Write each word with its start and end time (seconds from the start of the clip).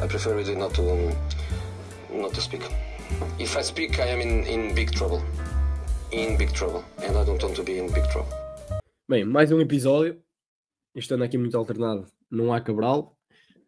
I 0.00 0.06
prefer 0.06 0.32
really 0.36 0.54
not 0.54 0.74
to 0.74 0.82
um, 0.82 1.12
not 2.20 2.32
to 2.34 2.40
speak. 2.40 2.62
If 3.38 3.56
I 3.56 3.62
speak, 3.62 3.98
I 3.98 4.06
am 4.12 4.20
in, 4.20 4.46
in 4.46 4.74
big 4.74 4.92
trouble. 4.92 5.20
In 6.12 6.36
big 6.36 6.52
trouble. 6.52 6.84
And 6.98 7.16
I 7.16 7.24
don't 7.24 7.42
want 7.42 7.56
to 7.56 7.64
be 7.64 7.78
in 7.78 7.92
big 7.92 8.08
trouble. 8.10 8.32
Bem, 9.08 9.24
mais 9.24 9.50
um 9.50 9.60
episódio. 9.60 10.22
Este 10.94 11.14
ano 11.14 11.24
aqui 11.24 11.36
muito 11.36 11.56
alternado. 11.58 12.06
Não 12.30 12.52
há 12.52 12.60
Cabral. 12.60 13.18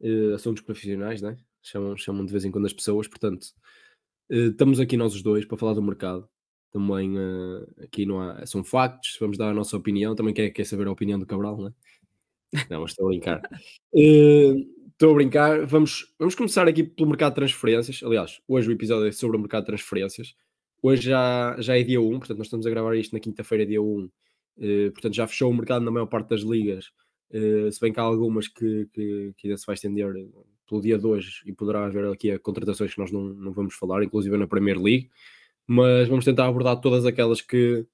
Uh, 0.00 0.34
assuntos 0.34 0.62
profissionais, 0.62 1.20
né? 1.20 1.36
Chamam, 1.62 1.96
chamam 1.96 2.24
de 2.24 2.30
vez 2.30 2.44
em 2.44 2.52
quando 2.52 2.66
as 2.66 2.72
pessoas. 2.72 3.08
Portanto, 3.08 3.46
uh, 4.30 4.50
estamos 4.50 4.78
aqui 4.78 4.96
nós 4.96 5.14
os 5.14 5.22
dois 5.22 5.44
para 5.44 5.58
falar 5.58 5.74
do 5.74 5.82
mercado. 5.82 6.28
Também 6.70 7.18
uh, 7.18 7.66
aqui 7.82 8.06
não 8.06 8.20
há. 8.20 8.46
São 8.46 8.62
factos. 8.62 9.16
Vamos 9.18 9.36
dar 9.36 9.50
a 9.50 9.54
nossa 9.54 9.76
opinião. 9.76 10.14
Também 10.14 10.32
quer, 10.32 10.50
quer 10.50 10.64
saber 10.64 10.86
a 10.86 10.92
opinião 10.92 11.18
do 11.18 11.26
Cabral, 11.26 11.60
né? 11.60 11.72
Não, 12.70 12.82
mas 12.82 12.92
estou 12.92 13.06
a 13.06 13.08
brincar. 13.08 13.42
Estou 15.00 15.12
a 15.12 15.14
brincar. 15.14 15.64
Vamos, 15.64 16.12
vamos 16.18 16.34
começar 16.34 16.68
aqui 16.68 16.84
pelo 16.84 17.08
mercado 17.08 17.30
de 17.30 17.36
transferências. 17.36 18.02
Aliás, 18.04 18.38
hoje 18.46 18.68
o 18.68 18.72
episódio 18.72 19.08
é 19.08 19.12
sobre 19.12 19.38
o 19.38 19.40
mercado 19.40 19.62
de 19.62 19.68
transferências. 19.68 20.34
Hoje 20.82 21.04
já, 21.04 21.56
já 21.58 21.78
é 21.78 21.82
dia 21.82 21.98
1, 21.98 22.18
portanto, 22.18 22.36
nós 22.36 22.48
estamos 22.48 22.66
a 22.66 22.68
gravar 22.68 22.94
isto 22.94 23.14
na 23.14 23.18
quinta-feira, 23.18 23.64
dia 23.64 23.80
1. 23.80 23.86
Uh, 23.86 24.10
portanto, 24.92 25.14
já 25.14 25.26
fechou 25.26 25.50
o 25.50 25.54
mercado 25.54 25.86
na 25.86 25.90
maior 25.90 26.04
parte 26.04 26.28
das 26.28 26.42
ligas. 26.42 26.88
Uh, 27.30 27.72
se 27.72 27.80
bem 27.80 27.94
que 27.94 27.98
há 27.98 28.02
algumas 28.02 28.46
que, 28.46 28.90
que, 28.92 29.32
que, 29.38 29.46
ainda 29.46 29.56
se 29.56 29.64
vai 29.64 29.72
estender 29.72 30.12
pelo 30.68 30.82
dia 30.82 30.98
de 30.98 31.06
hoje 31.06 31.44
e 31.46 31.52
poderá 31.54 31.86
haver 31.86 32.04
aqui 32.04 32.38
contratações 32.38 32.92
que 32.92 33.00
nós 33.00 33.10
não, 33.10 33.22
não 33.22 33.52
vamos 33.52 33.74
falar, 33.76 34.02
inclusive 34.02 34.36
na 34.36 34.46
Premier 34.46 34.78
League. 34.78 35.08
Mas 35.66 36.08
vamos 36.08 36.26
tentar 36.26 36.44
abordar 36.46 36.78
todas 36.78 37.06
aquelas 37.06 37.40
que, 37.40 37.86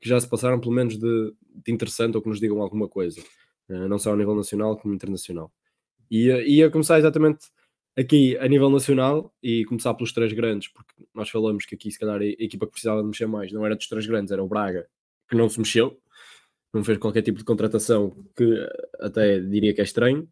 que 0.00 0.08
já 0.08 0.18
se 0.18 0.26
passaram, 0.26 0.58
pelo 0.58 0.72
menos 0.72 0.96
de, 0.96 1.34
de 1.62 1.70
interessante 1.70 2.16
ou 2.16 2.22
que 2.22 2.28
nos 2.30 2.40
digam 2.40 2.62
alguma 2.62 2.88
coisa, 2.88 3.20
uh, 3.68 3.86
não 3.86 3.98
só 3.98 4.14
a 4.14 4.16
nível 4.16 4.34
nacional 4.34 4.78
como 4.78 4.94
internacional. 4.94 5.52
E 6.16 6.28
ia 6.58 6.70
começar 6.70 6.96
exatamente 6.96 7.48
aqui 7.96 8.38
a 8.38 8.46
nível 8.46 8.70
nacional 8.70 9.34
e 9.42 9.64
começar 9.64 9.92
pelos 9.94 10.12
três 10.12 10.32
grandes, 10.32 10.68
porque 10.68 10.94
nós 11.12 11.28
falamos 11.28 11.66
que 11.66 11.74
aqui 11.74 11.90
se 11.90 11.98
calhar 11.98 12.20
a 12.20 12.24
equipa 12.24 12.66
que 12.66 12.72
precisava 12.72 13.00
de 13.00 13.08
mexer 13.08 13.26
mais 13.26 13.50
não 13.50 13.66
era 13.66 13.74
dos 13.74 13.88
três 13.88 14.06
grandes, 14.06 14.30
era 14.30 14.40
o 14.40 14.46
Braga, 14.46 14.86
que 15.28 15.34
não 15.34 15.48
se 15.48 15.58
mexeu, 15.58 16.00
não 16.72 16.84
fez 16.84 16.98
qualquer 16.98 17.22
tipo 17.22 17.38
de 17.38 17.44
contratação 17.44 18.24
que 18.36 18.64
até 19.00 19.40
diria 19.40 19.74
que 19.74 19.80
é 19.80 19.84
estranho. 19.84 20.28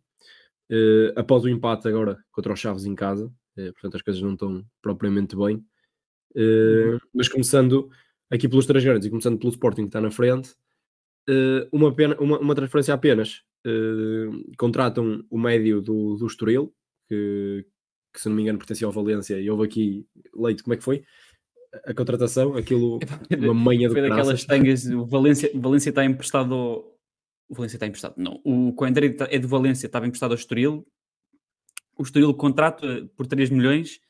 Uh, 0.70 1.10
após 1.16 1.42
o 1.42 1.48
empate 1.48 1.88
agora 1.88 2.16
contra 2.30 2.52
os 2.52 2.60
Chaves 2.60 2.84
em 2.84 2.94
casa, 2.94 3.26
uh, 3.26 3.72
portanto 3.72 3.96
as 3.96 4.02
coisas 4.02 4.22
não 4.22 4.34
estão 4.34 4.64
propriamente 4.80 5.34
bem. 5.34 5.56
Uh, 6.36 6.96
mas 7.12 7.28
começando 7.28 7.90
aqui 8.30 8.48
pelos 8.48 8.66
três 8.66 8.84
grandes 8.84 9.08
e 9.08 9.10
começando 9.10 9.36
pelo 9.36 9.50
Sporting 9.50 9.82
que 9.82 9.88
está 9.88 10.00
na 10.00 10.12
frente, 10.12 10.54
uma, 11.72 11.92
pena, 11.92 12.16
uma, 12.20 12.38
uma 12.38 12.54
transferência 12.54 12.94
apenas 12.94 13.42
uh, 13.66 14.56
contratam 14.56 15.24
o 15.30 15.38
médio 15.38 15.80
do, 15.80 16.16
do 16.16 16.26
Estoril, 16.26 16.72
que, 17.08 17.66
que, 18.12 18.20
se 18.20 18.28
não 18.28 18.36
me 18.36 18.42
engano 18.42 18.58
pertencia 18.58 18.86
ao 18.86 18.92
Valência, 18.92 19.40
e 19.40 19.50
houve 19.50 19.64
aqui, 19.64 20.06
Leite, 20.34 20.62
como 20.62 20.74
é 20.74 20.76
que 20.76 20.84
foi? 20.84 21.04
A 21.86 21.94
contratação, 21.94 22.54
aquilo, 22.54 22.98
uma 23.38 23.54
manha 23.54 23.88
de 23.88 23.94
Foi 23.94 24.08
daquelas 24.08 24.44
tangas, 24.44 24.86
o 24.86 25.06
Valência, 25.06 25.50
Valência 25.54 25.88
está 25.88 26.04
emprestado 26.04 26.54
ao... 26.54 26.92
O 27.48 27.54
Valência 27.54 27.76
está 27.76 27.86
emprestado, 27.86 28.14
não. 28.16 28.40
O 28.44 28.72
Coendere 28.72 29.14
é 29.28 29.38
de 29.38 29.46
Valência, 29.46 29.86
estava 29.86 30.06
emprestado 30.06 30.30
ao 30.30 30.38
Estoril. 30.38 30.86
O 31.98 32.02
Estoril 32.02 32.32
contrata 32.34 33.06
por 33.14 33.26
3 33.26 33.50
milhões 33.50 34.00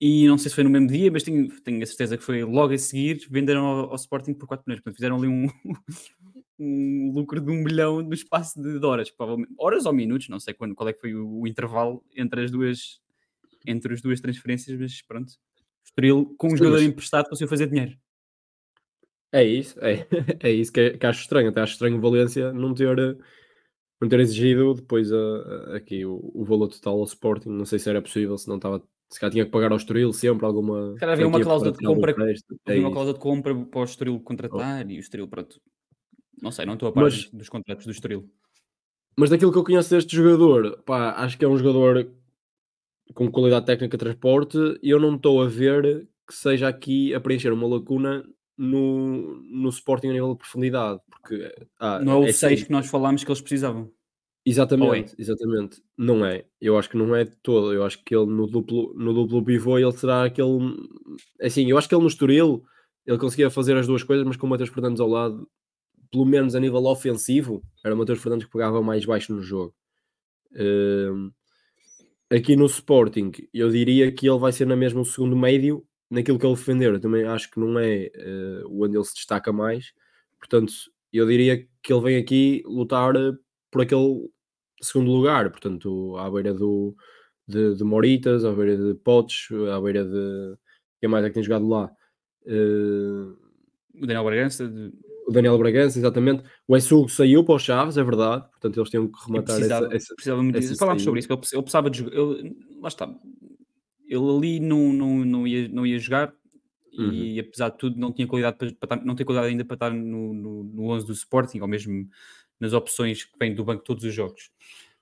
e 0.00 0.26
não 0.26 0.36
sei 0.36 0.50
se 0.50 0.54
foi 0.54 0.64
no 0.64 0.70
mesmo 0.70 0.88
dia, 0.88 1.10
mas 1.10 1.22
tenho, 1.22 1.48
tenho 1.62 1.82
a 1.82 1.86
certeza 1.86 2.18
que 2.18 2.24
foi 2.24 2.44
logo 2.44 2.74
a 2.74 2.78
seguir, 2.78 3.26
venderam 3.30 3.64
ao, 3.64 3.90
ao 3.90 3.96
Sporting 3.96 4.34
por 4.34 4.46
4 4.46 4.64
milhões. 4.66 4.82
Portanto, 4.82 4.96
fizeram 4.96 5.16
ali 5.16 5.26
um, 5.26 5.46
um 6.58 7.12
lucro 7.14 7.40
de 7.40 7.50
um 7.50 7.62
milhão 7.62 8.02
no 8.02 8.14
espaço 8.14 8.60
de 8.60 8.84
horas, 8.84 9.10
provavelmente. 9.10 9.52
Horas 9.58 9.86
ou 9.86 9.92
minutos, 9.92 10.28
não 10.28 10.40
sei 10.40 10.54
quando, 10.54 10.74
qual 10.74 10.88
é 10.88 10.92
que 10.92 11.00
foi 11.00 11.14
o, 11.14 11.40
o 11.40 11.46
intervalo 11.46 12.04
entre 12.14 12.44
as 12.44 12.50
duas 12.50 13.00
entre 13.66 13.92
as 13.92 14.00
duas 14.00 14.20
transferências, 14.20 14.78
mas 14.78 15.02
pronto. 15.02 15.32
Estoril, 15.84 16.34
com 16.38 16.52
um 16.52 16.56
jogador 16.56 16.82
emprestado, 16.82 17.28
conseguiu 17.28 17.48
fazer 17.48 17.68
dinheiro. 17.68 17.96
É 19.32 19.42
isso, 19.42 19.78
é, 19.80 20.06
é 20.40 20.50
isso 20.50 20.72
que, 20.72 20.90
que, 20.90 21.06
acho 21.06 21.22
estranho. 21.22 21.48
Até 21.48 21.60
acho 21.60 21.72
estranho 21.72 21.96
o 21.96 22.00
Valência 22.00 22.52
não 22.52 22.72
ter, 22.72 23.18
não 24.00 24.08
ter 24.08 24.20
exigido 24.20 24.74
depois 24.74 25.12
a, 25.12 25.16
a, 25.16 25.76
aqui 25.76 26.04
o, 26.04 26.30
o, 26.34 26.44
valor 26.44 26.68
total 26.68 26.98
ao 26.98 27.04
Sporting. 27.04 27.48
Não 27.48 27.64
sei 27.64 27.78
se 27.78 27.90
era 27.90 28.00
possível, 28.00 28.36
se 28.38 28.48
não 28.48 28.56
estava. 28.56 28.82
Se 29.08 29.20
calhar 29.20 29.32
tinha 29.32 29.44
que 29.44 29.52
pagar 29.52 29.70
ao 29.70 29.76
Estoril 29.76 30.12
sempre 30.12 30.46
alguma. 30.46 30.94
Cara, 30.98 31.12
havia 31.12 31.28
uma 31.28 31.40
cláusula 31.40 31.72
de 31.72 31.84
compra. 31.84 32.12
É 32.12 32.70
havia 32.70 32.80
uma 32.80 32.92
cláusula 32.92 33.14
de 33.14 33.20
compra 33.20 33.54
para 33.54 33.80
o 33.80 33.84
Estoril 33.84 34.20
contratar 34.20 34.84
oh. 34.84 34.90
e 34.90 34.96
o 34.96 35.00
Estoril, 35.00 35.28
pronto, 35.28 35.60
não 36.40 36.50
sei, 36.50 36.66
não 36.66 36.74
estou 36.74 36.88
a 36.88 36.92
par 36.92 37.04
mas, 37.04 37.30
dos 37.30 37.48
contratos 37.48 37.86
do 37.86 37.92
Estoril. 37.92 38.28
Mas 39.16 39.30
daquilo 39.30 39.52
que 39.52 39.58
eu 39.58 39.64
conheço 39.64 39.90
deste 39.90 40.14
jogador, 40.14 40.82
pá, 40.84 41.12
acho 41.12 41.38
que 41.38 41.44
é 41.44 41.48
um 41.48 41.56
jogador 41.56 42.10
com 43.14 43.30
qualidade 43.30 43.66
técnica 43.66 43.96
de 43.96 44.04
transporte 44.04 44.58
e 44.82 44.90
eu 44.90 45.00
não 45.00 45.16
estou 45.16 45.42
a 45.42 45.46
ver 45.46 46.06
que 46.26 46.34
seja 46.34 46.68
aqui 46.68 47.14
a 47.14 47.20
preencher 47.20 47.52
uma 47.52 47.66
lacuna 47.66 48.24
no, 48.58 49.40
no 49.42 49.68
Sporting 49.68 50.08
a 50.08 50.12
nível 50.12 50.32
de 50.32 50.38
profundidade. 50.38 51.00
Porque, 51.10 51.54
ah, 51.78 52.00
não 52.00 52.24
é 52.24 52.28
o 52.28 52.32
6 52.32 52.64
que 52.64 52.72
nós 52.72 52.88
falámos 52.88 53.22
que 53.22 53.30
eles 53.30 53.40
precisavam. 53.40 53.90
Exatamente, 54.44 55.12
é? 55.12 55.22
exatamente. 55.22 55.82
Não 55.96 56.24
é. 56.24 56.44
Eu 56.60 56.78
acho 56.78 56.88
que 56.88 56.96
não 56.96 57.14
é 57.16 57.24
de 57.24 57.36
todo. 57.42 57.72
Eu 57.72 57.84
acho 57.84 58.02
que 58.04 58.14
ele 58.14 58.26
no 58.26 58.46
duplo, 58.46 58.94
no 58.94 59.12
duplo 59.12 59.44
pivô 59.44 59.78
ele 59.78 59.92
será 59.92 60.24
aquele. 60.24 60.76
Assim, 61.40 61.68
eu 61.68 61.76
acho 61.76 61.88
que 61.88 61.94
ele 61.94 62.02
no 62.02 62.08
Estoril 62.08 62.64
ele 63.04 63.18
conseguia 63.18 63.50
fazer 63.50 63.76
as 63.76 63.86
duas 63.86 64.02
coisas, 64.02 64.26
mas 64.26 64.36
com 64.36 64.46
o 64.46 64.50
Matheus 64.50 64.70
Fernandes 64.70 65.00
ao 65.00 65.08
lado 65.08 65.48
pelo 66.10 66.24
menos 66.24 66.54
a 66.54 66.60
nível 66.60 66.84
ofensivo, 66.86 67.62
era 67.84 67.94
o 67.94 67.98
Matheus 67.98 68.20
Fernandes 68.20 68.46
que 68.46 68.52
pegava 68.52 68.82
mais 68.82 69.04
baixo 69.04 69.34
no 69.34 69.42
jogo. 69.42 69.74
Uh, 70.52 71.32
aqui 72.30 72.56
no 72.56 72.66
Sporting, 72.66 73.32
eu 73.52 73.70
diria 73.70 74.10
que 74.12 74.28
ele 74.28 74.38
vai 74.38 74.52
ser 74.52 74.66
na 74.66 74.76
mesma 74.76 75.04
segundo 75.04 75.36
médio, 75.36 75.86
naquilo 76.10 76.38
que 76.38 76.46
ele 76.46 76.54
defender. 76.54 76.94
Eu 76.94 77.00
também 77.00 77.24
acho 77.24 77.50
que 77.50 77.58
não 77.58 77.78
é 77.78 78.10
uh, 78.16 78.82
onde 78.82 78.96
ele 78.96 79.04
se 79.04 79.14
destaca 79.14 79.52
mais. 79.52 79.92
Portanto, 80.38 80.72
eu 81.12 81.26
diria 81.26 81.66
que 81.82 81.92
ele 81.92 82.02
vem 82.02 82.16
aqui 82.16 82.62
lutar 82.66 83.12
por 83.70 83.82
aquele 83.82 84.28
segundo 84.80 85.10
lugar. 85.10 85.50
Portanto, 85.50 86.16
à 86.16 86.30
beira 86.30 86.52
do, 86.54 86.94
de, 87.46 87.74
de 87.74 87.84
Moritas, 87.84 88.44
à 88.44 88.52
beira 88.52 88.76
de 88.76 88.94
Potes, 88.94 89.48
à 89.72 89.80
beira 89.80 90.04
de. 90.04 90.56
Quem 91.00 91.10
mais 91.10 91.24
é 91.24 91.28
que 91.28 91.34
tem 91.34 91.42
jogado 91.42 91.68
lá? 91.68 91.90
Uh, 92.46 93.36
o 93.94 94.06
Daniel 94.06 94.24
Bragança, 94.24 94.70
o 95.26 95.32
Daniel 95.32 95.58
Bragança, 95.58 95.98
exatamente. 95.98 96.44
O 96.68 96.76
Essugo 96.76 97.08
saiu 97.08 97.44
para 97.44 97.56
os 97.56 97.62
Chaves, 97.62 97.98
é 97.98 98.04
verdade, 98.04 98.48
portanto 98.48 98.78
eles 98.78 98.90
tinham 98.90 99.08
que 99.08 99.26
rematar 99.26 99.56
precisava, 99.56 99.94
essa, 99.94 100.14
precisava 100.14 100.48
essa, 100.48 100.58
essa 100.58 100.76
Falámos 100.76 101.02
sobre 101.02 101.20
isso, 101.20 101.32
ele, 101.32 101.40
ele 101.52 101.62
precisava 101.62 101.90
de 101.90 101.98
jogar. 101.98 102.16
Ele, 102.16 102.56
lá 102.80 102.88
está, 102.88 103.12
ele 104.06 104.30
ali 104.30 104.60
não, 104.60 104.92
não, 104.92 105.24
não, 105.24 105.46
ia, 105.46 105.68
não 105.68 105.84
ia 105.84 105.98
jogar 105.98 106.32
uhum. 106.96 107.12
e 107.12 107.40
apesar 107.40 107.70
de 107.70 107.78
tudo 107.78 107.98
não 107.98 108.12
tinha 108.12 108.26
qualidade 108.28 108.56
para, 108.56 108.86
para 108.86 109.04
não 109.04 109.16
tem 109.16 109.26
qualidade 109.26 109.50
ainda 109.50 109.64
para 109.64 109.74
estar 109.74 109.90
no, 109.90 110.32
no, 110.32 110.64
no 110.64 110.90
11 110.90 111.06
do 111.06 111.12
Sporting 111.12 111.60
ou 111.60 111.66
mesmo 111.66 112.08
nas 112.60 112.72
opções 112.72 113.24
que 113.24 113.36
vêm 113.38 113.54
do 113.54 113.64
banco 113.64 113.82
todos 113.82 114.04
os 114.04 114.14
jogos. 114.14 114.50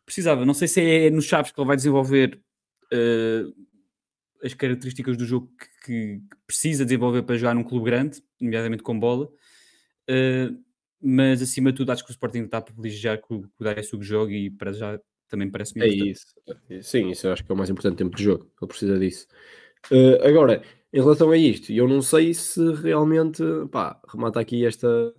Precisava, 0.07 0.45
não 0.45 0.55
sei 0.55 0.69
se 0.69 0.81
é 0.81 1.11
no 1.11 1.23
Chaves 1.23 1.53
que 1.53 1.61
ele 1.61 1.67
vai 1.67 1.77
desenvolver 1.77 2.41
uh, 2.93 3.55
as 4.43 4.55
características 4.55 5.17
do 5.17 5.25
jogo 5.25 5.51
que, 5.59 5.87
que, 5.87 6.23
precisa 6.47 6.85
desenvolver 6.85 7.23
para 7.23 7.37
jogar 7.37 7.55
num 7.55 7.63
clube 7.63 7.87
grande, 7.87 8.23
nomeadamente 8.41 8.83
com 8.83 8.99
bola, 8.99 9.31
Uh, 10.11 10.63
mas 11.07 11.43
acima 11.43 11.71
de 11.71 11.77
tudo, 11.77 11.93
acho 11.93 12.03
que 12.03 12.11
o 12.11 12.13
Sporting 12.13 12.45
está 12.45 12.59
a 12.59 12.63
privilegiar 12.63 13.21
que 13.21 13.35
o, 13.35 13.43
que 13.43 13.97
o 13.97 14.03
jogo 14.03 14.31
e 14.31 14.51
para 14.51 14.73
já 14.73 14.99
também 15.29 15.51
parece-me 15.51 15.85
É 15.85 15.89
isso, 15.89 16.27
sim, 16.83 17.11
isso 17.11 17.27
eu 17.27 17.33
acho 17.33 17.45
que 17.45 17.53
é 17.53 17.55
o 17.55 17.59
mais 17.59 17.69
importante 17.69 17.99
tempo 17.99 18.17
de 18.17 18.25
jogo, 18.25 18.51
ele 18.61 18.69
precisa 18.69 18.99
disso. 18.99 19.27
Uh, 19.91 20.27
agora, 20.27 20.63
em 20.93 21.01
relação 21.01 21.31
a 21.31 21.37
isto, 21.37 21.73
eu 21.73 21.87
não 21.87 22.01
sei 22.01 22.33
se 22.33 22.73
realmente 22.73 23.43
pá, 23.71 24.01
remata 24.09 24.41
aqui 24.41 24.65
esta, 24.65 25.13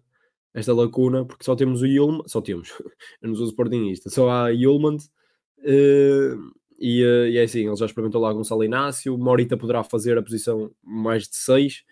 esta 0.53 0.73
lacuna, 0.73 1.25
porque 1.25 1.43
só 1.43 1.55
temos 1.55 1.81
o 1.81 1.85
Yulman, 1.85 2.23
só 2.25 2.41
temos, 2.41 2.69
eu 3.21 3.29
não 3.29 3.35
sou 3.35 3.45
Sportingista, 3.45 4.09
só 4.09 4.29
há 4.29 4.49
Yulman 4.49 4.95
uh, 4.95 6.51
e, 6.79 7.03
uh, 7.03 7.27
e 7.27 7.37
é 7.37 7.43
assim, 7.43 7.67
ele 7.67 7.75
já 7.75 7.85
experimentou 7.85 8.21
lá 8.21 8.33
Gonçalo 8.33 8.63
Inácio, 8.63 9.17
Morita 9.17 9.55
poderá 9.55 9.83
fazer 9.83 10.17
a 10.17 10.23
posição 10.23 10.71
mais 10.81 11.27
de 11.27 11.35
6 11.35 11.83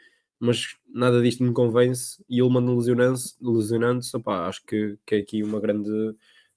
mas 0.43 0.75
nada 0.93 1.21
disto 1.21 1.41
me 1.41 1.53
convence 1.53 2.21
e 2.29 2.41
ele 2.41 2.49
manda 2.49 2.69
lesionando-se, 2.69 3.35
lesionando 3.41 4.01
acho 4.27 4.65
que, 4.65 4.97
que 5.05 5.15
é 5.15 5.19
aqui 5.19 5.41
uma 5.41 5.57
grande 5.57 5.89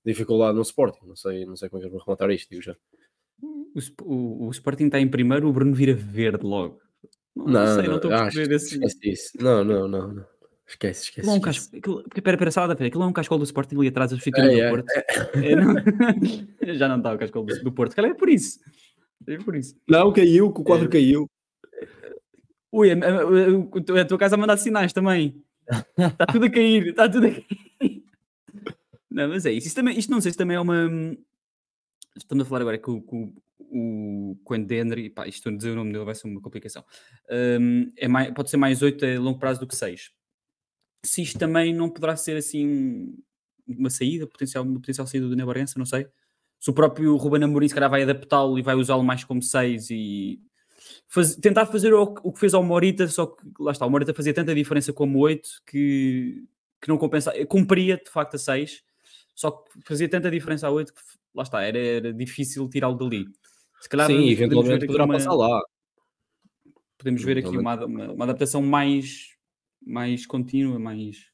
dificuldade 0.04 0.56
no 0.56 0.62
Sporting. 0.62 1.06
Não 1.06 1.14
sei, 1.14 1.46
não 1.46 1.54
sei 1.54 1.68
como 1.68 1.80
é 1.80 1.86
que 1.86 1.92
vão 1.92 2.00
rematar 2.04 2.28
isto, 2.30 2.50
digo 2.50 2.62
já. 2.62 2.76
O, 3.40 3.78
o, 4.02 4.46
o, 4.46 4.50
Sporting 4.50 4.86
está 4.86 4.98
em 4.98 5.06
primeiro, 5.06 5.48
o 5.48 5.52
Bruno 5.52 5.72
vira 5.72 5.94
verde 5.94 6.44
logo. 6.44 6.80
Não, 7.36 7.44
não, 7.44 7.52
não 7.52 7.74
sei, 7.74 7.88
não 7.88 7.96
estou 7.96 8.12
a 8.12 8.22
perceber 8.24 8.54
esse. 8.56 8.74
Esquece 8.74 9.10
isso. 9.10 9.30
Não, 9.40 9.62
não, 9.62 9.86
não, 9.86 10.12
não. 10.14 10.26
Esquece, 10.66 11.04
esquece. 11.04 11.20
Aquilo 11.20 11.34
é 11.34 11.38
um 11.38 11.40
casco, 11.40 11.76
aquilo, 11.76 12.02
pera, 12.24 12.36
pera, 12.36 12.50
sala 12.50 12.72
aquilo 12.72 13.04
é 13.04 13.06
um 13.06 13.12
cascol 13.12 13.38
do 13.38 13.44
Sporting 13.44 13.76
ali 13.76 13.88
atrás, 13.88 14.12
as 14.12 14.18
fitas 14.18 14.44
é, 14.44 14.48
do 14.48 14.60
é, 14.60 14.70
Porto. 14.70 14.90
É. 14.90 15.06
É, 15.52 15.54
não, 15.54 16.74
já 16.74 16.88
não 16.88 16.96
está 16.96 17.14
o 17.14 17.18
cascol 17.18 17.44
do, 17.44 17.62
do 17.62 17.72
Porto, 17.72 17.94
cara, 17.94 18.08
é 18.08 18.14
por 18.14 18.28
isso. 18.28 18.58
É 19.28 19.36
por 19.38 19.54
isso. 19.54 19.76
Não, 19.88 20.12
caiu, 20.12 20.52
que 20.52 20.60
o 20.60 20.64
quadro 20.64 20.86
é. 20.86 20.90
caiu. 20.90 21.30
Ui, 22.76 22.90
a, 22.90 22.94
a, 22.94 24.00
a, 24.02 24.04
tua 24.04 24.18
casa 24.18 24.34
a 24.34 24.38
mandar 24.38 24.58
sinais 24.58 24.92
também. 24.92 25.42
Está 25.96 26.26
tudo 26.26 26.44
a 26.44 26.50
cair, 26.50 26.88
está 26.88 27.08
tudo 27.08 27.26
a 27.26 27.30
cair. 27.30 28.04
Não, 29.10 29.28
mas 29.28 29.46
é 29.46 29.52
isso. 29.52 29.68
Isto, 29.68 29.76
também, 29.76 29.98
isto 29.98 30.10
não 30.10 30.20
sei 30.20 30.30
se 30.30 30.36
também 30.36 30.58
é 30.58 30.60
uma. 30.60 30.90
estamos 32.14 32.44
a 32.44 32.46
falar 32.46 32.60
agora 32.60 32.76
que 32.76 32.90
o, 32.90 32.98
o, 32.98 33.32
o 33.70 34.36
Quentin 34.46 34.74
Henry, 34.74 35.08
pá, 35.08 35.26
isto 35.26 35.48
a 35.48 35.56
dizer 35.56 35.70
o 35.70 35.74
nome 35.74 35.90
dele 35.90 36.04
vai 36.04 36.14
ser 36.14 36.28
uma 36.28 36.38
complicação, 36.38 36.84
um, 37.58 37.90
é 37.96 38.06
mais, 38.08 38.30
pode 38.34 38.50
ser 38.50 38.58
mais 38.58 38.82
8 38.82 39.06
a 39.06 39.20
longo 39.20 39.38
prazo 39.38 39.60
do 39.60 39.66
que 39.66 39.74
6. 39.74 40.10
Se 41.02 41.22
isto 41.22 41.38
também 41.38 41.72
não 41.72 41.88
poderá 41.88 42.14
ser 42.14 42.36
assim 42.36 43.16
uma 43.66 43.88
saída, 43.88 44.26
potencial, 44.26 44.64
uma 44.64 44.80
potencial 44.80 45.06
saída 45.06 45.26
do 45.26 45.34
Nebarense, 45.34 45.78
não 45.78 45.86
sei. 45.86 46.06
Se 46.60 46.68
o 46.68 46.74
próprio 46.74 47.16
Ruben 47.16 47.42
Amorim 47.42 47.68
se 47.68 47.74
calhar 47.74 47.88
vai 47.88 48.02
adaptá-lo 48.02 48.58
e 48.58 48.62
vai 48.62 48.74
usá-lo 48.74 49.02
mais 49.02 49.24
como 49.24 49.40
6 49.42 49.88
e 49.88 50.42
faz, 51.08 51.36
tentar 51.36 51.66
fazer 51.66 51.94
o, 51.94 52.02
o, 52.22 52.32
que 52.32 52.40
fez 52.40 52.54
ao 52.54 52.62
Morita, 52.62 53.06
só 53.08 53.26
que 53.26 53.44
lá 53.58 53.72
está, 53.72 53.86
o 53.86 53.90
Morita 53.90 54.14
fazia 54.14 54.34
tanta 54.34 54.54
diferença 54.54 54.92
como 54.92 55.18
8 55.20 55.48
que, 55.66 56.44
que 56.80 56.88
não 56.88 56.98
compensa, 56.98 57.32
cumpria 57.46 57.96
de 57.96 58.10
facto 58.10 58.34
a 58.34 58.38
6, 58.38 58.82
só 59.34 59.50
que 59.50 59.80
fazia 59.84 60.08
tanta 60.08 60.30
diferença 60.30 60.66
a 60.66 60.70
8 60.70 60.92
que 60.92 61.00
lá 61.34 61.42
está, 61.42 61.62
era, 61.62 61.78
era 61.78 62.12
difícil 62.12 62.68
tirá-lo 62.68 62.96
dali. 62.96 63.26
Se 63.80 63.88
calhar 63.88 64.06
Sim, 64.06 64.28
eventualmente 64.28 64.86
poderá 64.86 65.04
uma, 65.04 65.14
passar 65.14 65.34
lá. 65.34 65.60
Podemos 66.98 67.22
ver 67.22 67.38
aqui 67.38 67.56
uma, 67.56 67.84
uma, 67.84 68.12
uma, 68.12 68.24
adaptação 68.24 68.62
mais, 68.62 69.36
mais 69.86 70.26
contínua, 70.26 70.78
mais, 70.78 71.30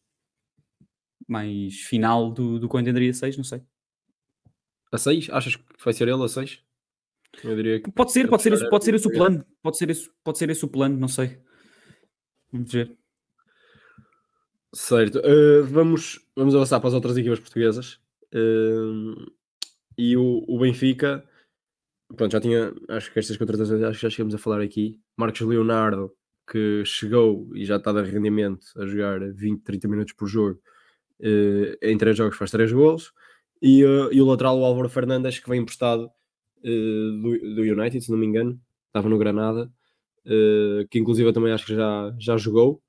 mais 1.26 1.76
final 1.82 2.30
do, 2.32 2.58
do 2.58 2.68
que 2.68 2.76
eu 2.76 2.80
entenderia 2.80 3.14
6, 3.14 3.36
não 3.36 3.44
sei. 3.44 3.62
A 4.90 4.98
6? 4.98 5.30
Achas 5.30 5.56
que 5.56 5.64
vai 5.82 5.94
ser 5.94 6.08
ele 6.08 6.22
a 6.22 6.28
6? 6.28 6.62
Pode 7.94 8.12
ser, 8.12 8.28
pode 8.28 8.42
ser, 8.42 8.52
esse, 8.52 8.68
pode 8.68 8.84
ser 8.84 8.94
esse 8.94 9.08
o 9.08 9.10
plano. 9.10 9.44
Pode 9.62 9.78
ser 9.78 9.90
esse, 9.90 10.10
pode 10.22 10.38
ser 10.38 10.50
esse 10.50 10.64
o 10.64 10.68
plano, 10.68 10.98
não 10.98 11.08
sei. 11.08 11.38
Vamos 12.52 12.70
ver. 12.70 12.96
Certo. 14.74 15.18
Uh, 15.18 15.64
vamos, 15.64 16.20
vamos 16.36 16.54
avançar 16.54 16.78
para 16.80 16.88
as 16.88 16.94
outras 16.94 17.16
equipas 17.16 17.40
portuguesas. 17.40 17.98
Uh, 18.34 19.30
e 19.96 20.16
o, 20.16 20.44
o 20.46 20.58
Benfica, 20.58 21.24
pronto, 22.16 22.32
já 22.32 22.40
tinha, 22.40 22.72
acho 22.88 23.12
que 23.12 23.18
estas 23.18 23.36
contratações, 23.36 23.82
acho 23.82 23.98
que 23.98 24.06
já 24.06 24.10
chegamos 24.10 24.34
a 24.34 24.38
falar 24.38 24.60
aqui. 24.60 25.00
Marcos 25.16 25.40
Leonardo, 25.40 26.12
que 26.50 26.82
chegou 26.84 27.50
e 27.54 27.64
já 27.64 27.76
está 27.76 27.92
de 27.92 28.10
rendimento 28.10 28.66
a 28.76 28.86
jogar 28.86 29.20
20, 29.32 29.62
30 29.62 29.88
minutos 29.88 30.12
por 30.14 30.26
jogo. 30.26 30.60
Uh, 31.20 31.76
em 31.82 31.96
três 31.96 32.16
jogos 32.16 32.36
faz 32.36 32.50
três 32.50 32.72
golos. 32.72 33.12
E, 33.60 33.80
e 33.80 34.20
o 34.20 34.26
lateral, 34.26 34.58
o 34.58 34.64
Álvaro 34.64 34.88
Fernandes, 34.88 35.38
que 35.38 35.48
vem 35.48 35.60
emprestado 35.60 36.10
do, 36.62 37.54
do, 37.56 37.62
United, 37.62 38.04
se 38.04 38.10
não 38.10 38.18
me 38.18 38.26
engano, 38.26 38.60
estava 38.86 39.08
no 39.08 39.18
Granada, 39.18 39.70
uh, 40.26 40.86
que 40.88 40.98
inclusive 40.98 41.32
também 41.32 41.52
acho 41.52 41.66
que 41.66 41.74
já, 41.74 42.14
já 42.18 42.36
jogou. 42.36 42.82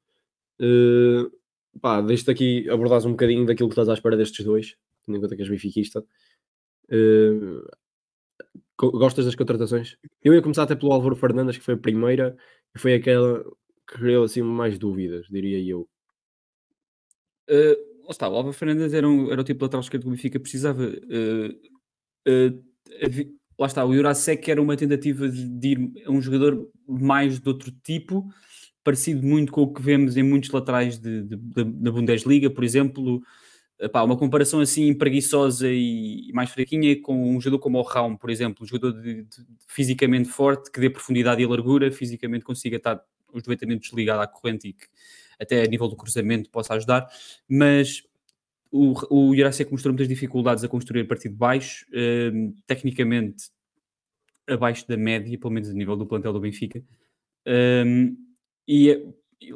Uh, 0.60 1.32
pá, 1.82 2.02
deixo-te 2.02 2.32
aqui 2.32 2.70
abordares 2.70 3.06
um 3.06 3.12
bocadinho 3.12 3.46
daquilo 3.46 3.70
que 3.70 3.74
estás 3.74 3.90
à 3.90 3.94
espera 3.94 4.18
destes 4.18 4.46
dois, 4.46 4.76
tendo 5.06 5.18
em 5.18 5.22
conta 5.22 5.36
que 5.36 5.42
és 5.42 5.50
benfiquista. 5.50 6.06
Uh, 6.90 7.66
gostas 8.78 9.26
das 9.26 9.36
contratações? 9.36 9.98
Eu 10.24 10.34
ia 10.34 10.42
começar 10.42 10.64
até 10.64 10.76
pelo 10.76 10.92
Álvaro 10.92 11.16
Fernandes, 11.16 11.58
que 11.58 11.64
foi 11.64 11.74
a 11.76 11.78
primeira, 11.78 12.36
e 12.76 12.80
foi 12.80 12.94
aquela 12.94 13.44
que 13.88 13.98
criou 13.98 14.24
assim 14.24 14.42
mais 14.42 14.78
dúvidas, 14.78 15.28
diria 15.30 15.60
eu. 15.60 15.88
Uh, 17.50 18.12
está, 18.12 18.30
o 18.30 18.36
Álvaro 18.36 18.54
Fernandes 18.54 18.94
era, 18.94 19.08
um, 19.08 19.32
era 19.32 19.42
o 19.42 19.44
tipo 19.44 19.60
de 19.60 19.64
lateral 19.66 19.82
esquerdo 19.82 20.04
que 20.04 20.08
o 20.10 20.12
Benfica 20.12 20.40
precisava. 20.40 20.84
Uh, 20.84 21.50
uh, 22.28 22.64
lá 23.58 23.68
está, 23.68 23.86
o 23.86 23.94
Jurasek 23.94 24.50
era 24.50 24.62
uma 24.62 24.76
tentativa 24.76 25.28
de 25.30 25.68
ir 25.68 25.92
a 26.06 26.12
um 26.12 26.22
jogador 26.22 26.70
mais 26.88 27.40
de 27.40 27.48
outro 27.48 27.72
tipo, 27.84 28.28
parecido 28.84 29.26
muito 29.26 29.52
com 29.52 29.62
o 29.62 29.74
que 29.74 29.82
vemos 29.82 30.18
em 30.18 30.24
muitos 30.24 30.50
laterais 30.50 31.00
de, 31.00 31.24
de, 31.24 31.36
de, 31.36 31.64
da 31.64 31.92
Bundesliga, 31.92 32.50
por 32.50 32.64
exemplo, 32.64 33.22
Epá, 33.80 34.02
uma 34.04 34.16
comparação 34.16 34.62
assim 34.62 34.94
preguiçosa 34.94 35.68
e 35.70 36.32
mais 36.34 36.50
fraquinha 36.50 37.02
com 37.02 37.36
um 37.36 37.42
jogador 37.42 37.60
como 37.60 37.80
o 37.80 37.82
Raum, 37.82 38.16
por 38.16 38.30
exemplo, 38.30 38.64
um 38.64 38.68
jogador 38.68 38.94
de, 39.02 39.26
fisicamente 39.68 40.30
forte, 40.30 40.72
que 40.72 40.80
dê 40.80 40.90
profundidade 40.90 41.42
e 41.42 41.46
largura, 41.46 41.92
fisicamente 41.92 42.46
consiga 42.46 42.78
estar 42.78 43.02
os 43.34 43.44
90 43.44 43.66
minutos 43.66 43.92
ligado 43.92 44.22
à 44.22 44.28
corrente 44.28 44.70
e 44.70 44.74
que 44.74 44.86
até 45.40 45.64
a 45.64 45.66
nível 45.66 45.88
do 45.88 45.98
cruzamento 45.98 46.50
possa 46.50 46.76
ajudar, 46.76 47.08
mas 47.50 48.04
o, 48.74 48.94
o 49.30 49.36
Jurasek 49.36 49.72
mostrou 49.72 49.94
muitas 49.94 50.08
dificuldades 50.08 50.64
a 50.64 50.68
construir 50.68 51.02
a 51.02 51.06
partir 51.06 51.30
de 51.30 51.36
baixo, 51.36 51.86
uh, 51.90 52.54
tecnicamente 52.66 53.52
abaixo 54.50 54.88
da 54.88 54.98
média, 54.98 55.38
pelo 55.38 55.54
menos 55.54 55.70
a 55.70 55.74
nível 55.74 55.96
do 55.96 56.08
plantel 56.08 56.34
do 56.34 56.40
Benfica. 56.40 56.84
Um, 57.48 58.18
e 58.68 59.14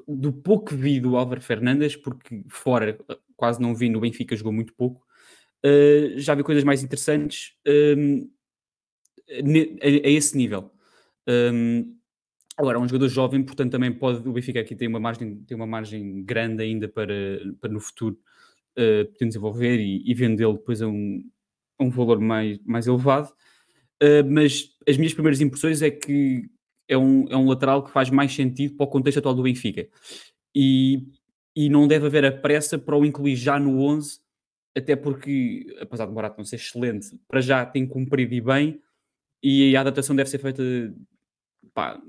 do 0.08 0.32
pouco 0.32 0.68
que 0.68 0.76
vi 0.76 1.00
do 1.00 1.18
Álvaro 1.18 1.42
Fernandes, 1.42 1.96
porque 1.96 2.44
fora 2.48 2.96
quase 3.36 3.60
não 3.60 3.74
vi 3.74 3.90
no 3.90 4.00
Benfica, 4.00 4.36
jogou 4.36 4.54
muito 4.54 4.76
pouco, 4.76 5.04
uh, 5.66 6.20
já 6.20 6.36
vi 6.36 6.44
coisas 6.44 6.64
mais 6.64 6.84
interessantes 6.84 7.56
um, 7.98 8.30
a, 9.32 9.86
a, 9.88 10.10
esse 10.12 10.38
nível. 10.38 10.72
Um, 11.28 11.98
agora, 12.56 12.78
é 12.78 12.82
um 12.82 12.88
jogador 12.88 13.10
jovem, 13.10 13.44
portanto 13.44 13.72
também 13.72 13.92
pode, 13.92 14.30
o 14.30 14.34
Benfica 14.34 14.60
aqui 14.60 14.76
tem 14.76 14.88
uma 14.88 15.00
margem, 15.00 15.38
tem 15.44 15.56
uma 15.56 15.66
margem 15.66 16.24
grande 16.24 16.62
ainda 16.62 16.88
para, 16.88 17.14
para 17.60 17.72
no 17.72 17.80
futuro 17.80 18.16
uh, 18.78 19.06
poder 19.12 19.26
desenvolver 19.26 19.80
e, 19.80 20.04
e 20.06 20.14
vendê-lo 20.14 20.54
depois 20.54 20.82
a 20.82 20.88
um, 20.88 21.24
a 21.80 21.84
um 21.84 21.90
valor 21.90 22.20
mais, 22.20 22.60
mais 22.66 22.88
elevado. 22.88 23.30
Uh, 24.02 24.24
mas 24.30 24.70
as 24.88 24.98
minhas 24.98 25.14
primeiras 25.14 25.42
impressões 25.42 25.82
é 25.82 25.90
que 25.90 26.50
é 26.88 26.98
um, 26.98 27.28
é 27.30 27.36
um 27.36 27.48
lateral 27.48 27.84
que 27.84 27.92
faz 27.92 28.10
mais 28.10 28.34
sentido 28.34 28.76
para 28.76 28.86
o 28.86 28.90
contexto 28.90 29.20
atual 29.20 29.36
do 29.36 29.44
Benfica. 29.44 29.88
E, 30.56 31.08
e 31.56 31.70
não 31.70 31.88
deve 31.88 32.06
haver 32.06 32.26
a 32.26 32.32
pressa 32.32 32.78
para 32.78 32.96
o 32.96 33.06
incluir 33.06 33.36
já 33.36 33.60
no 33.60 33.82
11, 33.82 34.20
até 34.76 34.96
porque, 34.96 35.66
apesar 35.82 36.06
de 36.06 36.14
Morato 36.14 36.38
não 36.38 36.46
ser 36.46 36.58
excelente, 36.58 37.08
para 37.28 37.42
já 37.42 37.66
tem 37.66 37.86
cumprido 37.86 38.34
e 38.34 38.42
bem, 38.42 38.82
e 39.44 39.76
a 39.76 39.82
adaptação 39.82 40.16
deve 40.16 40.30
ser 40.30 40.40
feita 40.40 40.64
pá, 41.74 42.02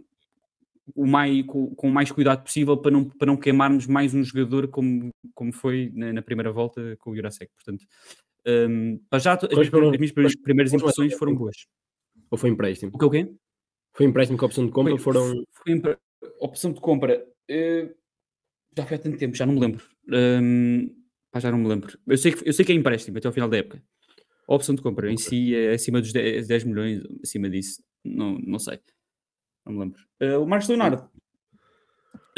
o 0.94 1.06
mais, 1.06 1.44
com, 1.46 1.74
com, 1.74 1.88
o 1.88 1.92
mais 1.92 2.10
cuidado 2.10 2.42
possível 2.42 2.76
para 2.76 2.90
não, 2.90 3.04
para 3.04 3.26
não 3.26 3.36
queimarmos 3.36 3.86
mais 3.86 4.14
um 4.14 4.22
jogador 4.22 4.68
como, 4.68 5.10
como 5.34 5.52
foi 5.52 5.90
na, 5.94 6.12
na 6.12 6.22
primeira 6.22 6.52
volta 6.52 6.96
com 6.98 7.10
o 7.10 7.16
Jurasek. 7.16 7.50
Portanto, 7.54 7.84
um, 8.46 8.98
para 9.10 9.18
já 9.18 9.34
as, 9.34 9.44
as, 9.44 9.70
minhas 9.70 10.12
primeiras, 10.12 10.36
primeiras 10.36 10.72
impressões 10.72 11.14
foram 11.14 11.34
boas. 11.34 11.56
Ou 12.30 12.38
foi 12.38 12.50
empréstimo? 12.50 12.92
O 12.94 12.98
que 12.98 13.04
o 13.04 13.10
quê? 13.10 13.30
Foi 13.94 14.06
empréstimo 14.06 14.38
com 14.38 14.46
opção 14.46 14.66
de 14.66 14.72
compra? 14.72 14.92
Foi, 14.96 15.00
foram... 15.00 15.44
foi 15.52 15.96
opção 16.40 16.72
de 16.72 16.80
compra. 16.80 17.24
Uh, 17.50 17.94
já 18.76 18.86
foi 18.86 18.96
há 18.96 19.00
tanto 19.00 19.18
tempo, 19.18 19.36
já 19.36 19.44
não 19.44 19.54
me 19.54 19.60
lembro. 19.60 19.84
Um, 20.08 20.94
pá, 21.30 21.40
já 21.40 21.50
não 21.50 21.58
me 21.58 21.68
lembro. 21.68 21.98
Eu 22.06 22.16
sei, 22.16 22.32
que, 22.32 22.48
eu 22.48 22.52
sei 22.52 22.64
que 22.64 22.72
é 22.72 22.74
empréstimo 22.74 23.18
até 23.18 23.26
ao 23.26 23.34
final 23.34 23.48
da 23.48 23.56
época. 23.56 23.82
A 24.48 24.54
opção 24.54 24.74
de 24.74 24.82
compra 24.82 25.06
okay. 25.06 25.14
em 25.14 25.16
si 25.18 25.54
é 25.54 25.72
acima 25.74 26.00
dos 26.00 26.12
10, 26.12 26.46
10, 26.46 26.64
milhões, 26.64 27.02
acima 27.22 27.50
disso, 27.50 27.82
não, 28.04 28.38
não 28.38 28.58
sei. 28.58 28.78
Não 29.68 29.74
me 29.74 29.80
lembro. 29.80 30.00
Uh, 30.20 30.42
o 30.42 30.46
Marcos 30.46 30.68
Leonardo 30.68 31.08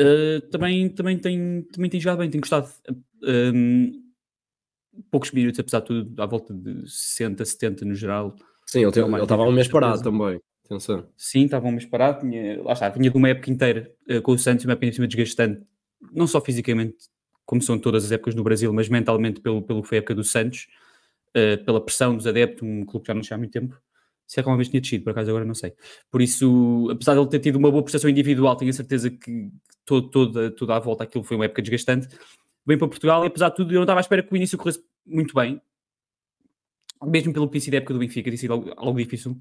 uh, 0.01 0.41
também, 0.51 0.89
também, 0.89 1.19
tem, 1.19 1.63
também 1.73 1.91
tem 1.91 2.01
jogado 2.01 2.19
bem, 2.19 2.31
tem 2.31 2.41
gostado. 2.41 2.69
Um, 3.23 4.11
poucos 5.11 5.31
minutos, 5.31 5.61
apesar 5.61 5.81
de 5.81 5.87
tudo, 5.87 6.23
à 6.23 6.27
volta 6.27 6.53
de 6.53 6.89
60, 6.91 7.45
70 7.45 7.85
no 7.85 7.95
geral. 7.95 8.35
Sim, 8.67 8.81
ele 8.81 8.89
estava 8.89 9.43
um 9.45 9.53
mês 9.53 9.69
parado 9.69 10.03
também. 10.03 10.41
Atenção. 10.65 11.09
Sim, 11.17 11.45
estava 11.45 11.67
um 11.67 11.73
mês 11.73 11.85
parado, 11.85 12.21
tinha, 12.21 12.63
lá 12.63 12.73
está, 12.73 12.89
vinha 12.89 13.11
de 13.11 13.17
uma 13.17 13.29
época 13.29 13.51
inteira 13.51 13.93
uh, 14.09 14.23
com 14.23 14.33
o 14.33 14.39
Santos, 14.39 14.65
uma 14.65 14.73
época 14.73 14.87
em 14.87 14.93
cima 14.93 15.07
desgastante, 15.07 15.63
não 16.13 16.27
só 16.27 16.41
fisicamente, 16.41 16.97
como 17.45 17.61
são 17.61 17.79
todas 17.79 18.05
as 18.05 18.13
épocas 18.13 18.35
no 18.35 18.45
Brasil, 18.45 18.73
mas 18.73 18.89
mentalmente 18.89 19.41
pelo, 19.41 19.63
pelo 19.63 19.83
que 19.83 19.89
foi 19.89 19.99
a 19.99 20.01
época 20.01 20.15
do 20.15 20.23
Santos, 20.23 20.69
uh, 21.31 21.65
pela 21.65 21.85
pressão 21.85 22.17
dos 22.17 22.27
adeptos, 22.27 22.63
um 22.63 22.85
clube 22.85 23.05
que 23.05 23.09
já 23.09 23.15
não 23.15 23.23
tinha 23.23 23.35
há 23.35 23.39
muito 23.39 23.53
tempo. 23.53 23.77
Se 24.31 24.39
é 24.39 24.45
que 24.45 24.49
uma 24.49 24.57
vez 24.57 24.69
tinha 24.69 24.81
descido, 24.81 25.03
por 25.03 25.11
acaso 25.11 25.29
agora 25.29 25.45
não 25.45 25.57
sei. 25.57 25.73
Por 26.09 26.23
isso, 26.23 26.89
apesar 26.89 27.15
de 27.15 27.19
ele 27.19 27.29
ter 27.29 27.41
tido 27.41 27.57
uma 27.57 27.69
boa 27.69 27.83
prestação 27.83 28.09
individual, 28.09 28.55
tenho 28.55 28.71
a 28.71 28.73
certeza 28.73 29.11
que 29.11 29.51
todo, 29.85 30.09
toda, 30.09 30.53
toda 30.53 30.77
a 30.77 30.79
volta 30.79 31.03
aquilo 31.03 31.25
foi 31.25 31.37
uma 31.37 31.47
época 31.47 31.61
desgastante. 31.61 32.07
Vem 32.65 32.79
para 32.79 32.87
Portugal 32.87 33.25
e 33.25 33.27
apesar 33.27 33.49
de 33.49 33.57
tudo, 33.57 33.73
eu 33.73 33.79
não 33.79 33.83
estava 33.83 33.99
à 33.99 34.03
espera 34.03 34.23
que 34.23 34.33
o 34.33 34.37
início 34.37 34.57
corresse 34.57 34.85
muito 35.05 35.35
bem, 35.35 35.61
mesmo 37.05 37.33
pelo 37.33 37.47
que 37.49 37.53
tem 37.55 37.61
sido 37.61 37.75
a 37.75 37.77
época 37.79 37.93
do 37.93 37.99
Benfica, 37.99 38.31
tem 38.31 38.37
sido 38.37 38.53
algo, 38.53 38.73
algo 38.77 38.99
difícil. 38.99 39.33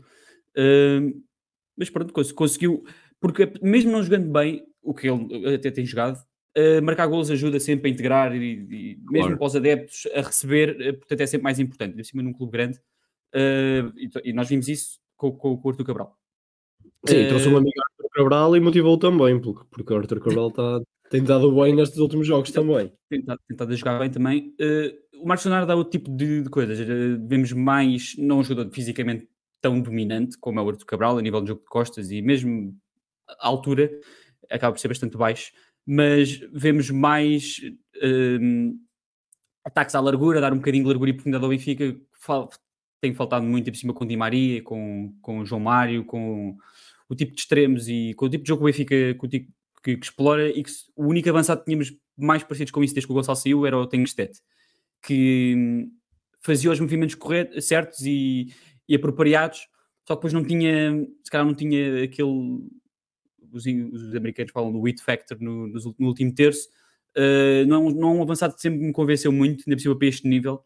Uh, 0.58 1.22
mas 1.78 1.92
pronto, 1.92 2.12
conseguiu, 2.34 2.84
porque 3.22 3.54
mesmo 3.62 3.92
não 3.92 4.02
jogando 4.02 4.32
bem, 4.32 4.66
o 4.82 4.92
que 4.92 5.08
ele 5.08 5.54
até 5.54 5.70
tem 5.70 5.86
jogado, 5.86 6.18
uh, 6.58 6.82
marcar 6.82 7.06
golos 7.06 7.30
ajuda 7.30 7.60
sempre 7.60 7.92
a 7.92 7.94
integrar 7.94 8.36
e, 8.36 8.40
e 8.42 8.96
claro. 8.96 9.12
mesmo 9.12 9.38
para 9.38 9.46
os 9.46 9.56
adeptos 9.56 10.08
a 10.16 10.22
receber, 10.22 10.72
uh, 10.72 10.98
portanto 10.98 11.22
é 11.22 11.28
sempre 11.28 11.44
mais 11.44 11.60
importante, 11.60 11.96
de 11.96 12.04
cima 12.04 12.24
num 12.24 12.34
clube 12.34 12.54
grande. 12.54 12.80
Uh, 13.34 13.94
e, 14.24 14.34
nós 14.34 14.50
vimos 14.50 14.68
isso 14.68 15.00
com, 15.16 15.32
com, 15.32 15.58
com 15.58 15.68
o 15.68 15.72
Arthur 15.72 15.86
Cabral. 15.86 16.18
Sim, 17.06 17.28
trouxe 17.28 17.48
um 17.48 17.58
amigo 17.58 17.80
Arthur 17.92 18.10
Cabral 18.14 18.56
e 18.56 18.60
motivou 18.60 18.98
também, 18.98 19.40
porque, 19.40 19.66
porque 19.70 19.94
o 19.94 19.98
Arthur 19.98 20.20
Cabral 20.20 20.52
tá, 20.52 20.82
tem 21.10 21.24
dado 21.24 21.52
bem 21.52 21.76
nestes 21.76 22.00
últimos 22.00 22.28
jogos 22.28 22.52
também. 22.52 22.92
Tem 23.10 23.24
tentado 23.48 23.76
jogar 23.76 24.00
bem 24.00 24.10
também. 24.10 24.54
o 25.16 25.28
Marcos 25.28 25.46
Leonardo 25.46 25.68
dá 25.68 25.76
outro 25.76 25.92
tipo 25.92 26.10
de, 26.16 26.44
de 26.44 26.50
coisas. 26.50 26.78
vemos 27.28 27.54
mais, 27.54 28.16
não 28.18 28.40
um 28.40 28.44
jogador 28.44 28.72
fisicamente 28.72 29.28
tão 29.62 29.82
dominante 29.82 30.38
como 30.38 30.60
é 30.60 30.64
o 30.64 30.70
Arthur 30.70 30.86
Cabral 30.86 31.18
a 31.18 31.22
nível 31.22 31.42
de 31.42 31.50
jogo 31.50 31.62
de 31.62 31.68
costas 31.68 32.12
e 32.12 32.22
mesmo 32.22 32.76
a 33.28 33.48
altura 33.48 33.92
acaba 34.50 34.74
por 34.74 34.80
ser 34.80 34.88
bastante 34.88 35.18
baixo, 35.18 35.52
mas 35.86 36.40
vemos 36.52 36.90
mais 36.90 37.60
um, 38.02 38.80
ataques 39.64 39.96
à 39.96 40.00
largura, 40.00 40.42
dar 40.42 40.54
um 40.54 40.58
bocadinho 40.58 40.84
de 40.84 40.90
largura 40.90 41.10
e 41.10 41.14
profundidade 41.14 41.44
ao 41.44 41.50
Benfica, 41.50 41.96
tem 43.02 43.14
faltado 43.14 43.46
muito 43.46 43.72
por 43.72 43.78
cima 43.78 43.94
com 43.94 44.04
o 44.04 44.08
Di 44.08 44.18
Maria, 44.18 44.62
com, 44.62 45.14
com 45.22 45.40
o 45.40 45.46
João 45.46 45.62
Mário, 45.62 46.04
com 46.04 46.58
o 47.08 47.16
tipo 47.16 47.34
de 47.34 47.42
extremos 47.42 47.88
e 47.88 48.14
com 48.16 48.26
o 48.26 48.30
tipo 48.30 48.44
de 48.44 48.48
jogo 48.48 48.60
que 48.60 48.64
o 48.64 48.72
Benfica 48.72 49.16
com 49.16 49.26
o 49.26 49.30
tipo 49.30 49.52
que, 49.84 49.98
que 49.98 50.06
explora 50.06 50.50
e 50.50 50.64
que 50.64 50.72
o 50.96 51.08
único 51.08 51.30
avançado 51.30 51.62
que 51.62 51.66
tínhamos 51.66 51.96
mais 52.18 52.44
parecidos 52.44 52.72
com 52.72 52.84
isso 52.84 52.94
desde 52.94 53.08
que 53.08 53.14
o 53.14 53.16
Gonçalo 53.16 53.38
saiu 53.38 53.66
era 53.66 53.78
o 53.78 53.88
Tengstedt, 53.88 54.40
que 55.02 55.54
hum, 55.58 55.92
fazia 56.42 56.72
os 56.72 56.80
movimentos 56.80 57.16
corretos, 57.16 57.66
certos 57.66 58.02
e, 58.02 58.54
e 58.88 58.96
apropriados, 58.96 59.68
só 60.08 60.16
que 60.16 60.20
depois 60.20 60.34
não 60.34 60.44
tinha, 60.44 61.08
se 61.24 61.32
calhar 61.32 61.46
não 61.46 61.54
tinha 61.54 62.04
aquele, 62.04 62.30
os, 63.52 63.66
os 63.66 64.16
americanos 64.16 64.52
falam 64.52 64.72
do 64.72 64.82
wheat 64.82 65.02
factor 65.02 65.40
no, 65.40 65.68
no, 65.68 65.96
no 65.98 66.08
último 66.08 66.34
terço, 66.34 66.68
uh, 67.18 67.66
não, 67.68 67.90
não 67.90 68.18
um 68.18 68.22
avançado 68.22 68.56
que 68.56 68.62
sempre 68.62 68.80
me 68.80 68.92
convenceu 68.92 69.32
muito, 69.32 69.64
ainda 69.66 69.78
possível 69.78 69.98
para 69.98 70.08
este 70.08 70.28
nível, 70.28 70.62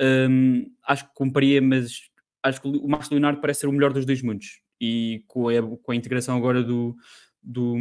um, 0.00 0.66
acho 0.86 1.04
que 1.06 1.14
compraria, 1.14 1.60
mas 1.60 2.10
acho 2.42 2.60
que 2.60 2.68
o 2.68 2.88
Marcos 2.88 3.10
Leonardo 3.10 3.40
parece 3.40 3.60
ser 3.60 3.66
o 3.66 3.72
melhor 3.72 3.92
dos 3.92 4.06
dois 4.06 4.22
mundos, 4.22 4.60
e 4.80 5.24
com 5.26 5.48
a, 5.48 5.52
com 5.62 5.92
a 5.92 5.96
integração 5.96 6.36
agora 6.36 6.62
do, 6.62 6.96
do, 7.42 7.76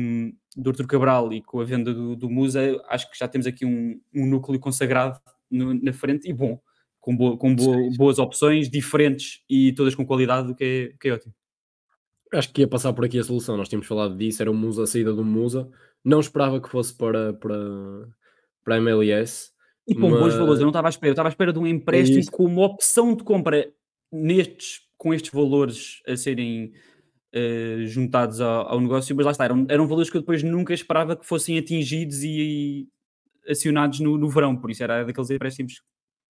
do 0.55 0.69
Arthur 0.69 0.87
Cabral 0.87 1.33
e 1.33 1.41
com 1.41 1.59
a 1.59 1.65
venda 1.65 1.93
do, 1.93 2.15
do 2.15 2.29
Musa, 2.29 2.81
acho 2.89 3.09
que 3.09 3.17
já 3.17 3.27
temos 3.27 3.47
aqui 3.47 3.65
um, 3.65 3.99
um 4.13 4.25
núcleo 4.25 4.59
consagrado 4.59 5.19
no, 5.49 5.73
na 5.73 5.93
frente 5.93 6.29
e 6.29 6.33
bom, 6.33 6.59
com, 6.99 7.15
bo, 7.15 7.37
com 7.37 7.55
bo, 7.55 7.89
boas 7.95 8.19
opções, 8.19 8.69
diferentes 8.69 9.41
e 9.49 9.71
todas 9.73 9.95
com 9.95 10.05
qualidade, 10.05 10.51
o 10.51 10.55
que 10.55 10.63
é, 10.63 10.97
que 10.99 11.07
é 11.09 11.13
ótimo. 11.13 11.33
Acho 12.31 12.53
que 12.53 12.61
ia 12.61 12.67
passar 12.67 12.93
por 12.93 13.05
aqui 13.05 13.17
a 13.17 13.23
solução. 13.23 13.57
Nós 13.57 13.67
tínhamos 13.67 13.87
falado 13.87 14.15
disso, 14.15 14.41
era 14.41 14.51
o 14.51 14.53
Musa, 14.53 14.83
a 14.83 14.87
saída 14.87 15.11
do 15.13 15.25
Musa. 15.25 15.67
Não 16.03 16.19
esperava 16.19 16.61
que 16.61 16.69
fosse 16.69 16.95
para, 16.95 17.33
para, 17.33 17.55
para 18.63 18.75
a 18.75 18.77
MLS. 18.77 19.51
E 19.89 19.95
com 19.95 20.09
mas... 20.09 20.19
bons 20.19 20.35
valores, 20.35 20.59
eu 20.59 20.65
não 20.65 20.69
estava 20.69 20.87
à 20.87 20.89
espera. 20.89 21.09
Eu 21.09 21.13
estava 21.13 21.29
à 21.29 21.31
espera 21.31 21.51
de 21.51 21.59
um 21.59 21.65
empréstimo 21.65 22.21
é 22.21 22.31
como 22.31 22.61
opção 22.61 23.15
de 23.15 23.23
compra 23.23 23.67
nestes, 24.11 24.81
com 24.97 25.13
estes 25.13 25.31
valores 25.31 26.01
a 26.07 26.15
serem 26.15 26.71
uh, 27.35 27.85
juntados 27.85 28.39
ao, 28.41 28.67
ao, 28.69 28.79
negócio, 28.79 29.15
mas 29.15 29.25
lá 29.25 29.31
está, 29.31 29.45
eram, 29.45 29.65
eram 29.69 29.87
valores 29.87 30.09
que 30.09 30.17
eu 30.17 30.21
depois 30.21 30.43
nunca 30.43 30.73
esperava 30.73 31.15
que 31.15 31.25
fossem 31.25 31.57
atingidos 31.57 32.23
e, 32.23 32.87
e 33.45 33.51
acionados 33.51 33.99
no, 33.99 34.17
no 34.17 34.29
verão, 34.29 34.55
por 34.55 34.69
isso 34.69 34.83
era 34.83 35.03
daqueles 35.03 35.29
empréstimos 35.29 35.79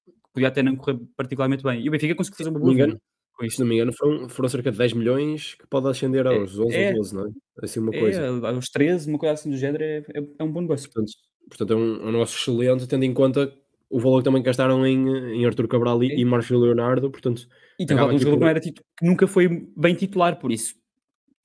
que 0.05 0.13
podia 0.33 0.47
até 0.47 0.63
não 0.63 0.75
correr 0.75 0.99
particularmente 1.15 1.63
bem. 1.63 1.81
E 1.81 1.89
o 1.89 1.91
Benfica 1.91 2.15
conseguiu 2.15 2.37
fazer 2.37 2.49
uma 2.49 2.59
boa 2.59 2.73
engano, 2.73 2.99
com 3.39 3.45
isto. 3.45 3.55
Se 3.55 3.61
não 3.61 3.67
me 3.67 3.75
engano, 3.75 3.93
foram, 3.93 4.29
foram 4.29 4.49
cerca 4.49 4.71
de 4.71 4.77
10 4.77 4.93
milhões 4.93 5.55
que 5.55 5.65
pode 5.67 5.87
ascender 5.87 6.25
é, 6.25 6.37
aos 6.37 6.57
é, 6.57 6.61
11 6.61 6.75
é, 6.75 6.89
ou 6.89 6.95
12, 6.95 7.15
não 7.15 7.25
é? 7.25 7.29
Assim 7.63 7.79
uma 7.79 7.95
é, 7.95 7.99
coisa. 7.99 8.47
Aos 8.47 8.69
13, 8.69 9.09
uma 9.09 9.19
coisa 9.19 9.33
assim 9.33 9.49
do 9.49 9.57
género, 9.57 9.83
é, 9.83 9.97
é, 9.97 10.23
é 10.39 10.43
um 10.43 10.51
bom 10.51 10.61
negócio. 10.61 10.89
Portanto, 10.91 11.11
portanto 11.49 11.73
é 11.73 11.75
um, 11.75 12.07
um 12.07 12.11
negócio 12.11 12.37
excelente, 12.37 12.87
tendo 12.87 13.03
em 13.03 13.13
conta 13.13 13.53
o 13.89 13.99
valor 13.99 14.19
que 14.19 14.25
também 14.25 14.43
gastaram 14.43 14.85
em, 14.85 15.09
em 15.33 15.45
Arthur 15.45 15.67
Cabral 15.67 16.03
e, 16.03 16.21
e 16.21 16.23
Márcio 16.23 16.59
Leonardo, 16.59 17.09
portanto... 17.09 17.47
E 17.79 17.85
tem 17.85 17.97
algum 17.97 18.17
jogador 18.19 18.37
que, 18.37 18.41
não 18.41 18.47
era 18.47 18.59
que 18.59 18.73
nunca 19.01 19.27
foi 19.27 19.67
bem 19.75 19.95
titular, 19.95 20.37
por 20.37 20.51
isso 20.51 20.75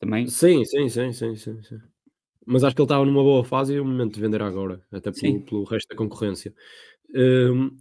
também. 0.05 0.27
Sim, 0.27 0.65
sim, 0.65 0.89
sim, 0.89 1.13
sim, 1.13 1.35
sim, 1.37 1.63
sim. 1.63 1.79
Mas 2.47 2.63
acho 2.63 2.77
que 2.77 2.83
ele 2.83 2.85
estava 2.85 3.05
numa 3.05 3.23
boa 3.23 3.43
fase 3.43 3.73
e 3.73 3.77
é 3.77 3.81
o 3.81 3.85
momento 3.85 4.15
de 4.15 4.21
vender 4.21 4.43
agora, 4.43 4.83
até 4.93 5.11
pelo, 5.11 5.41
pelo 5.41 5.65
resto 5.65 5.89
da 5.89 5.97
concorrência. 5.97 6.55
Um, 7.15 7.75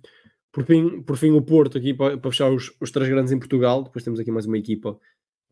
por, 0.51 0.65
fim, 0.65 1.01
por 1.01 1.17
fim, 1.17 1.31
o 1.31 1.41
Porto, 1.41 1.77
aqui 1.77 1.93
para, 1.93 2.17
para 2.17 2.31
fechar 2.31 2.49
os, 2.49 2.71
os, 2.79 2.91
três 2.91 3.09
grandes 3.09 3.33
em 3.33 3.39
Portugal. 3.39 3.83
Depois 3.83 4.05
temos 4.05 4.19
aqui 4.19 4.31
mais 4.31 4.45
uma 4.45 4.57
equipa 4.57 4.97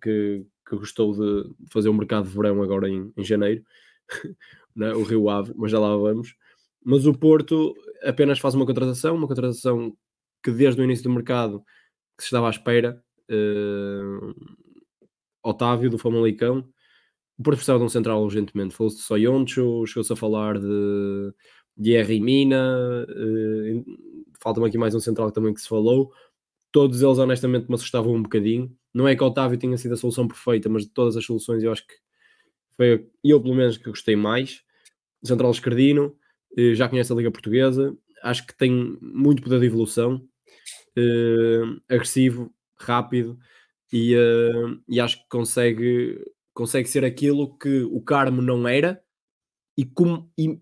que, 0.01 0.45
que 0.67 0.75
gostou 0.77 1.13
de 1.13 1.53
fazer 1.71 1.89
o 1.89 1.93
mercado 1.93 2.27
de 2.27 2.35
verão 2.35 2.61
agora 2.63 2.87
em, 2.87 3.11
em 3.17 3.23
janeiro, 3.23 3.63
né? 4.75 4.93
o 4.93 5.03
Rio 5.03 5.29
Ave, 5.29 5.53
mas 5.57 5.71
já 5.71 5.79
lá 5.79 5.95
vamos. 5.97 6.35
Mas 6.83 7.05
o 7.05 7.13
Porto 7.13 7.73
apenas 8.03 8.39
faz 8.39 8.55
uma 8.55 8.65
contratação, 8.65 9.15
uma 9.15 9.27
contratação 9.27 9.95
que 10.43 10.51
desde 10.51 10.81
o 10.81 10.83
início 10.83 11.03
do 11.03 11.11
mercado 11.11 11.63
se 12.19 12.25
estava 12.25 12.47
à 12.47 12.49
espera. 12.49 13.01
Uh, 13.29 14.33
Otávio 15.43 15.89
do 15.89 15.97
Famalicão. 15.97 16.59
O 17.37 17.43
Porto 17.43 17.57
precisava 17.57 17.79
de 17.79 17.85
um 17.85 17.89
central 17.89 18.23
urgentemente. 18.23 18.75
Falou-se 18.75 18.97
de 18.97 19.03
Soyoncho, 19.03 19.85
chegou-se 19.85 20.13
a 20.13 20.15
falar 20.15 20.59
de, 20.59 21.33
de 21.77 21.95
R. 21.95 22.19
Mina. 22.19 23.05
Uh, 23.09 23.83
Falta-me 24.41 24.67
aqui 24.67 24.77
mais 24.77 24.95
um 24.95 24.99
central 24.99 25.31
também 25.31 25.53
que 25.53 25.61
se 25.61 25.67
falou. 25.67 26.11
Todos 26.71 27.01
eles, 27.01 27.19
honestamente, 27.19 27.67
me 27.67 27.75
assustavam 27.75 28.13
um 28.13 28.23
bocadinho. 28.23 28.75
Não 28.93 29.07
é 29.07 29.15
que 29.15 29.23
Otávio 29.23 29.57
tenha 29.57 29.77
sido 29.77 29.93
a 29.93 29.97
solução 29.97 30.27
perfeita, 30.27 30.67
mas 30.67 30.83
de 30.83 30.89
todas 30.89 31.15
as 31.15 31.23
soluções 31.23 31.63
eu 31.63 31.71
acho 31.71 31.85
que 31.85 31.93
foi 32.75 33.07
eu, 33.23 33.39
pelo 33.41 33.55
menos, 33.55 33.77
que 33.77 33.89
gostei 33.89 34.15
mais. 34.15 34.63
Central 35.23 35.51
esquerdino, 35.51 36.07
uh, 36.07 36.20
já 36.75 36.87
conhece 36.89 37.11
a 37.11 37.15
Liga 37.15 37.31
Portuguesa. 37.31 37.95
Acho 38.23 38.45
que 38.45 38.55
tem 38.55 38.97
muito 39.01 39.41
poder 39.41 39.59
de 39.59 39.65
evolução. 39.65 40.21
Uh, 40.97 41.79
agressivo, 41.89 42.53
rápido 42.77 43.39
e, 43.93 44.15
uh, 44.15 44.77
e 44.87 44.99
acho 44.99 45.19
que 45.19 45.29
consegue, 45.29 46.19
consegue 46.53 46.89
ser 46.89 47.05
aquilo 47.05 47.57
que 47.57 47.83
o 47.83 48.01
Carmo 48.01 48.41
não 48.41 48.67
era 48.67 49.01
e 49.77 49.85
como 49.85 50.29
e 50.37 50.59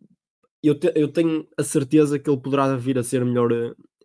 eu, 0.62 0.76
te, 0.78 0.92
eu 0.96 1.08
tenho 1.08 1.48
a 1.58 1.64
certeza 1.64 2.20
que 2.20 2.30
ele 2.30 2.40
poderá 2.40 2.76
vir 2.76 2.98
a 3.00 3.04
ser 3.04 3.24
melhor, 3.24 3.50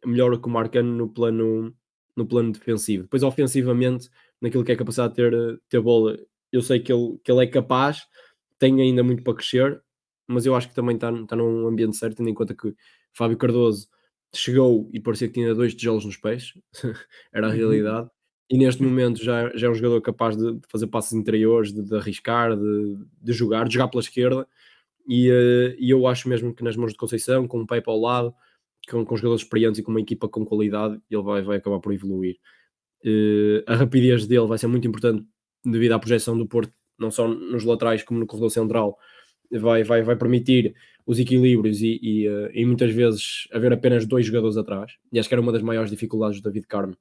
melhor 0.05 0.41
que 0.41 0.47
o 0.47 0.51
Marcano 0.51 0.97
no 0.97 1.09
plano, 1.09 1.75
no 2.17 2.27
plano 2.27 2.53
defensivo. 2.53 3.05
Depois, 3.05 3.23
ofensivamente, 3.23 4.09
naquilo 4.41 4.65
que 4.65 4.73
é 4.73 4.77
capacidade 4.77 5.15
de 5.15 5.17
ter, 5.17 5.61
ter 5.69 5.81
bola, 5.81 6.17
eu 6.53 6.63
sei 6.63 6.79
que 6.79 6.93
ele, 6.93 7.19
que 7.25 7.33
ele 7.33 7.43
é 7.45 7.47
capaz, 7.49 8.07
tem 8.59 8.81
ainda 8.81 9.03
muito 9.03 9.25
para 9.25 9.35
crescer, 9.35 9.83
mas 10.27 10.47
eu 10.47 10.55
acho 10.55 10.69
que 10.69 10.75
também 10.75 10.97
está, 10.97 11.11
está 11.13 11.37
num 11.37 11.67
ambiente 11.67 11.97
certo, 11.97 12.19
tendo 12.19 12.31
em 12.31 12.35
conta 12.35 12.55
que 12.55 12.75
Fábio 13.13 13.37
Cardoso 13.37 13.89
chegou 14.35 14.89
e 14.93 15.01
parecia 15.01 15.29
que 15.29 15.35
tinha 15.35 15.55
dois 15.55 15.75
tijolos 15.75 16.05
nos 16.05 16.17
pés, 16.17 16.55
era 17.33 17.47
a 17.47 17.51
uhum. 17.51 17.57
realidade, 17.57 18.11
e 18.51 18.59
neste 18.59 18.83
momento 18.83 19.23
já, 19.23 19.51
já 19.57 19.67
é 19.67 19.71
um 19.71 19.75
jogador 19.75 20.01
capaz 20.03 20.37
de 20.37 20.61
fazer 20.69 20.87
passos 20.87 21.13
interiores, 21.13 21.73
de, 21.73 21.83
de 21.83 21.97
arriscar, 21.97 22.57
de, 22.57 22.99
de, 23.23 23.33
jogar, 23.33 23.67
de 23.67 23.75
jogar 23.75 23.89
pela 23.89 24.03
esquerda. 24.03 24.47
E, 25.09 25.31
uh, 25.31 25.75
e, 25.79 25.91
eu 25.91 26.07
acho 26.07 26.29
mesmo 26.29 26.55
que 26.55 26.63
nas 26.63 26.77
mãos 26.77 26.93
de 26.93 26.99
Conceição, 26.99 27.49
com 27.49 27.61
o 27.61 27.67
Pepe 27.67 27.89
ao 27.89 27.99
lado, 27.99 28.35
com, 28.89 29.05
com 29.05 29.17
jogadores 29.17 29.43
experientes 29.43 29.79
e 29.79 29.83
com 29.83 29.91
uma 29.91 30.01
equipa 30.01 30.29
com 30.29 30.45
qualidade, 30.45 31.01
ele 31.11 31.23
vai, 31.23 31.43
vai 31.43 31.57
acabar 31.57 31.81
por 31.81 31.93
evoluir. 31.93 32.37
Uh, 33.05 33.63
a 33.67 33.77
rapidez 33.77 34.27
dele 34.27 34.47
vai 34.47 34.59
ser 34.59 34.67
muito 34.67 34.87
importante 34.87 35.27
devido 35.65 35.93
à 35.93 35.99
projeção 35.99 36.37
do 36.37 36.47
Porto, 36.47 36.73
não 36.99 37.11
só 37.11 37.27
nos 37.27 37.65
laterais 37.65 38.03
como 38.03 38.21
no 38.21 38.27
corredor 38.27 38.51
central. 38.51 38.99
Vai, 39.51 39.85
vai, 39.85 40.03
vai 40.03 40.17
permitir 40.17 40.75
os 41.07 41.19
equilíbrios 41.19 41.81
e, 41.83 41.99
e, 42.03 42.29
uh, 42.29 42.51
e 42.53 42.65
muitas 42.65 42.93
vezes 42.93 43.47
haver 43.53 43.73
apenas 43.73 44.07
dois 44.07 44.27
jogadores 44.27 44.57
atrás. 44.57 44.93
E 45.13 45.19
acho 45.19 45.29
que 45.29 45.35
era 45.35 45.43
uma 45.43 45.53
das 45.53 45.63
maiores 45.63 45.91
dificuldades 45.91 46.41
do 46.41 46.45
David 46.45 46.67
Carmo 46.67 46.97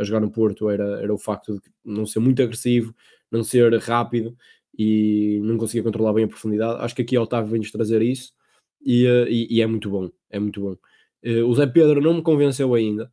a 0.00 0.04
jogar 0.04 0.20
no 0.20 0.30
Porto 0.30 0.70
era, 0.70 1.02
era 1.02 1.12
o 1.12 1.18
facto 1.18 1.54
de 1.54 1.60
não 1.84 2.06
ser 2.06 2.20
muito 2.20 2.42
agressivo, 2.42 2.94
não 3.30 3.44
ser 3.44 3.72
rápido 3.78 4.34
e 4.76 5.40
não 5.42 5.58
conseguia 5.58 5.82
controlar 5.82 6.14
bem 6.14 6.24
a 6.24 6.28
profundidade. 6.28 6.82
Acho 6.82 6.94
que 6.94 7.02
aqui 7.02 7.18
o 7.18 7.22
Otávio 7.22 7.50
vem-nos 7.50 7.70
trazer 7.70 8.00
isso 8.00 8.32
e, 8.80 9.06
eh, 9.06 9.26
e, 9.28 9.60
é 9.60 9.66
muito 9.66 9.90
bom, 9.90 10.10
é 10.30 10.38
muito 10.38 10.60
bom. 10.60 10.76
Uh, 11.22 11.44
o 11.44 11.54
Zé 11.54 11.66
Pedro 11.66 12.00
não 12.00 12.14
me 12.14 12.22
convenceu 12.22 12.74
ainda, 12.74 13.12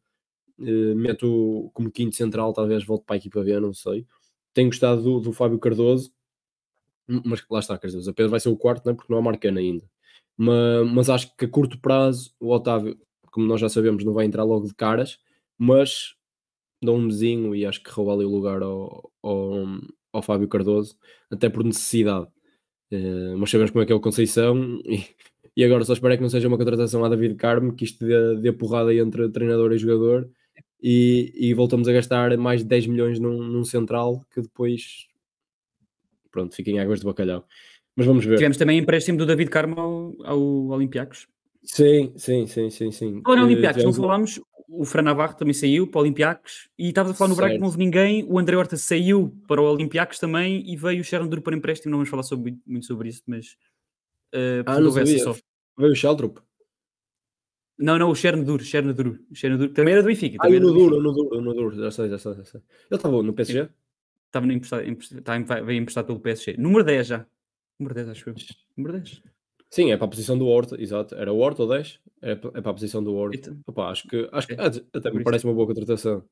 uh, 0.59 0.95
meto 0.95 1.69
como 1.73 1.91
quinto 1.91 2.15
central, 2.15 2.53
talvez 2.53 2.85
volte 2.85 3.05
para 3.05 3.15
a 3.15 3.17
equipa 3.17 3.43
ver, 3.43 3.59
não 3.59 3.73
sei. 3.73 4.05
Tenho 4.53 4.69
gostado 4.69 5.01
do, 5.01 5.19
do 5.19 5.33
Fábio 5.33 5.59
Cardoso, 5.59 6.11
mas 7.07 7.43
lá 7.49 7.59
está, 7.59 7.77
quer 7.77 7.87
dizer, 7.87 8.09
o 8.09 8.13
Pedro 8.13 8.31
vai 8.31 8.39
ser 8.39 8.49
o 8.49 8.57
quarto, 8.57 8.85
né, 8.85 8.93
porque 8.93 9.11
não 9.11 9.19
há 9.19 9.21
Marcana 9.21 9.59
ainda. 9.59 9.85
Mas, 10.37 10.91
mas 10.91 11.09
acho 11.09 11.35
que 11.35 11.45
a 11.45 11.49
curto 11.49 11.79
prazo 11.79 12.31
o 12.39 12.51
Otávio, 12.51 12.97
como 13.31 13.47
nós 13.47 13.59
já 13.61 13.69
sabemos, 13.69 14.03
não 14.03 14.13
vai 14.13 14.25
entrar 14.25 14.43
logo 14.43 14.67
de 14.67 14.75
caras, 14.75 15.19
mas 15.57 16.15
dá 16.83 16.91
um 16.91 17.01
mesinho 17.01 17.55
e 17.55 17.65
acho 17.65 17.81
que 17.81 17.89
rouba 17.89 18.13
ali 18.13 18.25
o 18.25 18.29
lugar 18.29 18.61
ao, 18.61 19.11
ao, 19.23 19.65
ao 20.13 20.21
Fábio 20.21 20.47
Cardoso, 20.47 20.97
até 21.31 21.49
por 21.49 21.63
necessidade. 21.63 22.27
Uh, 22.91 23.37
mas 23.37 23.49
sabemos 23.49 23.71
como 23.71 23.83
é 23.83 23.85
que 23.85 23.91
é 23.91 23.95
o 23.95 23.99
Conceição 23.99 24.79
e, 24.85 25.03
e 25.55 25.63
agora 25.63 25.83
só 25.83 25.93
espero 25.93 26.13
é 26.13 26.17
que 26.17 26.23
não 26.23 26.29
seja 26.29 26.47
uma 26.47 26.57
contratação 26.57 27.03
a 27.03 27.09
David 27.09 27.35
Carmo, 27.35 27.73
que 27.73 27.83
isto 27.83 28.05
dê, 28.05 28.37
dê 28.37 28.51
porrada 28.53 28.93
entre 28.93 29.29
treinador 29.29 29.73
e 29.73 29.77
jogador 29.77 30.29
e, 30.81 31.33
e, 31.35 31.53
voltamos 31.53 31.87
a 31.87 31.93
gastar 31.93 32.37
mais 32.37 32.61
de 32.61 32.67
10 32.67 32.87
milhões 32.87 33.19
num, 33.19 33.41
num 33.41 33.65
central 33.65 34.23
que 34.31 34.41
depois 34.41 35.07
pronto, 36.31 36.55
fiquem 36.55 36.79
águas 36.79 36.99
de 36.99 37.05
bacalhau. 37.05 37.45
Mas 37.95 38.05
vamos 38.05 38.25
ver. 38.25 38.35
Tivemos 38.35 38.57
também 38.57 38.77
empréstimo 38.77 39.17
do 39.17 39.25
David 39.25 39.49
Carmo 39.49 39.79
ao, 39.79 40.15
ao 40.23 40.39
Olympiacos. 40.67 41.27
Sim, 41.63 42.13
sim, 42.15 42.45
sim, 42.47 42.69
sim, 42.69 42.91
sim. 42.91 43.17
Agora, 43.17 43.43
Olympiacos, 43.43 43.83
não 43.83 43.93
falámos, 43.93 44.39
o 44.69 44.85
Fran 44.85 45.01
Navarro 45.01 45.35
também 45.35 45.53
saiu 45.53 45.87
para 45.87 45.99
o 45.99 46.01
Olympiacos 46.01 46.69
e 46.77 46.89
estava 46.89 47.11
a 47.11 47.13
falar 47.13 47.29
no 47.29 47.35
Braga 47.35 47.53
que 47.53 47.59
não 47.59 47.67
houve 47.67 47.77
ninguém. 47.77 48.25
O 48.29 48.37
André 48.37 48.55
Horta 48.55 48.77
saiu 48.77 49.35
para 49.47 49.61
o 49.61 49.65
Olympiacos 49.65 50.19
também 50.19 50.63
e 50.69 50.75
veio 50.75 51.01
o 51.01 51.03
Sharon 51.03 51.27
Duro 51.27 51.41
para 51.41 51.55
empréstimo. 51.55 51.91
Não 51.91 51.97
vamos 51.99 52.09
falar 52.09 52.23
sobre, 52.23 52.57
muito 52.65 52.85
sobre 52.85 53.09
isso, 53.09 53.23
mas 53.25 53.57
uh, 54.35 54.63
ah, 54.65 54.79
não 54.79 54.91
sabia. 54.91 55.19
Só. 55.19 55.35
Veio 55.77 55.91
o 55.91 55.95
Sheldrup. 55.95 56.39
Não, 57.79 57.97
não, 57.97 58.09
o 58.09 58.15
Sharon 58.15 58.43
Duro, 58.43 58.63
Sharon 58.63 58.91
Duro. 58.91 59.19
Sharon 59.33 59.57
Duro. 59.57 59.73
Também 59.73 59.93
era 59.93 60.01
do 60.01 60.07
Benfica. 60.07 60.37
Ah, 60.41 60.49
no 60.49 60.59
Duro, 60.73 60.99
no 60.99 61.13
Duro, 61.13 61.41
no 61.41 61.53
Duro, 61.53 61.75
já 61.75 61.91
sei, 61.91 62.09
já 62.09 62.17
sei, 62.17 62.33
já 62.33 62.45
sei. 62.45 62.61
Ele 62.89 62.97
estava 62.97 63.21
no 63.21 63.33
PSG? 63.33 63.69
Estava 64.27 64.45
emprestado, 64.51 64.87
emprestado, 64.87 65.65
veio 65.65 65.81
emprestado 65.81 66.05
pelo 66.05 66.19
PSG. 66.19 66.55
Número 66.57 66.83
10 66.83 67.07
já. 67.07 67.25
Número 67.79 67.95
10, 67.95 68.09
acho 68.09 68.29
eu. 68.29 68.35
Número 68.75 68.97
10. 68.99 69.21
Sim, 69.69 69.91
é 69.91 69.97
para 69.97 70.05
a 70.05 70.09
posição 70.09 70.37
do 70.37 70.47
Horta, 70.47 70.81
exato. 70.81 71.15
Era 71.15 71.31
o 71.31 71.39
Horta 71.39 71.63
ou 71.63 71.69
10? 71.69 71.99
É, 72.21 72.31
é 72.31 72.35
para 72.35 72.71
a 72.71 72.73
posição 72.73 73.03
do 73.03 73.13
Horta. 73.13 73.37
Então. 73.37 73.59
Opa, 73.67 73.89
acho 73.89 74.07
que, 74.07 74.27
acho 74.31 74.47
que 74.47 74.53
É, 74.53 74.65
até 74.65 75.11
me 75.11 75.23
parece 75.23 75.45
uma 75.45 75.53
boa 75.53 75.67
contratação. 75.67 76.23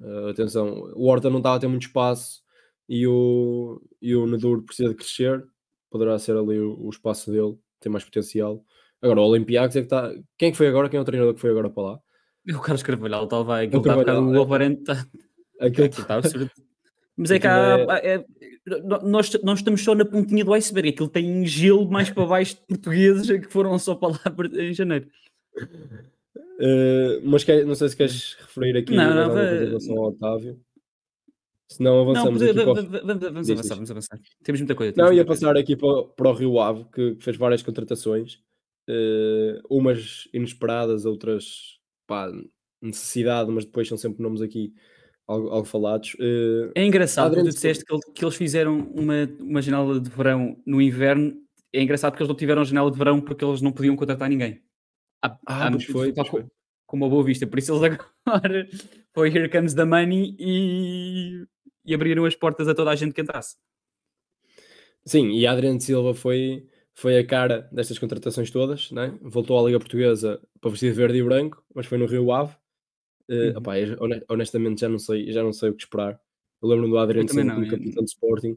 Uh, 0.00 0.28
atenção, 0.28 0.92
o 0.94 1.06
Horta 1.06 1.30
não 1.30 1.38
estava 1.38 1.56
a 1.56 1.58
ter 1.58 1.68
muito 1.68 1.86
espaço 1.86 2.42
e 2.88 3.06
o, 3.06 3.80
e 4.00 4.14
o 4.14 4.26
Nadur 4.26 4.62
precisa 4.62 4.90
de 4.90 4.94
crescer. 4.94 5.44
Poderá 5.90 6.18
ser 6.18 6.36
ali 6.36 6.58
o, 6.58 6.78
o 6.78 6.90
espaço 6.90 7.30
dele, 7.30 7.56
tem 7.80 7.90
mais 7.90 8.04
potencial. 8.04 8.64
Agora, 9.00 9.20
o 9.20 9.24
Olympiacos 9.24 9.76
é 9.76 9.80
que 9.80 9.86
está. 9.86 10.12
Quem 10.38 10.48
é 10.48 10.50
que 10.52 10.56
foi 10.56 10.68
agora? 10.68 10.88
Quem 10.88 10.98
é 10.98 11.00
o 11.00 11.04
treinador 11.04 11.34
que 11.34 11.40
foi 11.40 11.50
agora 11.50 11.70
para 11.70 11.82
lá? 11.82 12.00
O 12.56 12.60
Carlos 12.60 12.82
Carvalhal 12.82 13.24
estava 13.24 13.60
aquilo 13.60 13.80
está 13.80 13.94
a 13.94 13.98
ficar 13.98 14.12
é. 14.14 14.18
o 14.18 14.36
Alvarente 14.36 14.80
está 14.80 15.06
Aquele 15.60 15.88
está 15.88 16.16
absurdo. 16.16 16.50
Mas 17.16 17.30
é 17.30 17.38
que 17.38 17.46
há, 17.46 17.78
é- 18.02 18.24
nós, 19.04 19.30
nós 19.42 19.58
estamos 19.58 19.82
só 19.84 19.94
na 19.94 20.04
pontinha 20.04 20.44
do 20.44 20.52
iceberg, 20.54 20.88
aquilo 20.90 21.08
tem 21.08 21.44
gelo 21.46 21.90
mais 21.90 22.08
para 22.10 22.24
baixo 22.26 22.54
de 22.56 22.62
portugueses 22.66 23.26
que 23.26 23.50
foram 23.52 23.78
só 23.78 23.94
para 23.94 24.12
lá 24.12 24.20
em 24.58 24.72
janeiro. 24.72 25.06
Uh, 26.58 27.20
mas 27.24 27.44
quer- 27.44 27.64
não 27.66 27.74
sei 27.74 27.88
se 27.88 27.96
queres 27.96 28.34
referir 28.40 28.76
aqui 28.78 28.94
Não, 28.94 29.14
não, 29.14 29.38
em 29.42 29.66
relação 29.66 29.96
ao 29.98 30.08
Otávio. 30.10 30.60
Se 31.68 31.82
não, 31.82 32.04
Não, 32.04 32.10
avançamos 32.10 32.38
pode- 32.38 32.50
aqui 32.50 32.64
para 32.64 33.02
vamos, 33.32 33.46
Diz, 33.46 33.50
avançar, 33.58 33.74
vamos 33.76 33.90
avançar. 33.90 34.20
Temos 34.44 34.60
muita 34.60 34.74
coisa. 34.74 34.90
Não, 34.92 35.04
temos 35.06 35.10
ia 35.10 35.16
muita 35.16 35.26
coisa. 35.26 35.40
passar 35.46 35.56
aqui 35.58 35.74
para, 35.76 36.02
para 36.04 36.28
o 36.30 36.34
Rio 36.34 36.60
Ave, 36.60 36.84
que 36.92 37.16
fez 37.20 37.36
várias 37.36 37.62
contratações, 37.62 38.40
eh, 38.88 39.58
umas 39.70 40.28
inesperadas, 40.34 41.04
outras 41.06 41.78
pá, 42.06 42.30
necessidade, 42.80 43.50
mas 43.50 43.64
depois 43.64 43.88
são 43.88 43.96
sempre 43.96 44.22
nomes 44.22 44.42
aqui 44.42 44.72
algo, 45.26 45.48
algo 45.48 45.64
falados. 45.64 46.16
Eh, 46.20 46.70
É 46.74 46.84
engraçado 46.84 47.34
que 47.34 47.42
tu 47.42 47.48
disseste 47.50 47.84
que, 47.84 47.98
que 48.12 48.24
eles 48.24 48.34
fizeram 48.36 48.78
uma, 48.94 49.28
uma 49.40 49.62
janela 49.62 50.00
de 50.00 50.10
verão 50.10 50.56
no 50.66 50.80
inverno. 50.80 51.34
É 51.72 51.82
engraçado 51.82 52.12
porque 52.12 52.22
eles 52.22 52.28
não 52.28 52.36
tiveram 52.36 52.64
janela 52.64 52.90
de 52.90 52.98
verão 52.98 53.20
porque 53.20 53.44
eles 53.44 53.62
não 53.62 53.72
podiam 53.72 53.96
contratar 53.96 54.28
ninguém. 54.28 54.62
Há- 55.22 55.38
Ah, 55.46 55.66
há- 55.66 55.70
pois 55.70 55.84
foi, 55.84 56.12
tal 56.12 56.24
pois 56.24 56.30
co- 56.30 56.36
foi. 56.38 56.46
Com 56.86 56.96
uma 56.98 57.08
boa 57.08 57.24
vista. 57.24 57.46
Por 57.46 57.58
isso 57.58 57.72
eles 57.72 57.98
agora 58.26 58.68
foi 59.14 59.28
Here 59.30 59.48
Comes 59.48 59.72
the 59.74 59.84
Money 59.84 60.36
e, 60.38 61.44
e 61.86 61.94
abriram 61.94 62.24
as 62.26 62.34
portas 62.36 62.68
a 62.68 62.74
toda 62.74 62.90
a 62.90 62.94
gente 62.96 63.14
que 63.14 63.20
entrasse. 63.22 63.56
sim, 65.04 65.30
e 65.30 65.46
Adriano 65.46 65.80
Silva 65.80 66.14
foi, 66.14 66.66
foi 66.94 67.18
a 67.18 67.26
cara 67.26 67.68
destas 67.72 67.98
contratações 67.98 68.50
todas, 68.50 68.90
né? 68.92 69.16
voltou 69.22 69.58
à 69.58 69.62
Liga 69.66 69.78
Portuguesa 69.78 70.40
para 70.60 70.70
vestir 70.70 70.90
de 70.92 70.96
verde 70.96 71.18
e 71.18 71.22
branco, 71.24 71.64
mas 71.74 71.86
foi 71.86 71.98
no 71.98 72.06
Rio 72.06 72.30
Ave. 72.32 72.54
Uhum. 73.28 73.56
opá, 73.56 73.78
eu, 73.78 73.96
hone- 74.00 74.22
honestamente 74.28 74.80
já 74.80 74.88
não, 74.88 74.98
sei, 74.98 75.30
já 75.32 75.42
não 75.42 75.52
sei 75.52 75.70
o 75.70 75.74
que 75.74 75.82
esperar. 75.84 76.18
Eu 76.62 76.68
lembro 76.68 76.88
do 76.88 76.98
Adriano 76.98 77.28
não, 77.34 77.54
como 77.54 77.64
eu- 77.66 77.70
capitão 77.70 78.04
de 78.04 78.10
Sporting. 78.10 78.56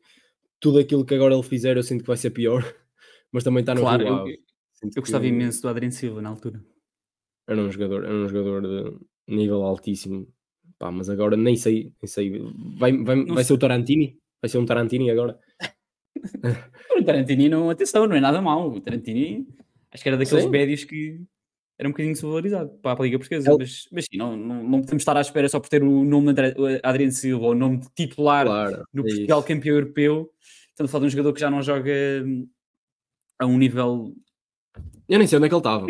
Tudo 0.60 0.80
aquilo 0.80 1.06
que 1.06 1.14
agora 1.16 1.34
ele 1.34 1.44
fizer 1.44 1.78
eu 1.78 1.84
sinto 1.84 2.02
que 2.02 2.08
vai 2.08 2.18
ser 2.18 2.32
pior, 2.32 2.62
mas 3.32 3.44
também 3.44 3.62
está 3.62 3.74
no 3.76 3.82
Claro, 3.82 4.04
eu. 4.08 4.26
Sinto 4.74 4.98
eu 4.98 5.02
gostava 5.02 5.24
que- 5.24 5.30
imenso 5.30 5.62
do 5.62 5.70
Adriano 5.70 5.92
Silva 5.94 6.22
na 6.22 6.30
altura. 6.30 6.64
era 7.48 7.62
um 7.62 7.72
jogador, 7.72 8.04
era 8.04 8.14
um 8.14 8.28
jogador 8.28 8.62
de 8.62 9.36
nível 9.36 9.62
altíssimo. 9.64 10.28
Pá, 10.78 10.92
mas 10.92 11.10
agora 11.10 11.38
nem 11.38 11.56
sei, 11.56 11.94
nem 12.02 12.08
sei. 12.08 12.40
Vai, 12.78 12.92
vai, 13.04 13.16
Não 13.16 13.36
vai 13.36 13.44
ser 13.44 13.50
sei. 13.50 13.56
o 13.56 13.60
Tarantini? 13.60 14.20
Vai 14.42 14.50
ser 14.50 14.58
um 14.58 14.66
Tarantini 14.66 15.10
agora? 15.10 15.40
O 17.00 17.04
Tarantini, 17.04 17.50
não, 17.50 17.70
atenção, 17.70 18.08
não 18.08 18.16
é 18.16 18.20
nada 18.22 18.42
mau. 18.42 18.72
O 18.72 18.82
Tarantini, 18.82 19.48
acho 19.92 20.02
que 20.04 20.10
era 20.10 20.18
daqueles 20.18 20.44
Sim. 20.46 20.50
médios 20.50 20.84
que 20.84 21.22
era 21.78 21.88
um 21.88 21.92
bocadinho 21.92 22.16
subvalorizado 22.16 22.70
para 22.82 23.00
a 23.00 23.04
Liga 23.04 23.18
Portuguesa. 23.20 23.50
Ele- 23.50 23.58
Mas, 23.60 23.88
mas 23.92 24.06
sim, 24.06 24.18
não, 24.18 24.36
não, 24.38 24.64
não 24.64 24.82
podemos 24.82 25.02
estar 25.02 25.18
à 25.18 25.22
espera 25.22 25.48
só 25.50 25.60
por 25.60 25.70
ter 25.70 25.84
o 25.84 26.04
nome 26.04 26.34
de 26.34 26.42
o 26.60 26.80
Adriano 26.84 27.12
Silva 27.12 27.46
ou 27.46 27.52
o 27.52 27.56
nome 27.56 27.78
de 27.80 27.88
titular 27.96 28.46
Claro. 28.46 28.84
no 28.94 29.02
é 29.02 29.08
Portugal 29.10 29.40
isso. 29.40 29.48
campeão 29.48 29.76
europeu. 29.76 30.32
Estamos 30.70 30.90
a 30.90 30.92
falar 30.92 31.02
de 31.02 31.08
um 31.08 31.10
jogador 31.12 31.34
que 31.34 31.40
já 31.40 31.50
não 31.50 31.62
joga 31.62 31.92
hum, 32.26 32.48
a 33.40 33.46
um 33.46 33.58
nível. 33.58 34.16
Eu 35.08 35.18
nem 35.20 35.28
sei 35.28 35.38
onde 35.38 35.46
é 35.46 35.50
que 35.50 35.56
ele 35.56 35.60
estava. 35.60 35.86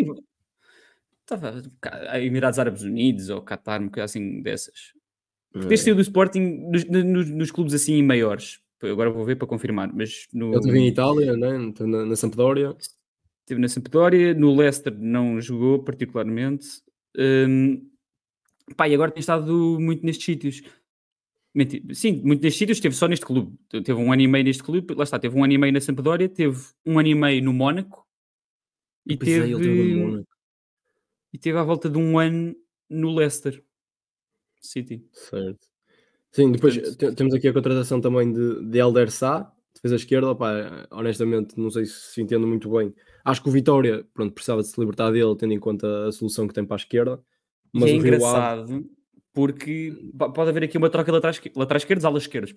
Estava 1.21 1.61
a 2.09 2.19
Emirados 2.21 2.59
Árabes 2.59 2.83
Unidos 2.83 3.29
ou 3.29 3.41
Qatar, 3.41 3.81
uma 3.81 3.89
coisa 3.89 4.05
assim 4.05 4.41
dessas. 4.41 4.93
É. 5.55 5.59
Desde 5.59 5.85
saiu 5.85 5.95
do 5.95 6.01
Sporting 6.01 6.39
nos, 6.69 6.85
nos- 6.85 7.29
nos 7.29 7.51
clubes 7.51 7.73
assim 7.73 8.01
maiores. 8.03 8.59
Agora 8.83 9.09
vou 9.09 9.25
ver 9.25 9.35
para 9.35 9.47
confirmar, 9.47 9.91
mas 9.91 10.27
no, 10.31 10.49
Ele 10.49 10.57
esteve 10.57 10.77
em 10.79 10.87
Itália, 10.87 11.35
né? 11.35 11.57
Na, 11.79 12.05
na 12.05 12.15
Sampdoria. 12.15 12.75
Esteve 13.45 13.61
na 13.61 13.67
Sampdoria, 13.69 14.33
no 14.33 14.55
Leicester 14.55 14.91
não 14.97 15.39
jogou 15.39 15.83
particularmente. 15.83 16.67
Hum, 17.15 17.87
pá, 18.75 18.89
e 18.89 18.95
agora 18.95 19.11
tem 19.11 19.19
estado 19.19 19.79
muito 19.79 20.03
nestes 20.03 20.25
sítios. 20.25 20.63
Menti- 21.53 21.83
Sim, 21.93 22.21
muito 22.23 22.41
nestes 22.41 22.57
sítios, 22.57 22.77
esteve 22.79 22.95
só 22.95 23.07
neste 23.07 23.23
clube. 23.23 23.55
Teve 23.69 23.93
um 23.93 24.11
ano 24.11 24.23
e 24.23 24.27
meio 24.27 24.43
neste 24.43 24.63
clube, 24.63 24.95
lá 24.95 25.03
está, 25.03 25.19
teve 25.19 25.37
um 25.37 25.43
ano 25.43 25.53
e 25.53 25.57
meio 25.59 25.71
na 25.71 25.79
Sampdoria, 25.79 26.27
teve 26.27 26.59
um 26.85 26.97
ano 26.97 27.07
e 27.07 27.13
meio 27.15 27.43
no 27.43 27.53
Mónaco 27.53 28.05
e 29.05 29.15
Pois 29.15 29.29
é, 29.29 29.41
teve, 29.41 29.93
no 29.95 30.07
Mónaco. 30.07 30.27
e 31.31 31.37
teve 31.37 31.57
à 31.59 31.63
volta 31.63 31.87
de 31.87 31.97
um 31.99 32.17
ano 32.17 32.55
no 32.89 33.13
Leicester 33.13 33.63
City. 34.59 35.07
Certo. 35.13 35.67
Sim, 36.31 36.51
depois 36.51 36.75
Portanto- 36.75 36.97
te- 37.11 37.15
temos 37.15 37.33
aqui 37.35 37.47
a 37.47 37.53
contratação 37.53 38.01
também 38.01 38.33
de, 38.33 38.65
de 38.65 38.77
Elder 38.79 39.11
Sá, 39.11 39.53
defesa 39.85 39.95
esquerda. 39.95 40.87
Honestamente, 40.91 41.57
não 41.59 41.69
sei 41.69 41.85
se 41.85 42.21
entendo 42.21 42.47
muito 42.47 42.69
bem. 42.69 42.93
Acho 43.23 43.41
que 43.41 43.49
o 43.49 43.51
Vitória, 43.51 44.05
pronto, 44.13 44.33
precisava 44.33 44.61
de 44.61 44.67
se 44.67 44.79
libertar 44.79 45.11
dele, 45.11 45.35
tendo 45.37 45.53
em 45.53 45.59
conta 45.59 46.07
a 46.07 46.11
solução 46.11 46.47
que 46.47 46.53
tem 46.53 46.65
para 46.65 46.75
a 46.75 46.77
esquerda. 46.77 47.21
E 47.73 47.79
Mas 47.79 47.89
é 47.89 47.93
o 47.93 47.99
Rio 47.99 48.25
Ave, 48.25 48.61
engraçado 48.71 48.89
porque 49.33 49.93
po- 50.17 50.31
pode 50.31 50.49
haver 50.49 50.63
aqui 50.63 50.77
uma 50.77 50.89
troca 50.89 51.11
laterais, 51.11 51.41
laterais 51.55 51.83
esquerdos, 51.83 52.05
alas 52.05 52.23
esquerdas, 52.23 52.53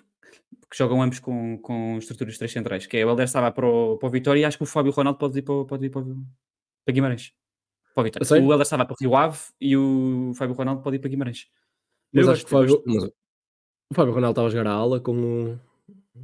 porque 0.61 0.77
jogam 0.77 1.03
ambos 1.03 1.19
com, 1.19 1.59
com 1.59 1.99
estruturas 1.99 2.35
de 2.35 2.39
três 2.39 2.53
centrais, 2.53 2.87
que 2.87 2.97
é 2.97 3.05
o 3.05 3.09
Helder 3.11 3.25
estava 3.25 3.51
para 3.51 3.67
o, 3.67 3.99
para 3.99 4.07
o 4.07 4.11
Vitória 4.13 4.41
e 4.41 4.45
acho 4.45 4.57
que 4.59 4.63
o 4.63 4.67
Fábio 4.67 4.93
Ronaldo 4.93 5.19
pode 5.19 5.39
ir 5.39 5.43
para, 5.43 5.55
o- 5.55 5.65
pode 5.67 5.87
ir 5.87 5.91
para, 5.91 6.03
para 6.05 6.95
Guimarães. 6.95 7.33
Para 7.95 8.03
o 8.03 8.05
Vitória. 8.05 8.25
O 8.47 8.53
Helder 8.53 8.61
estava 8.63 8.85
para 8.85 8.95
o 8.95 8.97
Rio 9.01 9.17
Ave 9.17 9.39
e 9.61 9.77
o 9.77 10.33
Fábio 10.37 10.55
Ronaldo 10.55 10.83
pode 10.83 10.97
ir 10.97 10.99
para 11.01 11.11
Guimarães. 11.11 11.47
mas 12.13 12.27
Eu 12.27 12.33
acho 12.33 12.47
que 12.47 12.55
o 12.55 12.59
Fábio, 12.59 12.83
mas 12.87 13.05
o 13.05 13.95
Fábio 13.95 14.15
Ronaldo 14.15 14.33
estava 14.33 14.47
a 14.47 14.51
jogar 14.51 14.67
a 14.71 14.75
ala 14.75 15.01
com 15.01 15.17
o. 15.57 15.61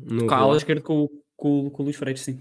No 0.02 0.26
Com 0.26 0.34
a 0.34 0.38
ala 0.38 0.56
esquerda 0.56 0.82
com, 0.82 1.04
o- 1.04 1.22
com, 1.36 1.70
com 1.70 1.82
o 1.82 1.84
Luís 1.84 1.96
Freire, 1.96 2.18
sim. 2.18 2.40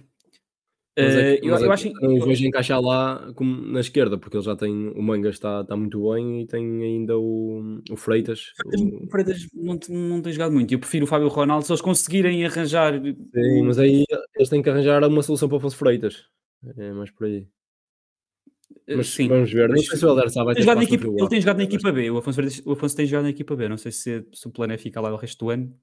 Mas 0.95 1.15
é 1.15 1.37
que- 1.37 1.47
eu, 1.47 1.51
mas 1.51 1.61
é 1.61 1.65
eu 1.65 1.67
que 1.69 1.73
acho. 1.73 1.93
não 2.01 2.15
o 2.19 2.25
vejo 2.27 2.45
encaixar 2.45 2.79
lá 2.79 3.33
como 3.33 3.59
na 3.65 3.79
esquerda, 3.79 4.15
porque 4.15 4.37
ele 4.37 4.43
já 4.45 4.55
tem. 4.55 4.89
O 4.89 5.01
Manga 5.01 5.29
está, 5.29 5.61
está 5.61 5.75
muito 5.75 6.11
bem 6.11 6.41
e 6.41 6.45
tem 6.45 6.83
ainda 6.83 7.17
o, 7.17 7.81
o 7.89 7.95
Freitas. 7.97 8.51
o- 8.63 9.09
Freitas 9.09 9.47
não, 9.55 9.79
não 9.89 10.21
tem 10.21 10.31
jogado 10.33 10.51
muito. 10.53 10.71
Eu 10.71 10.77
prefiro 10.79 11.05
o 11.05 11.07
Fábio 11.07 11.29
Ronaldo 11.29 11.65
se 11.65 11.71
eles 11.71 11.81
conseguirem 11.81 12.45
arranjar. 12.45 12.93
Sim, 13.01 13.61
mas 13.63 13.79
aí 13.79 14.03
eles 14.35 14.49
têm 14.49 14.61
que 14.61 14.69
arranjar 14.69 15.03
uma 15.07 15.23
solução 15.23 15.47
para 15.49 15.55
o 15.55 15.57
Afonso 15.57 15.77
Freitas. 15.77 16.25
É 16.77 16.91
mais 16.93 17.09
por 17.09 17.25
aí. 17.25 17.47
eh, 18.87 18.95
Mas 18.95 19.07
sim. 19.07 19.27
vamos 19.27 19.51
ver. 19.51 19.69
Não 19.69 19.77
sei 19.77 19.97
se 19.97 20.05
o 20.05 20.09
Helder 20.09 20.25
ter 20.31 20.65
Tem 20.65 20.83
equipa- 20.83 21.07
ele 21.07 21.27
tem 21.29 21.41
jogado 21.41 21.57
na 21.57 21.63
equipa 21.63 21.91
B. 21.91 22.11
O 22.11 22.17
Afonso, 22.17 22.35
Freitas- 22.35 22.61
o 22.67 22.71
Afonso 22.71 22.95
tem 22.95 23.05
jogado 23.07 23.23
na 23.23 23.29
equipa 23.31 23.55
B. 23.55 23.67
Não 23.67 23.77
sei 23.77 23.91
se, 23.91 24.23
se 24.31 24.47
o 24.47 24.51
plano 24.51 24.73
é 24.73 24.77
ficar 24.77 25.01
lá 25.01 25.11
o 25.11 25.15
resto 25.17 25.43
do 25.45 25.49
ano. 25.49 25.73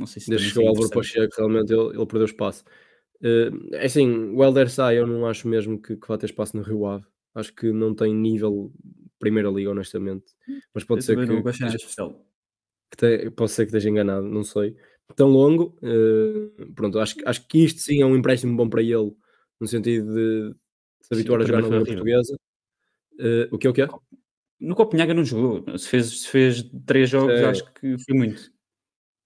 Não 0.00 0.06
sei 0.06 0.22
se 0.22 0.30
Desde 0.30 0.46
que 0.48 0.52
chegou 0.54 0.66
o 0.66 0.68
Álvaro. 0.70 0.90
Pacheco, 0.90 1.34
realmente 1.36 1.72
ele, 1.72 1.88
ele 1.96 2.06
perdeu 2.06 2.24
espaço. 2.24 2.64
Eh, 3.22 3.50
é 3.74 3.84
assim, 3.86 4.30
o 4.34 4.42
Helder 4.42 4.70
Sá 4.70 4.94
eu 4.94 5.06
não 5.06 5.26
acho 5.26 5.46
mesmo 5.46 5.80
que, 5.80 5.96
que 5.96 6.08
vai 6.08 6.16
ter 6.18 6.26
espaço 6.26 6.56
no 6.56 6.62
Rio 6.62 6.86
Ave. 6.86 7.04
Acho 7.34 7.54
que 7.54 7.70
não 7.70 7.94
tem 7.94 8.14
nível 8.14 8.72
Primeira 9.18 9.50
Liga, 9.50 9.70
honestamente. 9.70 10.24
Mas 10.74 10.84
pode 10.84 11.00
Eu 11.00 11.04
ser 11.04 11.16
que, 11.16 11.26
não 11.26 11.42
gosto 11.42 11.58
de 11.58 11.64
nada 11.64 11.76
que, 11.76 11.82
especial. 11.82 12.26
que 12.90 12.96
te- 12.96 13.30
pode 13.30 13.50
ser 13.52 13.64
que 13.64 13.68
esteja 13.68 13.90
enganado, 13.90 14.26
não 14.26 14.42
sei. 14.42 14.74
Tão 15.14 15.28
longo, 15.28 15.76
eh, 15.82 16.64
pronto, 16.74 16.98
acho, 16.98 17.16
que- 17.16 17.24
acho 17.28 17.46
que 17.46 17.64
isto 17.64 17.80
sim 17.80 18.00
é 18.00 18.06
um 18.06 18.16
empréstimo 18.16 18.56
bom 18.56 18.68
para 18.68 18.82
ele, 18.82 19.14
no 19.60 19.66
sentido 19.68 20.14
de 20.14 20.54
se 21.02 21.14
habituar 21.14 21.40
Sim, 21.40 21.44
a 21.44 21.46
jogar 21.48 21.60
na 21.62 21.68
Liga. 21.78 21.84
Portuguesa. 21.84 22.36
Eh, 23.18 23.48
o 23.52 23.58
que 23.58 23.66
é 23.66 23.70
o 23.70 23.72
que 23.74 23.82
é? 23.82 23.88
No 24.60 24.74
Copenhaga 24.74 25.12
não 25.14 25.24
jogou. 25.24 25.78
Se 25.78 25.88
fez, 25.88 26.06
se 26.22 26.28
fez 26.28 26.62
três 26.86 27.10
jogos, 27.10 27.34
Sério? 27.34 27.50
acho 27.50 27.74
que 27.74 27.96
foi 27.98 28.14
muito. 28.16 28.50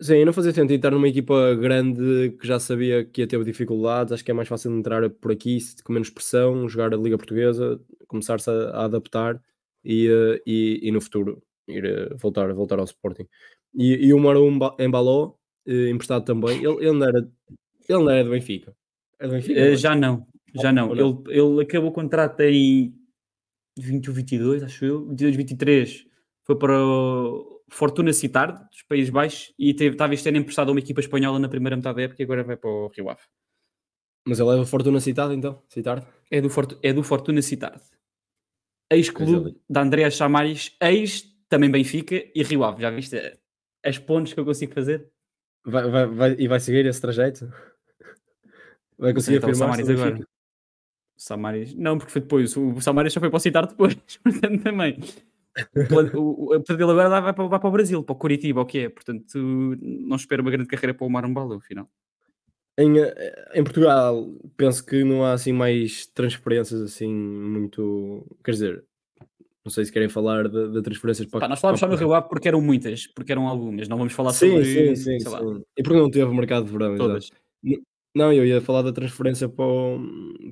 Sim, 0.01 0.25
não 0.25 0.33
fazia 0.33 0.53
sentido 0.53 0.75
estar 0.75 0.91
numa 0.91 1.09
equipa 1.09 1.55
grande 1.55 2.37
que 2.41 2.47
já 2.47 2.59
sabia 2.59 3.05
que 3.05 3.21
ia 3.21 3.27
ter 3.27 3.43
dificuldades. 3.45 4.13
Acho 4.13 4.25
que 4.25 4.31
é 4.31 4.35
mais 4.35 4.49
fácil 4.49 4.77
entrar 4.77 5.09
por 5.09 5.31
aqui 5.31 5.59
com 5.85 5.93
menos 5.93 6.11
pressão, 6.11 6.69
jogar 6.69 6.93
a 6.93 6.97
Liga 6.97 7.17
Portuguesa, 7.17 7.81
começar-se 8.09 8.51
a, 8.51 8.71
a 8.71 8.85
adaptar 8.87 9.41
e, 9.85 10.09
eh, 10.09 10.43
e, 10.45 10.81
e 10.83 10.91
no 10.91 11.01
futuro 11.01 11.43
ir 11.69 11.85
eh, 11.85 12.15
voltar, 12.17 12.53
voltar 12.53 12.79
ao 12.79 12.85
Sporting. 12.85 13.27
E, 13.73 14.07
e 14.07 14.13
o 14.13 14.19
Marumba 14.19 14.75
Embaló, 14.81 15.35
eh, 15.67 15.91
emprestado 15.91 16.25
também, 16.25 16.59
ele, 16.59 16.87
ele, 16.87 16.93
não 16.93 17.07
era, 17.07 17.19
ele 17.89 17.99
não 17.99 18.11
era 18.11 18.25
do 18.25 18.31
Benfica. 18.31 18.77
É 19.21 19.29
do 19.29 19.35
Benfica? 19.35 19.61
Não 19.61 19.67
é? 19.69 19.77
já 19.77 19.95
não, 19.95 20.27
já 20.55 20.73
não. 20.73 20.89
Ou 20.89 20.97
não? 20.97 21.25
Ele, 21.29 21.41
ele 21.41 21.63
acabou 21.63 21.91
o 21.91 21.93
contrato 21.93 22.41
em 22.41 22.93
21, 23.79 24.13
22, 24.13 24.63
acho 24.65 24.85
eu. 24.85 25.07
22, 25.07 25.37
23. 25.37 26.07
Foi 26.45 26.59
para 26.59 26.85
o 26.85 27.54
Fortuna 27.75 28.13
Citar, 28.13 28.69
dos 28.69 28.83
Países 28.83 29.11
Baixos, 29.11 29.53
e 29.59 29.75
teve, 29.75 29.97
este 30.15 30.29
ano 30.29 30.39
emprestado 30.39 30.69
a 30.69 30.73
uma 30.73 30.79
equipa 30.79 31.01
espanhola 31.01 31.39
na 31.41 31.49
primeira 31.49 31.77
metade 31.77 31.97
da 31.97 32.03
época 32.03 32.23
e 32.23 32.25
agora 32.25 32.45
vai 32.45 32.57
para 32.57 32.71
o 32.71 32.89
Rio 32.89 33.11
Ave. 33.11 33.21
Mas 34.27 34.39
ele 34.39 34.49
leva 34.51 34.65
Fortuna 34.65 35.01
citado 35.01 35.33
então? 35.35 35.61
Citar? 35.69 36.07
É 36.31 36.41
do, 36.41 36.49
Fortu- 36.49 36.79
é 36.83 36.93
do 36.93 37.03
Fortuna 37.03 37.43
Citar. 37.43 37.81
Ex-clube 38.91 39.35
ali. 39.37 39.61
da 39.69 39.83
Andrea 39.83 40.09
Chamares, 40.11 40.77
ex 40.81 41.25
também 41.49 41.71
Benfica 41.71 42.15
e 42.35 42.43
Rio 42.45 42.63
Ave. 42.65 42.81
Já 42.81 42.91
viste 42.91 43.17
eh, 43.17 43.37
as 43.85 43.99
pontes 43.99 44.33
que 44.33 44.39
eu 44.41 44.45
consigo 44.45 44.73
fazer? 44.73 45.11
Vai, 45.67 45.91
vai, 45.91 46.07
vai- 46.07 46.37
e 46.39 46.47
vai 46.47 46.61
seguir 46.61 46.87
esse 46.87 47.01
trajeto? 47.01 47.53
Vai 48.97 49.13
conseguir 49.13 49.39
Então, 49.39 49.49
o 49.49 49.53
afirmar 49.53 49.77
Samaris 49.77 49.91
agora. 50.01 50.29
Samaris, 51.17 51.75
não, 51.75 51.99
porque 51.99 52.13
foi 52.13 52.21
depois. 52.21 52.57
O 52.57 52.81
Samaris 52.81 53.13
só 53.13 53.19
foi 53.21 53.31
para 53.31 53.37
o 53.37 53.41
citar 53.41 53.67
depois, 53.67 53.95
portanto 54.23 54.63
também. 54.63 54.99
O, 56.15 56.45
o, 56.45 56.47
portanto, 56.49 56.81
ele 56.81 56.91
agora 56.91 57.21
vai 57.21 57.33
para, 57.33 57.47
vai 57.47 57.61
para 57.61 57.69
o 57.69 57.73
Brasil, 57.73 58.03
para 58.03 58.13
o 58.13 58.17
Curitiba, 58.17 58.61
o 58.61 58.67
que 58.67 58.79
é? 58.79 58.89
Portanto, 58.89 59.39
não 59.81 60.17
espero 60.17 60.43
uma 60.43 60.51
grande 60.51 60.69
carreira 60.69 60.95
para 60.95 61.07
o 61.07 61.11
Marambala, 61.11 61.55
no 61.55 61.61
final. 61.61 61.89
Em, 62.77 62.99
eh, 62.99 63.53
em 63.55 63.63
Portugal, 63.63 64.35
penso 64.57 64.85
que 64.85 65.05
não 65.05 65.25
há 65.25 65.33
assim 65.33 65.53
mais 65.53 66.07
transferências 66.07 66.81
assim 66.81 67.15
muito. 67.15 68.27
Quer 68.45 68.51
dizer, 68.51 68.85
não 69.65 69.71
sei 69.71 69.85
se 69.85 69.93
querem 69.93 70.09
falar 70.09 70.49
de, 70.49 70.73
de 70.73 70.83
transferências 70.83 71.29
para. 71.29 71.41
Pá, 71.41 71.49
nós 71.49 71.61
falámos 71.61 71.79
só 71.79 71.87
no 71.87 71.95
Rio 71.95 72.13
Ave 72.13 72.29
porque 72.29 72.49
eram 72.49 72.61
muitas, 72.61 73.07
porque 73.07 73.31
eram 73.31 73.47
algumas, 73.47 73.87
não 73.87 73.97
vamos 73.97 74.13
falar 74.13 74.33
sim, 74.33 74.51
sobre. 74.51 74.65
Sim, 74.65 74.97
sim, 74.97 75.21
sim. 75.21 75.63
E 75.77 75.83
porque 75.85 75.99
não 75.99 76.11
teve 76.11 76.33
mercado 76.35 76.67
de 76.67 76.73
verão. 76.73 76.97
Todas. 76.97 77.31
Exatamente. 77.63 77.95
Não, 78.17 78.33
eu 78.33 78.47
ia 78.47 78.61
falar 78.61 78.83
da 78.83 78.93
transferência 78.93 79.49
para, 79.49 79.65
o, 79.65 79.99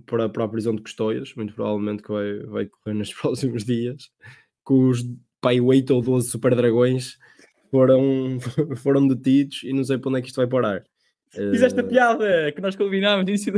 para, 0.04 0.28
para 0.28 0.44
a 0.44 0.48
prisão 0.48 0.74
de 0.74 0.82
Custóias, 0.82 1.32
muito 1.36 1.54
provavelmente 1.54 2.02
que 2.02 2.10
vai, 2.10 2.40
vai 2.40 2.66
correr 2.66 2.94
nos 2.98 3.14
próximos 3.14 3.64
dias, 3.64 4.10
que 4.66 4.72
os 4.72 5.04
pai 5.40 5.60
8 5.60 5.94
ou 5.94 6.00
12 6.00 6.30
super 6.30 6.54
dragões 6.54 7.18
foram, 7.70 8.38
foram 8.76 9.08
detidos 9.08 9.62
e 9.64 9.72
não 9.72 9.82
sei 9.84 9.98
para 9.98 10.10
onde 10.10 10.18
é 10.18 10.22
que 10.22 10.28
isto 10.28 10.36
vai 10.36 10.46
parar. 10.46 10.84
Fiz 11.30 11.62
esta 11.62 11.82
uh... 11.82 11.88
piada 11.88 12.52
que 12.52 12.60
nós 12.60 12.76
combinámos 12.76 13.28
isso. 13.28 13.50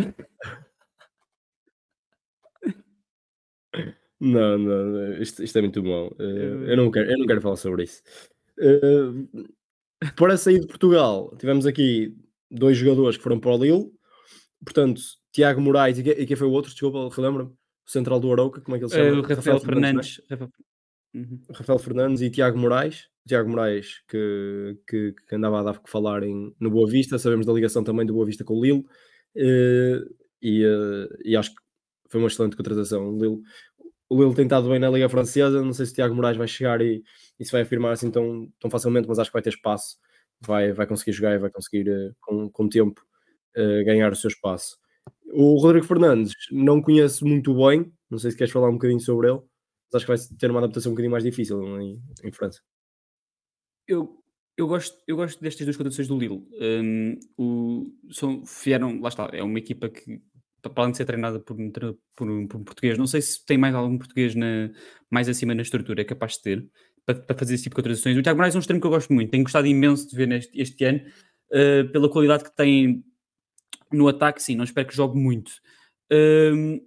Não, 4.20 4.56
não, 4.56 5.12
isto, 5.20 5.42
isto 5.42 5.58
é 5.58 5.60
muito 5.60 5.82
bom. 5.82 6.06
Uh, 6.18 6.64
eu, 6.66 6.76
não 6.76 6.90
quero, 6.90 7.10
eu 7.10 7.18
não 7.18 7.26
quero 7.26 7.42
falar 7.42 7.56
sobre 7.56 7.82
isso. 7.82 8.02
Uh, 8.58 9.28
para 10.16 10.36
sair 10.36 10.60
de 10.60 10.66
Portugal, 10.66 11.36
tivemos 11.36 11.66
aqui 11.66 12.16
dois 12.50 12.76
jogadores 12.76 13.16
que 13.16 13.22
foram 13.22 13.40
para 13.40 13.50
o 13.50 13.58
Lille. 13.58 13.92
Portanto, 14.64 15.02
Tiago 15.32 15.60
Moraes 15.60 15.98
e, 15.98 16.26
quem 16.26 16.36
foi 16.36 16.46
o 16.46 16.52
outro? 16.52 16.70
Desculpa, 16.70 17.14
relembra-me. 17.14 17.50
O 17.50 17.90
central 17.90 18.18
do 18.18 18.32
Arouca, 18.32 18.62
como 18.62 18.76
é 18.76 18.78
que 18.78 18.84
ele 18.84 18.90
se 18.90 18.96
chama? 18.96 19.10
Uh, 19.10 19.20
Rafael, 19.20 19.36
Rafael, 19.36 19.60
Fernandes. 19.60 20.22
Fernandes? 20.26 20.54
Uhum. 21.14 21.40
Rafael 21.50 21.78
Fernandes 21.78 22.22
e 22.22 22.30
Tiago 22.30 22.58
Moraes. 22.58 23.08
Tiago 23.26 23.48
Moraes, 23.48 24.02
que, 24.08 24.78
que, 24.86 25.14
que, 25.26 25.34
andava 25.34 25.60
a 25.60 25.62
dar 25.62 25.82
que 25.82 25.90
falar 25.90 26.22
em, 26.22 26.54
no 26.60 26.70
Boa 26.70 26.88
Vista. 26.88 27.18
Sabemos 27.18 27.46
da 27.46 27.52
ligação 27.52 27.82
também 27.82 28.04
do 28.04 28.12
Boa 28.12 28.26
Vista 28.26 28.44
com 28.44 28.54
o 28.54 28.62
Lille. 28.62 28.84
Uh, 29.36 30.04
e, 30.42 30.64
uh, 30.64 31.08
e 31.24 31.36
acho 31.36 31.50
que 31.50 31.56
foi 32.10 32.20
uma 32.20 32.28
excelente 32.28 32.56
contratação. 32.56 33.08
O 33.08 33.18
Lille, 33.18 33.42
o 34.10 34.34
tem 34.34 34.44
estado 34.44 34.68
bem 34.68 34.78
na 34.78 34.90
Liga 34.90 35.08
Francesa. 35.08 35.62
Não 35.62 35.72
sei 35.72 35.86
se 35.86 35.94
Tiago 35.94 36.14
Moraes 36.14 36.36
vai 36.36 36.46
chegar 36.46 36.80
e, 36.82 37.02
e 37.38 37.44
se 37.44 37.50
vai 37.50 37.62
afirmar 37.62 37.92
assim 37.92 38.10
tão, 38.10 38.52
tão 38.60 38.70
facilmente, 38.70 39.08
mas 39.08 39.18
acho 39.18 39.30
que 39.30 39.34
vai 39.34 39.42
ter 39.42 39.50
espaço 39.50 39.96
vai, 40.40 40.72
vai 40.72 40.86
conseguir 40.86 41.12
jogar 41.12 41.34
e 41.34 41.38
vai 41.38 41.50
conseguir, 41.50 41.88
uh, 41.88 42.14
com, 42.20 42.50
com 42.50 42.68
tempo, 42.68 43.00
ganhar 43.86 44.10
o 44.10 44.16
seu 44.16 44.26
espaço. 44.26 44.76
O 45.32 45.56
Rodrigo 45.60 45.86
Fernandes 45.86 46.34
não 46.50 46.82
conheço 46.82 47.24
muito 47.24 47.54
bem, 47.54 47.92
não 48.10 48.18
sei 48.18 48.32
se 48.32 48.36
queres 48.36 48.52
falar 48.52 48.68
um 48.68 48.72
bocadinho 48.72 49.00
sobre 49.00 49.30
ele, 49.30 49.40
mas 49.92 50.02
acho 50.02 50.06
que 50.06 50.16
vai 50.16 50.38
ter 50.38 50.50
uma 50.50 50.60
adaptação 50.60 50.90
um 50.90 50.94
bocadinho 50.94 51.12
mais 51.12 51.24
difícil 51.24 51.62
em, 51.80 52.00
em 52.22 52.32
França. 52.32 52.60
Eu, 53.86 54.22
eu, 54.56 54.66
gosto, 54.66 54.96
eu 55.06 55.16
gosto 55.16 55.40
destas 55.40 55.66
duas 55.66 55.76
contratações 55.76 56.08
do 56.08 56.18
Lille. 56.18 56.46
Um, 56.60 57.18
o, 57.36 57.84
são, 58.10 58.42
vieram, 58.64 59.00
lá 59.00 59.08
está, 59.08 59.28
é 59.32 59.42
uma 59.42 59.58
equipa 59.58 59.88
que, 59.88 60.20
para 60.62 60.72
além 60.76 60.92
de 60.92 60.96
ser 60.96 61.04
treinada 61.04 61.38
por, 61.40 61.56
por, 61.56 61.98
por 62.14 62.30
um 62.30 62.46
português, 62.46 62.96
não 62.96 63.06
sei 63.06 63.20
se 63.20 63.44
tem 63.44 63.58
mais 63.58 63.74
algum 63.74 63.98
português 63.98 64.34
na, 64.34 64.70
mais 65.10 65.28
acima 65.28 65.54
na 65.54 65.62
estrutura, 65.62 66.00
é 66.00 66.04
capaz 66.04 66.34
de 66.34 66.42
ter, 66.42 66.70
para, 67.04 67.14
para, 67.16 67.36
fazer 67.36 67.54
esse 67.54 67.64
tipo 67.64 67.76
de 67.76 67.82
contratações. 67.82 68.16
O 68.16 68.22
Tiago 68.22 68.36
Moraes 68.36 68.54
é 68.54 68.58
um 68.58 68.60
extremo 68.60 68.80
que 68.80 68.86
eu 68.86 68.90
gosto 68.90 69.12
muito, 69.12 69.30
tenho 69.30 69.42
gostado 69.42 69.66
imenso 69.66 70.08
de 70.08 70.16
ver 70.16 70.26
neste, 70.26 70.60
este 70.60 70.84
ano, 70.84 71.00
uh, 71.50 71.90
pela 71.92 72.08
qualidade 72.08 72.44
que 72.44 72.54
tem 72.56 73.04
no 73.92 74.08
ataque, 74.08 74.42
sim, 74.42 74.56
não 74.56 74.64
espero 74.64 74.88
que 74.88 74.96
jogue 74.96 75.18
muito. 75.18 75.52
Uh, 76.12 76.80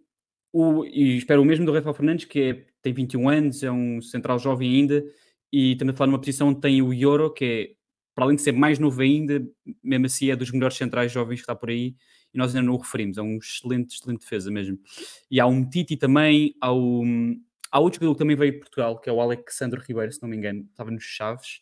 o, 0.52 0.86
e 0.86 1.18
espero 1.18 1.42
o 1.42 1.46
mesmo 1.46 1.66
do 1.66 1.74
Rafael 1.74 1.94
Fernandes, 1.94 2.26
que 2.26 2.40
é, 2.40 2.67
tem 2.88 2.94
21 2.94 3.30
anos, 3.30 3.64
é 3.64 3.72
um 3.72 4.02
central 4.02 4.40
jovem 4.40 4.70
ainda, 4.74 5.04
e 5.52 5.76
também 5.76 5.96
falar 5.96 6.08
numa 6.08 6.20
posição 6.20 6.50
onde 6.50 6.62
tem 6.62 6.82
o 6.82 6.94
Ioro, 6.94 7.34
que 7.34 7.46
é, 7.46 7.70
para 8.16 8.26
além 8.26 8.36
de 8.36 8.42
ser 8.42 8.54
mais 8.54 8.80
novo 8.80 9.02
ainda, 9.02 9.46
mesmo 9.84 10.06
assim 10.06 10.32
é 10.32 10.36
dos 10.36 10.52
melhores 10.52 10.78
centrais 10.78 11.12
jovens 11.12 11.38
que 11.38 11.42
está 11.42 11.56
por 11.56 11.70
aí, 11.70 11.96
e 12.34 12.38
nós 12.38 12.56
ainda 12.56 12.68
não 12.68 12.76
o 12.76 12.78
referimos, 12.78 13.18
é 13.18 13.22
um 13.22 13.38
excelente, 13.38 13.96
excelente 13.96 14.22
defesa 14.22 14.52
mesmo. 14.52 14.78
E 15.30 15.40
há 15.40 15.46
um 15.46 15.68
Titi 15.68 15.96
também, 15.96 16.56
há 16.62 16.74
o, 16.74 17.04
Há 17.72 17.80
outro 17.80 18.00
jogador 18.00 18.14
que 18.14 18.20
também 18.20 18.36
veio 18.36 18.54
de 18.54 18.60
Portugal, 18.60 19.00
que 19.00 19.10
é 19.10 19.14
o 19.14 19.20
Alexandre 19.20 19.82
Ribeiro, 19.86 20.12
se 20.12 20.22
não 20.22 20.30
me 20.30 20.38
engano, 20.38 20.66
estava 20.70 20.90
nos 20.90 21.04
Chaves. 21.04 21.62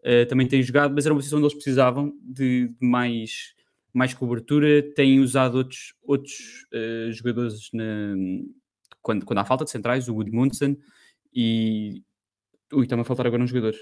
Uh, 0.00 0.26
também 0.28 0.46
tem 0.46 0.62
jogado, 0.62 0.94
mas 0.94 1.06
era 1.06 1.14
uma 1.14 1.18
posição 1.18 1.38
onde 1.38 1.46
eles 1.46 1.54
precisavam 1.54 2.12
de, 2.22 2.68
de 2.68 2.86
mais, 2.86 3.54
mais 3.92 4.12
cobertura. 4.12 4.82
Têm 4.94 5.20
usado 5.20 5.56
outros, 5.56 5.94
outros 6.02 6.34
uh, 6.74 7.10
jogadores 7.12 7.70
na, 7.72 8.14
quando, 9.02 9.24
quando 9.24 9.38
há 9.38 9.44
falta 9.44 9.64
de 9.64 9.70
centrais, 9.70 10.08
o 10.08 10.14
Woodmundson 10.14 10.76
e. 11.32 12.02
Ui, 12.72 12.82
está-me 12.84 13.02
a 13.02 13.04
faltar 13.04 13.26
agora 13.26 13.42
um 13.42 13.46
jogador. 13.46 13.74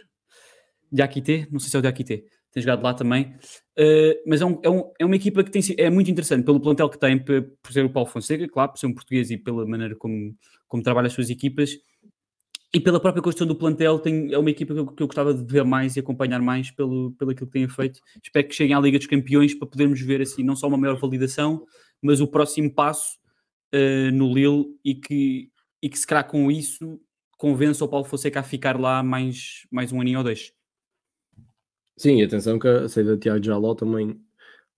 Diakité, 0.93 1.49
não 1.51 1.59
sei 1.59 1.71
se 1.71 1.77
é 1.77 1.79
o 1.79 1.83
Diakité, 1.83 2.25
tem 2.53 2.63
jogado 2.63 2.83
lá 2.83 2.95
também. 2.95 3.35
Uh, 3.79 4.15
mas 4.27 4.41
é, 4.41 4.45
um, 4.45 4.61
é, 4.63 4.71
um, 4.71 4.93
é, 5.01 5.05
uma 5.05 5.17
equipa 5.17 5.43
que 5.43 5.51
tem, 5.51 5.63
é 5.79 5.91
muito 5.91 6.11
interessante 6.11 6.45
pelo 6.45 6.61
plantel 6.61 6.89
que 6.89 6.99
tem, 6.99 7.19
por, 7.19 7.73
ser 7.73 7.85
o 7.85 7.91
Paulo 7.91 8.09
Fonseca, 8.09 8.47
claro, 8.49 8.73
por 8.73 8.79
ser 8.79 8.87
um 8.87 8.95
português 8.95 9.31
e 9.31 9.37
pela 9.37 9.67
maneira 9.67 9.97
como, 9.97 10.37
como 10.69 10.83
trabalha 10.83 11.07
as 11.07 11.13
suas 11.13 11.31
equipas. 11.31 11.71
E 12.73 12.81
pela 12.81 13.01
própria 13.01 13.23
construção 13.23 13.47
do 13.47 13.57
plantel, 13.57 13.99
tem, 13.99 14.33
é 14.33 14.39
uma 14.39 14.51
equipa 14.51 14.75
que 14.75 14.81
eu, 14.81 14.87
que 14.87 15.03
eu, 15.03 15.07
gostava 15.07 15.33
de 15.33 15.45
ver 15.45 15.65
mais 15.65 15.97
e 15.97 16.01
acompanhar 16.01 16.41
mais 16.41 16.71
pelo, 16.71 17.13
pelo 17.13 17.31
aquilo 17.31 17.47
que 17.47 17.53
tenha 17.53 17.69
feito. 17.69 18.01
Espero 18.23 18.47
que 18.47 18.55
cheguem 18.55 18.75
à 18.75 18.81
Liga 18.81 18.99
dos 18.99 19.07
Campeões 19.07 19.55
para 19.55 19.69
podermos 19.69 20.01
ver 20.01 20.21
assim 20.21 20.43
não 20.43 20.57
só 20.57 20.67
uma 20.67 20.77
maior 20.77 20.99
validação, 20.99 21.65
mas 22.03 22.21
o 22.21 22.27
próximo 22.27 22.73
passo 22.73 23.17
uh, 23.75 24.11
no 24.13 24.33
Lille 24.33 24.79
e 24.85 24.95
que, 24.95 25.51
e 25.83 25.89
que 25.89 25.99
se 25.99 26.07
calhar 26.07 26.27
com 26.27 26.51
isso 26.51 27.01
convença 27.37 27.85
o 27.85 27.89
Paulo 27.89 28.07
Fonseca 28.07 28.41
a 28.41 28.43
ficar 28.43 28.81
lá 28.81 29.03
mais, 29.03 29.67
mais 29.71 29.93
um 29.93 30.01
aninho 30.01 30.19
ou 30.19 30.25
dois. 30.25 30.53
Sim, 31.97 32.21
e 32.21 32.25
atenção 32.25 32.59
que 32.59 32.67
a 32.67 32.89
saída 32.89 33.15
de 33.15 33.21
Tiago 33.21 33.45
Jaló 33.45 33.75
também 33.75 34.21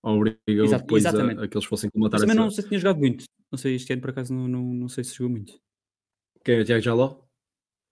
obrigou 0.03 0.65
Exato, 0.65 0.83
depois 0.83 1.07
a, 1.07 1.11
a, 1.11 1.49
que 1.49 1.57
eles 1.57 1.65
fossem 1.65 1.91
comatar 1.91 2.21
Mas 2.21 2.29
também 2.29 2.37
não 2.37 2.51
sei 2.51 2.63
se 2.63 2.69
tinha 2.69 2.81
jogado 2.81 2.99
muito. 2.99 3.25
Não 3.51 3.59
sei, 3.59 3.75
este 3.75 3.93
ano 3.93 4.03
por 4.03 4.11
acaso 4.11 4.35
não, 4.35 4.49
não, 4.49 4.63
não 4.63 4.89
sei 4.89 5.05
se 5.05 5.15
jogou 5.15 5.31
muito. 5.31 5.55
Quem 6.45 6.57
é 6.57 6.61
o 6.61 6.65
Tiago 6.65 6.83
Jaló? 6.83 7.27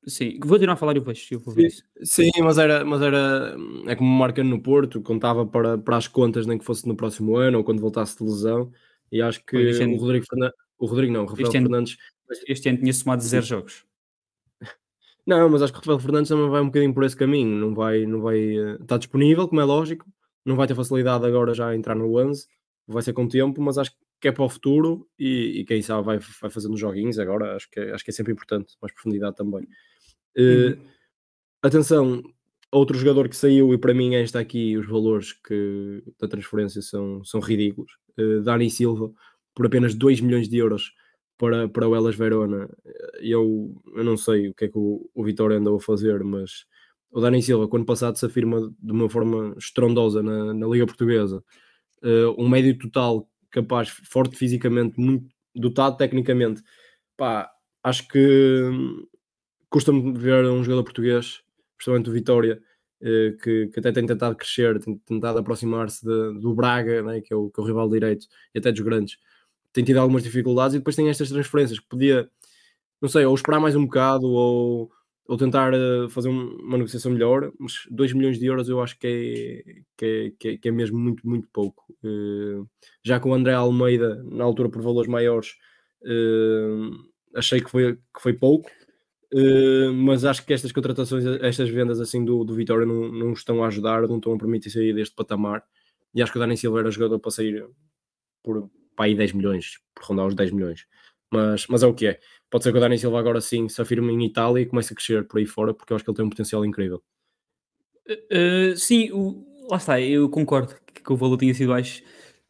Sim, 0.06 0.38
vou 0.40 0.50
continuar 0.50 0.74
a 0.74 0.76
falar 0.76 0.94
e 0.94 0.98
eu 0.98 1.02
vejo, 1.02 1.26
eu 1.30 1.38
vou 1.40 1.54
ver 1.54 1.70
sim, 1.70 1.78
isso. 1.78 1.84
Sim, 2.02 2.30
mas 2.42 2.58
era, 2.58 2.84
mas 2.84 3.00
era 3.00 3.56
é 3.86 3.96
como 3.96 4.10
marca 4.10 4.44
no 4.44 4.60
Porto, 4.60 5.00
contava 5.00 5.46
para, 5.46 5.78
para 5.78 5.96
as 5.96 6.06
contas 6.06 6.46
nem 6.46 6.58
que 6.58 6.64
fosse 6.64 6.86
no 6.86 6.94
próximo 6.94 7.36
ano 7.36 7.58
ou 7.58 7.64
quando 7.64 7.80
voltasse 7.80 8.18
de 8.18 8.24
lesão. 8.24 8.70
E 9.10 9.22
acho 9.22 9.42
que 9.44 9.56
ano, 9.56 9.94
o 9.94 9.98
Rodrigo 9.98 10.26
Fernandes, 10.28 10.56
o 10.84 10.86
Rodrigo 10.86 11.12
não, 11.12 11.24
o 11.24 11.26
Rafael 11.26 11.46
este 11.46 11.58
Fernandes. 11.58 11.96
Ano, 12.28 12.40
este 12.46 12.68
ano 12.68 12.78
tinha 12.78 12.92
somado 12.92 13.22
zero 13.22 13.44
jogos. 13.44 13.84
Não, 15.26 15.48
mas 15.48 15.62
acho 15.62 15.72
que 15.72 15.78
o 15.78 15.80
Rafael 15.80 15.98
Fernandes 15.98 16.28
também 16.28 16.50
vai 16.50 16.60
um 16.60 16.66
bocadinho 16.66 16.92
por 16.92 17.04
esse 17.04 17.16
caminho. 17.16 17.58
Não 17.58 17.74
vai, 17.74 18.04
não 18.04 18.20
vai, 18.20 18.38
está 18.80 18.98
disponível, 18.98 19.48
como 19.48 19.60
é 19.60 19.64
lógico. 19.64 20.06
Não 20.44 20.54
vai 20.54 20.66
ter 20.66 20.74
facilidade 20.74 21.24
agora 21.24 21.54
já 21.54 21.68
a 21.68 21.76
entrar 21.76 21.94
no 21.94 22.14
11. 22.18 22.46
Vai 22.86 23.02
ser 23.02 23.14
com 23.14 23.26
tempo, 23.26 23.62
mas 23.62 23.78
acho 23.78 23.92
que 24.20 24.28
é 24.28 24.32
para 24.32 24.44
o 24.44 24.48
futuro 24.48 25.08
e, 25.18 25.60
e 25.60 25.64
quem 25.64 25.80
sabe 25.82 26.04
vai, 26.04 26.18
vai 26.18 26.50
fazendo 26.50 26.76
joguinhos 26.76 27.18
agora. 27.18 27.56
Acho 27.56 27.70
que, 27.70 27.80
é, 27.80 27.92
acho 27.92 28.04
que 28.04 28.10
é 28.10 28.14
sempre 28.14 28.32
importante, 28.32 28.74
mais 28.80 28.92
profundidade 28.92 29.36
também. 29.36 29.66
Uh, 30.36 30.78
atenção, 31.62 32.22
outro 32.70 32.98
jogador 32.98 33.28
que 33.28 33.36
saiu 33.36 33.72
e 33.72 33.78
para 33.78 33.94
mim 33.94 34.14
esta 34.14 34.40
aqui 34.40 34.76
os 34.76 34.86
valores 34.86 35.32
que, 35.32 36.02
da 36.20 36.28
transferência 36.28 36.82
são, 36.82 37.24
são 37.24 37.40
ridículos. 37.40 37.92
Uh, 38.18 38.42
Dani 38.42 38.70
Silva 38.70 39.10
por 39.54 39.66
apenas 39.66 39.94
2 39.94 40.20
milhões 40.20 40.48
de 40.48 40.58
euros 40.58 40.92
para, 41.38 41.68
para 41.68 41.88
o 41.88 41.94
Elas 41.94 42.16
Verona. 42.16 42.68
Eu, 43.20 43.74
eu 43.94 44.04
não 44.04 44.16
sei 44.16 44.48
o 44.48 44.54
que 44.54 44.66
é 44.66 44.68
que 44.68 44.78
o, 44.78 45.08
o 45.14 45.24
Vitória 45.24 45.56
andou 45.56 45.76
a 45.76 45.80
fazer, 45.80 46.22
mas 46.24 46.66
o 47.10 47.20
Dani 47.20 47.42
Silva, 47.42 47.68
quando 47.68 47.86
passado, 47.86 48.18
se 48.18 48.26
afirma 48.26 48.72
de 48.78 48.92
uma 48.92 49.08
forma 49.08 49.54
estrondosa 49.56 50.22
na, 50.22 50.52
na 50.52 50.66
Liga 50.66 50.86
Portuguesa. 50.86 51.42
Uh, 52.02 52.34
um 52.36 52.48
médio 52.48 52.76
total 52.76 53.28
capaz, 53.50 53.88
forte 53.88 54.36
fisicamente, 54.36 54.98
muito 54.98 55.28
dotado 55.54 55.96
tecnicamente. 55.96 56.62
Pá, 57.16 57.48
acho 57.84 58.08
que 58.08 58.70
custa-me 59.70 60.12
ver 60.18 60.44
um 60.46 60.62
jogador 60.64 60.82
português, 60.82 61.40
principalmente 61.76 62.10
o 62.10 62.12
Vitória, 62.12 62.60
uh, 63.00 63.36
que, 63.38 63.68
que, 63.68 63.78
até 63.78 63.92
tem 63.92 64.06
tentado 64.06 64.36
crescer, 64.36 64.80
tem 64.80 64.98
tentado 64.98 65.38
aproximar-se 65.38 66.04
do 66.04 66.52
Braga, 66.52 67.00
né, 67.02 67.20
que, 67.20 67.32
é 67.32 67.36
o, 67.36 67.48
que 67.48 67.60
é 67.60 67.62
o 67.62 67.66
rival 67.66 67.88
direito, 67.88 68.26
e 68.52 68.58
até 68.58 68.72
dos 68.72 68.80
grandes 68.80 69.18
tem 69.74 69.84
tido 69.84 69.98
algumas 69.98 70.22
dificuldades 70.22 70.74
e 70.74 70.78
depois 70.78 70.96
tem 70.96 71.10
estas 71.10 71.28
transferências 71.28 71.80
que 71.80 71.88
podia, 71.88 72.30
não 73.02 73.08
sei, 73.08 73.26
ou 73.26 73.34
esperar 73.34 73.60
mais 73.60 73.74
um 73.74 73.84
bocado 73.84 74.26
ou, 74.26 74.88
ou 75.26 75.36
tentar 75.36 75.74
uh, 75.74 76.08
fazer 76.08 76.28
um, 76.28 76.56
uma 76.60 76.78
negociação 76.78 77.10
melhor, 77.10 77.52
mas 77.58 77.80
2 77.90 78.12
milhões 78.12 78.38
de 78.38 78.46
euros 78.46 78.68
eu 78.68 78.80
acho 78.80 78.96
que 78.96 79.06
é, 79.06 79.82
que 79.98 80.48
é, 80.48 80.56
que 80.56 80.68
é, 80.68 80.68
é 80.68 80.70
mesmo 80.70 80.96
muito, 80.96 81.28
muito 81.28 81.48
pouco. 81.52 81.84
Uh, 82.04 82.66
já 83.02 83.18
com 83.18 83.30
o 83.30 83.34
André 83.34 83.52
Almeida, 83.52 84.22
na 84.22 84.44
altura 84.44 84.68
por 84.68 84.80
valores 84.80 85.10
maiores, 85.10 85.56
uh, 86.02 86.94
achei 87.34 87.60
que 87.60 87.70
foi, 87.70 87.96
que 87.96 88.22
foi 88.22 88.32
pouco. 88.32 88.70
mas 90.04 90.24
acho 90.24 90.46
que 90.46 90.52
estas 90.52 90.70
contratações, 90.70 91.24
estas 91.42 91.68
vendas 91.68 92.00
assim 92.00 92.24
do, 92.24 92.44
do 92.44 92.54
Vitória 92.54 92.86
não, 92.86 93.10
não 93.10 93.32
estão 93.32 93.64
a 93.64 93.66
ajudar, 93.66 94.06
não 94.06 94.18
estão 94.18 94.34
a 94.34 94.38
permitir 94.38 94.70
sair 94.70 94.94
deste 94.94 95.16
patamar. 95.16 95.64
E 96.14 96.22
acho 96.22 96.30
que 96.30 96.38
o 96.38 96.40
Dani 96.40 96.56
Silva 96.56 96.78
era 96.78 96.90
jogador 96.92 97.18
para 97.18 97.32
sair 97.32 97.66
por, 98.44 98.70
para 98.94 99.06
aí 99.06 99.14
10 99.14 99.32
milhões, 99.32 99.78
por 99.94 100.04
rondar 100.04 100.26
os 100.26 100.34
10 100.34 100.50
milhões. 100.52 100.86
Mas, 101.32 101.66
mas 101.66 101.82
é 101.82 101.86
o 101.86 101.94
que 101.94 102.06
é. 102.06 102.20
Pode 102.48 102.62
ser 102.62 102.70
que 102.70 102.78
o 102.78 102.80
Dani 102.80 102.98
Silva 102.98 103.18
agora 103.18 103.40
sim 103.40 103.68
se 103.68 103.82
afirme 103.82 104.12
em 104.12 104.26
Itália 104.26 104.62
e 104.62 104.66
comece 104.66 104.92
a 104.92 104.96
crescer 104.96 105.26
por 105.26 105.38
aí 105.38 105.46
fora, 105.46 105.74
porque 105.74 105.92
eu 105.92 105.96
acho 105.96 106.04
que 106.04 106.10
ele 106.10 106.16
tem 106.16 106.24
um 106.24 106.30
potencial 106.30 106.64
incrível. 106.64 107.02
Uh, 108.08 108.76
sim, 108.76 109.10
o, 109.10 109.44
lá 109.68 109.78
está, 109.78 110.00
eu 110.00 110.28
concordo 110.28 110.74
que, 110.86 111.02
que 111.02 111.12
o 111.12 111.16
valor 111.16 111.36
tinha 111.36 111.52
sido 111.54 111.70
baixo. 111.70 112.02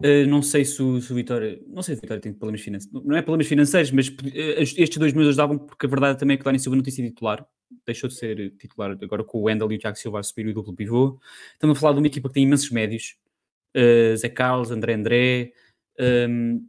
Uh, 0.03 0.27
não 0.29 0.43
sei 0.43 0.65
se 0.65 0.83
o, 0.83 1.01
se 1.01 1.11
o, 1.13 1.15
Vitória, 1.15 1.59
não 1.69 1.83
sei 1.83 1.95
se 1.95 2.01
o 2.01 2.03
Vitória 2.03 2.21
tem 2.21 2.33
problemas 2.33 2.61
financeiros, 2.61 3.03
não 3.05 3.17
é 3.17 3.23
problemas 3.23 3.47
financeiros, 3.47 3.91
mas 3.93 4.09
uh, 4.09 4.61
estes 4.61 4.99
dois 4.99 5.13
meses 5.13 5.31
ajudavam 5.31 5.57
porque 5.57 5.87
a 5.87 5.89
verdade 5.89 6.19
também 6.19 6.35
é 6.35 6.37
que 6.37 6.43
o 6.43 6.45
Dani 6.45 6.59
Silva 6.59 6.77
não 6.77 6.83
tem 6.83 6.93
sido 6.93 7.09
titular, 7.09 7.47
deixou 7.87 8.09
de 8.09 8.17
ser 8.17 8.51
titular 8.59 8.91
agora 9.01 9.25
com 9.25 9.39
o 9.39 9.43
Wendel 9.45 9.71
e 9.73 9.77
o 9.77 9.79
Tiago 9.79 9.97
Silva 9.97 10.21
a 10.21 10.23
subir 10.23 10.49
o 10.49 10.53
duplo 10.53 10.75
pivô. 10.75 11.19
Estamos 11.53 11.79
a 11.79 11.81
falar 11.81 11.93
de 11.95 12.01
uma 12.01 12.07
equipa 12.07 12.29
que 12.29 12.35
tem 12.35 12.43
imensos 12.43 12.71
médios, 12.71 13.17
uh, 13.77 14.17
Zé 14.17 14.29
Carlos, 14.29 14.71
André 14.71 14.95
André. 14.95 15.53
Um, 15.99 16.67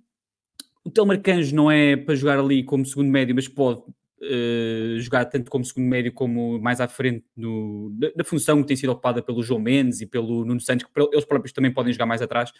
o 0.83 0.91
Telmer 0.91 1.21
Canjo 1.21 1.55
não 1.55 1.71
é 1.71 1.97
para 1.97 2.15
jogar 2.15 2.39
ali 2.39 2.63
como 2.63 2.85
segundo 2.85 3.09
médio, 3.09 3.33
mas 3.33 3.47
pode 3.47 3.81
uh, 3.81 4.99
jogar 4.99 5.25
tanto 5.25 5.49
como 5.49 5.65
segundo 5.65 5.87
médio 5.87 6.13
como 6.13 6.59
mais 6.59 6.79
à 6.79 6.87
frente 6.87 7.25
no, 7.35 7.91
da, 7.97 8.09
da, 8.15 8.23
função 8.23 8.61
que 8.61 8.67
tem 8.67 8.77
sido 8.77 8.91
ocupada 8.91 9.21
pelo 9.21 9.43
João 9.43 9.59
Mendes 9.59 10.01
e 10.01 10.05
pelo 10.05 10.45
Nuno 10.45 10.61
Santos, 10.61 10.85
que 10.85 11.01
eles 11.11 11.25
próprios 11.25 11.53
também 11.53 11.73
podem 11.73 11.91
jogar 11.91 12.05
mais 12.05 12.21
atrás. 12.21 12.51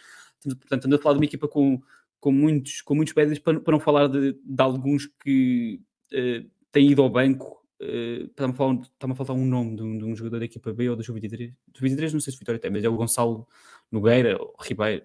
Portanto, 0.42 0.74
estamos 0.74 0.98
a 0.98 1.02
falar 1.02 1.14
de 1.14 1.20
uma 1.20 1.24
equipa 1.24 1.48
com, 1.48 1.80
com, 2.20 2.32
muitos, 2.32 2.80
com 2.82 2.94
muitos 2.94 3.14
médios, 3.14 3.38
para, 3.38 3.60
para 3.60 3.72
não 3.72 3.80
falar 3.80 4.08
de, 4.08 4.32
de 4.32 4.62
alguns 4.62 5.06
que 5.06 5.80
uh, 6.12 6.50
têm 6.72 6.90
ido 6.90 7.02
ao 7.02 7.10
banco. 7.10 7.64
Uh, 7.80 8.24
está-me, 8.24 8.52
a 8.52 8.56
falar, 8.56 8.74
está 8.74 9.06
a 9.10 9.14
faltar 9.14 9.36
um 9.36 9.44
nome 9.44 9.76
de 9.76 9.82
um, 9.82 9.98
de 9.98 10.04
um 10.04 10.16
jogador 10.16 10.38
da 10.38 10.46
equipa 10.46 10.72
B 10.72 10.88
ou 10.88 10.96
do 10.96 11.04
Sub-23. 11.04 11.52
Do 11.68 11.80
23 11.80 12.12
não 12.12 12.20
sei 12.20 12.32
se 12.32 12.38
Vitória 12.38 12.58
tem, 12.58 12.70
mas 12.70 12.84
é 12.84 12.88
o 12.88 12.96
Gonçalo 12.96 13.46
Nogueira 13.92 14.36
ou 14.40 14.54
Ribeiro, 14.60 15.04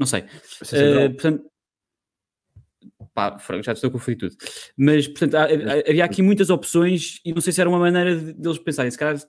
não 0.00 0.06
sei. 0.06 0.22
Uh, 0.22 1.10
portanto, 1.10 1.44
pá, 3.14 3.36
já 3.62 3.72
estou 3.72 3.90
com 3.90 3.98
o 3.98 4.16
tudo. 4.16 4.34
Mas, 4.76 5.06
portanto, 5.06 5.34
havia 5.34 6.04
aqui 6.04 6.22
muitas 6.22 6.48
opções 6.48 7.20
e 7.22 7.34
não 7.34 7.42
sei 7.42 7.52
se 7.52 7.60
era 7.60 7.68
uma 7.68 7.78
maneira 7.78 8.16
deles 8.16 8.56
de 8.56 8.64
pensarem, 8.64 8.90
se 8.90 8.98
calhar 8.98 9.20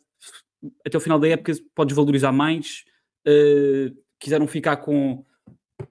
até 0.85 0.97
o 0.97 1.01
final 1.01 1.19
da 1.19 1.27
época 1.27 1.51
podes 1.75 1.95
valorizar 1.95 2.31
mais, 2.31 2.85
uh, 3.27 3.93
quiseram 4.17 4.47
ficar 4.47 4.77
com 4.77 5.25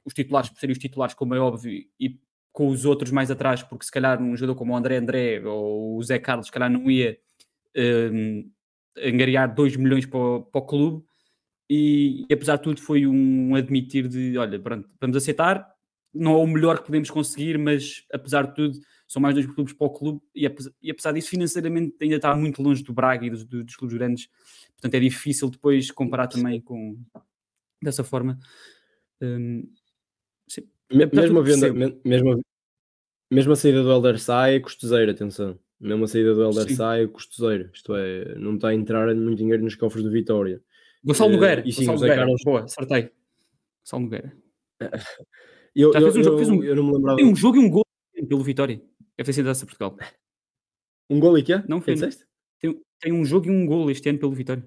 os 0.04 0.14
titulares 0.14 0.48
por 0.48 0.58
serem 0.58 0.72
os 0.72 0.78
titulares, 0.78 1.14
como 1.14 1.34
é 1.34 1.38
óbvio, 1.38 1.84
e 1.98 2.18
com 2.52 2.68
os 2.68 2.86
outros 2.86 3.10
mais 3.10 3.30
atrás, 3.30 3.62
porque 3.62 3.84
se 3.84 3.92
calhar 3.92 4.20
um 4.20 4.34
jogador 4.34 4.54
como 4.54 4.72
o 4.72 4.76
André 4.76 4.96
André 4.96 5.42
ou 5.44 5.98
o 5.98 6.02
Zé 6.02 6.18
Carlos, 6.18 6.46
se 6.46 6.52
calhar 6.52 6.70
não 6.70 6.90
ia 6.90 7.18
uh, 7.76 8.50
angariar 9.06 9.54
2 9.54 9.76
milhões 9.76 10.06
para 10.06 10.18
o, 10.18 10.42
para 10.42 10.60
o 10.60 10.66
clube, 10.66 11.04
e, 11.70 12.26
e, 12.28 12.34
apesar 12.34 12.56
de 12.56 12.64
tudo 12.64 12.80
foi 12.80 13.06
um 13.06 13.54
admitir 13.54 14.08
de, 14.08 14.36
olha, 14.36 14.58
pronto, 14.58 14.90
vamos 15.00 15.16
aceitar, 15.16 15.72
não 16.12 16.32
é 16.32 16.36
o 16.38 16.46
melhor 16.46 16.80
que 16.80 16.86
podemos 16.86 17.08
conseguir, 17.08 17.56
mas 17.56 18.04
apesar 18.12 18.48
de 18.48 18.56
tudo, 18.56 18.80
são 19.06 19.22
mais 19.22 19.36
dois 19.36 19.46
clubes 19.46 19.72
para 19.72 19.86
o 19.86 19.90
clube. 19.90 20.20
E 20.34 20.46
apesar, 20.46 20.72
e 20.82 20.90
apesar 20.90 21.12
disso, 21.12 21.30
financeiramente 21.30 21.94
ainda 22.00 22.16
está 22.16 22.34
muito 22.34 22.60
longe 22.60 22.82
do 22.82 22.92
Braga 22.92 23.24
e 23.24 23.30
dos, 23.30 23.44
dos 23.44 23.76
clubes 23.76 23.96
grandes, 23.96 24.28
portanto 24.72 24.94
é 24.94 25.00
difícil 25.00 25.48
depois 25.48 25.92
comparar 25.92 26.26
também 26.26 26.60
com 26.60 26.98
dessa 27.80 28.02
forma. 28.02 28.36
Um, 29.22 29.72
sim, 30.48 30.68
mesmo, 30.92 31.38
a 31.38 31.42
venda, 31.42 31.72
mesmo, 32.04 32.44
mesmo 33.30 33.52
a 33.52 33.56
saída 33.56 33.84
do 33.84 33.92
Elder 33.92 34.18
sai 34.18 34.56
é 34.56 34.60
custoseira, 34.60 35.12
atenção. 35.12 35.56
Mesmo 35.78 36.02
a 36.02 36.08
saída 36.08 36.34
do 36.34 36.42
Elder 36.42 36.74
sai 36.74 37.04
é 37.04 37.06
custoseira, 37.06 37.70
isto 37.72 37.94
é, 37.94 38.34
não 38.34 38.56
está 38.56 38.68
a 38.68 38.74
entrar 38.74 39.14
muito 39.14 39.38
dinheiro 39.38 39.62
nos 39.62 39.76
cofres 39.76 40.02
do 40.02 40.10
Vitória. 40.10 40.60
Gonçalo 41.04 41.30
uh, 41.30 41.34
Nogueira, 41.34 41.62
e 41.66 41.72
sim, 41.72 41.80
Gonçalo 41.80 42.00
Nogueira. 42.00 42.16
Carlos... 42.16 42.42
boa, 42.44 42.64
acertei. 42.64 43.10
Gonçalo 43.84 44.02
Nogueira. 44.02 44.36
Eu, 45.74 45.92
Já 45.92 46.00
fez 46.00 46.16
um 46.16 46.22
jogo, 46.24 46.36
fez 46.36 46.48
um, 46.48 46.62
eu 46.64 46.74
não 46.74 46.82
me 46.82 46.92
lembrava. 46.94 47.16
Tem 47.16 47.26
um 47.26 47.36
jogo 47.36 47.56
e 47.56 47.60
um 47.60 47.70
gol 47.70 47.84
pelo 48.28 48.42
Vitória. 48.42 48.82
FC 49.16 49.44
Taça 49.44 49.64
Portugal. 49.64 49.96
Um 51.08 51.20
gol 51.20 51.38
e 51.38 51.42
quê? 51.44 51.62
Não, 51.68 51.80
foi. 51.80 51.94
Tem, 51.96 52.80
tem, 53.00 53.12
um 53.12 53.24
jogo 53.24 53.46
e 53.46 53.50
um 53.50 53.64
gol 53.66 53.88
este 53.90 54.08
ano 54.08 54.18
pelo 54.18 54.32
Vitória. 54.32 54.64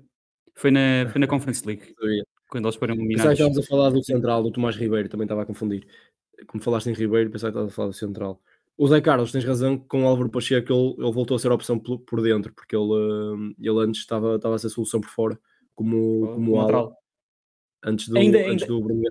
Foi 0.56 0.72
na, 0.72 1.10
foi 1.12 1.20
na 1.20 1.28
Conference 1.28 1.66
League. 1.66 1.94
quando 2.50 2.66
eles 2.66 2.76
foram 2.76 2.94
eliminados. 2.94 3.24
Pensava 3.24 3.36
que 3.36 3.42
estavas 3.42 3.66
a 3.66 3.70
falar 3.70 3.90
do 3.90 4.04
Central, 4.04 4.44
do 4.44 4.52
Tomás 4.52 4.76
Ribeiro, 4.76 5.10
também 5.10 5.26
estava 5.26 5.42
a 5.42 5.46
confundir. 5.46 5.86
Como 6.48 6.64
falaste 6.64 6.88
em 6.88 6.94
Ribeiro, 6.94 7.30
pensava 7.30 7.52
que 7.52 7.58
estavas 7.58 7.74
a 7.74 7.76
falar 7.76 7.88
do 7.90 7.94
Central. 7.94 8.42
O 8.78 8.88
Zé 8.88 9.02
Carlos, 9.02 9.32
tens 9.32 9.46
razão, 9.46 9.78
com 9.78 10.04
o 10.04 10.08
Álvaro 10.08 10.30
Pacheco 10.30 10.74
ele, 10.74 10.96
ele 10.98 11.12
voltou 11.12 11.36
a 11.36 11.40
ser 11.40 11.52
a 11.52 11.56
opção 11.56 11.78
por, 11.78 12.00
por 12.00 12.22
dentro, 12.22 12.52
porque 12.54 12.76
ele, 12.76 12.92
eh, 12.92 13.70
ele 13.70 13.80
antes 13.80 14.02
estava, 14.02 14.36
estava 14.36 14.56
a 14.56 14.60
ser 14.60 14.70
solução 14.70 15.00
por 15.00 15.10
fora, 15.10 15.40
como, 15.76 16.34
como 16.36 16.60
ala, 16.60 16.94
antes 17.84 18.08
do, 18.08 18.18
ainda, 18.18 18.40
antes 18.40 18.64
ainda, 18.64 18.68
do 18.68 18.82
Bruno 18.82 19.04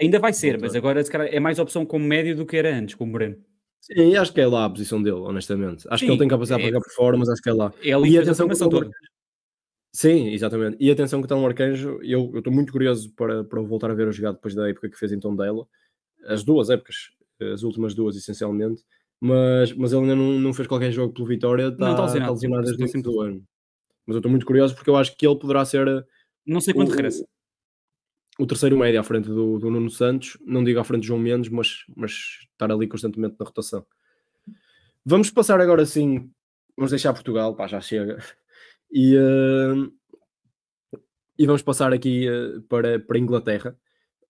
Ainda 0.00 0.18
vai 0.18 0.32
ser, 0.32 0.58
mas 0.58 0.74
agora 0.74 1.04
se 1.04 1.10
calhar, 1.10 1.28
é 1.30 1.38
mais 1.38 1.58
opção 1.58 1.84
como 1.84 2.06
médio 2.06 2.34
do 2.34 2.46
que 2.46 2.56
era 2.56 2.74
antes, 2.74 2.94
como 2.94 3.12
Breno. 3.12 3.36
Sim, 3.82 4.16
acho 4.16 4.32
que 4.32 4.40
é 4.40 4.46
lá 4.46 4.64
a 4.64 4.70
posição 4.70 5.02
dele, 5.02 5.16
honestamente. 5.16 5.86
Acho 5.88 6.00
Sim, 6.00 6.06
que 6.06 6.12
ele 6.12 6.18
tem 6.18 6.28
capacidade 6.28 6.62
é, 6.62 6.64
para 6.64 6.72
jogar 6.72 6.84
por 6.84 6.94
fora, 6.94 7.18
mas 7.18 7.28
acho 7.28 7.42
que 7.42 7.50
é 7.50 7.52
lá. 7.52 7.72
É 7.82 7.92
ali 7.92 8.10
e 8.12 8.18
atenção 8.18 8.48
que 8.48 8.56
toda. 8.56 8.90
Sim, 9.92 10.28
exatamente. 10.28 10.76
E 10.80 10.90
atenção 10.90 11.20
que 11.20 11.26
está 11.26 11.36
um 11.36 11.46
arcanjo, 11.46 11.98
eu 12.02 12.32
estou 12.36 12.52
muito 12.52 12.72
curioso 12.72 13.12
para, 13.14 13.42
para 13.44 13.60
voltar 13.60 13.90
a 13.90 13.94
ver 13.94 14.08
o 14.08 14.12
jogado 14.12 14.36
depois 14.36 14.54
da 14.54 14.68
época 14.68 14.88
que 14.88 14.98
fez 14.98 15.12
em 15.12 15.18
Tondela. 15.18 15.66
As 16.26 16.44
duas 16.44 16.70
épocas, 16.70 17.10
as 17.52 17.62
últimas 17.62 17.94
duas, 17.94 18.16
essencialmente. 18.16 18.82
Mas, 19.20 19.72
mas 19.72 19.92
ele 19.92 20.02
ainda 20.02 20.16
não, 20.16 20.38
não 20.38 20.54
fez 20.54 20.66
qualquer 20.66 20.92
jogo 20.92 21.12
pelo 21.12 21.26
Vitória, 21.26 21.68
está, 21.68 21.84
não, 21.84 21.90
está 21.92 22.04
lesionado, 22.04 22.34
está 22.34 22.46
lesionado 22.48 22.76
desde 22.76 22.98
o 22.98 23.02
do 23.02 23.20
ano. 23.20 23.44
Mas 24.06 24.14
eu 24.14 24.18
estou 24.18 24.30
muito 24.30 24.46
curioso 24.46 24.74
porque 24.74 24.90
eu 24.90 24.96
acho 24.96 25.16
que 25.16 25.26
ele 25.26 25.38
poderá 25.38 25.64
ser. 25.64 26.06
Não 26.46 26.60
sei 26.60 26.74
quando 26.74 26.88
o, 26.88 26.90
regressa 26.90 27.24
o 28.40 28.46
terceiro 28.46 28.78
médio 28.78 28.98
à 28.98 29.02
frente 29.02 29.28
do, 29.28 29.58
do, 29.58 29.70
Nuno 29.70 29.90
Santos, 29.90 30.38
não 30.40 30.64
digo 30.64 30.80
à 30.80 30.84
frente 30.84 31.02
de 31.02 31.08
João 31.08 31.20
Mendes, 31.20 31.50
mas, 31.50 31.84
mas 31.94 32.12
estar 32.52 32.72
ali 32.72 32.88
constantemente 32.88 33.36
na 33.38 33.44
rotação. 33.44 33.84
Vamos 35.04 35.30
passar 35.30 35.60
agora 35.60 35.84
sim, 35.84 36.30
vamos 36.74 36.90
deixar 36.90 37.12
Portugal, 37.12 37.54
pá, 37.54 37.66
já 37.66 37.80
chega, 37.82 38.18
e, 38.90 39.14
uh, 39.14 39.92
e 41.38 41.46
vamos 41.46 41.60
passar 41.60 41.92
aqui 41.92 42.28
uh, 42.30 42.62
para, 42.62 42.98
para 42.98 43.18
Inglaterra, 43.18 43.76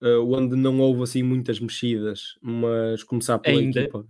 uh, 0.02 0.35
onde 0.35 0.56
não 0.56 0.80
houve 0.80 1.04
assim 1.04 1.22
muitas 1.22 1.61
mexidas, 1.61 2.37
mas 2.42 3.04
começar 3.04 3.38
pela 3.38 3.61
ainda. 3.61 3.80
equipa. 3.80 4.04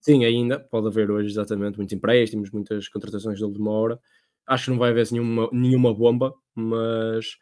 Sim, 0.00 0.24
ainda, 0.24 0.60
pode 0.60 0.86
haver 0.86 1.10
hoje 1.10 1.28
exatamente 1.28 1.76
muitos 1.76 1.92
empréstimos, 1.92 2.52
muitas 2.52 2.88
contratações 2.88 3.38
de 3.38 3.44
última 3.44 3.72
hora. 3.72 4.00
Acho 4.48 4.64
que 4.64 4.70
não 4.70 4.78
vai 4.78 4.90
haver 4.90 5.02
assim, 5.02 5.14
nenhuma, 5.14 5.48
nenhuma 5.52 5.94
bomba, 5.94 6.34
mas 6.54 7.36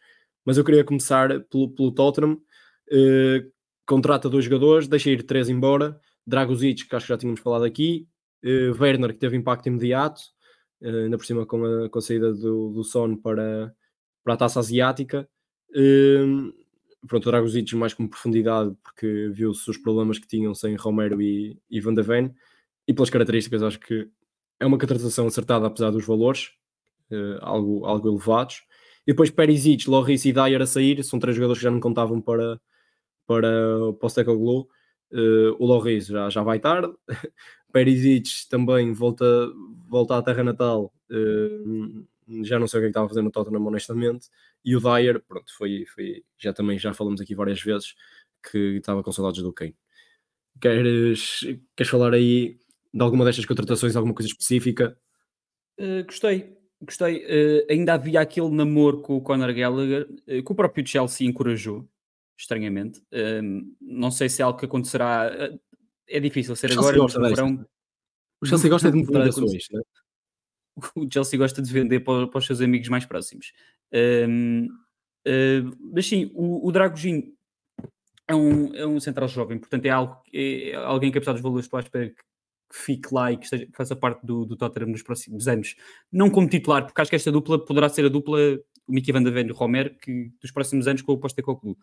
mas 0.46 0.56
eu 0.56 0.64
queria 0.64 0.84
começar 0.84 1.40
pelo, 1.44 1.70
pelo 1.70 1.92
Tottenham. 1.92 2.34
Uh, 2.88 3.50
contrata 3.84 4.28
dois 4.28 4.44
jogadores, 4.44 4.86
deixa 4.86 5.10
ir 5.10 5.24
três 5.24 5.48
embora. 5.48 6.00
Dragozic, 6.24 6.88
que 6.88 6.94
acho 6.94 7.06
que 7.06 7.12
já 7.12 7.18
tínhamos 7.18 7.40
falado 7.40 7.64
aqui. 7.64 8.06
Uh, 8.44 8.80
Werner, 8.80 9.12
que 9.12 9.18
teve 9.18 9.36
impacto 9.36 9.66
imediato, 9.66 10.20
uh, 10.82 11.04
ainda 11.04 11.18
por 11.18 11.26
cima 11.26 11.44
com 11.44 11.64
a, 11.64 11.90
com 11.90 11.98
a 11.98 12.02
saída 12.02 12.32
do, 12.32 12.70
do 12.70 12.84
Son 12.84 13.16
para, 13.16 13.74
para 14.22 14.34
a 14.34 14.36
taça 14.36 14.60
asiática. 14.60 15.28
Uh, 15.70 16.52
pronto, 17.08 17.28
Dragozic 17.28 17.74
mais 17.74 17.92
com 17.92 18.06
profundidade, 18.06 18.72
porque 18.84 19.28
viu-se 19.32 19.68
os 19.68 19.76
problemas 19.76 20.16
que 20.18 20.28
tinham 20.28 20.54
sem 20.54 20.76
Romero 20.76 21.20
e, 21.20 21.58
e 21.68 21.80
Van 21.80 21.94
de 21.94 22.02
Ven. 22.02 22.32
E 22.86 22.94
pelas 22.94 23.10
características, 23.10 23.64
acho 23.64 23.80
que 23.80 24.08
é 24.60 24.66
uma 24.66 24.78
contratação 24.78 25.26
acertada, 25.26 25.66
apesar 25.66 25.90
dos 25.90 26.06
valores, 26.06 26.50
uh, 27.10 27.38
algo, 27.40 27.84
algo 27.84 28.08
elevados. 28.08 28.62
E 29.06 29.12
depois 29.12 29.30
Perisic, 29.30 29.88
Loris 29.88 30.24
e 30.24 30.32
Dyer 30.32 30.60
a 30.60 30.66
sair, 30.66 31.02
são 31.04 31.18
três 31.18 31.36
jogadores 31.36 31.60
que 31.60 31.64
já 31.64 31.70
não 31.70 31.80
contavam 31.80 32.20
para, 32.20 32.60
para, 33.26 33.92
para 33.98 34.06
o 34.06 34.08
Stecoglou. 34.08 34.68
Uh, 35.12 35.54
o 35.58 35.66
Loris 35.66 36.06
já, 36.06 36.28
já 36.28 36.42
vai 36.42 36.58
tarde. 36.58 36.92
Perisic 37.72 38.48
também 38.50 38.92
volta, 38.92 39.24
volta 39.88 40.16
à 40.16 40.22
terra 40.22 40.42
natal. 40.42 40.92
Uh, 41.10 42.06
já 42.42 42.58
não 42.58 42.66
sei 42.66 42.80
o 42.80 42.82
que, 42.82 42.86
é 42.86 42.88
que 42.88 42.90
estava 42.90 43.06
a 43.06 43.08
fazer 43.08 43.22
no 43.22 43.30
Tottenham, 43.30 43.64
honestamente. 43.64 44.28
E 44.64 44.74
o 44.74 44.80
Dyer, 44.80 45.22
pronto, 45.22 45.52
foi, 45.56 45.84
foi, 45.86 46.24
já 46.36 46.52
também 46.52 46.78
já 46.78 46.92
falamos 46.92 47.20
aqui 47.20 47.34
várias 47.34 47.60
vezes 47.62 47.94
que 48.50 48.58
estava 48.78 49.02
com 49.02 49.12
saudades 49.12 49.42
do 49.42 49.52
Kane. 49.52 49.76
Queres, 50.60 51.40
queres 51.76 51.90
falar 51.90 52.14
aí 52.14 52.58
de 52.92 53.02
alguma 53.02 53.24
destas 53.24 53.44
contratações, 53.44 53.94
alguma 53.94 54.14
coisa 54.14 54.28
específica? 54.28 54.98
Uh, 55.78 56.04
gostei, 56.04 56.55
gostei. 56.86 57.24
Uh, 57.24 57.66
ainda 57.70 57.94
havia 57.94 58.20
aquele 58.20 58.50
namoro 58.50 59.00
com 59.00 59.16
o 59.16 59.20
Conor 59.20 59.52
Gallagher 59.52 60.08
uh, 60.10 60.42
que 60.42 60.52
o 60.52 60.54
próprio 60.54 60.86
Chelsea 60.86 61.26
encorajou, 61.26 61.86
estranhamente. 62.38 63.00
Uh, 63.12 63.74
não 63.80 64.10
sei 64.10 64.28
se 64.28 64.40
é 64.40 64.44
algo 64.44 64.58
que 64.58 64.64
acontecerá. 64.64 65.30
Eh, 65.32 65.58
é 66.08 66.20
difícil 66.20 66.54
ser 66.56 66.72
agora, 66.72 66.98
mas 66.98 67.14
no 67.14 67.28
verão. 67.28 67.66
O 68.40 68.46
Chelsea 68.46 68.70
gosta 68.70 68.90
de 68.90 68.96
movimentações, 68.98 69.66
né? 69.70 69.80
O 70.94 71.08
Chelsea 71.10 71.38
gosta 71.38 71.62
de 71.62 71.72
vender 71.72 72.00
para, 72.00 72.26
para, 72.26 72.38
os 72.38 72.44
seus 72.44 72.60
amigos 72.60 72.90
mais 72.90 73.06
próximos. 73.06 73.50
Ehm, 73.90 74.68
mas 75.80 76.06
sim, 76.06 76.30
o, 76.34 76.68
o 76.68 76.70
Dragogin 76.70 77.34
é 78.28 78.34
um, 78.34 78.74
é 78.74 78.86
um 78.86 79.00
central 79.00 79.26
jovem, 79.26 79.58
portanto 79.58 79.86
é, 79.86 79.88
algo, 79.88 80.20
é 80.34 80.74
alguém 80.74 81.10
que 81.10 81.16
apesar 81.16 81.32
dos 81.32 81.40
valores 81.40 81.64
estou 81.64 81.78
à 81.78 81.80
espera 81.80 82.10
que 82.10 82.22
que 82.68 82.76
fique 82.76 83.12
lá 83.12 83.32
e 83.32 83.36
que, 83.36 83.44
esteja, 83.44 83.66
que 83.66 83.76
faça 83.76 83.94
parte 83.94 84.24
do, 84.26 84.44
do 84.44 84.56
Tottenham 84.56 84.90
nos 84.90 85.02
próximos 85.02 85.46
anos. 85.48 85.74
Não 86.10 86.30
como 86.30 86.48
titular, 86.48 86.84
porque 86.84 87.00
acho 87.00 87.10
que 87.10 87.16
esta 87.16 87.32
dupla 87.32 87.64
poderá 87.64 87.88
ser 87.88 88.04
a 88.04 88.08
dupla, 88.08 88.38
o 88.86 88.92
Mickey 88.92 89.12
Van 89.12 89.22
de 89.22 89.30
Ven 89.30 89.46
e 89.46 89.52
o 89.52 89.54
Romero, 89.54 89.94
que 90.00 90.30
dos 90.40 90.50
próximos 90.50 90.86
anos 90.88 91.02
com 91.02 91.12
o 91.12 91.18
Postecoglou. 91.18 91.76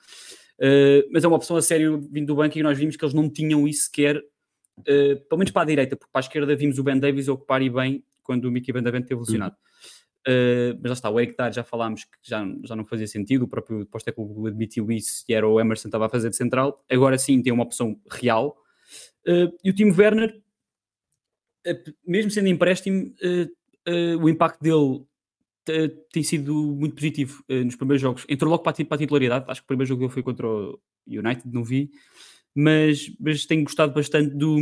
Uh, 0.60 1.08
mas 1.12 1.24
é 1.24 1.28
uma 1.28 1.38
opção 1.38 1.56
a 1.56 1.62
sério 1.62 2.00
vindo 2.12 2.28
do 2.28 2.36
banco 2.36 2.58
e 2.58 2.64
nós 2.64 2.78
vimos 2.78 2.96
que 2.96 3.04
eles 3.04 3.14
não 3.14 3.30
tinham 3.30 3.68
isso 3.68 3.86
sequer 3.86 4.18
uh, 4.18 5.16
pelo 5.30 5.40
menos 5.40 5.52
para 5.52 5.64
a 5.64 5.66
direita, 5.66 5.96
porque 5.96 6.12
para 6.12 6.20
a 6.20 6.26
esquerda 6.26 6.56
vimos 6.56 6.80
o 6.80 6.84
Ben 6.84 7.00
Davis 7.00 7.28
ocupar 7.28 7.62
e 7.62 7.70
bem 7.70 8.04
quando 8.24 8.46
o 8.46 8.52
Mickey 8.52 8.72
Benavente 8.72 9.08
teve 9.08 9.20
lesionado. 9.20 9.56
Uh, 10.26 10.80
mas 10.82 10.90
já 10.90 10.94
está, 10.94 11.10
o 11.10 11.20
Hector 11.20 11.52
já 11.52 11.64
falámos 11.64 12.06
que 12.06 12.18
já, 12.24 12.46
já 12.64 12.76
não 12.76 12.86
fazia 12.86 13.08
sentido, 13.08 13.44
o 13.44 13.48
próprio 13.48 13.86
Postecoglou 13.88 14.48
admitiu 14.48 14.90
isso 14.90 15.26
e 15.28 15.34
era 15.34 15.48
o 15.48 15.60
Emerson 15.60 15.84
que 15.84 15.88
estava 15.90 16.06
a 16.06 16.10
fazer 16.10 16.30
de 16.30 16.38
central. 16.38 16.84
Agora 16.90 17.18
sim 17.18 17.42
tem 17.42 17.52
uma 17.52 17.64
opção 17.64 18.00
real. 18.10 18.58
Uh, 19.28 19.52
e 19.64 19.70
o 19.70 19.74
Timo 19.74 19.94
Werner, 19.98 20.42
mesmo 22.06 22.32
sendo 22.32 22.48
empréstimo, 22.48 23.14
o 24.22 24.30
impacto 24.30 24.62
dele 24.62 25.06
tem 26.12 26.24
sido 26.24 26.54
muito 26.54 26.96
positivo 26.96 27.44
nos 27.50 27.76
primeiros 27.76 28.02
jogos. 28.02 28.26
Entrou 28.28 28.52
logo 28.52 28.64
para 28.64 28.72
a, 28.72 28.98
titularidade, 28.98 29.46
acho 29.48 29.62
que 29.62 29.66
o 29.66 29.68
primeiro 29.68 29.88
jogo 29.88 30.02
dele 30.02 30.14
foi 30.14 30.24
contra 30.24 30.48
o 30.48 30.80
United, 31.08 31.48
não 31.54 31.64
vi 31.64 31.90
mas, 32.56 33.12
mas 33.20 33.46
tenho 33.46 33.64
gostado 33.64 33.94
bastante 33.94 34.36
do, 34.36 34.58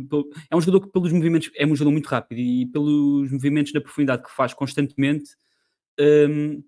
do, 0.00 0.30
É 0.50 0.56
um 0.56 0.60
jogador 0.60 0.86
que, 0.86 0.92
pelos 0.92 1.12
movimentos, 1.12 1.50
é 1.54 1.66
um 1.66 1.76
jogador 1.76 1.92
muito 1.92 2.06
rápido 2.06 2.38
e 2.38 2.66
pelos 2.66 3.30
movimentos 3.30 3.72
na 3.72 3.80
profundidade 3.80 4.22
que 4.22 4.34
faz 4.34 4.54
constantemente, 4.54 5.30
um, 6.00 6.62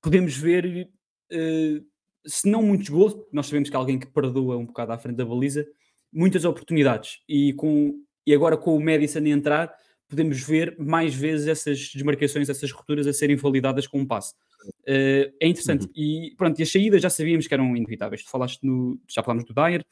podemos 0.00 0.36
ver, 0.36 0.88
uh, 1.32 1.86
se 2.26 2.48
não 2.48 2.62
muitos 2.62 2.88
gols, 2.88 3.14
nós 3.30 3.46
sabemos 3.46 3.68
que 3.68 3.76
é 3.76 3.78
alguém 3.78 3.98
que 3.98 4.06
perdoa 4.06 4.56
um 4.56 4.66
bocado 4.66 4.92
à 4.92 4.98
frente 4.98 5.16
da 5.16 5.26
baliza, 5.26 5.66
muitas 6.10 6.44
oportunidades. 6.44 7.20
E, 7.28 7.52
com, 7.52 8.02
e 8.28 8.34
agora 8.34 8.58
com 8.58 8.76
o 8.76 8.84
Madison 8.84 9.20
a 9.20 9.28
entrar, 9.28 9.74
podemos 10.06 10.38
ver 10.42 10.76
mais 10.78 11.14
vezes 11.14 11.46
essas 11.46 11.78
desmarcações, 11.94 12.50
essas 12.50 12.70
rupturas 12.70 13.06
a 13.06 13.12
serem 13.14 13.36
validadas 13.36 13.86
com 13.86 14.00
um 14.00 14.06
passe. 14.06 14.34
Uh, 14.80 15.32
é 15.40 15.48
interessante. 15.48 15.86
Uhum. 15.86 15.92
E 15.96 16.34
pronto, 16.36 16.60
e 16.60 16.62
as 16.62 16.70
saídas 16.70 17.00
já 17.00 17.08
sabíamos 17.08 17.46
que 17.46 17.54
eram 17.54 17.74
inevitáveis. 17.74 18.22
Tu 18.22 18.28
falaste 18.28 18.62
no, 18.62 19.00
já 19.08 19.22
falámos 19.22 19.46
do 19.46 19.54
Dyer 19.54 19.82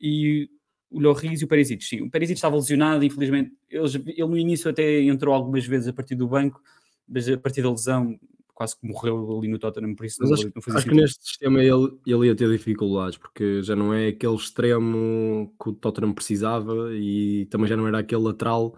e 0.00 0.50
o 0.90 0.98
Lloris 0.98 1.40
e 1.40 1.44
o 1.44 1.46
Perisic. 1.46 1.84
Sim, 1.84 2.00
o 2.00 2.10
Perisic 2.10 2.36
estava 2.36 2.56
lesionado, 2.56 3.04
infelizmente. 3.04 3.52
Ele, 3.70 3.84
ele 4.08 4.26
no 4.26 4.36
início 4.36 4.68
até 4.68 5.00
entrou 5.02 5.32
algumas 5.32 5.64
vezes 5.64 5.86
a 5.86 5.92
partir 5.92 6.16
do 6.16 6.26
banco, 6.26 6.60
mas 7.06 7.28
a 7.28 7.38
partir 7.38 7.62
da 7.62 7.70
lesão 7.70 8.18
quase 8.58 8.76
que 8.76 8.88
morreu 8.88 9.38
ali 9.38 9.46
no 9.46 9.56
Tottenham, 9.56 9.94
por 9.94 10.04
isso 10.04 10.20
não, 10.20 10.34
acho, 10.34 10.50
não 10.52 10.60
fazia 10.60 10.78
acho 10.78 10.88
que 10.88 10.94
neste 10.96 11.24
sistema 11.24 11.62
ele, 11.62 11.96
ele 12.04 12.26
ia 12.26 12.34
ter 12.34 12.50
dificuldades, 12.50 13.16
porque 13.16 13.62
já 13.62 13.76
não 13.76 13.94
é 13.94 14.08
aquele 14.08 14.34
extremo 14.34 15.54
que 15.62 15.68
o 15.68 15.72
Tottenham 15.72 16.12
precisava 16.12 16.92
e 16.92 17.46
também 17.52 17.68
já 17.68 17.76
não 17.76 17.86
era 17.86 18.00
aquele 18.00 18.22
lateral 18.22 18.76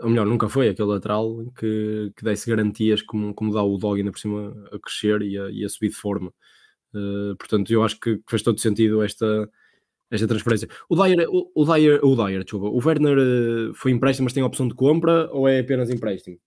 ou 0.00 0.08
melhor, 0.08 0.24
nunca 0.24 0.48
foi 0.48 0.70
aquele 0.70 0.88
lateral 0.88 1.44
que, 1.58 2.10
que 2.16 2.24
desse 2.24 2.48
garantias 2.48 3.02
como, 3.02 3.34
como 3.34 3.52
dá 3.52 3.62
o 3.62 3.76
Dog 3.76 4.00
ainda 4.00 4.10
por 4.10 4.18
cima 4.18 4.50
a 4.72 4.78
crescer 4.78 5.20
e 5.20 5.38
a, 5.38 5.50
e 5.50 5.62
a 5.62 5.68
subir 5.68 5.90
de 5.90 5.94
forma. 5.94 6.32
Uh, 6.94 7.36
portanto, 7.36 7.70
eu 7.70 7.84
acho 7.84 8.00
que 8.00 8.18
faz 8.26 8.40
todo 8.42 8.58
sentido 8.60 9.02
esta, 9.02 9.46
esta 10.10 10.26
transferência. 10.26 10.68
O 10.88 10.96
Dyer, 10.96 11.28
o, 11.28 11.52
o 11.54 11.64
Dyer, 11.66 12.00
o 12.02 12.16
Dyer, 12.16 12.44
desculpa, 12.44 12.66
o 12.66 12.80
Werner 12.84 13.18
uh, 13.18 13.74
foi 13.74 13.92
empréstimo, 13.92 14.24
mas 14.24 14.32
tem 14.32 14.42
a 14.42 14.46
opção 14.46 14.66
de 14.66 14.74
compra 14.74 15.30
ou 15.32 15.46
é 15.46 15.60
apenas 15.60 15.90
empréstimo? 15.90 16.38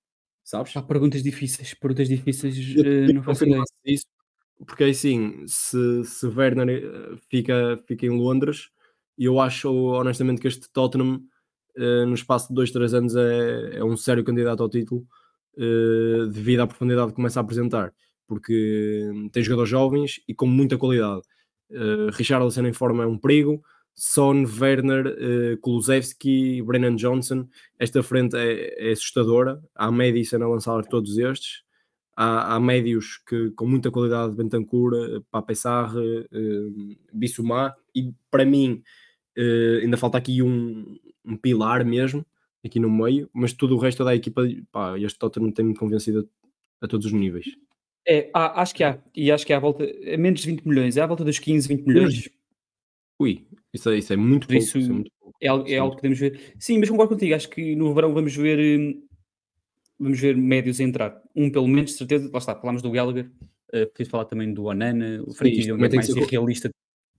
Sabes? 0.46 0.78
Há 0.78 0.82
perguntas 0.82 1.22
difíceis, 1.22 1.74
perguntas 1.74 2.08
difíceis, 2.08 2.56
uh, 2.76 3.14
não 3.14 3.24
faço 3.24 3.46
ideia. 3.46 3.64
Isso, 3.84 4.06
porque 4.66 4.86
assim, 4.86 5.44
se, 5.48 6.04
se 6.06 6.28
Werner 6.28 7.18
fica, 7.30 7.78
fica 7.86 8.06
em 8.06 8.12
Londres, 8.12 8.70
eu 9.18 9.40
acho 9.40 9.70
honestamente 9.72 10.40
que 10.40 10.48
este 10.48 10.70
Tottenham 10.72 11.22
uh, 11.78 12.06
no 12.06 12.14
espaço 12.14 12.50
de 12.50 12.54
2, 12.56 12.72
3 12.72 12.94
anos 12.94 13.16
é, 13.16 13.78
é, 13.78 13.84
um 13.84 13.98
sério 13.98 14.24
candidato 14.24 14.62
ao 14.62 14.70
título 14.70 15.06
uh, 15.58 16.28
devido 16.28 16.62
à 16.62 16.68
profundidade 16.68 17.10
que 17.10 17.16
começa 17.16 17.40
a 17.40 17.44
apresentar, 17.44 17.94
porque 18.28 19.10
tem 19.32 19.44
jogadores 19.44 19.70
jovens 19.70 20.22
e 20.28 20.34
com 20.34 20.48
muita 20.48 20.78
qualidade. 20.78 21.22
Uh, 21.72 22.12
Richarlison 22.12 22.66
em 22.66 22.74
forma 22.74 23.04
é 23.04 23.08
um 23.08 23.18
perigo, 23.18 23.64
Son, 23.96 24.44
Werner, 24.44 25.08
uh, 25.08 25.58
Kulusevski, 25.62 26.62
Brennan 26.62 26.96
Johnson, 26.96 27.48
esta 27.80 28.04
frente 28.04 28.36
é, 28.36 28.90
é 28.90 28.92
assustadora. 28.92 29.64
Há 29.74 29.90
Madison 29.90 30.44
a 30.44 30.48
lançar 30.48 30.84
todos 30.86 31.18
estes, 31.18 31.64
há, 32.16 32.56
há 32.56 32.60
médios 32.60 33.18
que, 33.28 33.52
com 33.52 33.66
muita 33.66 33.90
qualidade, 33.90 34.36
Bentancur, 34.36 35.24
Pape 35.32 35.56
Sarre, 35.56 36.20
uh, 36.20 36.98
Bissouma, 37.14 37.74
e 37.96 38.14
para 38.30 38.46
mim 38.46 38.84
uh, 39.38 39.82
ainda 39.82 39.98
falta 39.98 40.18
aqui 40.18 40.42
um, 40.42 40.98
um 41.24 41.38
pilar 41.38 41.86
mesmo 41.86 42.26
aqui 42.66 42.80
no 42.80 42.90
meio, 42.90 43.30
mas 43.34 43.54
tudo 43.54 43.76
o 43.76 43.80
resto 43.80 44.04
da 44.04 44.16
equipa, 44.16 44.42
pá, 44.72 44.98
este 45.00 45.20
Tottenham 45.20 45.52
tem-me 45.52 45.76
convencido 45.76 46.28
a, 46.82 46.86
a, 46.86 46.88
todos 46.88 47.06
os 47.06 47.12
níveis. 47.12 47.46
É, 48.08 48.30
há, 48.34 48.62
acho 48.62 48.74
que 48.76 48.84
há, 48.84 49.00
e 49.16 49.32
acho 49.32 49.46
que 49.46 49.54
há 49.54 49.58
à 49.58 49.60
volta, 49.60 49.84
é 49.84 50.18
menos 50.18 50.42
de 50.42 50.48
20 50.48 50.68
milhões, 50.68 50.98
é 50.98 51.02
à 51.02 51.08
volta 51.08 51.24
dos 51.24 51.40
15, 51.40 51.68
20 51.68 51.86
milhões. 51.86 52.30
Ui, 53.20 53.48
isso 53.76 53.90
é, 53.90 53.98
isso 53.98 54.14
é 54.14 54.16
muito 54.16 54.48
pouco. 54.48 54.62
Isso, 54.62 54.78
isso 54.78 54.90
é, 54.90 54.94
muito 54.94 55.12
pouco. 55.20 55.38
é, 55.42 55.48
algo, 55.48 55.68
é 55.68 55.78
algo 55.78 55.96
que 55.96 56.02
podemos 56.02 56.20
ver. 56.20 56.54
Sim, 56.60 56.80
mas 56.80 56.90
concordo 56.90 57.16
contigo, 57.16 57.36
acho 57.36 57.50
que 57.50 57.76
no 57.76 57.94
verão 57.94 58.14
vamos 58.14 58.36
ver 58.36 58.80
hum, 58.80 59.02
vamos 60.00 60.20
ver 60.20 60.36
médios 60.36 60.80
a 60.80 60.84
entrar. 60.84 61.22
Um 61.36 61.50
pelo 61.50 61.68
menos, 61.68 61.92
de 61.92 61.98
certeza, 61.98 62.30
lá 62.32 62.40
está, 62.40 62.56
falámos 62.56 62.82
do 62.82 62.92
Gallagher, 62.92 63.30
uh, 63.74 63.88
preciso 63.88 64.10
falar 64.10 64.26
também 64.26 64.54
do 64.54 64.66
Onana, 64.66 65.24
o 65.26 65.34
Frankie 65.34 65.70
é 65.70 65.74
mais 65.74 66.10
irrealista 66.10 66.70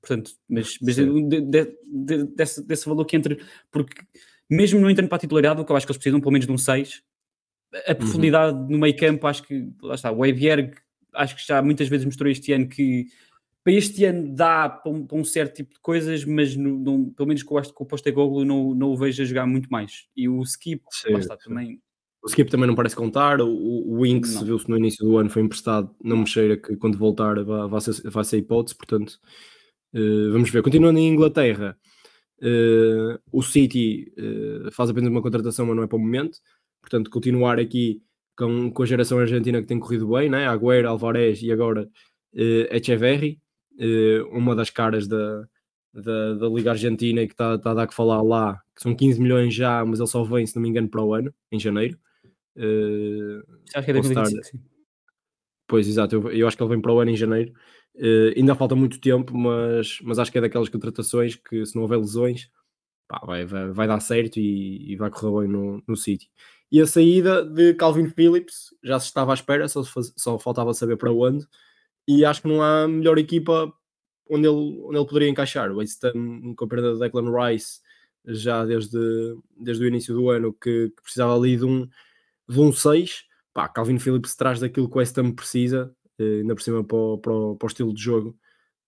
Portanto, 0.07 0.33
mas, 0.49 0.79
mas 0.81 0.95
de, 0.95 1.41
de, 1.41 1.79
de, 1.85 2.25
desse, 2.25 2.65
desse 2.65 2.89
valor 2.89 3.05
que 3.05 3.17
entre, 3.17 3.43
porque 3.73 4.03
mesmo 4.49 4.79
não 4.79 4.89
entrando 4.89 5.09
para 5.09 5.17
a 5.17 5.21
titularidade, 5.21 5.61
o 5.61 5.65
que 5.65 5.73
eu 5.73 5.77
acho 5.77 5.85
que 5.85 5.91
eles 5.91 5.99
precisam 5.99 6.21
pelo 6.21 6.31
menos 6.31 6.47
de 6.47 6.53
um 6.53 6.59
6, 6.59 7.03
a 7.75 7.91
uhum. 7.91 7.97
profundidade 7.97 8.57
uhum. 8.57 8.69
no 8.69 8.79
meio 8.79 8.97
campo, 8.97 9.27
acho 9.27 9.43
que, 9.43 9.69
lá 9.83 9.97
está, 9.97 10.13
o 10.13 10.25
Evierg, 10.25 10.75
acho 11.13 11.35
que 11.35 11.45
já 11.45 11.61
muitas 11.61 11.89
vezes 11.89 12.05
mostrou 12.05 12.31
este 12.31 12.53
ano 12.53 12.69
que 12.69 13.07
para 13.67 13.73
este 13.73 14.05
ano 14.05 14.33
dá 14.33 14.69
para 14.69 14.93
um, 14.93 15.05
para 15.05 15.17
um 15.19 15.25
certo 15.25 15.57
tipo 15.57 15.75
de 15.75 15.81
coisas, 15.81 16.25
mas 16.25 16.55
no, 16.55 16.79
no, 16.79 17.11
pelo 17.11 17.27
menos 17.27 17.43
com, 17.43 17.61
com 17.61 17.83
o 17.83 17.87
Postecoglou 17.87 18.45
não, 18.45 18.73
não 18.73 18.93
o 18.93 18.97
vejo 18.97 19.21
a 19.21 19.27
jogar 19.27 19.45
muito 19.45 19.69
mais. 19.69 20.05
E 20.17 20.29
o 20.29 20.41
Skip, 20.43 20.85
sim, 20.91 21.11
lá 21.11 21.19
está, 21.19 21.37
sim. 21.37 21.49
também... 21.49 21.81
O 22.23 22.29
Skip 22.29 22.49
também 22.49 22.69
não 22.69 22.77
parece 22.77 22.95
contar, 22.95 23.41
o, 23.41 23.49
o 23.49 24.03
Winks 24.03 24.41
viu-se 24.43 24.69
no 24.69 24.77
início 24.77 25.05
do 25.05 25.17
ano, 25.17 25.31
foi 25.31 25.43
emprestado, 25.43 25.91
não 26.01 26.19
me 26.19 26.27
cheira 26.29 26.57
que 26.57 26.77
quando 26.77 26.97
voltar 26.97 27.43
vai, 27.43 27.69
vai, 27.69 27.81
ser, 27.81 28.09
vai 28.09 28.25
ser 28.25 28.39
hipótese, 28.39 28.77
portanto 28.77 29.19
Uh, 29.97 30.31
vamos 30.31 30.51
ver. 30.51 30.63
Continuando 30.63 30.99
em 30.99 31.09
Inglaterra, 31.09 31.75
uh, 32.43 33.19
o 33.33 33.43
City 33.43 34.13
uh, 34.19 34.71
faz 34.71 34.91
apenas 34.91 35.11
uma 35.11 35.23
contratação, 35.23 35.65
mas 35.65 35.77
não 35.77 35.83
é 35.83 35.87
para 35.87 35.97
o 35.97 36.01
momento. 36.01 36.39
Portanto, 36.83 37.11
continuar 37.11 37.59
aqui 37.59 38.03
com, 38.37 38.71
com 38.71 38.83
a 38.83 38.87
geração 38.87 39.19
argentina 39.19 39.61
que 39.61 39.67
tem 39.67 39.81
corrido 39.81 40.09
bem, 40.09 40.29
né? 40.29 40.47
Agüero, 40.47 40.89
Alvarez 40.89 41.43
e 41.43 41.51
agora 41.51 41.89
uh, 42.35 42.75
Echeverri, 42.77 43.41
uma 44.31 44.55
das 44.55 44.71
caras 44.71 45.07
da, 45.07 45.47
da, 45.93 46.35
da 46.35 46.49
Liga 46.49 46.71
Argentina 46.71 47.23
e 47.23 47.27
que 47.27 47.35
está 47.35 47.59
tá 47.59 47.71
a 47.71 47.75
dar 47.75 47.87
que 47.87 47.95
falar 47.95 48.23
lá, 48.23 48.61
que 48.75 48.83
são 48.83 48.95
15 48.95 49.21
milhões 49.21 49.55
já, 49.55 49.85
mas 49.85 49.99
ele 49.99 50.09
só 50.09 50.23
vem, 50.25 50.47
se 50.47 50.55
não 50.57 50.63
me 50.63 50.69
engano, 50.69 50.89
para 50.89 51.03
o 51.03 51.15
ano, 51.15 51.33
em 51.51 51.59
janeiro. 51.59 51.99
acho 53.75 53.85
que 53.85 53.91
é 53.91 53.95
2025, 53.95 54.65
Pois, 55.67 55.89
exato, 55.89 56.15
eu, 56.15 56.31
eu, 56.31 56.47
acho 56.47 56.57
que 56.57 56.63
ele 56.63 56.71
vem 56.71 56.81
para 56.81 56.93
o 56.93 57.01
ano 57.01 57.11
em 57.11 57.17
janeiro. 57.17 57.53
Uh, 57.97 58.33
ainda 58.37 58.55
falta 58.55 58.77
muito 58.77 59.01
tempo, 59.01 59.37
mas, 59.37 59.99
mas 60.03 60.19
acho 60.19 60.31
que 60.31 60.39
é 60.39 60.41
daquelas 60.41 60.69
contratações 60.69 61.35
que, 61.35 61.65
se 61.65 61.75
não 61.75 61.83
houver 61.83 61.99
lesões, 61.99 62.49
pá, 63.09 63.21
vai, 63.25 63.45
vai, 63.45 63.71
vai, 63.73 63.89
dar 63.89 64.01
certo 64.01 64.39
e, 64.39 64.93
e, 64.93 64.97
vai 64.97 65.11
correr 65.11 65.41
bem 65.41 65.49
no, 65.53 65.83
no 65.87 65.97
City. 65.97 66.29
E 66.71 66.81
a 66.81 66.87
saída 66.87 67.45
de 67.45 67.75
Calvin 67.75 68.09
Phillips 68.09 68.75
já 68.83 69.01
se 69.01 69.07
estava 69.07 69.33
à 69.33 69.35
espera, 69.35 69.67
só, 69.69 69.83
só 69.85 70.39
faltava 70.39 70.75
saber 70.75 70.97
para 70.97 71.13
onde. 71.13 71.47
E 72.07 72.25
acho 72.25 72.43
que 72.43 72.49
não 72.49 72.63
há 72.63 72.87
melhor 72.87 73.19
equipa 73.19 73.73
onde 74.29 74.47
ele, 74.47 74.81
onde 74.85 74.97
ele 74.97 75.07
poderia 75.07 75.29
encaixar. 75.29 75.71
O 75.71 75.77
West 75.77 76.03
Ham, 76.05 76.55
com 76.55 76.65
a 76.65 76.69
perda 76.69 76.93
de 76.93 77.01
Declan 77.01 77.31
Rice, 77.31 77.81
já 78.25 78.65
desde, 78.65 78.99
desde 79.57 79.85
o 79.85 79.89
início 79.89 80.15
do 80.15 80.31
ano, 80.31 80.53
que, 80.53 80.91
que 80.91 81.03
precisava 81.03 81.35
ali 81.37 81.57
de 81.57 81.65
um, 81.65 81.89
de 82.49 82.61
um 82.61 82.73
6. 82.73 83.25
Pá, 83.55 83.69
Calvin 83.69 83.99
Phillips 83.99 84.37
traz 84.37 84.61
daquilo 84.61 84.89
que 84.89 84.97
o 84.97 84.99
West 84.99 85.17
Ham 85.19 85.33
precisa, 85.33 85.95
uh, 86.19 86.41
ainda 86.41 86.55
por 86.55 86.63
cima 86.63 86.85
para 86.85 86.97
o, 86.97 87.19
para 87.19 87.33
o, 87.33 87.57
para 87.57 87.67
o 87.67 87.69
estilo 87.69 87.95
de 87.95 88.03
jogo 88.03 88.37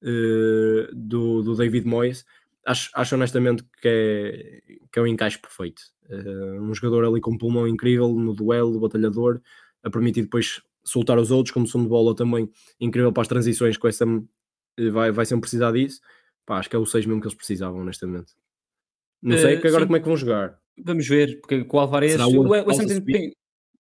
uh, 0.03 0.95
do, 0.95 1.43
do 1.43 1.57
David 1.57 1.87
Moyes, 1.87 2.25
acho, 2.67 2.91
acho 2.95 3.15
honestamente 3.15 3.65
que 3.81 3.89
é, 3.89 4.63
que 4.93 4.99
é 4.99 5.03
um 5.03 5.07
encaixe 5.07 5.39
perfeito. 5.39 5.83
Uh, 6.09 6.61
um 6.63 6.75
jogador 6.75 7.05
ali 7.05 7.21
com 7.21 7.33
um 7.33 7.39
pulmão 7.39 7.67
incrível 7.67 8.09
no 8.13 8.35
duelo, 8.35 8.81
batalhador, 8.81 9.41
a 9.83 9.91
permitir 9.91 10.23
depois 10.23 10.61
soltar 10.89 11.19
os 11.19 11.31
outros, 11.31 11.53
como 11.53 11.67
som 11.67 11.83
de 11.83 11.89
bola 11.89 12.15
também 12.15 12.49
incrível 12.81 13.13
para 13.13 13.23
as 13.23 13.29
transições, 13.29 13.77
com 13.77 13.89
essa 13.89 14.07
vai, 14.93 15.11
vai 15.11 15.27
sempre 15.27 15.43
precisar 15.43 15.73
disso. 15.73 16.01
Pá, 16.47 16.59
acho 16.59 16.71
que 16.71 16.77
é 16.77 16.79
o 16.79 16.87
6 16.87 17.07
mesmo 17.07 17.21
que 17.21 17.27
eles 17.27 17.37
precisavam, 17.37 17.81
honestamente. 17.81 18.33
Não 19.21 19.37
sei 19.37 19.57
uh, 19.57 19.59
agora 19.59 19.81
sim. 19.81 19.87
como 19.87 19.97
é 19.97 20.01
que 20.01 20.07
vão 20.07 20.17
jogar. 20.17 20.59
Vamos 20.83 21.07
ver, 21.07 21.41
porque 21.41 21.65
com 21.65 21.77
o 21.77 21.81
Alvarez, 21.81 22.21
o, 22.21 22.29
o, 22.29 22.47
o, 22.47 22.49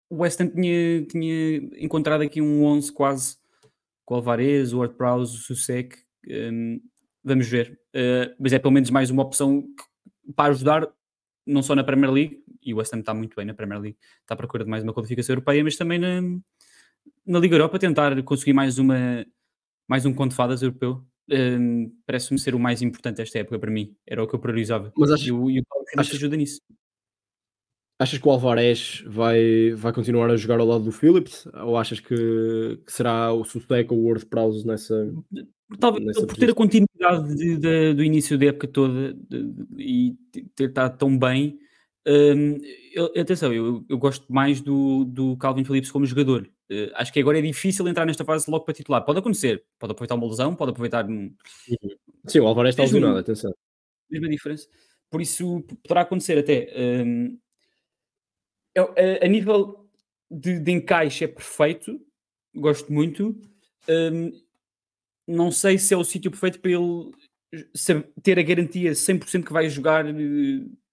o 0.08 0.22
West 0.22 0.40
Ham 0.40 0.48
tinha, 0.48 1.04
tinha 1.06 1.56
encontrado 1.84 2.22
aqui 2.22 2.40
um 2.40 2.64
11 2.64 2.92
quase 2.92 3.36
com 4.04 4.14
o 4.14 4.16
Alvarez, 4.18 4.72
o 4.72 4.78
Ward-Prowse, 4.78 5.36
o 5.36 5.40
Susek. 5.40 5.96
Um, 6.28 6.80
vamos 7.24 7.48
ver. 7.48 7.78
Uh, 7.94 8.34
mas 8.38 8.52
é 8.52 8.58
pelo 8.58 8.72
menos 8.72 8.88
mais 8.90 9.10
uma 9.10 9.22
opção 9.22 9.62
que, 9.62 10.32
para 10.32 10.52
ajudar, 10.52 10.88
não 11.44 11.62
só 11.62 11.74
na 11.74 11.82
Premier 11.82 12.12
League, 12.12 12.44
e 12.62 12.72
o 12.72 12.78
West 12.78 12.92
Ham 12.94 13.00
está 13.00 13.12
muito 13.12 13.34
bem 13.34 13.44
na 13.44 13.54
Premier 13.54 13.80
League, 13.80 13.98
está 14.20 14.34
à 14.34 14.36
procura 14.36 14.64
de 14.64 14.70
mais 14.70 14.82
uma 14.82 14.92
qualificação 14.92 15.34
europeia, 15.34 15.62
mas 15.62 15.76
também 15.76 15.98
na, 15.98 16.20
na 17.26 17.38
Liga 17.38 17.56
Europa 17.56 17.78
tentar 17.78 18.22
conseguir 18.22 18.52
mais 18.52 18.78
uma 18.78 19.24
mais 19.88 20.04
um 20.04 20.12
conto 20.12 20.30
de 20.30 20.36
fadas 20.36 20.62
europeu 20.62 21.04
um, 21.30 21.90
parece-me 22.06 22.38
ser 22.38 22.54
o 22.54 22.58
mais 22.58 22.82
importante 22.82 23.20
esta 23.20 23.38
época 23.38 23.58
para 23.58 23.70
mim. 23.70 23.94
Era 24.06 24.22
o 24.22 24.28
que 24.28 24.34
eu 24.34 24.38
priorizava. 24.38 24.92
Mas 24.96 25.10
achas, 25.10 25.26
e 25.26 25.32
o, 25.32 25.50
e 25.50 25.60
o 25.60 25.64
achas, 25.96 26.14
ajuda 26.14 26.36
nisso. 26.36 26.60
Achas 27.98 28.18
que 28.18 28.28
o 28.28 28.30
Alvarez 28.30 29.02
vai, 29.06 29.72
vai 29.72 29.92
continuar 29.92 30.30
a 30.30 30.36
jogar 30.36 30.60
ao 30.60 30.66
lado 30.66 30.84
do 30.84 30.92
Phillips? 30.92 31.46
Ou 31.54 31.76
achas 31.76 31.98
que, 31.98 32.78
que 32.86 32.92
será 32.92 33.32
o 33.32 33.44
Suteco 33.44 33.94
ou 33.94 34.02
o 34.02 34.06
Ward 34.06 34.26
Prowse 34.26 34.66
nessa. 34.66 35.12
Talvez 35.80 36.04
nessa 36.04 36.26
por 36.26 36.36
ter 36.36 36.50
a 36.50 36.54
continuidade 36.54 37.34
de, 37.34 37.56
de, 37.56 37.94
do 37.94 38.04
início 38.04 38.38
da 38.38 38.46
época 38.46 38.68
toda 38.68 39.14
de, 39.14 39.52
e 39.78 40.14
ter 40.54 40.68
estado 40.68 40.96
tão 40.96 41.18
bem. 41.18 41.58
Um, 42.06 42.58
eu, 42.92 43.06
atenção, 43.20 43.52
eu, 43.52 43.84
eu, 43.88 43.98
gosto 43.98 44.32
mais 44.32 44.60
do, 44.60 45.04
do 45.04 45.36
Calvin 45.38 45.64
Phillips 45.64 45.90
como 45.90 46.06
jogador. 46.06 46.48
Uh, 46.70 46.90
acho 46.94 47.12
que 47.12 47.20
agora 47.20 47.38
é 47.38 47.42
difícil 47.42 47.86
entrar 47.86 48.04
nesta 48.04 48.24
fase 48.24 48.50
logo 48.50 48.64
para 48.64 48.74
titular. 48.74 49.04
Pode 49.04 49.18
acontecer, 49.18 49.64
pode 49.78 49.92
aproveitar 49.92 50.14
uma 50.16 50.26
lesão, 50.26 50.54
pode 50.54 50.70
aproveitar. 50.70 51.08
Um... 51.08 51.34
Sim, 52.26 52.40
o 52.40 52.46
Alvarez 52.46 52.72
está 52.72 52.82
lesionado, 52.82 53.18
atenção. 53.18 53.54
Mesma 54.10 54.28
diferença. 54.28 54.68
Por 55.10 55.20
isso 55.20 55.62
poderá 55.82 56.02
acontecer 56.02 56.38
até. 56.38 56.72
Um, 56.76 57.38
a, 58.76 59.24
a 59.24 59.28
nível 59.28 59.88
de, 60.30 60.58
de, 60.58 60.72
encaixe 60.72 61.24
é 61.24 61.28
perfeito, 61.28 62.00
gosto 62.54 62.92
muito. 62.92 63.40
Um, 63.88 64.32
não 65.26 65.50
sei 65.50 65.78
se 65.78 65.94
é 65.94 65.96
o 65.96 66.04
sítio 66.04 66.30
perfeito 66.30 66.60
para 66.60 66.70
ele 66.72 67.12
ter 68.22 68.38
a 68.38 68.42
garantia 68.42 68.92
100% 68.92 69.44
que 69.44 69.52
vai 69.52 69.68
jogar 69.68 70.06
eh, 70.06 70.12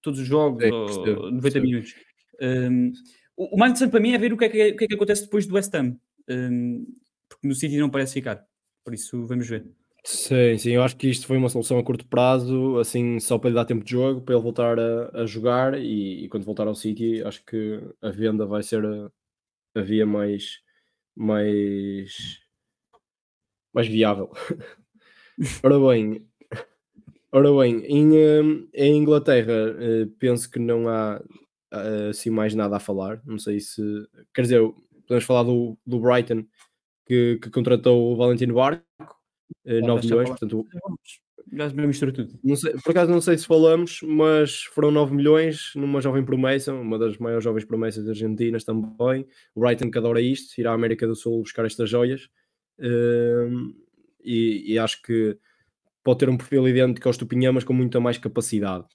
todos 0.02 0.20
os 0.20 0.28
jogos, 0.28 0.64
é, 0.64 0.72
ou 0.72 1.32
90 1.32 1.60
minutos. 1.60 1.96
Um, 2.42 2.92
o, 3.36 3.58
mais 3.58 3.72
interessante 3.72 3.92
para 3.92 4.00
mim 4.00 4.14
é 4.14 4.18
ver 4.18 4.34
o 4.34 4.38
que 4.38 4.46
é 4.46 4.50
que, 4.50 4.72
o 4.72 4.78
que, 4.78 4.86
é 4.86 4.88
que 4.88 4.96
acontece 4.96 5.24
depois 5.24 5.46
do 5.46 5.56
West 5.56 5.74
Ham, 5.74 5.98
um, 6.30 6.86
porque 7.30 7.48
no 7.48 7.56
City 7.56 7.78
não 7.78 7.90
parece 7.90 8.14
ficar. 8.14 8.46
Por 8.84 8.94
isso, 8.94 9.26
vamos 9.26 9.48
ver. 9.48 9.66
Sim, 10.06 10.58
sim, 10.58 10.72
eu 10.72 10.84
acho 10.84 10.98
que 10.98 11.08
isto 11.08 11.26
foi 11.26 11.38
uma 11.38 11.48
solução 11.48 11.80
a 11.80 11.84
curto 11.84 12.06
prazo, 12.06 12.78
assim, 12.78 13.20
só 13.22 13.38
para 13.40 13.50
lhe 13.50 13.56
dar 13.56 13.64
tempo 13.64 13.86
de 13.86 13.92
jogo, 13.92 14.22
para 14.22 14.36
ele 14.36 14.44
voltar 14.44 14.78
a, 14.78 15.22
a 15.22 15.26
jogar 15.26 15.80
e, 15.80 16.26
e, 16.26 16.30
quando 16.30 16.44
voltar 16.44 16.68
ao 16.68 16.76
City, 16.76 17.24
acho 17.24 17.44
que 17.46 17.80
a 18.02 18.10
venda 18.10 18.46
vai 18.46 18.62
ser 18.64 18.86
a, 18.86 19.10
a 19.76 19.82
via 19.82 20.06
mais, 20.06 20.60
mais, 21.16 22.42
mais 23.74 23.88
viável. 23.88 24.30
ora 25.64 25.80
bem, 25.80 26.28
ora 27.32 27.52
bem, 27.54 27.86
em, 27.86 28.42
hum, 28.42 28.70
em 28.74 28.98
Inglaterra 28.98 29.54
eh, 29.80 30.08
penso 30.20 30.52
que 30.52 30.60
não 30.60 30.90
há 30.90 31.22
assim 32.10 32.30
mais 32.30 32.54
nada 32.54 32.76
a 32.76 32.80
falar, 32.80 33.22
não 33.26 33.38
sei 33.38 33.60
se, 33.60 33.82
quer 34.34 34.44
dizer, 34.44 34.62
podemos 35.08 35.24
falar 35.24 35.44
do, 35.44 35.78
do 35.86 36.00
Brighton 36.00 36.46
que, 37.06 37.40
que 37.42 37.50
contratou 37.50 38.14
o 38.14 38.16
Valentino 38.16 38.54
Barco, 38.54 38.84
9 39.66 40.06
milhões, 40.06 40.30
portanto. 40.30 40.66
Já 41.52 41.70
mistura 41.70 42.12
tudo. 42.12 42.40
Não 42.44 42.56
sei, 42.56 42.74
por 42.84 42.92
acaso 42.92 43.12
não 43.12 43.22
sei 43.22 43.38
se 43.38 43.46
falamos, 43.46 44.00
mas 44.02 44.64
foram 44.64 44.90
9 44.90 45.14
milhões 45.14 45.72
numa 45.76 46.02
jovem 46.02 46.24
promessa, 46.24 46.74
uma 46.74 46.98
das 46.98 47.18
maiores 47.18 47.44
jovens 47.44 47.66
promessas 47.66 48.08
argentinas 48.08 48.64
também. 48.64 49.28
O 49.54 49.62
Brighton 49.62 49.92
que 49.92 49.98
adora 49.98 50.22
isto, 50.22 50.60
ir 50.60 50.68
à 50.68 50.74
América 50.74 51.06
do 51.06 51.16
Sul 51.16 51.42
buscar 51.42 51.66
estas 51.66 51.90
joias. 51.90 52.30
Uh, 52.80 53.74
e, 54.24 54.74
e, 54.74 54.80
acho 54.80 55.02
que 55.04 55.38
pode 56.04 56.20
ter 56.20 56.30
um 56.30 56.38
perfil 56.38 56.68
idêntico 56.68 57.08
aos 57.08 57.18
Tupinhamas 57.18 57.64
com 57.64 57.74
muita 57.74 58.00
mais 58.00 58.18
capacidade. 58.18 58.86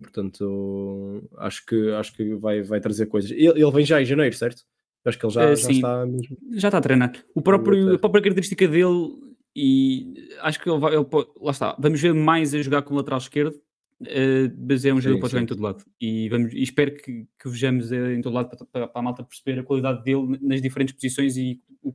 Portanto, 0.00 1.28
acho 1.38 1.66
que, 1.66 1.90
acho 1.92 2.14
que 2.14 2.34
vai, 2.36 2.62
vai 2.62 2.80
trazer 2.80 3.06
coisas. 3.06 3.30
Ele, 3.30 3.60
ele 3.60 3.70
vem 3.70 3.84
já 3.84 4.00
em 4.00 4.04
janeiro, 4.04 4.34
certo? 4.36 4.62
Acho 5.04 5.18
que 5.18 5.26
ele 5.26 5.32
já, 5.32 5.52
uh, 5.52 5.56
já 5.56 5.70
está 5.70 6.06
mesmo. 6.06 6.36
Já 6.52 6.68
está 6.68 6.78
a 6.78 6.80
treinar. 6.80 7.12
O 7.34 7.42
próprio, 7.42 7.94
a 7.94 7.98
própria 7.98 8.22
característica 8.22 8.68
dele 8.68 9.28
e 9.56 10.14
acho 10.40 10.60
que 10.60 10.70
ele 10.70 10.78
vai, 10.78 10.94
ele 10.94 11.04
pode, 11.04 11.28
lá 11.40 11.50
está, 11.50 11.76
vamos 11.78 12.00
ver 12.00 12.14
mais 12.14 12.54
a 12.54 12.62
jogar 12.62 12.82
com 12.82 12.94
o 12.94 12.96
lateral 12.96 13.18
esquerdo, 13.18 13.54
uh, 13.54 14.56
mas 14.68 14.84
é 14.84 14.92
um 14.92 15.00
jogador 15.00 15.16
que 15.16 15.20
pode 15.20 15.32
jogar 15.32 15.42
em 15.42 15.46
todo 15.46 15.62
lado 15.62 15.84
e, 16.00 16.28
vamos, 16.28 16.52
e 16.52 16.62
espero 16.62 16.94
que, 16.94 17.26
que 17.38 17.48
vejamos 17.48 17.90
eh, 17.90 18.14
em 18.14 18.20
todo 18.20 18.34
lado 18.34 18.50
para, 18.50 18.64
para, 18.66 18.88
para, 18.88 19.00
a 19.00 19.02
malta 19.02 19.24
perceber 19.24 19.60
a 19.60 19.64
qualidade 19.64 20.04
dele 20.04 20.38
nas 20.40 20.62
diferentes 20.62 20.94
posições 20.94 21.36
e 21.36 21.60
o, 21.82 21.92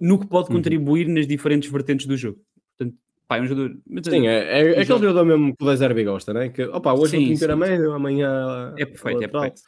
no 0.00 0.20
que 0.20 0.26
pode 0.26 0.48
uhum. 0.50 0.56
contribuir 0.56 1.08
uhum. 1.08 1.14
nas 1.14 1.26
diferentes 1.26 1.70
vertentes 1.70 2.06
do 2.06 2.16
jogo. 2.16 2.38
Portanto, 2.76 2.96
pá, 3.26 3.38
é 3.38 3.42
um 3.42 3.46
jogador. 3.46 3.76
Sim, 4.04 4.26
é, 4.26 4.60
é, 4.60 4.60
é 4.60 4.80
aquele 4.80 4.98
jogador 4.98 5.24
mesmo 5.24 5.56
que 5.56 5.64
o 5.64 5.76
Zerbi 5.76 6.04
gosta, 6.04 6.32
né? 6.32 6.48
Que 6.48 6.64
opa, 6.64 6.92
hoje 6.94 7.16
sim, 7.16 7.34
vou 7.34 7.50
a 7.50 7.56
médio, 7.56 7.92
amanhã. 7.92 8.74
É 8.76 8.84
perfeito, 8.84 9.22
é 9.22 9.28
perfeito. 9.28 9.60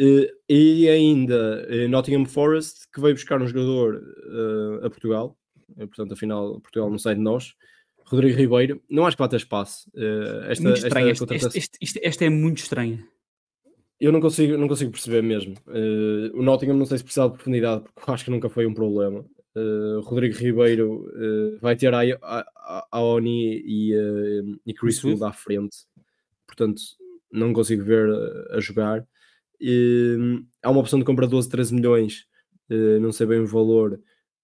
Uh, 0.00 0.26
e 0.48 0.88
ainda 0.88 1.66
uh, 1.68 1.88
Nottingham 1.88 2.24
Forest 2.24 2.88
que 2.94 3.00
veio 3.00 3.14
buscar 3.14 3.42
um 3.42 3.48
jogador 3.48 3.96
uh, 3.96 4.86
a 4.86 4.90
Portugal 4.90 5.36
portanto, 5.76 6.12
afinal, 6.12 6.60
Portugal 6.60 6.90
não 6.90 6.98
sai 6.98 7.14
de 7.14 7.20
nós. 7.20 7.54
Rodrigo 8.04 8.38
Ribeiro, 8.38 8.82
não 8.88 9.06
acho 9.06 9.16
que 9.16 9.22
vá 9.22 9.28
ter 9.28 9.36
espaço. 9.36 9.90
Esta, 10.48 10.62
muito 10.62 10.78
estranha, 10.78 11.10
esta, 11.10 11.34
este, 11.34 11.78
este, 11.80 12.00
esta 12.02 12.24
é 12.24 12.30
muito 12.30 12.58
estranha. 12.58 13.06
Eu 14.00 14.12
não 14.12 14.20
consigo, 14.20 14.56
não 14.56 14.68
consigo 14.68 14.92
perceber 14.92 15.22
mesmo. 15.22 15.54
Uh, 15.66 16.38
o 16.38 16.42
Nottingham 16.42 16.76
não 16.76 16.86
sei 16.86 16.98
se 16.98 17.04
precisa 17.04 17.26
de 17.26 17.34
profundidade, 17.34 17.84
porque 17.94 18.10
acho 18.10 18.24
que 18.24 18.30
nunca 18.30 18.48
foi 18.48 18.64
um 18.64 18.72
problema. 18.72 19.24
Uh, 19.58 20.00
Rodrigo 20.00 20.36
Ribeiro 20.36 21.06
uh, 21.06 21.58
vai 21.60 21.74
ter 21.74 21.92
a, 21.94 22.00
a, 22.22 22.86
a 22.90 23.00
Oni 23.02 23.62
e, 23.64 23.92
e 24.66 24.74
Chris 24.74 25.02
Wood 25.02 25.24
à 25.24 25.32
frente, 25.32 25.76
portanto 26.46 26.80
não 27.32 27.52
consigo 27.52 27.84
ver 27.84 28.08
a 28.52 28.60
jogar. 28.60 29.06
há 30.62 30.70
uma 30.70 30.80
opção 30.80 30.98
de 30.98 31.04
compra 31.04 31.26
de 31.26 31.32
12, 31.32 31.48
13 31.48 31.74
milhões, 31.74 32.26
não 33.00 33.12
sei 33.12 33.26
bem 33.26 33.40
o 33.40 33.46
valor, 33.46 34.00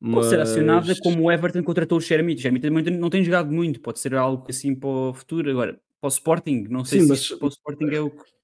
mas... 0.06 0.14
Pode 0.14 0.28
ser 0.28 0.40
acionada 0.40 0.94
como 1.02 1.22
o 1.22 1.32
Everton 1.32 1.62
contratou 1.62 1.96
o 1.96 2.00
Shermit. 2.00 2.38
O 2.38 2.42
Shermit 2.42 2.90
não 2.90 3.08
tem 3.08 3.24
jogado 3.24 3.50
muito, 3.50 3.80
pode 3.80 3.98
ser 3.98 4.14
algo 4.14 4.44
assim 4.50 4.74
para 4.74 4.88
o 4.88 5.14
futuro. 5.14 5.50
Agora, 5.50 5.80
para 5.98 6.08
o 6.08 6.10
Sporting, 6.10 6.66
não 6.68 6.84
sei 6.84 7.00
Sim, 7.00 7.06
se 7.06 7.10
mas... 7.10 7.28
para 7.38 7.46
o 7.46 7.48
Sporting 7.48 7.86
é 7.86 8.00
o 8.00 8.10
que. 8.10 8.34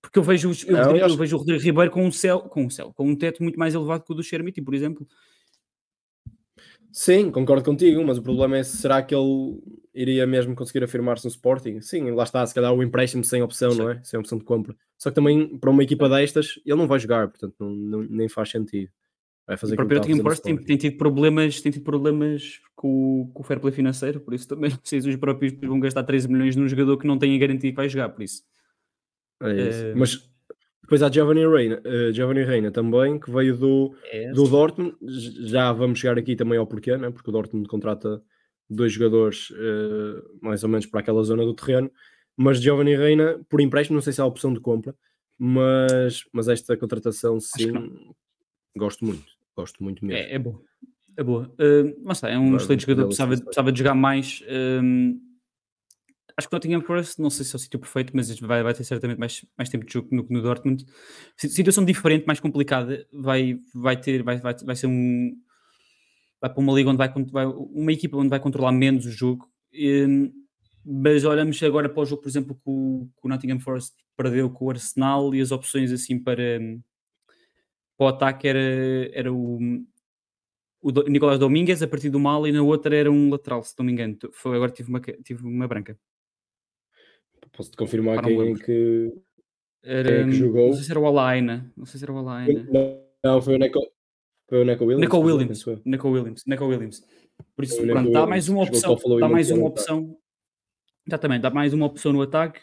Porque 0.00 0.18
eu 0.18 0.22
vejo, 0.22 0.50
eu, 0.66 0.72
não, 0.72 0.96
eu, 0.96 1.08
eu 1.08 1.16
vejo 1.16 1.36
o 1.36 1.38
Rodrigo 1.38 1.62
Ribeiro 1.62 1.90
com 1.90 2.04
um 2.04 2.10
céu, 2.10 2.40
com 2.40 2.64
um 2.64 2.70
céu, 2.70 2.92
com 2.92 3.06
um 3.06 3.14
teto 3.14 3.40
muito 3.40 3.56
mais 3.56 3.72
elevado 3.72 4.04
que 4.04 4.10
o 4.10 4.14
do 4.14 4.22
Shermit, 4.22 4.60
por 4.62 4.74
exemplo. 4.74 5.06
Sim, 6.92 7.30
concordo 7.30 7.64
contigo, 7.64 8.04
mas 8.04 8.18
o 8.18 8.22
problema 8.22 8.58
é 8.58 8.62
será 8.62 9.02
que 9.02 9.14
ele 9.14 9.58
iria 9.94 10.26
mesmo 10.26 10.54
conseguir 10.54 10.84
afirmar-se 10.84 11.24
no 11.24 11.30
Sporting? 11.30 11.80
Sim, 11.80 12.10
lá 12.10 12.22
está, 12.22 12.46
se 12.46 12.54
calhar 12.54 12.72
o 12.72 12.82
empréstimo 12.82 13.24
sem 13.24 13.42
opção, 13.42 13.70
Sim. 13.70 13.78
não 13.78 13.90
é? 13.90 14.00
Sem 14.04 14.20
opção 14.20 14.36
de 14.36 14.44
compra. 14.44 14.76
Só 14.98 15.08
que 15.08 15.14
também 15.14 15.56
para 15.58 15.70
uma 15.70 15.82
equipa 15.82 16.06
destas 16.06 16.60
ele 16.66 16.76
não 16.76 16.86
vai 16.86 16.98
jogar, 16.98 17.28
portanto 17.28 17.54
não, 17.58 17.70
não 17.70 18.02
nem 18.02 18.28
faz 18.28 18.50
sentido. 18.50 18.90
Vai 19.46 19.56
fazer 19.56 19.72
o 19.72 19.76
próprio 19.76 19.98
Nottingham 19.98 20.34
tem, 20.36 20.56
tem, 20.56 20.76
tido 20.76 20.96
problemas, 20.98 21.60
tem 21.62 21.72
tido 21.72 21.82
problemas 21.82 22.60
com, 22.76 23.30
com 23.32 23.42
o 23.42 23.44
fair 23.44 23.58
play 23.58 23.72
financeiro, 23.72 24.20
por 24.20 24.34
isso 24.34 24.46
também 24.46 24.70
se 24.84 24.96
os 24.98 25.16
próprios 25.16 25.54
vão 25.62 25.80
gastar 25.80 26.04
13 26.04 26.28
milhões 26.28 26.56
num 26.56 26.68
jogador 26.68 26.98
que 26.98 27.06
não 27.06 27.18
tem 27.18 27.34
a 27.34 27.38
garantia 27.38 27.70
que 27.70 27.76
vai 27.76 27.88
jogar, 27.88 28.10
por 28.10 28.22
isso. 28.22 28.42
É 29.42 29.68
isso. 29.68 29.86
Uh... 29.86 29.96
Mas 29.96 30.31
depois 30.82 31.02
há 31.02 31.10
Giovanni 31.10 31.46
Reina, 31.46 31.80
uh, 31.86 32.12
Giovanni 32.12 32.42
Reina 32.42 32.70
também, 32.70 33.18
que 33.18 33.30
veio 33.30 33.56
do, 33.56 33.94
é 34.10 34.32
do 34.32 34.48
Dortmund. 34.48 34.96
Já 35.48 35.72
vamos 35.72 35.98
chegar 35.98 36.18
aqui 36.18 36.34
também 36.34 36.58
ao 36.58 36.66
porquê, 36.66 36.96
né? 36.96 37.10
porque 37.10 37.30
o 37.30 37.32
Dortmund 37.32 37.68
contrata 37.68 38.22
dois 38.68 38.92
jogadores 38.92 39.50
uh, 39.50 40.38
mais 40.40 40.62
ou 40.64 40.68
menos 40.68 40.86
para 40.86 41.00
aquela 41.00 41.22
zona 41.22 41.44
do 41.44 41.54
terreno. 41.54 41.90
Mas 42.36 42.60
Giovanni 42.60 42.96
Reina, 42.96 43.40
por 43.48 43.60
empréstimo, 43.60 43.94
não 43.94 44.02
sei 44.02 44.12
se 44.12 44.20
há 44.20 44.26
opção 44.26 44.52
de 44.52 44.60
compra, 44.60 44.94
mas, 45.38 46.24
mas 46.32 46.48
esta 46.48 46.76
contratação 46.76 47.38
sim 47.38 47.72
gosto 48.76 49.04
muito. 49.04 49.24
Gosto 49.56 49.82
muito 49.82 50.04
mesmo. 50.04 50.22
É, 50.22 50.34
é 50.34 50.38
boa. 50.38 50.60
É 51.16 51.22
boa. 51.22 51.52
Uh, 51.58 51.94
mas 52.02 52.18
está, 52.18 52.30
é 52.30 52.38
um 52.38 52.56
excelente 52.56 52.82
jogador, 52.82 53.04
precisava, 53.04 53.36
precisava 53.36 53.72
de 53.72 53.78
jogar 53.78 53.94
mais. 53.94 54.42
Uh, 54.42 55.20
acho 56.36 56.48
que 56.48 56.54
Nottingham 56.54 56.82
Forest, 56.82 57.20
não 57.20 57.30
sei 57.30 57.44
se 57.44 57.54
é 57.54 57.56
o 57.56 57.58
sítio 57.58 57.78
perfeito, 57.80 58.12
mas 58.14 58.38
vai, 58.40 58.62
vai 58.62 58.74
ter 58.74 58.84
certamente 58.84 59.18
mais, 59.18 59.44
mais 59.56 59.68
tempo 59.68 59.84
de 59.84 59.92
jogo 59.92 60.08
no 60.12 60.26
no 60.28 60.42
Dortmund. 60.42 60.84
Situação 61.36 61.84
diferente, 61.84 62.26
mais 62.26 62.40
complicada, 62.40 63.06
vai, 63.12 63.58
vai 63.74 64.00
ter, 64.00 64.22
vai, 64.22 64.38
vai, 64.38 64.54
vai 64.64 64.76
ser 64.76 64.86
um. 64.86 65.32
Vai 66.40 66.50
para 66.52 66.60
uma 66.60 66.72
liga 66.72 66.90
onde 66.90 66.98
vai, 66.98 67.08
vai 67.30 67.46
uma 67.46 67.92
equipa 67.92 68.16
onde 68.16 68.28
vai 68.28 68.40
controlar 68.40 68.72
menos 68.72 69.06
o 69.06 69.10
jogo. 69.10 69.48
Uh, 69.74 70.32
mas 70.84 71.24
olhamos 71.24 71.62
agora 71.62 71.88
para 71.88 72.02
o 72.02 72.04
jogo, 72.04 72.22
por 72.22 72.28
exemplo, 72.28 72.54
que 72.56 72.62
o, 72.66 73.08
que 73.20 73.26
o 73.26 73.28
Nottingham 73.28 73.60
Forest 73.60 73.94
perdeu 74.16 74.50
com 74.50 74.64
o 74.66 74.70
Arsenal 74.70 75.34
e 75.34 75.40
as 75.40 75.52
opções 75.52 75.92
assim 75.92 76.18
para, 76.18 76.58
para 77.96 78.04
o 78.04 78.08
ataque 78.08 78.48
era, 78.48 78.60
era 79.12 79.32
o, 79.32 79.58
o 80.82 80.90
Nicolás 81.08 81.38
Domingues 81.38 81.82
a 81.82 81.88
partir 81.88 82.10
do 82.10 82.18
mal 82.18 82.46
e 82.46 82.52
na 82.52 82.62
outra 82.62 82.96
era 82.96 83.10
um 83.10 83.30
lateral, 83.30 83.62
se 83.62 83.74
não 83.78 83.86
me 83.86 83.92
engano. 83.92 84.18
Foi, 84.32 84.56
agora 84.56 84.72
tive 84.72 84.88
uma, 84.88 85.00
tive 85.00 85.46
uma 85.46 85.68
branca. 85.68 85.96
Posso-te 87.56 87.76
confirmar 87.76 88.16
Para 88.16 88.28
quem, 88.28 88.52
é 88.52 88.54
que, 88.54 89.12
era, 89.82 90.08
quem 90.08 90.20
é 90.20 90.24
que 90.24 90.32
jogou? 90.32 90.68
Não 90.68 90.74
sei 90.74 90.84
se 90.84 90.90
era 90.90 91.00
o 91.00 91.06
Alaina. 91.06 91.72
Não 91.76 91.86
sei 91.86 91.98
se 91.98 92.04
era 92.04 92.12
o 92.12 92.18
Alaina. 92.18 92.66
Não, 92.70 93.00
não 93.24 93.42
foi 93.42 93.56
o 93.56 93.58
Neco, 93.58 93.80
foi 94.48 94.62
o 94.62 94.64
Neco 94.64 94.84
Williams. 94.84 95.00
Neco 95.00 95.18
Williams. 95.18 95.64
Neco 95.84 96.08
Williams. 96.08 96.42
Neco 96.46 96.66
Williams. 96.66 97.02
Por 97.54 97.64
isso, 97.64 97.86
pronto, 97.86 98.10
dá 98.10 98.26
mais 98.26 98.48
uma 98.48 98.62
opção. 98.62 98.98
Dá 99.18 99.28
mais 99.28 99.50
uma 99.50 99.66
opção. 99.66 100.16
Exatamente, 101.06 101.42
dá 101.42 101.50
mais 101.50 101.72
uma 101.74 101.86
opção 101.86 102.12
no 102.12 102.22
ataque 102.22 102.60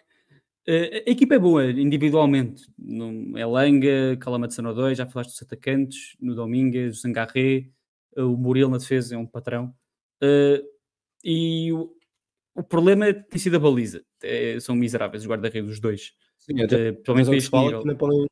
Uh, 0.69 1.01
a 1.07 1.09
equipa 1.09 1.33
é 1.33 1.39
boa 1.39 1.65
individualmente. 1.71 2.71
No, 2.77 3.35
é 3.35 3.43
Langa, 3.43 4.15
Calamatsano 4.19 4.71
2, 4.71 4.99
já 4.99 5.07
falaste 5.07 5.31
dos 5.31 5.41
atacantes, 5.41 6.15
no 6.21 6.35
Domingues, 6.35 6.97
o 6.97 7.01
Sangarré, 7.01 7.69
uh, 8.15 8.31
o 8.31 8.37
Murilo 8.37 8.69
na 8.69 8.77
defesa 8.77 9.15
é 9.15 9.17
um 9.17 9.25
patrão. 9.25 9.73
Uh, 10.23 10.63
E 11.23 11.73
o, 11.73 11.91
o 12.59 12.63
problema 12.63 13.13
tem 13.13 13.39
sido 13.39 13.55
a 13.55 13.59
baliza. 13.59 14.03
É, 14.21 14.59
são 14.59 14.75
miseráveis 14.75 15.23
os 15.23 15.29
guarda-redes, 15.29 15.71
os 15.71 15.79
dois. 15.79 16.13
Sim, 16.37 16.61
até, 16.61 16.89
uh, 16.89 16.95
pelo 16.95 17.19
este 17.33 17.49
fala, 17.49 17.77
nível. 17.77 17.97
Podem, 17.97 18.27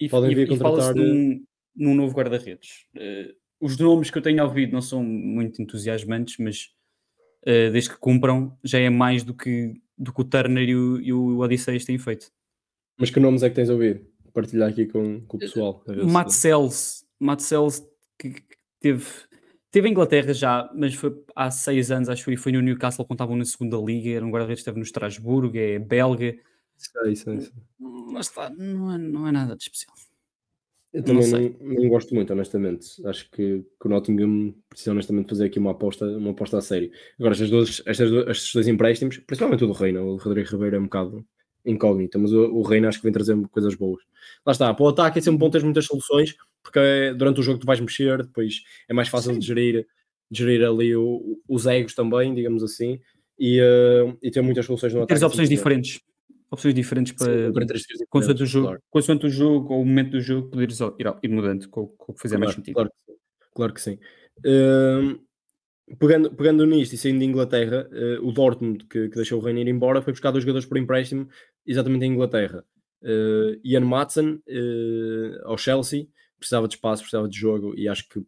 e, 0.00 0.08
podem 0.08 0.34
vir 0.34 0.46
e, 0.46 0.48
contratar... 0.48 0.96
e 0.96 1.00
num, 1.00 1.44
num 1.76 1.94
novo 1.94 2.14
guarda-redes. 2.14 2.86
Uh, 2.96 3.34
os 3.60 3.76
nomes 3.76 4.10
que 4.10 4.16
eu 4.16 4.22
tenho 4.22 4.42
ouvido 4.42 4.72
não 4.72 4.80
são 4.80 5.04
muito 5.04 5.60
entusiasmantes, 5.60 6.36
mas 6.38 6.70
uh, 7.42 7.70
desde 7.70 7.90
que 7.90 7.98
cumpram, 7.98 8.56
já 8.64 8.78
é 8.78 8.88
mais 8.88 9.22
do 9.22 9.34
que, 9.34 9.74
do 9.96 10.12
que 10.12 10.20
o 10.22 10.24
Turner 10.24 10.66
e 10.66 10.74
o, 10.74 11.00
e 11.00 11.12
o 11.12 11.38
Odisseias 11.40 11.84
têm 11.84 11.98
feito. 11.98 12.32
Mas 12.98 13.10
que 13.10 13.20
nomes 13.20 13.42
é 13.42 13.50
que 13.50 13.56
tens 13.56 13.68
ouvido? 13.68 14.06
Partilhar 14.32 14.70
aqui 14.70 14.86
com, 14.86 15.20
com 15.22 15.36
o 15.36 15.40
pessoal. 15.40 15.84
Matt 16.06 16.30
Sells, 16.30 17.04
Matt 17.18 17.40
Sells 17.40 17.82
que, 18.18 18.30
que 18.30 18.56
teve 18.80 19.04
Teve 19.70 19.86
a 19.86 19.90
Inglaterra 19.90 20.34
já, 20.34 20.68
mas 20.74 20.94
foi 20.94 21.14
há 21.34 21.50
seis 21.50 21.90
anos, 21.90 22.08
acho 22.08 22.24
que 22.24 22.36
foi 22.36 22.50
no 22.50 22.60
Newcastle 22.60 23.04
quando 23.04 23.18
estavam 23.18 23.36
na 23.36 23.44
segunda 23.44 23.76
liga, 23.76 24.10
era 24.10 24.26
um 24.26 24.30
guarda-redes 24.30 24.58
que 24.58 24.62
esteve 24.62 24.78
no 24.78 24.84
Estrasburgo, 24.84 25.56
é 25.56 25.78
belga. 25.78 26.36
Sei, 26.76 27.14
sei, 27.14 27.40
sei. 27.40 27.52
Mas 27.78 28.26
está, 28.26 28.50
não 28.50 28.92
é, 28.92 28.98
não 28.98 29.28
é 29.28 29.32
nada 29.32 29.54
de 29.54 29.62
especial. 29.62 29.94
Eu 30.92 31.04
também 31.04 31.30
não, 31.30 31.38
não, 31.38 31.82
não, 31.82 31.88
gosto 31.88 32.12
muito, 32.14 32.32
honestamente. 32.32 33.06
Acho 33.06 33.30
que, 33.30 33.64
que 33.80 33.86
o 33.86 33.88
Nottingham 33.88 34.52
precisa 34.68 34.90
honestamente 34.90 35.28
fazer 35.28 35.44
aqui 35.44 35.58
uma 35.60 35.70
aposta, 35.70 36.04
uma 36.04 36.32
aposta 36.32 36.58
a 36.58 36.60
sério. 36.60 36.90
Agora, 37.16 37.32
estas 37.32 37.48
duas, 37.48 37.82
estas, 37.86 38.10
estes 38.10 38.52
dois 38.52 38.66
empréstimos, 38.66 39.18
principalmente 39.18 39.62
o 39.62 39.68
do 39.68 39.72
Reina, 39.72 40.02
o 40.02 40.16
Rodrigo 40.16 40.50
Ribeiro 40.50 40.76
é 40.76 40.78
um 40.80 40.84
bocado 40.84 41.24
incógnito, 41.64 42.18
mas 42.18 42.32
o, 42.32 42.42
o 42.54 42.62
Reina 42.62 42.88
acho 42.88 42.98
que 42.98 43.04
vem 43.04 43.12
trazer 43.12 43.36
coisas 43.48 43.76
boas. 43.76 44.02
Lá 44.44 44.50
está, 44.50 44.74
para 44.74 44.84
o 44.84 44.88
ataque 44.88 45.20
é 45.20 45.22
sempre 45.22 45.38
bom 45.38 45.48
ter 45.48 45.62
muitas 45.62 45.84
soluções, 45.84 46.34
porque 46.62 47.14
durante 47.16 47.40
o 47.40 47.42
jogo 47.42 47.58
tu 47.58 47.66
vais 47.66 47.80
mexer, 47.80 48.18
depois 48.18 48.62
é 48.88 48.92
mais 48.92 49.08
fácil 49.08 49.38
de 49.38 49.46
gerir, 49.46 49.86
de 50.30 50.38
gerir 50.38 50.64
ali 50.64 50.94
o, 50.94 51.40
os 51.48 51.66
egos 51.66 51.94
também, 51.94 52.34
digamos 52.34 52.62
assim, 52.62 53.00
e, 53.38 53.60
uh, 53.60 54.16
e 54.22 54.30
ter 54.30 54.42
muitas 54.42 54.66
soluções 54.66 54.92
no 54.92 55.00
ataque. 55.00 55.18
Tens 55.18 55.26
opções 55.26 55.48
diferentes. 55.48 56.00
Opções 56.50 56.74
diferentes 56.74 57.12
para 57.12 57.32
Sim, 57.78 58.04
consoante, 58.08 58.42
o 58.42 58.46
jogo, 58.46 58.66
claro. 58.66 58.82
consoante 58.90 59.26
o 59.26 59.30
jogo 59.30 59.72
ou 59.72 59.82
o 59.82 59.86
momento 59.86 60.10
do 60.10 60.20
jogo, 60.20 60.50
poderes 60.50 60.80
ir, 60.80 61.06
ir 61.22 61.28
mudando 61.28 61.68
com, 61.68 61.86
com 61.86 62.12
o 62.12 62.14
que 62.14 62.20
fizer 62.20 62.36
claro, 62.36 62.44
mais 62.44 62.56
sentido. 62.56 62.74
Claro, 62.74 62.90
claro 63.54 63.72
que 63.72 63.80
sim. 63.80 63.98
Uh, 64.40 65.16
pegando, 65.96 66.34
pegando 66.34 66.66
nisto 66.66 66.94
e 66.94 66.98
saindo 66.98 67.20
de 67.20 67.24
Inglaterra, 67.24 67.88
uh, 67.92 68.26
o 68.26 68.32
Dortmund, 68.32 68.84
que, 68.86 69.08
que, 69.08 69.14
deixou 69.14 69.40
o 69.40 69.44
Reino 69.44 69.60
ir 69.60 69.68
embora, 69.68 70.02
foi 70.02 70.12
buscar 70.12 70.32
dois 70.32 70.42
jogadores 70.42 70.66
por 70.66 70.76
empréstimo 70.76 71.28
exatamente 71.64 72.04
em 72.04 72.12
Inglaterra. 72.12 72.64
Uh, 73.00 73.60
Ian 73.64 73.84
Matson 73.84 74.40
ao 75.44 75.56
Chelsea 75.56 76.08
precisava 76.40 76.66
de 76.66 76.74
espaço, 76.74 77.02
precisava 77.02 77.28
de 77.28 77.38
jogo 77.38 77.72
e 77.76 77.86
acho 77.86 78.08
que 78.08 78.24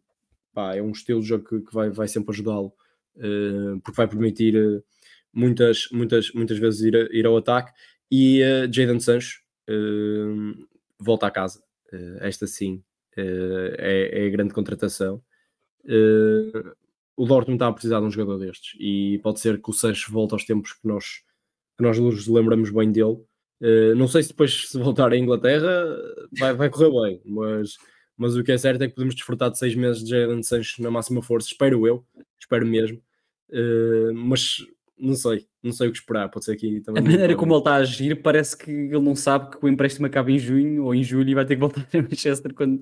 pá, 0.53 0.75
é 0.75 0.81
um 0.81 0.91
estilo 0.91 1.19
de 1.19 1.27
jogo 1.27 1.43
que, 1.43 1.59
que 1.61 1.73
vai, 1.73 1.89
vai 1.89 2.07
sempre 2.07 2.31
ajudá-lo 2.31 2.73
uh, 3.17 3.79
porque 3.81 3.97
vai 3.97 4.07
permitir 4.07 4.55
uh, 4.55 4.83
muitas, 5.33 5.87
muitas, 5.91 6.31
muitas 6.31 6.57
vezes 6.57 6.81
ir, 6.81 6.95
a, 6.95 7.07
ir 7.11 7.25
ao 7.25 7.37
ataque. 7.37 7.71
E 8.09 8.41
uh, 8.43 9.01
Sancho 9.01 9.41
volta 10.99 11.27
a 11.27 11.31
casa. 11.31 11.63
Esta 12.19 12.47
sim 12.47 12.83
é, 13.15 14.09
é, 14.13 14.27
a 14.27 14.29
grande 14.29 14.53
contratação. 14.53 15.21
O 17.15 17.25
Dortmund 17.25 17.55
está 17.55 17.67
a 17.67 17.73
precisar 17.73 17.99
de 17.99 18.05
um 18.05 18.11
jogador 18.11 18.39
destes 18.39 18.75
e 18.79 19.19
pode 19.23 19.39
ser 19.39 19.61
que 19.61 19.69
o 19.69 19.73
Sancho 19.73 20.11
volte 20.11 20.33
aos 20.33 20.43
tempos 20.43 20.73
que 20.73 20.87
nós, 20.87 21.21
que 21.77 21.83
nós 21.83 21.99
nos 21.99 22.27
lembramos 22.27 22.71
bem 22.71 22.91
dele. 22.91 23.17
Não 23.95 24.07
sei 24.07 24.23
se 24.23 24.29
depois 24.29 24.69
se 24.69 24.77
voltar 24.77 25.11
à 25.11 25.17
Inglaterra 25.17 25.95
vai, 26.37 26.53
vai 26.53 26.69
correr 26.69 26.89
bem, 26.89 27.21
mas 27.25 27.77
mas 28.17 28.35
o 28.35 28.43
que 28.43 28.51
é 28.51 28.57
certo 28.57 28.81
é 28.83 28.87
que 28.87 28.95
podemos 28.95 29.15
desfrutar 29.15 29.49
de 29.49 29.57
seis 29.57 29.75
meses 29.75 30.03
de 30.03 30.09
Jadon 30.09 30.43
Sancho 30.43 30.81
na 30.81 30.91
máxima 30.91 31.21
força, 31.21 31.47
espero 31.47 31.87
eu, 31.87 32.05
espero 32.39 32.65
mesmo, 32.65 33.01
uh, 33.49 34.13
mas 34.13 34.57
não 34.97 35.15
sei, 35.15 35.47
não 35.61 35.71
sei 35.71 35.87
o 35.87 35.91
que 35.91 35.97
esperar, 35.97 36.29
pode 36.29 36.45
ser 36.45 36.53
aqui 36.53 36.81
também. 36.81 37.01
A 37.01 37.05
maneira 37.05 37.35
como 37.35 37.53
ele 37.53 37.59
está 37.59 37.73
a 37.73 37.77
agir 37.77 38.21
parece 38.21 38.57
que 38.57 38.71
ele 38.71 38.99
não 38.99 39.15
sabe 39.15 39.51
que 39.57 39.65
o 39.65 39.67
empréstimo 39.67 40.05
acaba 40.05 40.31
em 40.31 40.39
junho 40.39 40.85
ou 40.85 40.95
em 40.95 41.03
julho 41.03 41.29
e 41.29 41.35
vai 41.35 41.45
ter 41.45 41.55
que 41.55 41.61
voltar 41.61 41.87
a 41.93 42.01
Manchester 42.01 42.53
quando, 42.53 42.81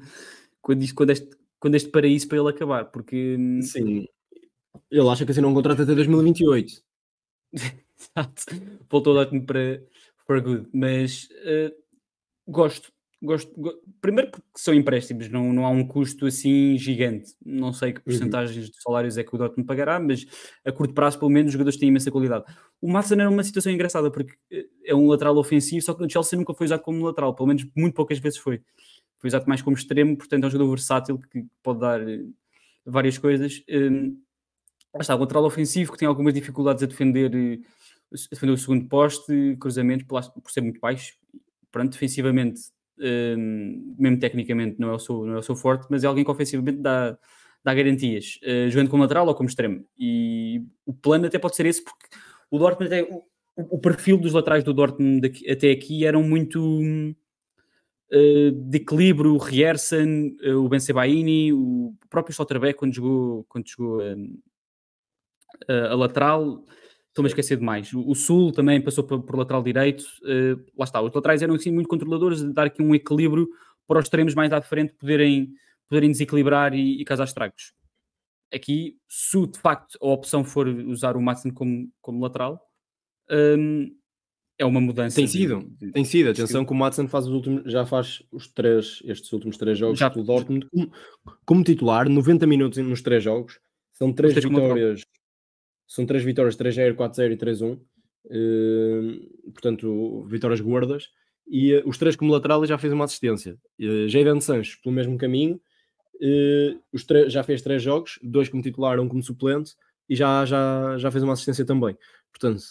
quando, 0.61 0.84
isto, 0.84 0.95
quando, 0.95 1.09
este, 1.11 1.29
quando 1.59 1.75
este 1.75 1.89
paraíso 1.89 2.27
para 2.27 2.38
ele 2.38 2.49
acabar, 2.49 2.86
porque... 2.86 3.38
Sim, 3.61 4.05
ele 4.89 5.09
acha 5.09 5.25
que 5.25 5.32
assim 5.32 5.41
não 5.41 5.53
contrata 5.53 5.84
até 5.84 5.95
2028. 5.95 6.73
Exato, 8.01 8.43
voltou 8.89 9.17
a 9.17 9.25
dar 9.25 9.41
para 9.41 9.82
for 10.25 10.41
good, 10.41 10.67
mas 10.73 11.27
uh, 11.45 11.73
gosto, 12.47 12.91
Gosto, 13.24 13.53
primeiro 14.01 14.32
porque 14.32 14.47
são 14.55 14.74
empréstimos, 14.74 15.30
não, 15.30 15.53
não 15.53 15.63
há 15.63 15.69
um 15.69 15.86
custo 15.86 16.26
assim 16.26 16.76
gigante. 16.76 17.36
Não 17.45 17.72
sei 17.72 17.93
que 17.93 17.99
uhum. 17.99 18.05
porcentagens 18.05 18.65
uhum. 18.65 18.72
de 18.72 18.82
salários 18.82 19.17
é 19.17 19.24
que 19.24 19.36
o 19.36 19.38
Dortmund 19.38 19.67
pagará, 19.67 19.99
mas 19.99 20.26
a 20.65 20.72
curto 20.72 20.91
prazo, 20.95 21.19
pelo 21.19 21.30
menos, 21.30 21.49
os 21.49 21.53
jogadores 21.53 21.78
têm 21.78 21.89
imensa 21.89 22.09
qualidade. 22.09 22.45
O 22.82 22.91
Matson 22.91 23.13
era 23.13 23.30
uma 23.30 23.43
situação 23.43 23.72
engraçada 23.72 24.09
porque 24.09 24.34
eh, 24.51 24.65
é 24.86 24.95
um 24.95 25.07
lateral 25.07 25.38
ofensivo, 25.38 25.86
só 25.86 25.93
que 25.93 26.01
no 26.01 26.09
Chelsea 26.09 26.38
nunca 26.38 26.51
foi 26.55 26.65
usado 26.65 26.82
como 26.82 27.05
lateral, 27.05 27.36
pelo 27.36 27.47
menos 27.47 27.63
muito 27.78 27.93
poucas 27.93 28.17
vezes 28.17 28.39
foi. 28.39 28.59
Foi 29.19 29.28
usado 29.28 29.45
mais 29.47 29.61
como 29.61 29.78
extremo, 29.78 30.17
portanto 30.17 30.43
é 30.43 30.47
um 30.47 30.49
jogador 30.49 30.72
versátil 30.72 31.19
que 31.19 31.45
pode 31.61 31.80
dar 31.80 32.01
eh, 32.01 32.24
várias 32.84 33.19
coisas. 33.19 33.63
Um, 33.69 34.19
está, 34.99 35.15
um 35.15 35.19
lateral 35.19 35.45
ofensivo 35.45 35.91
que 35.91 35.99
tem 35.99 36.07
algumas 36.07 36.34
dificuldades 36.34 36.82
a 36.82 36.88
defender, 36.88 37.36
eh, 37.36 37.59
a 38.13 38.34
defender 38.34 38.53
o 38.53 38.57
segundo 38.57 38.88
poste, 38.88 39.55
cruzamentos, 39.59 40.07
por 40.07 40.51
ser 40.51 40.61
muito 40.61 40.80
baixo. 40.80 41.13
Pronto, 41.72 41.91
defensivamente 41.91 42.61
um, 43.01 43.95
mesmo 43.97 44.19
tecnicamente 44.19 44.79
não 44.79 44.89
é, 44.91 44.93
o 44.93 44.99
seu, 44.99 45.25
não 45.25 45.35
é 45.35 45.37
o 45.39 45.43
seu 45.43 45.55
forte, 45.55 45.87
mas 45.89 46.03
é 46.03 46.07
alguém 46.07 46.23
que 46.23 46.31
ofensivamente 46.31 46.79
dá, 46.79 47.17
dá 47.63 47.73
garantias, 47.73 48.39
uh, 48.43 48.69
jogando 48.69 48.89
como 48.89 49.03
lateral 49.03 49.27
ou 49.27 49.35
como 49.35 49.49
extremo. 49.49 49.85
E 49.97 50.63
o 50.85 50.93
plano 50.93 51.25
até 51.25 51.39
pode 51.39 51.55
ser 51.55 51.65
esse, 51.65 51.83
porque 51.83 52.07
o 52.49 52.59
Dortmund, 52.59 52.93
até, 52.93 53.03
o, 53.03 53.23
o 53.55 53.79
perfil 53.79 54.17
dos 54.17 54.33
laterais 54.33 54.63
do 54.63 54.73
Dortmund 54.73 55.21
daqui, 55.21 55.49
até 55.49 55.71
aqui 55.71 56.05
eram 56.05 56.21
muito 56.23 56.61
uh, 58.11 58.51
de 58.51 58.77
equilíbrio, 58.77 59.33
o 59.33 59.37
Riersen, 59.37 60.37
uh, 60.45 60.57
o 60.57 60.69
Bensebaini, 60.69 61.51
o 61.51 61.93
próprio 62.09 62.33
Stotterbeck 62.33 62.77
quando 62.77 62.93
jogou, 62.93 63.45
quando 63.49 63.67
jogou 63.67 64.01
a 65.67 65.93
lateral 65.93 66.65
estou-me 67.12 67.28
a 67.28 67.30
esquecer 67.30 67.57
de 67.57 67.64
mais. 67.64 67.93
O, 67.93 68.16
Sul 68.16 68.51
também 68.51 68.82
passou 68.82 69.03
por, 69.03 69.22
por 69.22 69.38
lateral 69.38 69.62
direito. 69.62 70.03
Uh, 70.24 70.64
lá 70.78 70.86
está, 70.86 71.01
os 71.01 71.14
laterais 71.14 71.41
eram 71.41 71.55
assim 71.55 71.72
muito 71.72 71.88
controladores, 71.88 72.41
de 72.41 72.53
dar 72.53 72.68
aqui 72.68 72.82
um 72.82 72.95
equilíbrio 72.95 73.47
para 73.88 73.99
os 73.99 74.05
extremos 74.05 74.34
mais 74.34 74.51
à 74.51 74.62
frente 74.62 74.93
poderem, 74.93 75.53
poderem 75.88 76.12
desequilibrar 76.12 76.74
e, 76.74 77.01
e 77.01 77.05
causar 77.05 77.26
estragos. 77.26 77.74
Aqui, 78.53 78.97
se 79.07 79.45
de 79.47 79.59
facto 79.59 79.97
a 80.01 80.07
opção 80.07 80.43
for 80.43 80.68
usar 80.68 81.16
o 81.16 81.22
Matson 81.22 81.51
como, 81.51 81.89
como 82.01 82.22
lateral, 82.22 82.62
um, 83.30 83.93
é 84.57 84.66
uma 84.66 84.80
mudança. 84.80 85.16
Tem 85.16 85.28
sido, 85.28 85.62
de, 85.80 85.88
de, 85.88 85.91
tem 85.91 86.05
sido. 86.05 86.30
Atenção 86.30 86.66
que 86.66 86.72
o 86.72 86.76
Matson 86.76 87.07
faz 87.07 87.26
os 87.26 87.34
últimos, 87.34 87.72
já 87.72 87.86
faz 87.86 88.22
os 88.32 88.47
três, 88.47 89.01
estes 89.05 89.32
últimos 89.34 89.57
três 89.57 89.78
jogos 89.78 89.99
já, 89.99 90.09
do 90.09 90.24
Dortmund 90.24 90.68
como, 90.70 90.91
como, 91.45 91.64
titular, 91.64 92.07
90 92.07 92.45
minutos 92.45 92.78
nos 92.80 93.01
três 93.01 93.24
jogos. 93.24 93.59
São 93.93 94.14
três 94.14 94.34
vitórias 94.34 95.01
são 95.91 96.05
três 96.05 96.23
vitórias, 96.23 96.55
3-0, 96.55 96.95
4-0 96.95 97.33
e 97.33 97.37
3-1. 97.37 97.73
Uh, 97.73 97.79
eh, 98.29 99.51
portanto, 99.51 100.25
vitórias 100.25 100.61
gordas. 100.61 101.09
E 101.45 101.75
uh, 101.75 101.83
os 101.85 101.97
três 101.97 102.15
como 102.15 102.31
lateral 102.31 102.65
já 102.65 102.77
fez 102.77 102.93
uma 102.93 103.03
assistência. 103.03 103.57
Uh, 103.77 104.07
Jadon 104.07 104.39
Sancho, 104.39 104.79
pelo 104.81 104.95
mesmo 104.95 105.17
caminho, 105.17 105.59
uh, 106.15 107.27
já 107.27 107.43
fez 107.43 107.61
três 107.61 107.83
jogos, 107.83 108.17
dois 108.23 108.47
como 108.47 108.63
titular, 108.63 109.01
um 109.01 109.09
como 109.09 109.21
suplente, 109.21 109.75
e 110.07 110.15
já, 110.15 110.45
já, 110.45 110.97
já 110.97 111.11
fez 111.11 111.25
uma 111.25 111.33
assistência 111.33 111.65
também. 111.65 111.97
Portanto, 112.31 112.63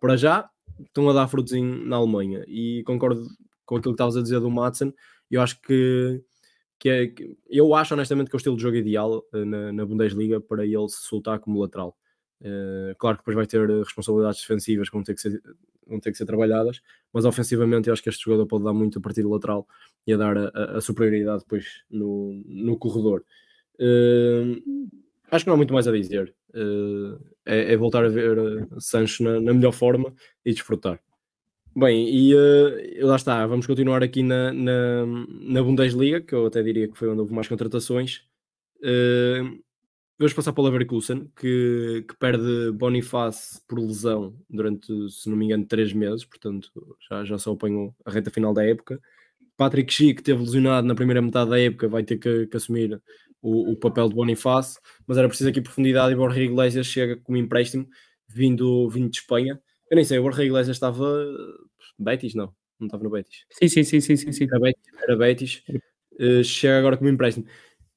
para 0.00 0.16
já, 0.16 0.48
estão 0.78 1.10
a 1.10 1.12
dar 1.12 1.26
frutos 1.26 1.54
em, 1.54 1.84
na 1.84 1.96
Alemanha. 1.96 2.44
E 2.46 2.84
concordo 2.86 3.26
com 3.66 3.74
aquilo 3.74 3.92
que 3.92 3.96
estavas 3.96 4.16
a 4.16 4.22
dizer 4.22 4.38
do 4.38 4.52
Madsen. 4.52 4.94
Eu 5.28 5.42
acho 5.42 5.60
que, 5.62 6.22
que, 6.78 6.88
é, 6.88 7.12
eu 7.50 7.74
acho 7.74 7.92
honestamente 7.92 8.30
que 8.30 8.36
é 8.36 8.36
o 8.36 8.38
estilo 8.38 8.56
de 8.56 8.62
jogo 8.62 8.76
ideal 8.76 9.24
na, 9.32 9.72
na 9.72 9.84
Bundesliga 9.84 10.40
para 10.40 10.64
ele 10.64 10.88
se 10.88 11.08
soltar 11.08 11.40
como 11.40 11.60
lateral. 11.60 11.96
Uh, 12.40 12.94
claro 12.98 13.16
que 13.16 13.22
depois 13.22 13.34
vai 13.34 13.46
ter 13.46 13.68
responsabilidades 13.68 14.40
defensivas 14.40 14.88
que 14.88 14.94
vão 14.94 15.02
ter 15.02 15.14
que, 15.14 15.20
ser, 15.20 15.42
vão 15.86 15.98
ter 15.98 16.12
que 16.12 16.18
ser 16.18 16.24
trabalhadas, 16.24 16.80
mas 17.12 17.24
ofensivamente 17.24 17.88
eu 17.88 17.92
acho 17.92 18.02
que 18.02 18.08
este 18.08 18.24
jogador 18.24 18.46
pode 18.46 18.64
dar 18.64 18.72
muito 18.72 18.98
a 18.98 19.02
partir 19.02 19.24
lateral 19.24 19.66
e 20.06 20.12
a 20.12 20.16
dar 20.16 20.36
a, 20.36 20.76
a 20.76 20.80
superioridade 20.80 21.42
depois 21.42 21.82
no, 21.90 22.42
no 22.46 22.78
corredor. 22.78 23.24
Uh, 23.80 24.88
acho 25.30 25.44
que 25.44 25.48
não 25.48 25.54
há 25.54 25.56
muito 25.56 25.74
mais 25.74 25.88
a 25.88 25.92
dizer. 25.92 26.34
Uh, 26.54 27.20
é, 27.44 27.72
é, 27.72 27.76
voltar 27.76 28.04
a 28.04 28.08
ver 28.08 28.66
Sancho 28.78 29.22
na, 29.22 29.40
na, 29.40 29.52
melhor 29.52 29.72
forma 29.72 30.14
e 30.44 30.52
desfrutar. 30.52 31.00
Bem, 31.76 32.08
e 32.08 32.34
lá 33.02 33.16
está, 33.16 33.46
vamos 33.46 33.66
continuar 33.66 34.02
aqui 34.02 34.22
na, 34.22 34.52
na, 34.52 35.06
na 35.06 35.62
Bundesliga, 35.62 36.20
que 36.20 36.34
eu 36.34 36.46
até 36.46 36.62
diria 36.62 36.88
que 36.88 36.98
foi 36.98 37.08
onde 37.08 37.20
houve 37.20 37.32
mais 37.32 37.46
contratações. 37.46 38.22
Uh, 38.80 39.62
Vamos 40.18 40.32
passar 40.32 40.52
para 40.52 40.62
o 40.62 40.64
Leverkusen, 40.64 41.30
que, 41.36 42.04
que 42.08 42.16
perde 42.16 42.72
Boniface 42.72 43.60
por 43.68 43.78
lesão 43.78 44.34
durante, 44.50 44.86
se 45.10 45.30
não 45.30 45.36
me 45.36 45.44
engano, 45.44 45.64
três 45.64 45.92
meses, 45.92 46.24
portanto 46.24 46.72
já, 47.08 47.24
já 47.24 47.38
só 47.38 47.52
apanhou 47.52 47.94
a 48.04 48.10
reta 48.10 48.28
final 48.28 48.52
da 48.52 48.64
época. 48.64 49.00
Patrick 49.56 49.92
Schick, 49.92 50.16
que 50.16 50.22
teve 50.22 50.40
lesionado 50.40 50.86
na 50.88 50.94
primeira 50.94 51.22
metade 51.22 51.50
da 51.50 51.60
época, 51.60 51.88
vai 51.88 52.02
ter 52.02 52.18
que, 52.18 52.48
que 52.48 52.56
assumir 52.56 53.00
o, 53.40 53.72
o 53.72 53.76
papel 53.76 54.08
de 54.08 54.14
Bonifácio, 54.16 54.80
mas 55.06 55.16
era 55.18 55.28
preciso 55.28 55.50
aqui 55.50 55.60
profundidade 55.60 56.12
e 56.12 56.16
Borja 56.16 56.42
Iglesias 56.42 56.86
chega 56.86 57.16
como 57.16 57.38
empréstimo 57.38 57.88
vindo, 58.28 58.88
vindo 58.90 59.10
de 59.10 59.18
Espanha. 59.18 59.60
Eu 59.88 59.94
nem 59.94 60.04
sei, 60.04 60.18
o 60.18 60.22
Borja 60.22 60.44
Iglesias 60.44 60.76
estava 60.76 61.24
Betis, 61.96 62.34
não, 62.34 62.52
não 62.78 62.86
estava 62.86 63.04
no 63.04 63.10
Betis. 63.10 63.44
Sim, 63.50 63.68
sim, 63.68 63.84
sim, 63.84 64.00
sim, 64.00 64.16
sim. 64.16 64.32
sim. 64.32 64.44
Era 64.44 64.58
Betis, 64.58 64.82
era 65.00 65.16
Betis. 65.16 65.62
Uh, 66.20 66.42
chega 66.42 66.78
agora 66.78 66.96
como 66.96 67.08
empréstimo. 67.08 67.46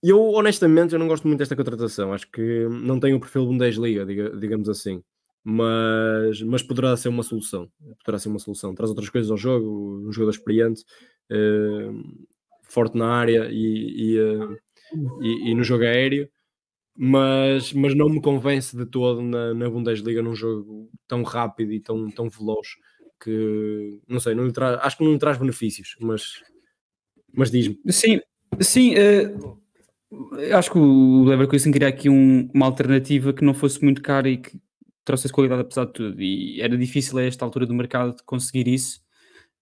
Eu, 0.04 0.20
honestamente, 0.32 0.93
eu 0.93 0.99
não 0.99 1.08
gosto 1.08 1.28
muito 1.28 1.39
desta 1.39 1.56
contratação. 1.56 2.14
Acho 2.14 2.30
que 2.32 2.68
não 2.70 2.99
tem 2.99 3.14
o 3.14 3.20
perfil 3.20 3.45
Bundesliga, 3.45 4.06
diga, 4.06 4.36
digamos 4.38 4.68
assim. 4.68 5.04
Mas, 5.43 6.41
mas 6.41 6.64
poderá 6.64 6.95
ser 6.97 7.10
uma 7.10 7.24
solução. 7.24 7.70
Poderá 7.99 8.18
ser 8.18 8.30
uma 8.30 8.39
solução. 8.39 8.74
Traz 8.74 8.89
outras 8.89 9.10
coisas 9.10 9.30
ao 9.30 9.38
jogo, 9.38 10.08
um 10.08 10.12
jogador 10.12 10.32
experiente, 10.32 10.84
uh, 11.32 12.18
forte 12.64 12.97
na 12.97 13.14
área 13.14 13.49
e, 13.52 14.16
e, 14.16 14.20
uh, 14.20 14.58
e, 15.22 15.52
e, 15.52 15.56
no 15.56 15.64
jogo 15.64 15.84
aéreo. 15.84 16.30
Mas, 16.97 17.72
mas 17.74 17.95
não 17.95 18.10
me 18.10 18.22
convence 18.22 18.76
de 18.76 18.86
todo 18.86 19.22
na, 19.22 19.54
na 19.54 19.70
Bundesliga 19.70 20.22
num 20.22 20.36
jogo 20.36 20.89
tão 21.08 21.24
rápido 21.24 21.72
e 21.72 21.80
tão, 21.80 22.10
tão 22.12 22.30
veloz 22.30 22.68
que 23.24 23.99
não 24.08 24.20
sei, 24.20 24.34
não 24.36 24.52
acho 24.82 24.97
que 24.97 25.04
não 25.04 25.14
lhe 25.14 25.20
traz 25.20 25.38
benefícios, 25.38 25.95
mas, 25.99 26.43
mas 27.34 27.52
diz-me. 27.52 27.80
Sim, 27.89 28.20
sim, 28.60 28.95
uh, 28.95 29.61
acho 30.53 30.72
que 30.72 30.78
o 30.78 31.24
Leverkusen 31.24 31.72
queria 31.72 31.88
aqui 31.88 32.09
um, 32.09 32.49
uma 32.53 32.66
alternativa 32.66 33.34
que 33.34 33.43
não 33.43 33.53
fosse 33.53 33.84
muito 33.84 34.01
cara 34.01 34.30
e 34.30 34.38
que 34.38 34.59
trouxesse 35.05 35.34
qualidade 35.34 35.62
apesar 35.62 35.86
de 35.86 35.93
tudo. 35.93 36.22
E 36.22 36.62
era 36.62 36.78
difícil 36.78 37.18
a 37.18 37.24
esta 37.24 37.45
altura 37.45 37.66
do 37.66 37.74
mercado 37.74 38.16
conseguir 38.26 38.68
isso. 38.68 39.01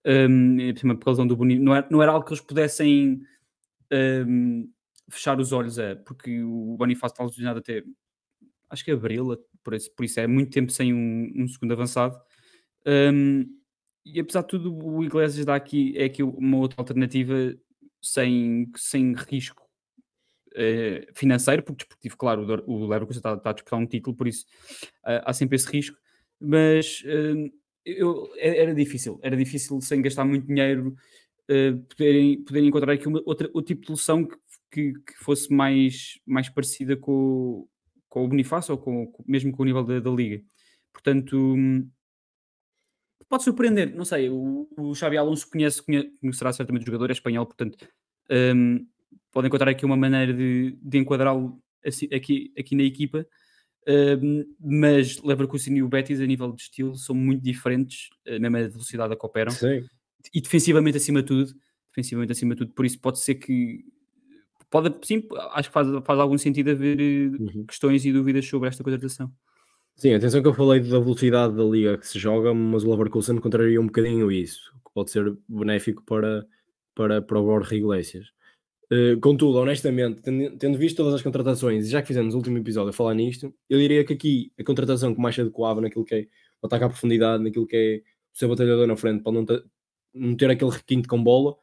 Um, 0.05 0.57
por 0.95 1.05
causa 1.05 1.25
do 1.25 1.35
bonito, 1.35 1.61
não 1.61 1.75
era, 1.75 1.87
não 1.91 2.01
era 2.01 2.11
algo 2.11 2.25
que 2.25 2.31
eles 2.31 2.43
pudessem 2.43 3.21
um, 3.91 4.69
fechar 5.09 5.39
os 5.39 5.51
olhos 5.51 5.77
a, 5.77 5.95
porque 5.97 6.41
o 6.43 6.75
Bonifácio 6.77 7.13
está 7.13 7.23
lesionado 7.23 7.59
até 7.59 7.83
acho 8.69 8.85
que 8.85 8.91
é 8.91 8.93
abril, 8.93 9.37
por 9.63 9.73
isso, 9.73 9.91
por 9.95 10.05
isso 10.05 10.19
é 10.19 10.27
muito 10.27 10.51
tempo 10.51 10.71
sem 10.71 10.93
um, 10.93 11.31
um 11.35 11.47
segundo 11.47 11.73
avançado. 11.73 12.17
Um, 12.85 13.45
e 14.05 14.19
apesar 14.19 14.41
de 14.41 14.47
tudo, 14.47 14.73
o 14.73 15.03
Iglesias 15.03 15.45
dá 15.45 15.55
aqui, 15.55 15.93
é 15.97 16.05
aqui 16.05 16.23
uma 16.23 16.57
outra 16.57 16.79
alternativa 16.79 17.33
sem, 18.01 18.71
sem 18.77 19.13
risco 19.13 19.68
uh, 20.53 21.13
financeiro, 21.13 21.63
porque 21.63 21.83
desportivo, 21.83 22.17
claro, 22.17 22.63
o, 22.67 22.81
Leverkusen 22.81 23.19
está, 23.19 23.33
está 23.33 23.49
a 23.49 23.53
disputar 23.53 23.79
um 23.79 23.85
título, 23.85 24.15
por 24.15 24.27
isso 24.27 24.45
uh, 25.05 25.21
há 25.25 25.33
sempre 25.33 25.55
esse 25.55 25.69
risco, 25.69 25.97
mas 26.39 27.03
uh, 27.05 27.51
eu, 27.85 28.29
era 28.37 28.73
difícil, 28.73 29.19
era 29.21 29.35
difícil 29.35 29.79
sem 29.81 30.01
gastar 30.01 30.25
muito 30.25 30.47
dinheiro 30.47 30.95
poderem, 31.89 32.43
poderem 32.43 32.69
encontrar 32.69 32.93
aqui 32.93 33.07
uma, 33.07 33.23
outra, 33.25 33.47
outro 33.47 33.63
tipo 33.63 33.81
de 33.81 33.87
solução 33.87 34.23
que, 34.23 34.37
que, 34.71 34.93
que, 34.93 35.13
fosse 35.17 35.51
mais, 35.51 36.19
mais 36.23 36.47
parecida 36.47 36.95
com, 36.95 37.67
com 38.07 38.23
o 38.23 38.27
Bonifácio 38.27 38.73
ou 38.73 38.77
com, 38.77 39.11
mesmo 39.25 39.51
com 39.51 39.63
o 39.63 39.65
nível 39.65 39.83
da, 39.83 39.99
da 39.99 40.11
liga. 40.11 40.43
Portanto, 40.93 41.57
pode 43.27 43.43
surpreender, 43.43 43.95
não 43.95 44.03
sei, 44.03 44.29
o, 44.29 44.67
o 44.77 44.93
Xabi 44.93 45.17
Alonso 45.17 45.49
conhece, 45.49 45.83
conhece, 45.83 46.11
conhecerá 46.19 46.51
certamente 46.51 46.83
o 46.83 46.85
jogador, 46.85 47.09
é 47.09 47.13
espanhol, 47.13 47.45
portanto, 47.45 47.87
um, 48.29 48.85
pode 49.31 49.47
encontrar 49.47 49.69
aqui 49.69 49.85
uma 49.85 49.97
maneira 49.97 50.33
de, 50.33 50.77
de 50.81 50.97
enquadrá-lo 50.97 51.61
aqui, 52.13 52.51
aqui 52.57 52.75
na 52.75 52.83
equipa, 52.83 53.25
um, 53.87 54.45
mas 54.59 55.21
Leverkusen 55.23 55.77
e 55.77 55.83
o 55.83 55.87
Betis 55.87 56.19
a 56.21 56.25
nível 56.25 56.51
de 56.51 56.61
estilo 56.61 56.95
são 56.95 57.15
muito 57.15 57.43
diferentes, 57.43 58.09
uh, 58.27 58.39
na 58.39 58.49
média 58.49 58.69
velocidade 58.69 59.13
a 59.13 59.15
que 59.15 59.25
operam, 59.25 59.51
Sim. 59.51 59.83
e 60.33 60.41
defensivamente 60.41 60.97
acima 60.97 61.21
de 61.21 61.27
tudo, 61.27 61.53
defensivamente 61.89 62.31
acima 62.31 62.53
de 62.53 62.59
tudo, 62.59 62.73
por 62.73 62.85
isso 62.85 62.99
pode 62.99 63.19
ser 63.19 63.35
que 63.35 63.83
pode, 64.69 64.93
sim, 65.05 65.27
acho 65.53 65.69
que 65.69 65.73
faz, 65.73 65.87
faz 66.05 66.19
algum 66.19 66.37
sentido 66.37 66.71
haver 66.71 66.99
eh, 66.99 67.37
uhum. 67.39 67.65
questões 67.65 68.05
e 68.05 68.13
dúvidas 68.13 68.45
sobre 68.45 68.69
esta 68.69 68.83
contratação. 68.83 69.31
Sim, 69.95 70.13
atenção 70.13 70.41
que 70.41 70.47
eu 70.47 70.53
falei 70.53 70.79
da 70.79 70.99
velocidade 70.99 71.55
da 71.55 71.63
liga 71.63 71.97
que 71.97 72.07
se 72.07 72.19
joga, 72.19 72.53
mas 72.53 72.83
o 72.83 72.91
Leverkusen 72.91 73.37
contraria 73.37 73.81
um 73.81 73.87
bocadinho 73.87 74.31
isso, 74.31 74.71
que 74.85 74.93
pode 74.93 75.11
ser 75.11 75.35
benéfico 75.47 76.03
para, 76.05 76.45
para, 76.95 77.21
para 77.21 77.39
o 77.39 77.43
Borja 77.43 77.75
Iglesias. 77.75 78.27
Uh, 78.91 79.19
contudo, 79.19 79.59
honestamente, 79.59 80.21
tendo, 80.21 80.57
tendo, 80.57 80.77
visto 80.77 80.97
todas 80.97 81.13
as 81.13 81.21
contratações, 81.21 81.85
e 81.85 81.89
já 81.89 82.01
que 82.01 82.07
fizemos 82.07 82.33
o 82.33 82.37
último 82.37 82.57
episódio 82.57 82.89
a 82.89 82.93
falar 82.93 83.13
nisto, 83.13 83.53
eu 83.69 83.77
diria 83.77 84.03
que 84.03 84.13
aqui 84.13 84.51
a 84.59 84.63
contratação 84.63 85.13
que 85.13 85.21
mais 85.21 85.35
se 85.35 85.41
adequava 85.41 85.79
naquilo 85.79 86.03
que 86.03 86.15
é 86.15 86.27
o 86.61 86.65
ataque 86.65 86.85
à 86.85 86.89
profundidade, 86.89 87.43
naquilo 87.43 87.67
que 87.67 87.75
é 87.75 87.97
o 88.33 88.37
seu 88.37 88.49
batalhador 88.49 88.87
na 88.87 88.95
frente, 88.95 89.21
para 89.21 89.31
não 89.31 89.45
ter, 89.45 89.63
não 90.13 90.35
ter 90.35 90.49
aquele 90.49 90.71
requinte 90.71 91.07
com 91.07 91.23
bola, 91.23 91.55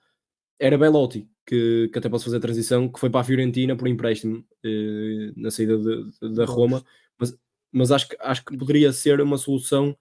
era 0.59 0.79
Belotti, 0.79 1.29
que, 1.45 1.91
que 1.93 1.99
até 1.99 2.09
posso 2.09 2.27
fazer 2.27 2.37
a 2.37 2.41
transição, 2.41 2.89
que 2.89 3.01
foi 3.01 3.11
para 3.11 3.21
a 3.21 3.25
Fiorentina 3.25 3.77
por 3.77 3.89
empréstimo 3.89 4.39
uh, 4.65 5.33
na 5.37 5.51
saída 5.51 5.79
da 6.23 6.45
Roma, 6.45 6.85
mas 7.19 7.37
mas 7.73 7.91
acho 7.91 8.09
que, 8.09 8.17
acho 8.21 8.45
que 8.45 8.57
poderia 8.57 8.91
ser 8.91 9.21
uma 9.21 9.37
solução 9.37 9.95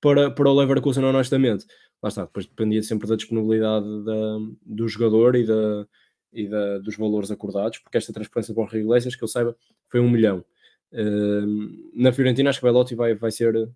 para, 0.00 0.30
para 0.30 0.48
o 0.48 0.54
Leverkusen, 0.54 1.04
honestamente. 1.04 1.66
Lá 2.02 2.08
está, 2.08 2.24
depois 2.24 2.46
dependia 2.46 2.82
sempre 2.82 3.06
da 3.06 3.16
disponibilidade 3.16 3.86
da, 4.04 4.38
do 4.64 4.88
jogador 4.88 5.36
e, 5.36 5.44
da, 5.44 5.86
e 6.32 6.48
da, 6.48 6.78
dos 6.78 6.96
valores 6.96 7.30
acordados, 7.30 7.78
porque 7.78 7.98
esta 7.98 8.12
transferência 8.12 8.54
para 8.54 8.62
o 8.62 8.66
Rio 8.66 8.82
Iglesias, 8.82 9.16
que 9.16 9.24
eu 9.24 9.28
saiba, 9.28 9.56
foi 9.88 10.00
um 10.00 10.10
milhão. 10.10 10.44
Uh, 10.92 11.90
na 11.94 12.12
Fiorentina, 12.12 12.50
acho 12.50 12.60
que 12.60 12.66
Belotti 12.66 12.94
vai, 12.94 13.14
vai, 13.14 13.30
ser, 13.30 13.68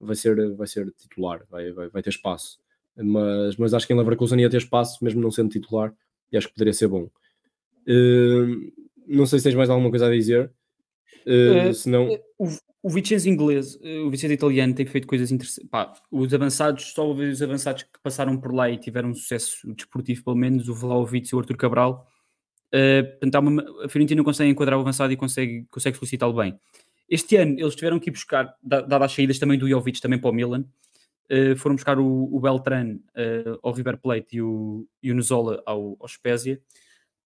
vai, 0.00 0.14
ser, 0.14 0.54
vai 0.54 0.66
ser 0.66 0.92
titular, 0.92 1.42
vai, 1.50 1.72
vai, 1.72 1.88
vai 1.88 2.02
ter 2.02 2.10
espaço. 2.10 2.58
Mas, 2.96 3.56
mas 3.56 3.74
acho 3.74 3.86
que 3.86 3.92
em 3.92 3.96
Leverkusen 3.96 4.40
ia 4.40 4.50
ter 4.50 4.58
espaço, 4.58 5.02
mesmo 5.02 5.20
não 5.20 5.30
sendo 5.30 5.50
titular, 5.50 5.92
e 6.30 6.36
acho 6.36 6.48
que 6.48 6.54
poderia 6.54 6.72
ser 6.72 6.88
bom. 6.88 7.10
Uh, 7.86 8.72
não 9.06 9.26
sei 9.26 9.38
se 9.38 9.44
tens 9.44 9.54
mais 9.54 9.68
alguma 9.70 9.90
coisa 9.90 10.06
a 10.06 10.10
dizer. 10.10 10.50
Uh, 11.26 11.72
senão... 11.74 12.08
o, 12.38 12.48
o 12.84 12.90
Vicenzo 12.90 13.30
inglês, 13.30 13.78
eh, 13.82 14.00
o 14.00 14.10
Vicenzo 14.10 14.34
italiano 14.34 14.74
tem 14.74 14.84
feito 14.84 15.06
coisas 15.06 15.32
interessantes. 15.32 15.66
Pá, 15.70 15.90
os 16.10 16.34
avançados, 16.34 16.92
só 16.92 17.10
os 17.10 17.40
avançados 17.40 17.84
que 17.84 17.98
passaram 18.02 18.36
por 18.36 18.54
lá 18.54 18.68
e 18.68 18.76
tiveram 18.76 19.08
um 19.08 19.14
sucesso 19.14 19.72
desportivo, 19.74 20.22
pelo 20.22 20.36
menos, 20.36 20.68
o 20.68 20.74
Vlaovic 20.74 21.30
e 21.32 21.34
o 21.34 21.38
Arthur 21.38 21.56
Cabral. 21.56 22.06
Uh, 22.66 23.08
portanto, 23.18 23.38
uma, 23.38 23.84
a 23.86 23.88
Fiorentina 23.88 24.22
consegue 24.22 24.50
enquadrar 24.50 24.78
o 24.78 24.82
avançado 24.82 25.10
e 25.14 25.16
consegue, 25.16 25.64
consegue 25.70 25.96
solicitá-lo 25.96 26.34
bem. 26.34 26.58
Este 27.08 27.36
ano 27.36 27.58
eles 27.58 27.74
tiveram 27.74 27.98
que 27.98 28.10
ir 28.10 28.12
buscar, 28.12 28.54
dadas 28.62 29.02
as 29.02 29.12
saídas 29.12 29.38
também 29.38 29.58
do 29.58 29.66
Jovic 29.66 29.98
também 30.02 30.18
para 30.18 30.28
o 30.28 30.34
Milan, 30.34 30.66
uh, 31.30 31.56
foram 31.56 31.76
buscar 31.76 31.98
o, 31.98 32.28
o 32.30 32.38
Beltran 32.38 32.96
uh, 33.16 33.58
ao 33.62 33.72
River 33.72 33.96
Plate 33.96 34.36
e 34.36 34.42
o, 34.42 34.86
e 35.02 35.10
o 35.10 35.14
Nozola 35.14 35.62
ao, 35.64 35.96
ao 35.98 36.06
Spezia. 36.06 36.60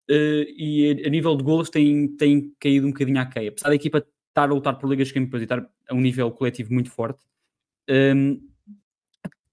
Uh, 0.10 0.48
e 0.56 1.04
a, 1.06 1.10
nível 1.10 1.36
de 1.36 1.44
golos 1.44 1.70
tem, 1.70 2.08
tem 2.16 2.54
caído 2.60 2.88
um 2.88 2.92
bocadinho 2.92 3.20
à 3.20 3.26
queia. 3.26 3.50
Apesar 3.50 3.70
da 3.70 3.76
equipa 3.76 3.98
estar 4.30 4.50
a 4.50 4.54
lutar 4.54 4.78
por 4.78 4.90
Ligas 4.90 5.12
Campeões 5.12 5.42
e 5.42 5.46
estar 5.46 5.70
a 5.90 5.94
um 5.94 6.00
nível 6.00 6.32
coletivo 6.32 6.74
muito 6.74 6.90
forte, 6.90 7.20
um, 7.90 8.40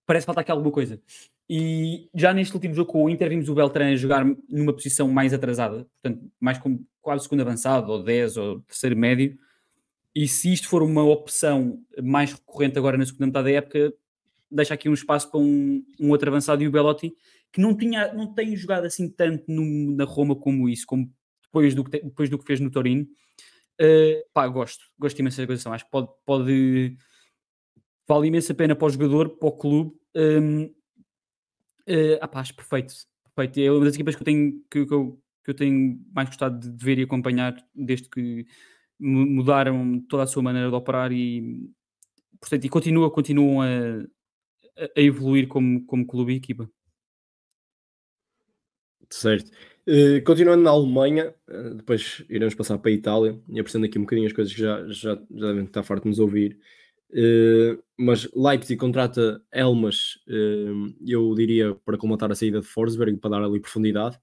parece 0.06 0.26
faltar 0.26 0.42
aqui 0.42 0.52
alguma 0.52 0.70
coisa. 0.70 1.00
E 1.48 2.08
já 2.14 2.32
neste 2.32 2.54
último 2.54 2.74
jogo 2.74 2.92
com 2.92 3.04
o 3.04 3.10
Inter 3.10 3.28
vimos 3.28 3.48
o 3.48 3.54
Beltrán 3.54 3.96
jogar 3.96 4.24
numa 4.48 4.72
posição 4.72 5.08
mais 5.08 5.34
atrasada, 5.34 5.86
portanto, 6.00 6.30
mais 6.40 6.58
como 6.58 6.86
quase 7.02 7.24
segundo 7.24 7.42
avançado, 7.42 7.92
ou 7.92 8.02
10, 8.02 8.36
ou 8.36 8.60
terceiro 8.60 8.96
médio. 8.96 9.36
E 10.14 10.28
se 10.28 10.52
isto 10.52 10.68
for 10.68 10.82
uma 10.82 11.02
opção 11.02 11.80
mais 12.02 12.32
recorrente 12.32 12.78
agora 12.78 12.96
na 12.96 13.04
segunda 13.04 13.26
metade 13.26 13.50
da 13.50 13.56
época, 13.58 13.92
deixa 14.50 14.72
aqui 14.72 14.88
um 14.88 14.94
espaço 14.94 15.30
para 15.30 15.40
um, 15.40 15.84
um 16.00 16.10
outro 16.10 16.30
avançado 16.30 16.62
e 16.62 16.68
o 16.68 16.70
Belotti, 16.70 17.12
que 17.54 17.60
não, 17.60 17.76
tinha, 17.76 18.12
não 18.12 18.34
tem 18.34 18.56
jogado 18.56 18.84
assim 18.84 19.08
tanto 19.08 19.44
no, 19.46 19.94
na 19.94 20.02
Roma 20.04 20.34
como 20.34 20.68
isso, 20.68 20.84
como 20.84 21.08
depois 21.44 21.72
do, 21.72 21.84
que, 21.84 22.02
depois 22.02 22.28
do 22.28 22.36
que 22.36 22.44
fez 22.44 22.58
no 22.58 22.68
Torino. 22.68 23.06
Uh, 23.80 24.28
pá, 24.32 24.48
gosto, 24.48 24.84
gosto 24.98 25.20
imenso 25.20 25.40
da 25.40 25.46
coisa. 25.46 25.70
Acho 25.70 25.84
que 25.84 25.90
pode, 25.92 26.08
pode 26.26 26.96
vale 28.08 28.26
imensa 28.26 28.52
pena 28.54 28.74
para 28.74 28.86
o 28.86 28.90
jogador, 28.90 29.38
para 29.38 29.48
o 29.48 29.52
clube. 29.52 29.92
Um, 30.16 30.64
uh, 30.64 32.18
ah, 32.20 32.26
pá, 32.26 32.40
acho 32.40 32.56
perfeito, 32.56 32.92
perfeito. 33.36 33.60
É 33.60 33.70
uma 33.70 33.84
das 33.84 33.94
equipas 33.94 34.16
que 34.16 34.22
eu 34.22 34.24
tenho, 34.24 34.60
que, 34.68 34.84
que, 34.84 34.92
eu, 34.92 35.22
que 35.44 35.50
eu 35.52 35.54
tenho 35.54 36.00
mais 36.12 36.28
gostado 36.28 36.58
de, 36.58 36.76
de 36.76 36.84
ver 36.84 36.98
e 36.98 37.02
acompanhar 37.02 37.54
desde 37.72 38.08
que 38.08 38.44
mudaram 38.98 40.00
toda 40.08 40.24
a 40.24 40.26
sua 40.26 40.42
maneira 40.42 40.70
de 40.70 40.74
operar 40.74 41.12
e, 41.12 41.70
portanto, 42.40 42.64
e 42.64 42.68
continua, 42.68 43.12
continuam 43.12 43.62
a, 43.62 43.68
a 44.96 45.00
evoluir 45.00 45.46
como, 45.46 45.86
como 45.86 46.04
clube 46.04 46.32
e 46.32 46.36
equipa. 46.36 46.68
Certo. 49.10 49.50
Uh, 49.86 50.22
continuando 50.24 50.62
na 50.62 50.70
Alemanha, 50.70 51.34
uh, 51.48 51.74
depois 51.74 52.24
iremos 52.30 52.54
passar 52.54 52.78
para 52.78 52.90
a 52.90 52.94
Itália 52.94 53.38
e 53.48 53.60
apresentando 53.60 53.84
aqui 53.84 53.98
um 53.98 54.02
bocadinho 54.02 54.26
as 54.26 54.32
coisas 54.32 54.54
que 54.54 54.60
já, 54.60 54.82
já, 54.88 55.14
já 55.14 55.46
devem 55.46 55.64
estar 55.64 55.82
farto 55.82 56.04
de 56.04 56.08
nos 56.08 56.18
ouvir. 56.18 56.58
Uh, 57.10 57.82
mas 57.96 58.28
Leipzig 58.34 58.76
contrata 58.78 59.42
Elmas, 59.52 60.18
eu 61.06 61.32
diria, 61.34 61.74
para 61.84 61.98
comatar 61.98 62.32
a 62.32 62.34
saída 62.34 62.60
de 62.60 62.66
Forsberg, 62.66 63.18
para 63.18 63.30
dar 63.30 63.44
ali 63.44 63.60
profundidade. 63.60 64.18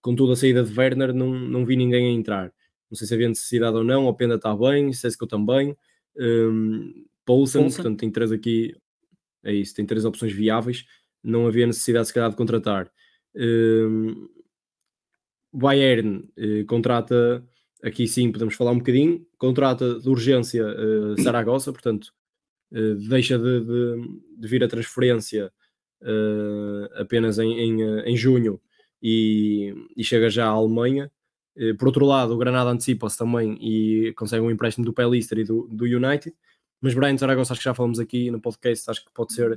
Contudo, 0.00 0.32
a 0.32 0.36
saída 0.36 0.64
de 0.64 0.76
Werner 0.76 1.14
não, 1.14 1.32
não 1.32 1.64
vi 1.64 1.76
ninguém 1.76 2.08
a 2.08 2.10
entrar. 2.10 2.52
Não 2.90 2.96
sei 2.96 3.06
se 3.06 3.14
havia 3.14 3.28
necessidade 3.28 3.76
ou 3.76 3.84
não, 3.84 4.06
o 4.06 4.14
Penda 4.14 4.34
está 4.34 4.54
bem, 4.56 4.92
Sesco 4.92 5.26
também. 5.26 5.76
Um, 6.16 7.06
Poulsen, 7.24 7.70
portanto, 7.70 8.00
tem 8.00 8.10
três 8.10 8.32
aqui, 8.32 8.74
é 9.44 9.52
isso, 9.52 9.74
tem 9.74 9.86
três 9.86 10.04
opções 10.04 10.32
viáveis. 10.32 10.84
Não 11.22 11.46
havia 11.46 11.66
necessidade, 11.66 12.08
se 12.08 12.14
calhar, 12.14 12.28
de 12.28 12.36
contratar. 12.36 12.90
Um, 13.34 14.28
Bayern 15.52 16.28
eh, 16.36 16.64
contrata 16.64 17.44
aqui 17.82 18.08
sim 18.08 18.32
podemos 18.32 18.54
falar 18.54 18.72
um 18.72 18.78
bocadinho. 18.78 19.26
Contrata 19.36 19.98
de 19.98 20.08
urgência 20.08 20.64
uh, 20.64 21.20
Saragossa, 21.20 21.72
portanto, 21.72 22.12
uh, 22.72 22.94
deixa 23.08 23.38
de, 23.38 23.60
de, 23.60 24.20
de, 24.38 24.48
vir 24.48 24.64
a 24.64 24.68
transferência 24.68 25.52
apenas 26.96 27.38
em, 27.38 27.52
em, 27.52 28.00
em 28.00 28.16
junho 28.16 28.60
e, 29.00 29.72
e, 29.96 30.02
chega 30.02 30.28
já 30.28 30.46
à 30.46 30.48
Alemanha. 30.48 31.08
por 31.78 31.86
outro 31.86 32.04
lado, 32.04 32.34
o 32.34 32.36
Granada 32.36 32.70
antecipa-se 32.70 33.16
também 33.16 33.56
e 33.60 34.12
consegue 34.14 34.44
um 34.44 34.50
empréstimo 34.50 34.84
do 34.84 34.92
Pellister 34.92 35.38
e 35.38 35.44
do, 35.44 35.68
do 35.70 35.84
United. 35.84 36.34
Mas 36.82 36.92
Brian 36.92 37.16
Saragossa, 37.16 37.52
acho 37.52 37.60
que 37.60 37.64
já 37.64 37.72
falamos 37.72 38.00
aqui 38.00 38.32
no 38.32 38.40
podcast, 38.40 38.90
acho 38.90 39.04
que 39.04 39.12
pode 39.14 39.32
ser 39.32 39.54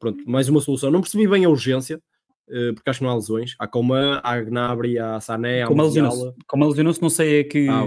pronto, 0.00 0.28
mais 0.28 0.48
uma 0.48 0.60
solução. 0.60 0.90
Não 0.90 1.00
percebi 1.00 1.28
bem 1.28 1.44
a 1.44 1.48
urgência, 1.48 1.94
eh, 1.96 2.00
porque 2.74 2.90
acho 2.90 2.98
que 3.00 3.04
não 3.04 3.10
há 3.10 3.14
lesões. 3.14 3.54
Há 3.58 3.66
Coman, 3.66 4.20
há 4.22 4.40
Gnabry, 4.40 4.98
há 4.98 5.20
Sané, 5.20 5.62
há 5.62 5.66
Como 6.46 6.66
lesionou-se, 6.66 7.02
não 7.02 7.10
sei 7.10 7.40
é 7.40 7.44
que 7.44 7.68
ah, 7.68 7.86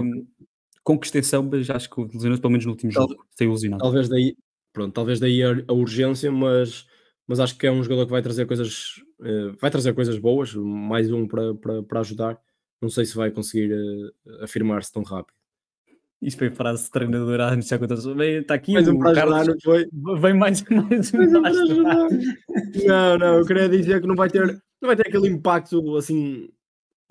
com 0.84 0.98
que 0.98 1.06
extensão, 1.06 1.42
mas 1.42 1.70
acho 1.70 1.88
que 1.88 2.00
lesionou-se 2.00 2.40
pelo 2.40 2.50
menos 2.50 2.66
no 2.66 2.72
último 2.72 2.92
Tal, 2.92 3.08
jogo. 3.08 3.26
Saiu 3.30 3.52
lesionado. 3.52 3.82
Talvez 3.82 4.08
daí, 4.08 4.36
pronto, 4.72 4.92
talvez 4.92 5.20
daí 5.20 5.42
a, 5.42 5.50
a, 5.68 5.72
urgência, 5.72 6.30
mas, 6.30 6.86
mas 7.26 7.40
acho 7.40 7.56
que 7.56 7.66
é 7.66 7.72
um 7.72 7.82
jogador 7.82 8.06
que 8.06 8.12
vai 8.12 8.22
trazer 8.22 8.46
coisas, 8.46 8.96
uh, 9.20 9.56
vai 9.60 9.70
trazer 9.70 9.94
coisas 9.94 10.18
boas, 10.18 10.54
mais 10.54 11.10
um 11.12 11.26
para, 11.26 11.54
para, 11.54 11.82
para 11.82 12.00
ajudar. 12.00 12.38
Não 12.80 12.88
sei 12.88 13.04
se 13.04 13.14
vai 13.14 13.30
conseguir 13.30 13.72
uh, 13.72 14.44
afirmar-se 14.44 14.92
tão 14.92 15.02
rápido. 15.02 15.41
Isto 16.22 16.38
foi 16.38 16.50
frase 16.50 16.84
de 16.84 16.90
treinador 16.90 17.40
a 17.40 17.48
anunciar 17.48 17.80
contra 17.80 17.96
Está 17.96 18.54
aqui 18.54 18.74
mais 18.74 18.86
um 18.86 18.98
para 18.98 19.12
Carlos, 19.12 19.38
ajudar, 19.38 19.52
não 19.52 19.60
foi? 19.60 19.88
Vem 20.20 20.34
mais, 20.34 20.62
mais 20.70 21.12
um 21.12 21.42
para 21.42 21.50
ajudar. 21.50 22.08
Não, 22.86 23.18
não, 23.18 23.38
eu 23.38 23.44
queria 23.44 23.68
dizer 23.68 24.00
que 24.00 24.06
não 24.06 24.14
vai 24.14 24.30
ter, 24.30 24.46
não 24.80 24.86
vai 24.86 24.96
ter 24.96 25.08
aquele 25.08 25.28
impacto 25.28 25.96
assim 25.96 26.48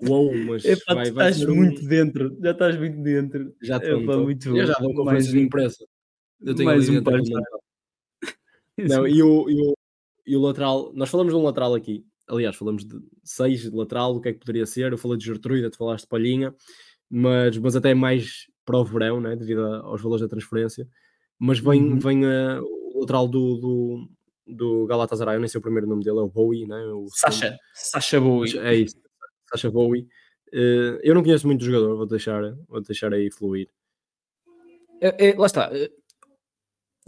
Uou, 0.08 0.34
mas 0.46 0.64
Epa, 0.64 0.94
vai, 0.94 1.10
vai 1.12 1.30
estás 1.30 1.46
muito 1.46 1.84
um... 1.84 1.86
dentro, 1.86 2.36
já 2.42 2.50
estás 2.50 2.76
muito 2.76 3.00
dentro. 3.00 3.54
Já 3.62 3.76
estou 3.76 4.00
muito 4.00 4.50
bom. 4.50 4.56
Eu 4.56 4.66
já 4.66 4.74
dou 4.74 4.94
conferência 4.94 5.32
de 5.32 5.40
imprensa. 5.40 5.84
Eu 6.40 6.54
tenho 6.54 6.68
mais 6.68 6.88
um 6.88 7.00
Não, 8.88 9.06
e 9.06 9.22
o, 9.22 9.48
e, 9.48 9.60
o, 9.60 9.74
e 10.26 10.36
o 10.36 10.40
lateral, 10.40 10.92
nós 10.94 11.08
falamos 11.08 11.32
de 11.32 11.38
um 11.38 11.44
lateral 11.44 11.74
aqui. 11.74 12.04
Aliás, 12.26 12.56
falamos 12.56 12.84
de 12.84 12.98
seis 13.22 13.62
de 13.62 13.70
lateral, 13.70 14.16
o 14.16 14.20
que 14.20 14.30
é 14.30 14.32
que 14.32 14.40
poderia 14.40 14.66
ser? 14.66 14.90
Eu 14.90 14.98
falei 14.98 15.18
de 15.18 15.26
Gertruida, 15.26 15.70
tu 15.70 15.76
falaste 15.76 16.04
de 16.04 16.08
Palhinha, 16.08 16.52
mas, 17.08 17.56
mas 17.58 17.76
até 17.76 17.94
mais 17.94 18.46
para 18.64 18.78
o 18.78 18.84
verão, 18.84 19.20
né, 19.20 19.36
devido 19.36 19.64
aos 19.64 20.00
valores 20.00 20.22
da 20.22 20.28
transferência. 20.28 20.86
Mas 21.38 21.58
vem, 21.58 21.82
uhum. 21.82 21.98
vem 21.98 22.24
uh, 22.24 22.62
o 22.94 23.00
lateral 23.00 23.26
do, 23.26 23.56
do, 23.56 24.08
do 24.46 24.86
Galatasaray, 24.86 25.36
eu 25.36 25.40
nem 25.40 25.48
sei 25.48 25.58
o 25.58 25.62
primeiro 25.62 25.88
nome 25.88 26.04
dele, 26.04 26.18
é 26.18 26.22
o 26.22 26.28
Bowie, 26.28 26.66
né? 26.66 26.76
o 26.86 27.06
Sasha, 27.08 27.56
Sasha 27.74 28.20
Bowie. 28.20 28.58
É 28.58 28.74
isso, 28.74 28.96
Sasha 29.50 29.70
Bowie. 29.70 30.06
Uh, 30.52 31.00
eu 31.02 31.14
não 31.14 31.22
conheço 31.22 31.46
muito 31.46 31.62
o 31.62 31.64
jogador, 31.64 31.96
vou 31.96 32.06
deixar, 32.06 32.42
vou 32.68 32.80
deixar 32.80 33.12
aí 33.12 33.30
fluir. 33.30 33.68
É, 35.00 35.30
é, 35.30 35.34
lá 35.36 35.46
está. 35.46 35.70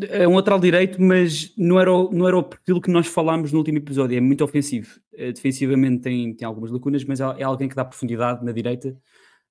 É 0.00 0.26
um 0.26 0.34
lateral 0.34 0.59
direito, 0.59 1.00
mas 1.00 1.55
não 1.57 1.78
era, 1.78 1.92
o, 1.92 2.11
não 2.11 2.26
era 2.26 2.36
o 2.36 2.42
perfil 2.42 2.80
que 2.80 2.90
nós 2.90 3.07
falámos 3.07 3.52
no 3.52 3.59
último 3.59 3.78
episódio. 3.78 4.16
É 4.16 4.20
muito 4.20 4.42
ofensivo. 4.42 4.98
É, 5.12 5.30
defensivamente 5.30 6.02
tem, 6.02 6.34
tem 6.34 6.44
algumas 6.44 6.72
lacunas, 6.72 7.05
mas 7.05 7.20
é, 7.20 7.24
é 7.38 7.44
alguém 7.44 7.68
que 7.68 7.76
dá 7.76 7.84
profundidade 7.84 8.44
na 8.44 8.50
direita 8.50 8.96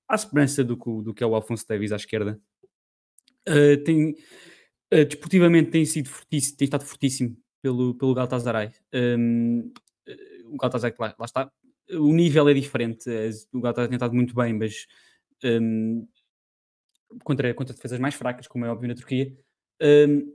à 0.08 0.18
semelhança 0.18 0.62
do, 0.62 0.76
do 1.02 1.14
que 1.14 1.22
é 1.22 1.26
o 1.26 1.34
Alfonso 1.34 1.66
Davis 1.66 1.92
à 1.92 1.96
esquerda. 1.96 2.40
Uh, 3.48 3.82
tem, 3.84 4.10
uh, 4.10 5.04
desportivamente 5.04 5.70
tem 5.70 5.84
sido 5.84 6.08
fortíssimo, 6.08 6.56
tem 6.56 6.64
estado 6.64 6.84
fortíssimo 6.84 7.36
pelo, 7.62 7.94
pelo 7.94 8.14
Galatasaray. 8.14 8.70
Um, 8.92 9.72
o 10.46 10.56
Galatasaray, 10.56 10.94
lá, 10.98 11.14
lá, 11.18 11.24
está, 11.24 11.50
o 11.92 12.12
nível 12.12 12.48
é 12.48 12.54
diferente. 12.54 13.08
O 13.52 13.60
Galatasaray 13.60 13.88
tem 13.88 13.96
estado 13.96 14.14
muito 14.14 14.34
bem, 14.34 14.52
mas 14.52 14.86
um, 15.44 16.06
contra, 17.22 17.52
contra 17.54 17.74
defesas 17.74 17.98
mais 17.98 18.14
fracas, 18.14 18.46
como 18.46 18.64
é 18.64 18.70
óbvio 18.70 18.88
na 18.88 18.94
Turquia. 18.94 19.34
Um, 19.80 20.34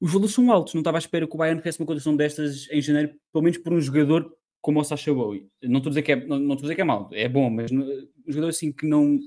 os 0.00 0.12
valores 0.12 0.34
são 0.34 0.50
altos, 0.50 0.74
não 0.74 0.80
estava 0.80 0.98
à 0.98 1.00
espera 1.00 1.26
que 1.26 1.34
o 1.34 1.38
Bayern 1.38 1.60
tivesse 1.60 1.80
uma 1.80 1.86
condição 1.86 2.16
destas 2.16 2.68
em 2.70 2.80
janeiro, 2.80 3.14
pelo 3.32 3.44
menos 3.44 3.58
por 3.58 3.72
um 3.72 3.80
jogador 3.80 4.32
como 4.68 4.80
o 4.80 4.84
Sacha 4.84 5.14
Bowie. 5.14 5.48
Não 5.62 5.78
estou 5.78 5.88
a 5.88 5.92
dizer 5.92 6.02
que 6.02 6.12
é, 6.12 6.26
não, 6.26 6.38
não 6.38 6.54
dizer 6.54 6.74
que 6.74 6.82
é 6.82 6.84
mau, 6.84 7.08
é 7.14 7.26
bom, 7.26 7.48
mas 7.48 7.72
um 7.72 8.04
jogador 8.26 8.50
assim 8.50 8.70
que 8.70 8.86
não, 8.86 9.18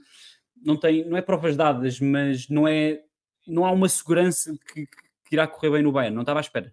não 0.64 0.78
tem, 0.78 1.04
não 1.04 1.18
é 1.18 1.22
provas 1.24 1.58
dadas, 1.58 2.00
mas 2.00 2.48
não 2.48 2.68
é, 2.68 3.02
não 3.48 3.66
há 3.66 3.72
uma 3.72 3.90
segurança 3.90 4.56
que, 4.72 4.86
que 4.86 5.34
irá 5.34 5.48
correr 5.48 5.72
bem 5.72 5.82
no 5.82 5.92
Bayern, 5.92 6.14
não 6.14 6.22
estava 6.22 6.40
à 6.40 6.42
espera. 6.42 6.72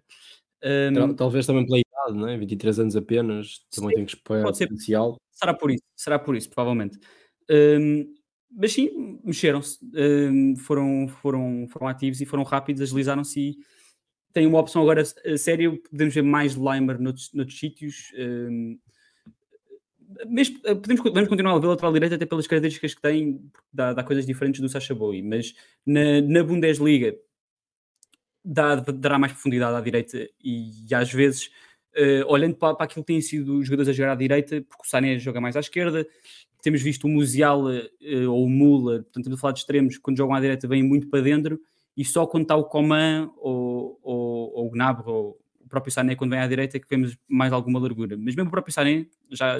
Um, 0.63 1.15
Talvez 1.15 1.47
também 1.47 1.65
pela 1.65 1.79
idade, 1.79 2.15
não 2.15 2.27
é? 2.27 2.37
23 2.37 2.79
anos 2.79 2.95
apenas, 2.95 3.65
também 3.71 3.89
sim, 3.89 3.95
tem 3.95 4.05
que 4.05 4.15
esperar 4.15 4.43
potencial. 4.43 5.17
Será 5.31 5.53
por 5.55 5.71
isso, 5.71 5.83
será 5.95 6.19
por 6.19 6.35
isso, 6.35 6.47
provavelmente. 6.51 6.99
Um, 7.49 8.13
mas 8.51 8.71
sim, 8.71 9.19
mexeram-se, 9.23 9.79
um, 9.95 10.55
foram, 10.57 11.07
foram, 11.07 11.65
foram 11.69 11.87
ativos 11.87 12.21
e 12.21 12.25
foram 12.27 12.43
rápidos, 12.43 12.83
agilizaram-se 12.83 13.39
e 13.39 13.57
tem 14.33 14.45
uma 14.45 14.59
opção 14.59 14.81
agora 14.81 15.03
séria, 15.37 15.71
podemos 15.89 16.13
ver 16.13 16.21
mais 16.21 16.53
Limer 16.53 16.99
noutros, 16.99 17.31
noutros 17.33 17.59
sítios. 17.59 18.11
Um, 18.17 18.77
mas 20.27 20.51
eh, 20.63 20.75
podemos, 20.75 21.01
podemos 21.01 21.29
continuar 21.29 21.55
a 21.55 21.59
ver 21.59 21.67
lateral 21.67 21.93
direito 21.93 22.15
até 22.15 22.25
pelas 22.25 22.47
características 22.47 22.93
que 22.93 23.01
tem, 23.01 23.39
dá, 23.71 23.93
dá 23.93 24.03
coisas 24.03 24.25
diferentes 24.25 24.59
do 24.59 24.67
Sacha 24.69 24.95
Bowie, 24.95 25.21
mas 25.21 25.53
na, 25.85 26.21
na 26.21 26.43
Bundesliga 26.43 27.15
dá, 28.43 28.75
dará 28.75 29.19
mais 29.19 29.33
profundidade 29.33 29.75
à 29.75 29.81
direita 29.81 30.27
e, 30.43 30.85
e 30.89 30.95
às 30.95 31.11
vezes, 31.11 31.51
uh, 31.95 32.25
olhando 32.27 32.55
para, 32.55 32.75
para 32.75 32.85
aquilo 32.85 33.03
que 33.03 33.13
têm 33.13 33.21
sido 33.21 33.59
os 33.59 33.67
jogadores 33.67 33.89
a 33.89 33.93
jogar 33.93 34.13
à 34.13 34.15
direita, 34.15 34.61
porque 34.67 34.83
o 34.83 34.89
Sané 34.89 35.19
joga 35.19 35.39
mais 35.39 35.55
à 35.55 35.59
esquerda, 35.59 36.07
temos 36.61 36.81
visto 36.81 37.05
o 37.05 37.09
Musiala 37.09 37.83
uh, 38.01 38.31
ou 38.31 38.45
o 38.45 38.49
Mula, 38.49 39.03
portanto, 39.03 39.19
estamos 39.19 39.37
a 39.37 39.41
falar 39.41 39.53
de 39.53 39.59
extremos, 39.59 39.97
quando 39.99 40.17
jogam 40.17 40.35
à 40.35 40.41
direita 40.41 40.67
vêm 40.67 40.83
muito 40.83 41.07
para 41.07 41.21
dentro 41.21 41.59
e 41.99 42.05
só 42.05 42.25
quando 42.25 42.43
está 42.43 42.55
o 42.55 42.63
Coman 42.63 43.29
ou, 43.35 43.99
ou, 44.01 44.53
ou 44.53 44.67
o 44.67 44.71
Gnabry 44.71 45.03
ou 45.05 45.37
o 45.59 45.67
próprio 45.67 45.91
Sané 45.91 46.15
quando 46.15 46.31
vem 46.31 46.39
à 46.39 46.47
direita 46.47 46.77
é 46.77 46.79
que 46.79 46.87
vemos 46.89 47.17
mais 47.27 47.51
alguma 47.51 47.77
largura. 47.77 48.15
Mas 48.15 48.35
mesmo 48.35 48.47
o 48.47 48.51
próprio 48.51 48.73
Sané 48.73 49.05
já... 49.29 49.59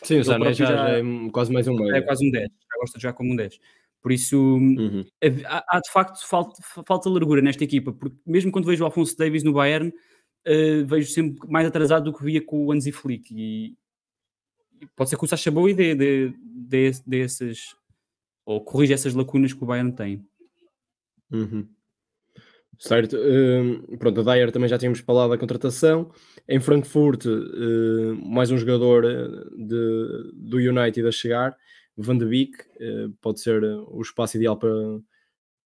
Sim, 0.00 0.20
o 0.20 0.24
Sané 0.24 0.54
já, 0.54 0.64
já, 0.64 0.88
é 0.98 1.02
quase 1.30 1.52
mais 1.52 1.68
um 1.68 1.74
meio. 1.74 1.94
É 1.94 2.00
quase 2.00 2.26
um 2.26 2.30
10, 2.30 2.48
já 2.48 2.78
gosta 2.80 2.98
de 2.98 3.02
jogar 3.02 3.12
como 3.12 3.34
um 3.34 3.36
10. 3.36 3.60
Por 4.00 4.12
isso, 4.12 4.38
uhum. 4.38 5.04
há, 5.44 5.76
há, 5.76 5.80
de 5.80 5.90
facto 5.90 6.26
falta, 6.26 6.54
falta 6.86 7.10
largura 7.10 7.42
nesta 7.42 7.64
equipa, 7.64 7.92
porque 7.92 8.16
mesmo 8.26 8.50
quando 8.50 8.64
vejo 8.64 8.82
o 8.82 8.86
Alfonso 8.86 9.14
Davis 9.18 9.42
no 9.42 9.52
Bayern, 9.52 9.90
uh, 9.90 10.86
vejo 10.86 11.10
sempre 11.10 11.46
mais 11.50 11.66
atrasado 11.66 12.10
do 12.10 12.16
que 12.16 12.24
via 12.24 12.40
com 12.40 12.64
o 12.64 12.72
Anzi 12.72 12.92
Flick. 12.92 13.28
E, 13.30 13.76
pode 14.96 15.10
ser 15.10 15.18
que 15.18 15.24
o 15.24 15.28
Sacha 15.28 15.50
Bowie 15.50 15.74
dê, 15.74 15.94
dê, 15.94 16.32
dê, 16.44 16.90
dê 17.06 17.20
essas, 17.20 17.76
ou 18.46 18.64
corrija 18.64 18.94
essas 18.94 19.14
lacunas 19.14 19.52
que 19.52 19.62
o 19.62 19.66
Bayern 19.66 19.92
tem. 19.92 20.26
Uhum. 21.30 21.68
Certo, 22.78 23.16
uh, 23.16 23.98
pronto, 23.98 24.20
a 24.20 24.34
Dyer 24.34 24.50
também 24.50 24.68
já 24.68 24.78
tínhamos 24.78 25.00
falado 25.00 25.30
da 25.30 25.38
contratação. 25.38 26.10
Em 26.48 26.60
Frankfurt, 26.60 27.26
uh, 27.26 28.14
mais 28.24 28.50
um 28.50 28.58
jogador 28.58 29.04
eh, 29.04 29.28
de, 29.56 30.32
do 30.34 30.58
United 30.58 31.06
a 31.06 31.12
chegar, 31.12 31.56
Van 31.96 32.16
de 32.16 32.24
Beek, 32.26 32.52
uh, 32.80 33.10
pode 33.20 33.40
ser 33.40 33.62
o 33.64 34.00
espaço 34.00 34.36
ideal 34.36 34.56
para, 34.56 34.70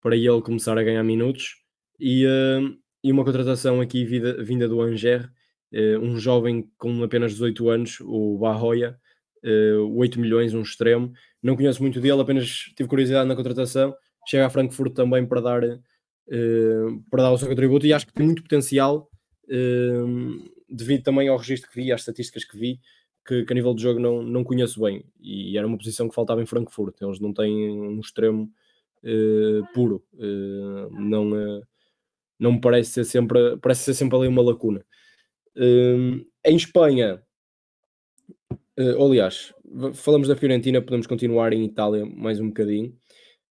para 0.02 0.16
ele 0.16 0.40
começar 0.42 0.76
a 0.78 0.82
ganhar 0.82 1.02
minutos. 1.02 1.56
E, 1.98 2.26
e 3.02 3.10
uma 3.10 3.24
contratação 3.24 3.80
aqui 3.80 4.04
vinda, 4.04 4.42
vinda 4.42 4.68
do 4.68 4.82
Anger, 4.82 5.30
um 6.02 6.18
jovem 6.18 6.70
com 6.76 7.02
apenas 7.02 7.32
18 7.32 7.70
anos, 7.70 7.98
o 8.02 8.36
Barroia, 8.36 8.98
8 9.94 10.20
milhões, 10.20 10.52
um 10.52 10.60
extremo. 10.60 11.10
Não 11.42 11.56
conheço 11.56 11.80
muito 11.80 11.98
dele, 11.98 12.20
apenas 12.20 12.48
tive 12.76 12.86
curiosidade 12.86 13.26
na 13.26 13.34
contratação 13.34 13.94
chega 14.26 14.46
a 14.46 14.50
Frankfurt 14.50 14.92
também 14.92 15.24
para 15.24 15.40
dar, 15.40 15.62
uh, 16.28 17.02
para 17.10 17.24
dar 17.24 17.32
o 17.32 17.38
seu 17.38 17.48
contributo 17.48 17.86
e 17.86 17.92
acho 17.92 18.06
que 18.06 18.12
tem 18.12 18.26
muito 18.26 18.42
potencial 18.42 19.10
uh, 19.44 20.50
devido 20.68 21.02
também 21.02 21.28
ao 21.28 21.36
registro 21.36 21.70
que 21.70 21.76
vi, 21.76 21.92
às 21.92 22.00
estatísticas 22.00 22.44
que 22.44 22.56
vi, 22.56 22.80
que, 23.26 23.44
que, 23.44 23.52
a 23.52 23.54
nível 23.56 23.74
de 23.74 23.82
jogo 23.82 24.00
não, 24.00 24.22
não 24.22 24.44
conheço 24.44 24.80
bem 24.80 25.04
e 25.20 25.56
era 25.56 25.66
uma 25.66 25.78
posição 25.78 26.08
que 26.08 26.14
faltava 26.14 26.42
em 26.42 26.46
Frankfurt. 26.46 27.00
Eles 27.00 27.20
não 27.20 27.32
têm 27.32 27.70
um 27.70 28.00
extremo 28.00 28.50
uh, 29.02 29.66
puro, 29.74 30.04
não, 30.92 31.30
não 32.38 32.52
me 32.52 32.60
parece 32.60 32.90
ser 32.90 33.04
sempre, 33.04 33.56
parece 33.58 33.84
ser 33.84 33.94
sempre 33.94 34.16
ali 34.16 34.28
uma 34.28 34.42
lacuna. 34.42 34.84
em 35.56 36.56
Espanha, 36.56 37.22
aliás, 38.78 39.52
falamos 39.94 40.28
da 40.28 40.36
Fiorentina, 40.36 40.80
podemos 40.80 41.06
continuar 41.06 41.52
em 41.52 41.64
Itália 41.64 42.04
mais 42.06 42.38
um 42.40 42.48
bocadinho. 42.48 42.96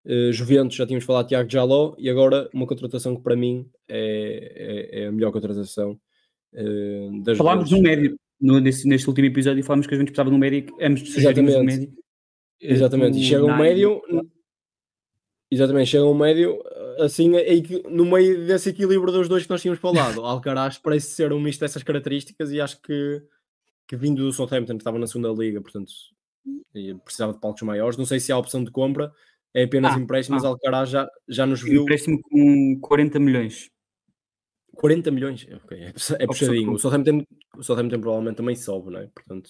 Uh, 0.05 0.31
Juventus, 0.31 0.75
já 0.75 0.85
tínhamos 0.85 1.03
falado 1.03 1.27
Tiago 1.27 1.49
Jaló, 1.49 1.95
e 1.97 2.09
agora 2.09 2.47
uma 2.53 2.67
contratação 2.67 3.15
que 3.15 3.23
para 3.23 3.35
mim 3.35 3.67
é, 3.87 4.91
é, 4.93 5.01
é 5.01 5.07
a 5.07 5.11
melhor 5.11 5.31
contratação 5.31 5.99
uh, 6.53 7.23
das 7.23 7.37
Falámos 7.37 7.71
um 7.71 7.81
médio 7.81 8.15
no, 8.39 8.59
nesse, 8.59 8.87
neste 8.87 9.07
último 9.07 9.27
episódio, 9.27 9.63
falámos 9.63 9.87
que 9.87 9.95
a 9.95 9.97
gente 9.97 10.07
precisava 10.07 10.29
de 10.29 10.35
um 10.35 10.39
médio, 10.39 10.75
ambos 10.79 11.11
sugerimos 11.11 11.55
um 11.55 11.63
médio. 11.63 11.93
Exatamente, 12.61 13.19
e 13.19 13.23
chega 13.23 13.45
um 13.45 13.57
médio, 13.57 14.01
exatamente, 15.51 15.89
chega 15.89 16.05
um 16.05 16.13
médio, 16.13 16.61
assim, 16.99 17.31
no 17.89 18.05
meio 18.05 18.45
desse 18.45 18.69
equilíbrio 18.69 19.11
dos 19.11 19.27
dois 19.27 19.43
que 19.43 19.49
nós 19.49 19.61
tínhamos 19.61 19.79
falado. 19.79 20.21
Alcaraz 20.25 20.77
parece 20.77 21.07
ser 21.07 21.33
um 21.33 21.39
misto 21.39 21.61
dessas 21.61 21.83
características 21.83 22.51
e 22.51 22.61
acho 22.61 22.81
que, 22.81 23.21
que 23.87 23.95
vindo 23.95 24.23
do 24.23 24.31
Southampton, 24.31 24.73
que 24.73 24.81
estava 24.81 24.99
na 24.99 25.07
segunda 25.07 25.29
liga, 25.29 25.61
portanto, 25.61 25.91
precisava 27.03 27.33
de 27.33 27.39
palcos 27.39 27.61
maiores. 27.63 27.97
Não 27.97 28.05
sei 28.05 28.19
se 28.19 28.31
há 28.31 28.37
opção 28.37 28.63
de 28.63 28.71
compra, 28.71 29.11
é 29.55 29.63
apenas 29.63 29.95
Ah, 29.95 29.99
empréstimo, 29.99 30.35
mas 30.35 30.43
ah. 30.45 30.49
Alcaraz 30.49 30.89
já, 30.89 31.07
já 31.27 31.45
nos 31.45 31.61
viu 31.63 31.81
Empréstimo 31.83 32.19
com 32.21 32.77
40 32.81 33.19
milhões. 33.19 33.69
40 34.75 35.09
milhões. 35.09 35.47
Ok, 35.63 35.77
é, 35.79 35.93
é 36.19 36.27
puxadinho. 36.27 36.73
O 36.73 36.77
Southampton, 36.77 37.23
o 37.57 37.63
Southampton 37.63 37.99
provavelmente 38.01 38.35
também 38.37 38.55
sobe, 38.55 38.91
não 38.91 38.99
é? 38.99 39.07
Portanto, 39.07 39.49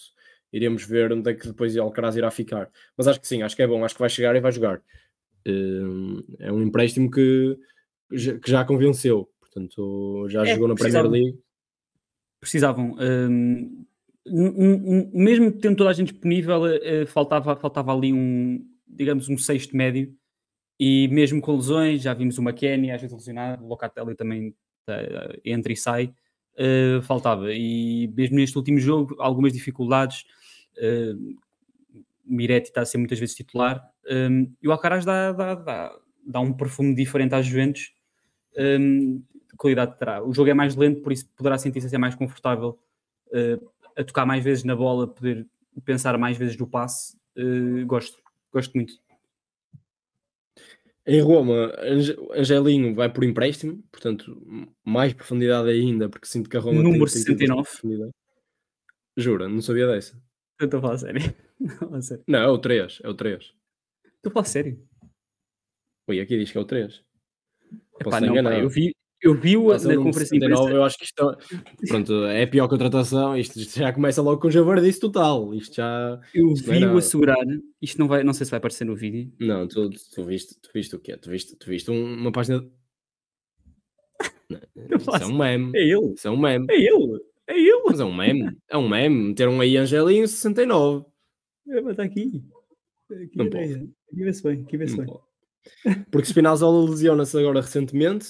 iremos 0.54 0.86
ver 0.86 1.12
onde 1.12 1.32
é 1.32 1.34
que 1.34 1.48
depois 1.48 1.76
o 1.76 1.82
Alcaraz 1.82 2.16
irá 2.16 2.30
ficar. 2.30 2.70
Mas 2.96 3.08
acho 3.08 3.20
que 3.20 3.28
sim, 3.28 3.42
acho 3.42 3.56
que 3.56 3.64
é 3.64 3.68
bom, 3.68 3.84
acho 3.84 3.96
que 3.96 4.02
vai 4.02 4.10
chegar 4.10 4.36
e 4.36 4.40
vai 4.40 4.52
jogar. 4.52 4.82
Hum, 5.48 6.24
É 6.40 6.52
um 6.52 6.62
empréstimo 6.62 7.10
que, 7.10 7.58
já- 8.12 8.38
que 8.40 8.50
já 8.52 8.64
convenceu. 8.64 9.30
Portanto, 9.40 10.28
já 10.30 10.44
É, 10.44 10.54
jogou 10.54 10.68
na 10.68 10.76
Premier. 10.76 11.08
League. 11.10 11.40
Precisavam. 12.40 12.96
n- 13.00 13.86
n- 14.28 15.10
mesmo 15.14 15.52
tendo 15.52 15.78
toda 15.78 15.90
a 15.90 15.94
gente 15.94 16.12
disponível, 16.12 16.66
eh, 16.68 16.80
eh, 17.02 17.06
faltava, 17.06 17.56
faltava 17.56 17.94
ali 17.94 18.12
um, 18.14 18.64
digamos, 18.96 19.30
um 19.30 19.38
sexto 19.38 19.76
médio. 19.76 20.14
E 20.80 21.08
mesmo 21.10 21.42
com 21.42 21.56
lesões, 21.56 22.02
já 22.02 22.14
vimos 22.14 22.38
o 22.38 22.42
McKennie 22.44 22.92
às 22.92 23.02
vezes 23.02 23.16
lesionado, 23.16 23.64
o 23.66 23.68
Locatelli 23.68 24.16
também 24.16 24.56
eh, 24.90 25.40
entra 25.46 25.72
e 25.74 25.78
sai, 25.78 26.14
eh, 26.58 27.02
faltava. 27.04 27.54
E 27.54 28.08
mesmo 28.16 28.36
neste 28.38 28.58
último 28.58 28.80
jogo, 28.80 29.16
algumas 29.20 29.54
dificuldades. 29.54 30.26
eh, 30.78 31.14
Miretti 32.26 32.70
está 32.70 32.82
a 32.82 32.86
ser 32.86 32.98
muitas 32.98 33.20
vezes 33.20 33.36
titular. 33.36 33.84
hum, 34.10 34.52
e 34.62 34.68
o 34.68 34.72
Alcaraz 34.72 35.06
dá, 35.06 35.32
dá, 35.32 35.56
dá, 35.56 35.96
dá 36.26 36.40
um 36.40 36.54
perfume 36.54 36.96
diferente 36.96 37.36
às 37.36 37.46
Juventus. 37.46 37.94
hum, 38.58 39.24
de 39.52 39.58
qualidade 39.58 39.98
terá. 39.98 40.24
O 40.24 40.34
jogo 40.34 40.50
é 40.50 40.54
mais 40.54 40.76
lento, 40.76 41.02
por 41.02 41.12
isso 41.14 41.28
poderá 41.36 41.58
sentir-se 41.58 41.88
até 41.88 41.98
mais 41.98 42.16
confortável 42.16 42.78
eh, 43.34 43.60
a 43.98 44.04
tocar 44.04 44.26
mais 44.26 44.44
vezes 44.44 44.64
na 44.66 44.76
bola, 44.76 45.08
poder 45.08 45.48
pensar 45.86 46.18
mais 46.18 46.38
vezes 46.38 46.58
no 46.58 46.68
passe. 46.68 47.18
Eh, 47.38 47.84
gosto, 47.86 48.18
gosto 48.56 48.74
muito. 48.74 48.94
Em 51.08 51.22
Roma, 51.22 51.72
Ange- 51.80 52.18
Angelinho 52.32 52.96
vai 52.96 53.12
por 53.12 53.24
empréstimo, 53.24 53.84
portanto, 53.92 54.42
mais 54.84 55.14
profundidade 55.14 55.70
ainda, 55.70 56.10
porque 56.10 56.26
sinto 56.26 56.50
que 56.50 56.58
a 56.58 56.60
Roma 56.60 56.82
Número 56.82 57.06
tem, 57.06 57.24
tem 57.24 57.36
tido 57.36 57.38
69. 57.38 57.62
bastante 57.62 57.82
profundidade. 57.82 58.12
Jura, 59.18 59.48
não 59.48 59.62
sabia 59.62 59.88
dessa. 59.88 60.20
Eu 60.60 60.66
estou 60.66 60.80
a 60.80 60.82
falar 60.82 60.98
sério. 60.98 61.22
Falar 61.78 62.02
sério. 62.02 62.24
Não, 62.28 62.40
é 62.40 62.48
o 62.48 62.58
3, 62.58 63.00
é 63.04 63.10
o 63.10 63.14
3. 63.14 63.44
Estou 64.16 64.30
a 64.30 64.34
falar 64.34 64.46
sério. 64.46 64.84
Ui, 66.08 66.20
aqui 66.20 66.38
diz 66.40 66.52
que 66.52 66.58
é 66.58 66.62
o 66.62 66.66
3. 66.66 67.04
Posso 68.04 68.08
Epá, 68.10 68.20
não, 68.22 68.44
pá, 68.44 68.58
eu 68.58 68.70
vi, 68.70 68.96
eu 69.28 69.34
vi 69.34 69.58
o, 69.58 69.66
Mas 69.68 69.86
é 69.86 69.90
na 69.96 70.04
conferência 70.04 70.38
de 70.38 70.46
79, 70.46 70.62
imprensa. 70.64 70.76
eu 70.78 70.84
acho 70.84 70.98
que 70.98 71.04
isto 71.06 71.38
pronto, 71.88 72.26
é 72.26 72.44
a 72.44 72.48
pior 72.48 72.68
contratação. 72.68 73.38
Isto, 73.38 73.60
isto 73.60 73.80
já 73.80 73.92
começa 73.92 74.22
logo 74.22 74.40
com 74.42 74.50
javardice 74.50 75.00
total. 75.00 75.54
Isto 75.54 75.76
já. 75.76 76.20
Eu 76.34 76.52
é 76.52 76.54
vi-o 76.80 76.98
assegurar. 76.98 77.38
Isto 77.82 78.00
não 78.00 78.08
vai, 78.08 78.24
não 78.24 78.34
sei 78.34 78.46
se 78.46 78.52
vai 78.52 78.58
aparecer 78.60 78.86
no 78.86 78.96
vídeo. 78.96 79.32
Não, 79.40 79.68
tu, 79.68 79.90
tu, 79.90 80.24
viste, 80.24 80.56
tu 80.62 80.70
viste 80.74 80.96
o 80.96 81.00
quê? 81.00 81.18
Tu 81.18 81.30
viste, 81.30 81.56
tu 81.56 81.68
viste 81.70 81.90
um- 81.92 82.14
uma 82.16 82.32
página. 82.32 82.64
Não, 84.50 84.60
Isso 84.98 85.24
é 85.24 85.26
um 85.26 85.38
meme. 85.38 85.72
É 85.76 85.82
ele, 85.82 86.14
Isso 86.14 86.28
é 86.28 86.32
um 86.32 86.38
meme. 86.38 86.68
é 86.70 86.76
ele, 86.76 87.20
é 87.48 87.60
ele. 87.60 87.82
Mas 87.86 88.00
é 88.00 88.06
um 88.06 88.16
meme. 88.16 88.58
É 88.70 88.78
um 88.78 88.88
meme. 88.88 89.30
Meteram 89.30 89.60
aí 89.60 89.76
Angelinho 89.78 90.28
69. 90.28 91.06
É, 91.68 91.82
mas 91.82 91.92
está 91.92 92.04
aqui. 92.04 92.44
Aqui, 93.12 93.32
Não 93.38 93.46
é, 93.46 93.50
pode. 93.50 93.74
aqui 93.74 94.24
vê-se 94.24 94.44
bem, 94.44 94.62
aqui 94.62 94.78
vê-se 94.78 94.98
bem. 94.98 95.08
Porque 96.12 96.28
Spinazzola 96.28 96.88
lesiona-se 96.90 97.38
agora 97.40 97.62
recentemente. 97.62 98.28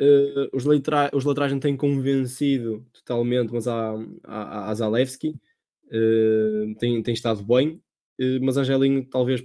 Eh, 0.00 0.48
os, 0.52 0.64
letra- 0.64 1.10
os 1.12 1.24
laterais 1.24 1.52
não 1.52 1.60
têm 1.60 1.76
convencido 1.76 2.84
totalmente, 2.92 3.52
mas 3.52 3.68
há, 3.68 3.92
há, 4.24 4.70
há 4.70 4.74
Zalewski 4.74 5.36
eh, 5.92 6.74
tem, 6.78 7.02
tem 7.02 7.14
estado 7.14 7.42
bem, 7.44 7.80
eh, 8.18 8.38
mas 8.40 8.56
Angelinho 8.56 9.04
talvez 9.04 9.44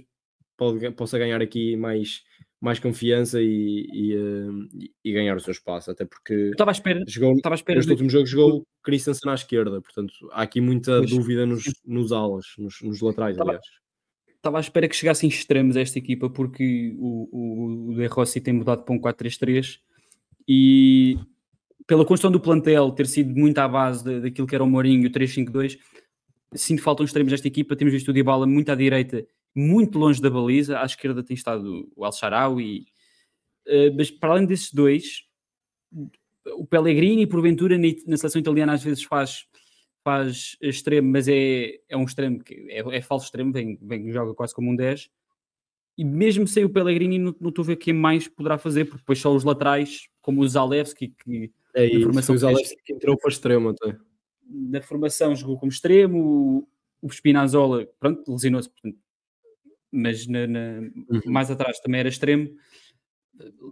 pode, 0.56 0.90
possa 0.92 1.18
ganhar 1.18 1.42
aqui 1.42 1.76
mais, 1.76 2.22
mais 2.60 2.78
confiança 2.78 3.40
e, 3.42 3.86
e, 3.92 4.14
eh, 4.14 4.88
e 5.04 5.12
ganhar 5.12 5.36
o 5.36 5.40
seu 5.40 5.52
espaço, 5.52 5.90
até 5.90 6.04
porque 6.04 6.32
estava 6.50 6.70
à 6.70 6.72
espera, 6.72 7.04
jogou, 7.06 7.34
estava 7.36 7.54
à 7.54 7.56
espera 7.56 7.76
neste 7.76 7.88
de, 7.88 7.92
último 7.92 8.10
jogo 8.10 8.26
jogou 8.26 8.58
o 8.60 8.66
Christensen 8.82 9.30
à 9.30 9.34
esquerda, 9.34 9.80
portanto 9.82 10.12
há 10.32 10.42
aqui 10.42 10.60
muita 10.60 10.98
Pois. 10.98 11.10
dúvida 11.10 11.44
nos, 11.44 11.64
nos 11.84 12.12
alas, 12.12 12.46
nos, 12.58 12.80
nos 12.82 13.00
laterais, 13.00 13.32
Estava- 13.34 13.50
aliás. 13.50 13.66
estava 14.36 14.56
à 14.58 14.60
espera 14.60 14.88
que 14.88 14.96
chegassem 14.96 15.28
extremos 15.28 15.76
a 15.76 15.80
esta 15.80 15.98
equipa, 15.98 16.30
porque 16.30 16.94
o, 16.98 17.28
o, 17.30 17.90
o 17.90 17.94
De 17.94 18.06
Rossi 18.06 18.40
tem 18.40 18.54
mudado 18.54 18.84
para 18.84 18.94
um 18.94 19.00
4-3-3 19.00 19.80
e 20.48 21.18
pela 21.86 22.04
construção 22.04 22.30
do 22.32 22.40
plantel 22.40 22.90
ter 22.92 23.06
sido 23.06 23.34
muito 23.34 23.58
à 23.58 23.68
base 23.68 24.04
da- 24.04 24.20
daquilo 24.20 24.46
que 24.46 24.54
era 24.54 24.64
o 24.64 24.68
Mourinho 24.68 25.04
e 25.04 25.06
o 25.06 25.10
3-5-2, 25.10 25.78
sinto 26.54 26.82
faltam 26.82 27.04
extremos 27.06 27.30
desta 27.32 27.48
equipa. 27.48 27.76
Temos 27.76 27.92
visto 27.94 28.08
o 28.08 28.12
Dybala 28.12 28.46
muito 28.46 28.70
à 28.70 28.74
direita, 28.74 29.26
muito 29.54 29.98
longe 29.98 30.20
da 30.20 30.30
baliza, 30.30 30.80
à 30.80 30.84
esquerda 30.84 31.22
tem 31.22 31.34
estado 31.34 31.90
o 31.96 32.04
Al-Sharawi, 32.04 32.86
eh, 33.66 33.90
mas 33.90 34.10
para 34.10 34.32
além 34.32 34.46
desses 34.46 34.72
dois, 34.72 35.22
o 36.58 36.66
Pellegrini, 36.66 37.26
porventura, 37.26 37.76
na 37.78 38.16
seleção 38.16 38.40
italiana 38.40 38.74
às 38.74 38.82
vezes 38.82 39.02
faz 39.04 39.44
faz 40.04 40.56
extremo, 40.62 41.10
mas 41.10 41.26
é, 41.26 41.80
é 41.88 41.96
um 41.96 42.04
extremo 42.04 42.38
que 42.38 42.54
é, 42.70 42.78
é 42.96 43.02
falso 43.02 43.24
extremo, 43.24 43.52
vem, 43.52 43.76
vem, 43.82 44.12
joga 44.12 44.32
quase 44.34 44.54
como 44.54 44.70
um 44.70 44.76
10. 44.76 45.10
E 45.98 46.04
mesmo 46.04 46.46
sem 46.46 46.64
o 46.64 46.68
Pellegrini, 46.70 47.18
não, 47.18 47.34
não 47.40 47.48
estou 47.48 47.62
a 47.62 47.66
ver 47.66 47.76
quem 47.76 47.94
mais 47.94 48.28
poderá 48.28 48.58
fazer, 48.58 48.84
porque 48.84 48.98
depois 48.98 49.18
só 49.18 49.34
os 49.34 49.44
laterais, 49.44 50.08
como 50.20 50.42
o 50.42 50.48
Zalewski, 50.48 51.08
que 51.08 51.50
É 51.74 51.86
isso, 51.86 52.02
formação 52.04 52.34
o 52.34 52.38
Zalewski 52.38 52.76
que 52.84 52.92
entrou 52.92 53.16
para 53.16 53.30
extremo 53.30 53.70
até. 53.70 53.96
na 54.48 54.80
formação 54.82 55.34
jogou 55.34 55.58
como 55.58 55.72
extremo, 55.72 56.66
o, 57.02 57.08
Spinazzola, 57.10 57.86
pronto, 57.98 58.30
lesionou-se, 58.30 58.68
portanto, 58.70 58.98
mas 59.90 60.26
na, 60.26 60.46
na- 60.46 60.80
Uhum. 60.80 61.20
mais 61.26 61.50
atrás 61.50 61.80
também 61.80 62.00
era 62.00 62.08
extremo. 62.08 62.50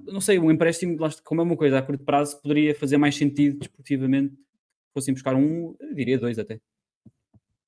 Não 0.06 0.20
sei, 0.20 0.38
um 0.38 0.50
empréstimo, 0.50 0.96
como 1.22 1.40
é 1.40 1.44
uma 1.44 1.56
coisa 1.56 1.78
a 1.78 1.82
curto 1.82 2.04
prazo, 2.04 2.40
poderia 2.40 2.74
fazer 2.74 2.96
mais 2.98 3.16
sentido 3.16 3.58
desportivamente. 3.58 4.34
Fossem 4.92 5.12
buscar 5.14 5.34
um, 5.34 5.74
diria 5.94 6.18
dois 6.18 6.38
até. 6.38 6.60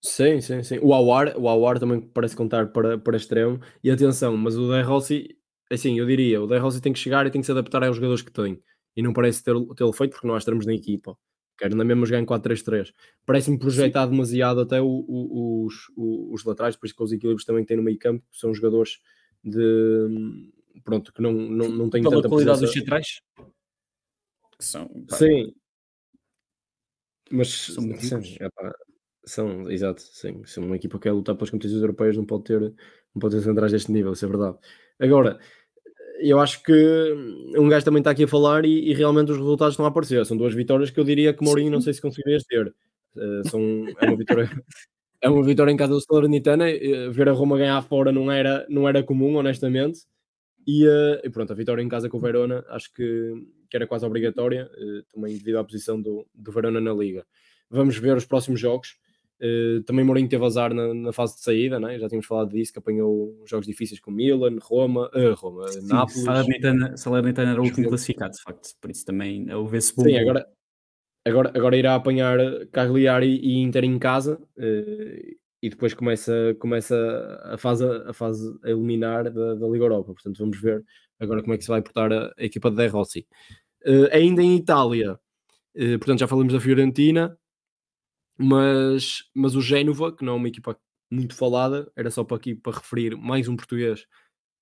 Sim, 0.06 0.40
sim, 0.40 0.62
sim. 0.62 0.78
O 0.80 0.94
Awar, 0.94 1.36
o 1.36 1.48
Awar 1.48 1.80
também 1.80 2.00
parece 2.00 2.36
contar 2.36 2.68
para, 2.68 2.96
para 2.96 3.16
extremo. 3.16 3.60
E 3.82 3.90
atenção, 3.90 4.36
mas 4.36 4.56
o 4.56 4.70
De 4.72 4.80
Rossi, 4.82 5.36
assim, 5.70 5.98
eu 5.98 6.06
diria, 6.06 6.40
o 6.40 6.46
De 6.46 6.56
Rossi 6.58 6.80
tem 6.80 6.92
que 6.92 6.98
chegar 6.98 7.26
e 7.26 7.30
tem 7.30 7.40
que 7.40 7.44
se 7.44 7.50
adaptar 7.50 7.82
aos 7.82 7.96
jogadores 7.96 8.22
que 8.22 8.30
tem. 8.30 8.62
E 8.96 9.02
não 9.02 9.12
parece 9.12 9.42
ter- 9.42 9.54
tê-lo 9.74 9.92
feito 9.92 10.12
porque 10.12 10.28
há 10.30 10.36
extremos 10.38 10.64
na 10.64 10.72
equipa. 10.74 11.18
Quero 11.58 11.74
na 11.74 11.84
mesma 11.84 12.06
jogar 12.06 12.20
em 12.20 12.24
4-3-3. 12.24 12.92
Parece-me 13.24 13.58
projetar 13.58 14.06
demasiado 14.06 14.60
até 14.60 14.80
o- 14.80 14.86
o- 15.08 15.64
os, 15.66 15.74
o- 15.96 16.32
os 16.32 16.44
laterais, 16.44 16.76
depois 16.76 16.92
com 16.92 17.02
os 17.02 17.12
equilíbrios 17.12 17.44
também 17.44 17.64
que 17.64 17.68
tem 17.68 17.76
no 17.76 17.82
meio 17.82 17.98
campo, 17.98 18.24
que 18.30 18.38
são 18.38 18.54
jogadores 18.54 19.00
de 19.42 20.52
pronto, 20.84 21.12
que 21.12 21.20
não, 21.20 21.32
não, 21.32 21.68
não 21.68 21.90
têm 21.90 22.02
Pela 22.02 22.16
tanta 22.16 22.28
qualidade 22.28 22.60
presença. 22.60 22.72
dos 22.72 22.72
centrais. 22.72 23.20
Que 24.56 24.64
são, 24.64 24.86
pá, 25.08 25.16
Sim. 25.16 25.52
Mas 27.30 27.48
São 27.48 27.82
sim, 27.98 28.36
são, 29.26 29.70
exato, 29.70 30.00
sim. 30.02 30.44
Se 30.44 30.58
uma 30.60 30.76
equipa 30.76 30.98
que 30.98 31.04
quer 31.04 31.12
lutar 31.12 31.34
pelas 31.34 31.50
competições 31.50 31.82
europeias 31.82 32.16
não 32.16 32.24
pode 32.24 32.44
ter, 32.44 32.60
não 32.60 33.20
pode 33.20 33.36
ter 33.36 33.42
centrais 33.42 33.72
deste 33.72 33.92
nível, 33.92 34.12
isso 34.12 34.24
é 34.24 34.28
verdade. 34.28 34.56
Agora, 34.98 35.38
eu 36.20 36.40
acho 36.40 36.62
que 36.62 36.72
um 37.58 37.68
gajo 37.68 37.84
também 37.84 38.00
está 38.00 38.10
aqui 38.10 38.24
a 38.24 38.28
falar 38.28 38.64
e, 38.64 38.90
e 38.90 38.94
realmente 38.94 39.32
os 39.32 39.38
resultados 39.38 39.74
estão 39.74 39.84
a 39.84 39.88
aparecer. 39.88 40.24
São 40.24 40.36
duas 40.36 40.54
vitórias 40.54 40.90
que 40.90 40.98
eu 41.00 41.04
diria 41.04 41.34
que 41.34 41.44
Mourinho 41.44 41.70
não 41.70 41.80
sei 41.80 41.92
se 41.92 42.00
conseguirias 42.00 42.44
ter. 42.44 42.74
Eh, 43.16 43.42
são, 43.48 43.60
é 44.00 44.06
uma 44.06 44.16
vitória. 44.16 44.48
É 45.18 45.30
uma 45.30 45.42
vitória 45.42 45.72
em 45.72 45.76
casa 45.78 45.94
do 45.94 46.00
Salernitana. 46.00 46.68
eh, 46.70 47.08
Ver 47.08 47.28
a 47.30 47.32
Roma 47.32 47.56
ganhar 47.56 47.82
fora 47.82 48.12
não 48.12 48.30
era, 48.30 48.66
não 48.68 48.86
era 48.86 49.02
comum, 49.02 49.36
honestamente. 49.36 50.00
E, 50.66 50.86
eh, 50.86 51.22
e 51.24 51.30
pronto, 51.30 51.52
a 51.52 51.56
vitória 51.56 51.82
em 51.82 51.88
casa 51.88 52.08
com 52.08 52.18
o 52.18 52.20
Verona 52.20 52.64
acho 52.68 52.92
que, 52.92 53.32
que 53.68 53.76
era 53.76 53.86
quase 53.86 54.04
obrigatória, 54.04 54.70
também 55.12 55.36
devido 55.36 55.56
à 55.58 55.64
posição 55.64 56.00
do, 56.00 56.26
do 56.34 56.52
Verona 56.52 56.80
na 56.80 56.92
Liga. 56.92 57.26
Vamos 57.70 57.96
ver 57.96 58.16
os 58.16 58.26
próximos 58.26 58.60
jogos. 58.60 58.96
Eh, 59.38 59.82
também 59.84 60.04
Mourinho 60.04 60.28
teve 60.28 60.44
azar 60.44 60.72
na, 60.72 60.94
na 60.94 61.12
fase 61.12 61.36
de 61.36 61.42
saída, 61.42 61.78
né? 61.78 61.98
já 61.98 62.08
tínhamos 62.08 62.26
falado 62.26 62.50
disso, 62.50 62.72
que 62.72 62.78
apanhou 62.78 63.42
jogos 63.44 63.66
difíceis 63.66 64.00
com 64.00 64.10
Milan, 64.10 64.56
Roma, 64.62 65.10
eh, 65.14 65.34
Roma 65.36 65.68
sim, 65.68 65.86
Nápoles. 65.86 66.24
Salernitana, 66.24 66.96
Salernitana 66.96 67.50
era 67.50 67.60
o 67.60 67.64
último 67.64 67.88
classificado, 67.88 68.32
de 68.32 68.42
facto. 68.42 68.70
Por 68.80 68.90
isso 68.90 69.04
também 69.04 69.52
houve-se 69.52 69.94
bom. 69.94 70.04
Sim, 70.04 70.16
agora, 70.16 70.46
agora, 71.24 71.52
agora 71.54 71.76
irá 71.76 71.94
apanhar 71.94 72.38
Cagliari 72.72 73.38
e 73.42 73.58
Inter 73.58 73.84
em 73.84 73.98
casa 73.98 74.40
eh, 74.56 75.34
e 75.62 75.68
depois 75.68 75.92
começa, 75.92 76.56
começa 76.58 76.96
a, 77.44 77.58
fase, 77.58 77.84
a 77.84 78.12
fase 78.14 78.58
a 78.64 78.70
eliminar 78.70 79.30
da, 79.30 79.54
da 79.54 79.68
Liga 79.68 79.84
Europa. 79.84 80.14
Portanto, 80.14 80.38
vamos 80.38 80.58
ver 80.60 80.82
agora 81.20 81.42
como 81.42 81.52
é 81.52 81.58
que 81.58 81.64
se 81.64 81.70
vai 81.70 81.82
portar 81.82 82.10
a, 82.10 82.32
a 82.38 82.44
equipa 82.44 82.70
de 82.70 82.76
De 82.76 82.86
Rossi. 82.86 83.26
Ainda 84.10 84.42
em 84.42 84.56
Itália, 84.56 85.16
portanto, 85.98 86.18
já 86.18 86.26
falamos 86.26 86.52
da 86.52 86.58
Fiorentina, 86.58 87.38
mas, 88.38 89.24
mas 89.34 89.54
o 89.56 89.60
Génova, 89.60 90.14
que 90.14 90.24
não 90.24 90.34
é 90.34 90.36
uma 90.36 90.48
equipa 90.48 90.78
muito 91.10 91.34
falada, 91.34 91.90
era 91.96 92.10
só 92.10 92.24
para 92.24 92.36
aqui 92.36 92.54
para 92.54 92.76
referir 92.76 93.16
mais 93.16 93.48
um 93.48 93.56
português 93.56 94.06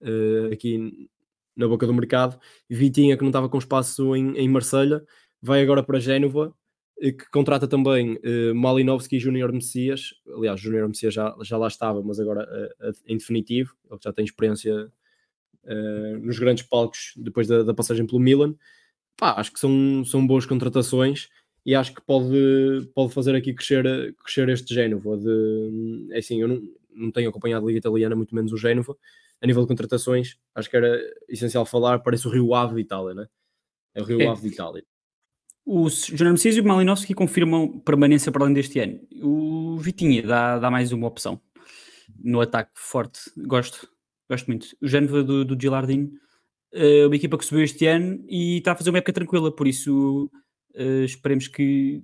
eh, 0.03 0.51
aqui 0.53 1.09
na 1.57 1.69
boca 1.69 1.87
do 1.87 1.95
mercado. 1.95 2.39
Vitinha, 2.69 3.17
que 3.17 3.23
não 3.23 3.31
estava 3.31 3.49
com 3.49 3.59
espaço 3.59 4.15
em, 4.15 4.37
em 4.37 4.49
Marselha, 4.49 5.05
vai 5.41 5.63
agora 5.63 5.83
para 5.83 5.99
Génova, 6.01 6.55
eh, 7.01 7.13
que 7.13 7.31
contrata 7.31 7.67
também 7.67 8.19
eh, 8.23 8.53
Malinovski 8.53 9.17
e 9.17 9.21
Júnior 9.21 9.53
Messias. 9.53 10.15
Aliás, 10.37 10.61
Júnior 10.61 10.89
Messias 10.89 11.15
já, 11.15 11.35
já 11.43 11.57
lá 11.57 11.69
estava, 11.69 12.03
mas 12.03 12.21
agora 12.21 12.47
eh, 12.51 12.75
eh, 12.89 12.93
em 13.07 13.17
definitivo, 13.17 13.75
ele 13.91 14.01
já 14.03 14.13
tem 14.13 14.25
experiência 14.25 14.93
uh, 15.65 16.19
nos 16.21 16.39
grandes 16.39 16.65
palcos 16.65 17.13
depois 17.17 17.47
da, 17.49 17.63
da, 17.63 17.75
passagem 17.75 18.07
pelo 18.07 18.21
Milan. 18.21 18.55
Pá, 19.17 19.35
acho 19.37 19.53
que 19.53 19.61
são, 19.61 20.05
são 20.05 20.27
boas 20.27 20.47
contratações 20.47 21.29
e 21.65 21.75
acho 21.75 21.95
que 21.95 22.03
pode, 22.03 22.91
pode 22.95 23.13
fazer 23.13 23.35
aqui 23.35 23.55
crescer, 23.55 24.15
crescer 24.23 24.49
este 24.51 24.75
Génova. 24.75 25.17
De, 25.17 26.09
é 26.13 26.19
assim, 26.19 26.41
eu 26.41 26.49
não, 26.49 26.63
não 26.95 27.11
tenho 27.11 27.31
acompanhado 27.31 27.65
a 27.65 27.69
Liga 27.69 27.79
Italiana, 27.79 28.15
muito 28.15 28.35
menos 28.35 28.53
o 28.53 28.57
Génova. 28.57 28.97
A 29.41 29.47
nível 29.47 29.63
de 29.63 29.69
contratações, 29.69 30.37
acho 30.55 30.71
que 30.71 30.77
era 30.77 31.01
essencial 31.29 31.65
falar, 31.65 32.01
parece 32.01 32.27
o 32.27 32.31
Rio 32.31 32.55
Ave 32.55 32.75
de 32.75 32.81
Itália, 32.83 33.15
né? 33.15 33.27
É 33.95 34.03
o 34.03 34.05
Rio 34.05 34.21
é. 34.21 34.27
Ave 34.27 34.43
de 34.43 34.49
Itália. 34.49 34.85
O 35.67 35.89
Jornal 35.89 36.33
Messias 36.33 36.57
e 36.57 36.61
o 36.61 36.65
Malinowski 36.65 37.15
confirmam 37.15 37.81
permanência 37.81 38.31
para 38.31 38.45
além 38.45 38.55
deste 38.55 38.79
ano. 38.79 39.01
O 39.23 39.79
Vitinha 39.79 40.23
dá, 40.23 40.59
dá 40.59 40.71
mais 40.71 40.93
uma 40.93 41.07
opção 41.07 41.41
no 42.23 42.43
ataque 42.43 42.73
forte. 42.75 43.21
Gosto, 43.39 43.89
gosto 44.29 44.47
muito. 44.47 44.77
O 44.83 44.87
Génova 44.87 45.23
do, 45.23 45.45
do 45.45 45.59
Gilardino, 45.59 46.11
uh, 46.75 47.07
uma 47.07 47.17
equipa 47.17 47.39
que 47.39 47.47
subiu 47.47 47.65
este 47.65 47.87
ano 47.87 48.23
e 48.29 48.59
está 48.59 48.73
a 48.73 48.77
fazer 48.77 48.91
uma 48.91 48.99
época 48.99 49.15
tranquila, 49.15 49.55
por 49.55 49.67
isso 49.67 50.31
uh, 50.75 51.05
esperemos 51.05 51.49
que, 51.49 52.03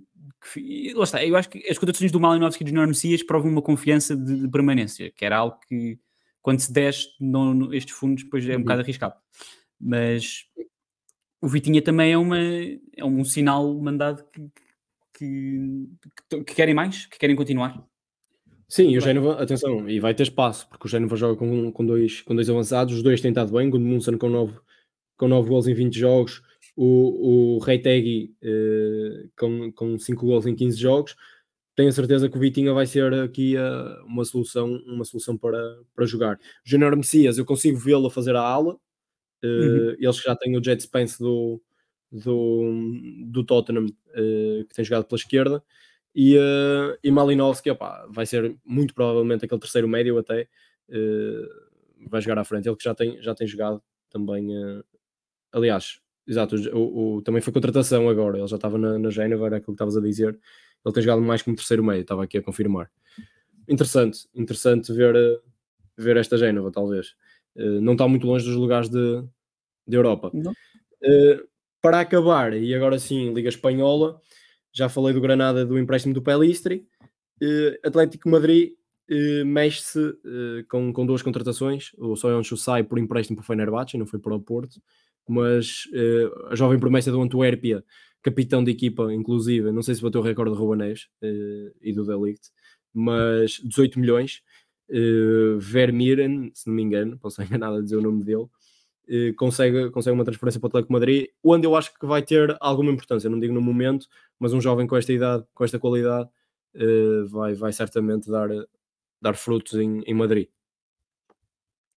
que, 0.53 0.93
Lá 0.95 1.05
está, 1.05 1.25
eu 1.25 1.37
acho 1.37 1.49
que 1.49 1.59
as 1.69 1.79
contratações 1.79 2.13
do 2.13 2.21
Malinowski 2.21 2.63
e 2.63 2.65
do 2.65 2.71
Jornal 2.71 2.89
Messias 2.89 3.23
provam 3.23 3.51
uma 3.51 3.63
confiança 3.63 4.17
de, 4.17 4.41
de, 4.41 4.49
permanência, 4.49 5.11
que 5.11 5.25
era 5.25 5.39
algo 5.39 5.59
que 5.67 5.99
quando 6.43 6.61
se 6.61 6.73
desce 6.73 7.09
no, 7.21 7.75
estes 7.75 7.95
fundos 7.95 8.25
depois 8.25 8.49
é 8.49 8.53
um 8.53 8.57
uhum. 8.57 8.63
bocado 8.63 8.81
arriscado. 8.83 9.15
Mas 9.79 10.45
o 11.41 11.49
Vitinha 11.49 11.83
também 11.83 12.13
é, 12.13 12.19
uma, 12.19 12.39
é 12.39 13.05
um 13.05 13.25
sinal 13.25 13.75
mandado 13.75 14.25
que, 14.33 14.51
que, 15.15 15.89
que, 16.45 16.55
querem 16.55 16.75
mais, 16.75 17.07
que 17.07 17.19
querem 17.19 17.37
continuar. 17.37 17.83
Sim, 18.69 18.91
e 18.91 18.99
o 18.99 19.01
Génova, 19.01 19.43
atenção, 19.43 19.89
e 19.89 19.99
vai 19.99 20.15
ter 20.15 20.23
espaço, 20.23 20.69
porque 20.69 20.87
o 20.87 20.91
Génova 20.91 21.17
joga 21.17 21.37
com, 21.37 21.73
com, 21.73 21.85
dois, 21.85 22.21
com 22.23 22.35
dois 22.35 22.49
avançados, 22.49 22.95
os 22.95 23.03
dois 23.03 23.21
têm 23.21 23.31
estado 23.31 23.53
bem, 23.53 23.69
Gudmundsson 23.69 24.17
com 24.17 24.29
9 24.29 24.55
com 25.21 25.29
nove 25.29 25.51
gols 25.51 25.67
em 25.67 25.75
20 25.75 25.99
jogos, 25.99 26.43
o, 26.83 27.59
o 27.59 27.59
uh, 27.59 29.31
com, 29.37 29.71
com 29.73 29.99
5 29.99 30.27
gols 30.27 30.47
em 30.47 30.55
15 30.55 30.79
jogos, 30.79 31.15
tenho 31.77 31.93
certeza 31.93 32.27
que 32.27 32.39
o 32.39 32.41
Vitinha 32.41 32.73
vai 32.73 32.87
ser 32.87 33.13
aqui 33.13 33.55
uh, 33.55 34.03
uma 34.07 34.25
solução, 34.25 34.77
uma 34.87 35.05
solução 35.05 35.37
para, 35.37 35.61
para 35.95 36.07
jogar. 36.07 36.41
Júnior 36.65 36.97
Messias, 36.97 37.37
eu 37.37 37.45
consigo 37.45 37.79
vê-lo 37.79 38.07
a 38.07 38.11
fazer 38.11 38.35
a 38.35 38.41
ala, 38.41 38.79
uhum. 39.45 39.91
Eh, 39.91 39.97
eles 39.99 40.17
já 40.17 40.35
têm 40.35 40.57
o 40.57 40.65
Jet 40.65 40.83
Spence 40.83 41.19
do, 41.19 41.61
do, 42.11 42.73
do 43.27 43.45
Tottenham, 43.45 43.85
uh, 43.85 44.65
que 44.67 44.75
tem 44.75 44.85
jogado 44.85 45.05
pela 45.05 45.19
esquerda, 45.19 45.63
e, 46.15 46.39
uh, 46.39 46.97
e 47.05 47.11
Malinowski 47.11 47.71
opa, 47.71 48.07
vai 48.11 48.25
ser 48.25 48.57
muito 48.65 48.95
provavelmente 48.95 49.45
aquele 49.45 49.61
terceiro 49.61 49.87
médio 49.87 50.17
até, 50.17 50.49
vai 52.09 52.23
jogar 52.23 52.39
à 52.39 52.45
frente, 52.45 52.67
ele 52.67 52.77
que 52.77 52.85
já 52.85 52.95
tem, 52.95 53.21
já 53.23 53.35
tem 53.35 53.47
jogado 53.47 53.83
também, 54.11 54.49
aliás, 55.53 56.01
exato, 56.31 56.57
o, 56.73 57.17
o, 57.17 57.23
também 57.23 57.43
foi 57.43 57.53
contratação 57.53 58.09
agora, 58.09 58.39
ele 58.39 58.47
já 58.47 58.57
estava 58.57 58.79
na, 58.79 58.99
na 58.99 59.11
Génova, 59.11 59.47
era 59.47 59.57
aquilo 59.57 59.73
que 59.73 59.83
estavas 59.83 59.97
a 59.97 60.01
dizer, 60.01 60.39
ele 60.85 60.95
tem 60.95 61.03
jogado 61.03 61.21
mais 61.21 61.43
como 61.43 61.57
terceiro 61.57 61.85
médio, 61.85 62.03
estava 62.03 62.23
aqui 62.25 62.39
a 62.39 62.43
confirmar. 62.43 62.91
Interessante, 63.69 64.27
interessante 64.35 64.93
ver, 64.93 65.15
ver 65.97 66.17
esta 66.17 66.39
Génova, 66.39 66.71
talvez. 66.71 67.15
Eh, 67.57 67.81
não 67.81 67.93
está 67.93 68.07
muito 68.07 68.27
longe 68.27 68.45
dos 68.45 68.57
lugares 68.57 68.89
de, 68.89 69.25
de 69.87 69.97
Europa. 69.97 70.31
Uh, 70.35 71.49
para 71.83 72.01
acabar, 72.01 72.55
e 72.55 72.75
agora 72.75 72.99
sim, 72.99 73.33
Liga 73.33 73.49
Espanhola, 73.49 74.21
já 74.73 74.89
falei 74.89 75.13
do 75.13 75.21
Granada 75.21 75.65
do 75.65 75.79
empréstimo 75.79 76.15
do 76.15 76.23
Pelistri. 76.23 76.87
Uh, 77.43 77.87
Atlético 77.87 78.29
Madrid 78.29 78.73
mexe-se 79.45 79.99
com, 80.69 80.93
com 80.93 81.05
duas 81.05 81.21
contratações. 81.21 81.91
O 81.99 82.15
Soyonchu 82.15 82.57
sai 82.57 82.85
por 82.85 82.97
empréstimo 82.97 83.39
para 83.39 83.43
o 83.43 83.47
Fenerbahçe, 83.47 83.99
não 83.99 84.07
foi 84.07 84.21
para 84.21 84.37
o 84.37 84.41
Porto, 84.41 84.81
mas 85.31 85.85
a 86.49 86.55
jovem 86.55 86.79
promessa 86.79 87.11
do 87.11 87.21
Antuérpia, 87.21 87.85
capitão 88.23 88.63
de 88.63 88.71
equipa, 88.71 89.13
inclusive, 89.13 89.73
não 89.73 89.83
sei 89.83 89.95
se 89.95 90.03
bateu 90.03 90.21
o 90.21 90.25
recorde 90.25 90.53
do 90.53 90.59
Rubanês 90.59 91.09
e 91.81 91.93
do 91.93 92.05
Delict, 92.05 92.51
mas 92.93 93.61
18 93.65 93.99
milhões 93.99 94.43
uh, 94.91 95.59
Vermiren, 95.59 96.51
se 96.55 96.67
não 96.67 96.75
me 96.75 96.83
engano, 96.83 97.19
posso 97.19 97.43
enganado 97.43 97.77
a 97.77 97.81
dizer 97.81 97.97
o 97.97 98.03
nome 98.03 98.25
dele, 98.25 98.43
uh, 98.45 99.35
consegue, 99.37 99.91
consegue 99.91 100.15
uma 100.15 100.25
transferência 100.25 100.61
para 100.61 100.67
o 100.67 100.71
Atlético 100.71 100.93
Madrid, 100.93 101.29
onde 101.43 101.67
eu 101.67 101.77
acho 101.77 101.95
que 101.99 102.07
vai 102.07 102.23
ter 102.23 102.57
alguma 102.61 102.91
importância, 102.91 103.31
não 103.31 103.41
digo 103.41 103.55
no 103.55 103.61
momento, 103.61 104.07
mas 104.39 104.53
um 104.53 104.61
jovem 104.61 104.87
com 104.87 104.97
esta 104.97 105.13
idade, 105.13 105.45
com 105.55 105.65
esta 105.65 105.79
qualidade, 105.79 106.29
uh, 106.77 107.27
vai, 107.29 107.55
vai 107.55 107.73
certamente 107.73 108.31
dar, 108.31 108.49
dar 109.21 109.35
frutos 109.35 109.75
em, 109.75 110.03
em 110.03 110.15
Madrid. 110.15 110.49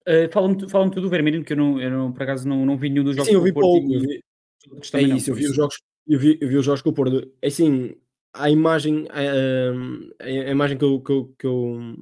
Uh, 0.08 0.30
Fala-me 0.32 0.70
fala 0.70 0.90
tu 0.92 1.00
do 1.00 1.10
Vermiren, 1.10 1.44
que 1.44 1.54
eu, 1.54 1.58
não, 1.58 1.82
eu 1.82 1.90
não, 1.90 2.12
por 2.12 2.24
acaso 2.24 2.48
não, 2.48 2.66
não 2.66 2.78
vi 2.78 2.90
nenhum 2.90 3.06
dos 3.06 3.16
jogos. 3.16 3.30
Sim, 3.30 3.36
eu 3.36 3.42
vi 3.42 3.54
pouco. 3.54 3.94
Eu 3.94 4.00
vi, 4.02 4.22
é 4.94 5.02
isso, 5.02 5.32
eu 5.32 5.36
vi 5.36 5.46
os 5.46 5.56
jogos, 5.56 5.80
eu 6.08 6.20
vi, 6.20 6.38
eu 6.42 6.48
vi 6.48 6.58
os 6.58 6.66
jogos 6.66 6.82
com 6.82 6.90
o 6.90 6.94
Porto. 6.94 7.32
É 7.42 7.48
assim, 7.48 7.96
a 8.34 8.50
imagem, 8.50 9.08
a, 9.10 10.24
a, 10.24 10.26
a 10.26 10.52
imagem 10.52 10.78
que 10.78 10.84
eu, 10.84 11.00
que 11.00 11.12
eu, 11.12 11.36
que 11.38 11.48
eu, 11.48 11.96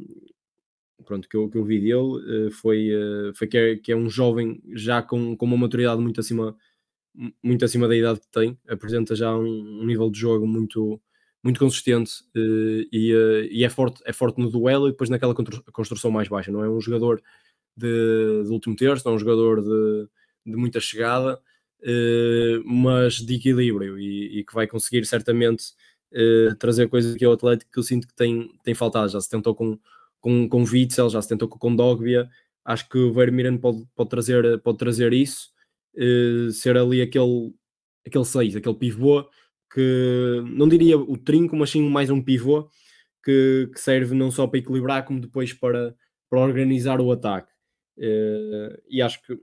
pronto, 1.05 1.27
que 1.27 1.35
eu, 1.35 1.49
que 1.49 1.57
eu 1.57 1.63
vi 1.63 1.79
dele 1.79 2.47
uh, 2.47 2.51
foi, 2.51 2.89
uh, 2.95 3.35
foi 3.35 3.47
que, 3.47 3.57
é, 3.57 3.75
que 3.75 3.91
é 3.91 3.95
um 3.95 4.09
jovem 4.09 4.61
já 4.73 5.01
com, 5.01 5.35
com 5.35 5.45
uma 5.45 5.57
maturidade 5.57 6.01
muito 6.01 6.19
acima, 6.19 6.55
muito 7.43 7.65
acima 7.65 7.87
da 7.87 7.95
idade 7.95 8.21
que 8.21 8.31
tem, 8.31 8.57
apresenta 8.67 9.15
já 9.15 9.35
um, 9.35 9.81
um 9.81 9.85
nível 9.85 10.09
de 10.09 10.19
jogo 10.19 10.47
muito, 10.47 10.99
muito 11.43 11.59
consistente 11.59 12.11
e, 12.33 13.49
e, 13.51 13.63
é, 13.63 13.69
forte, 13.69 14.01
é 14.05 14.13
forte 14.13 14.39
no 14.39 14.49
duelo 14.49 14.87
e 14.87 14.91
depois 14.91 15.09
naquela 15.09 15.35
construção 15.73 16.09
mais 16.09 16.27
baixa, 16.29 16.51
não 16.51 16.63
é 16.63 16.69
um 16.69 16.79
jogador 16.79 17.21
de, 17.75 18.43
de 18.43 18.49
último 18.49 18.75
terço, 18.75 19.07
é 19.07 19.11
um 19.11 19.19
jogador 19.19 19.61
de, 19.61 20.07
de 20.45 20.57
muita 20.57 20.79
chegada, 20.79 21.39
mas 22.65 23.15
de 23.15 23.35
equilíbrio 23.35 23.97
e, 23.97 24.39
e, 24.39 24.43
que 24.43 24.53
vai 24.53 24.67
conseguir 24.67 25.05
certamente 25.05 25.73
trazer 26.59 26.87
coisas 26.87 27.15
que 27.15 27.25
o 27.25 27.31
Atlético 27.31 27.71
que 27.71 27.79
eu 27.79 27.83
sinto 27.83 28.07
que 28.07 28.13
tem, 28.13 28.49
tem 28.63 28.75
faltado, 28.75 29.09
já 29.09 29.19
se 29.19 29.29
tentou 29.29 29.55
com 29.55 29.79
com, 30.21 30.47
com 30.47 30.63
Witzel, 30.63 31.09
já 31.09 31.21
se 31.21 31.27
tentou 31.27 31.47
com 31.49 31.57
Kondogbia, 31.57 32.29
acho 32.63 32.87
que 32.87 32.97
o 32.97 33.11
Vermiren 33.11 33.57
pode, 33.57 33.85
pode, 33.95 34.09
trazer, 34.09 34.61
pode 34.61 34.77
trazer 34.77 35.11
isso, 35.11 35.49
uh, 35.95 36.51
ser 36.51 36.77
ali 36.77 37.01
aquele, 37.01 37.53
aquele 38.05 38.25
6, 38.25 38.55
aquele 38.55 38.75
pivô, 38.75 39.27
que 39.73 40.43
não 40.45 40.69
diria 40.69 40.97
o 40.97 41.17
trinco, 41.17 41.55
mas 41.55 41.71
sim 41.71 41.89
mais 41.89 42.09
um 42.09 42.21
pivô, 42.21 42.69
que, 43.23 43.69
que 43.73 43.79
serve 43.79 44.15
não 44.15 44.31
só 44.31 44.47
para 44.47 44.59
equilibrar, 44.59 45.05
como 45.05 45.19
depois 45.19 45.53
para, 45.53 45.95
para 46.29 46.39
organizar 46.39 47.01
o 47.01 47.11
ataque. 47.11 47.51
Uh, 47.97 48.81
e 48.89 49.01
acho 49.01 49.21
que, 49.21 49.37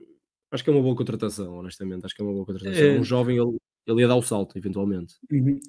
acho 0.51 0.63
que 0.63 0.69
é 0.69 0.73
uma 0.73 0.81
boa 0.81 0.95
contratação, 0.95 1.55
honestamente, 1.57 2.05
acho 2.05 2.15
que 2.15 2.21
é 2.21 2.25
uma 2.25 2.33
boa 2.33 2.45
contratação. 2.45 2.83
É... 2.83 2.99
Um 2.99 3.03
jovem, 3.03 3.37
ele, 3.37 3.57
ele 3.87 4.01
ia 4.01 4.07
dar 4.07 4.15
o 4.15 4.21
salto, 4.21 4.57
eventualmente. 4.57 5.15
Uhum. 5.31 5.59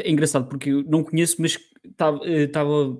É 0.00 0.10
engraçado, 0.10 0.48
porque 0.48 0.70
eu 0.70 0.82
não 0.84 1.04
conheço, 1.04 1.40
mas 1.40 1.58
estava 1.84 2.98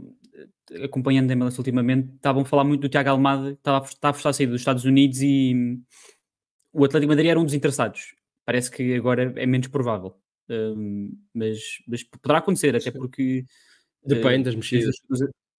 acompanhando 0.85 1.31
a 1.31 1.33
MLS 1.33 1.59
ultimamente, 1.59 2.15
estavam 2.15 2.43
a 2.43 2.45
falar 2.45 2.65
muito 2.65 2.83
do 2.83 2.89
Tiago 2.89 3.11
Almada, 3.11 3.51
estava, 3.51 3.85
estava 3.85 4.11
a 4.11 4.15
forçar 4.15 4.31
a 4.31 4.33
sair 4.33 4.47
dos 4.47 4.61
Estados 4.61 4.85
Unidos 4.85 5.21
e 5.21 5.53
hum, 5.55 5.83
o 6.73 6.85
Atlético 6.85 7.11
Madrid 7.11 7.31
era 7.31 7.41
um 7.41 7.45
dos 7.45 7.55
interessados. 7.55 8.15
Parece 8.45 8.71
que 8.71 8.95
agora 8.95 9.33
é 9.37 9.47
menos 9.47 9.69
provável. 9.69 10.17
Um, 10.49 11.17
mas, 11.33 11.61
mas, 11.87 12.03
poderá 12.03 12.39
acontecer, 12.39 12.75
até 12.75 12.91
porque 12.91 13.45
depende 14.05 14.43
uh, 14.43 14.45
das 14.45 14.55
mexidas. 14.55 14.97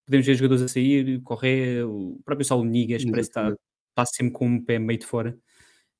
Podemos 0.05 0.25
ver 0.25 0.35
jogadores 0.35 0.63
a 0.63 0.67
sair, 0.67 1.21
correr, 1.21 1.85
o 1.85 2.19
próprio 2.25 2.45
Saulo 2.45 2.65
Nigas 2.65 3.05
parece 3.05 3.29
que 3.29 3.39
está, 3.39 3.55
está 3.89 4.05
sempre 4.05 4.33
com 4.33 4.47
um 4.47 4.63
pé 4.63 4.79
meio 4.79 4.99
de 4.99 5.05
fora. 5.05 5.37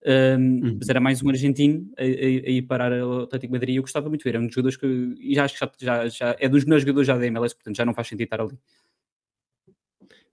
Um, 0.06 0.66
uhum. 0.66 0.78
Mas 0.80 0.90
era 0.90 1.00
mais 1.00 1.24
um 1.24 1.30
argentino 1.30 1.90
a, 1.98 2.02
a, 2.02 2.06
a, 2.06 2.10
ir 2.10 2.64
parar 2.64 2.92
o 2.92 3.22
Atlético 3.22 3.54
Madrid 3.54 3.76
e 3.76 3.78
eu 3.78 3.84
gostava 3.84 4.10
muito 4.10 4.22
de 4.22 4.30
ver. 4.30 4.36
É 4.36 4.40
um 4.40 4.46
dos 4.46 4.54
jogadores 4.54 4.78
que 4.78 5.16
e 5.20 5.34
já 5.34 5.46
acho 5.46 5.54
que 5.54 5.60
já, 5.60 5.72
já, 5.80 6.10
já, 6.10 6.36
é 6.40 6.50
dos 6.50 6.66
melhores 6.66 6.84
jogadores 6.84 7.08
já 7.08 7.18
da 7.18 7.26
MLS, 7.26 7.56
portanto 7.56 7.78
já 7.78 7.86
não 7.86 7.94
faz 7.94 8.08
sentido 8.10 8.26
estar 8.26 8.42
ali. 8.42 8.58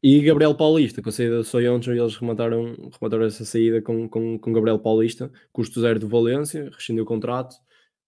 E 0.03 0.21
Gabriel 0.23 0.55
Paulista, 0.55 1.03
com 1.03 1.11
a 1.11 1.13
saída 1.13 1.37
do 1.37 1.45
Soyoncho, 1.45 1.93
eles 1.93 2.17
remataram, 2.17 2.75
remataram 2.99 3.25
essa 3.25 3.45
saída 3.45 3.83
com, 3.83 4.09
com, 4.09 4.39
com 4.39 4.53
Gabriel 4.53 4.79
Paulista, 4.79 5.31
custo 5.53 5.79
zero 5.79 5.99
de 5.99 6.07
Valência, 6.07 6.71
rescindiu 6.73 7.05
o 7.05 7.07
contrato, 7.07 7.55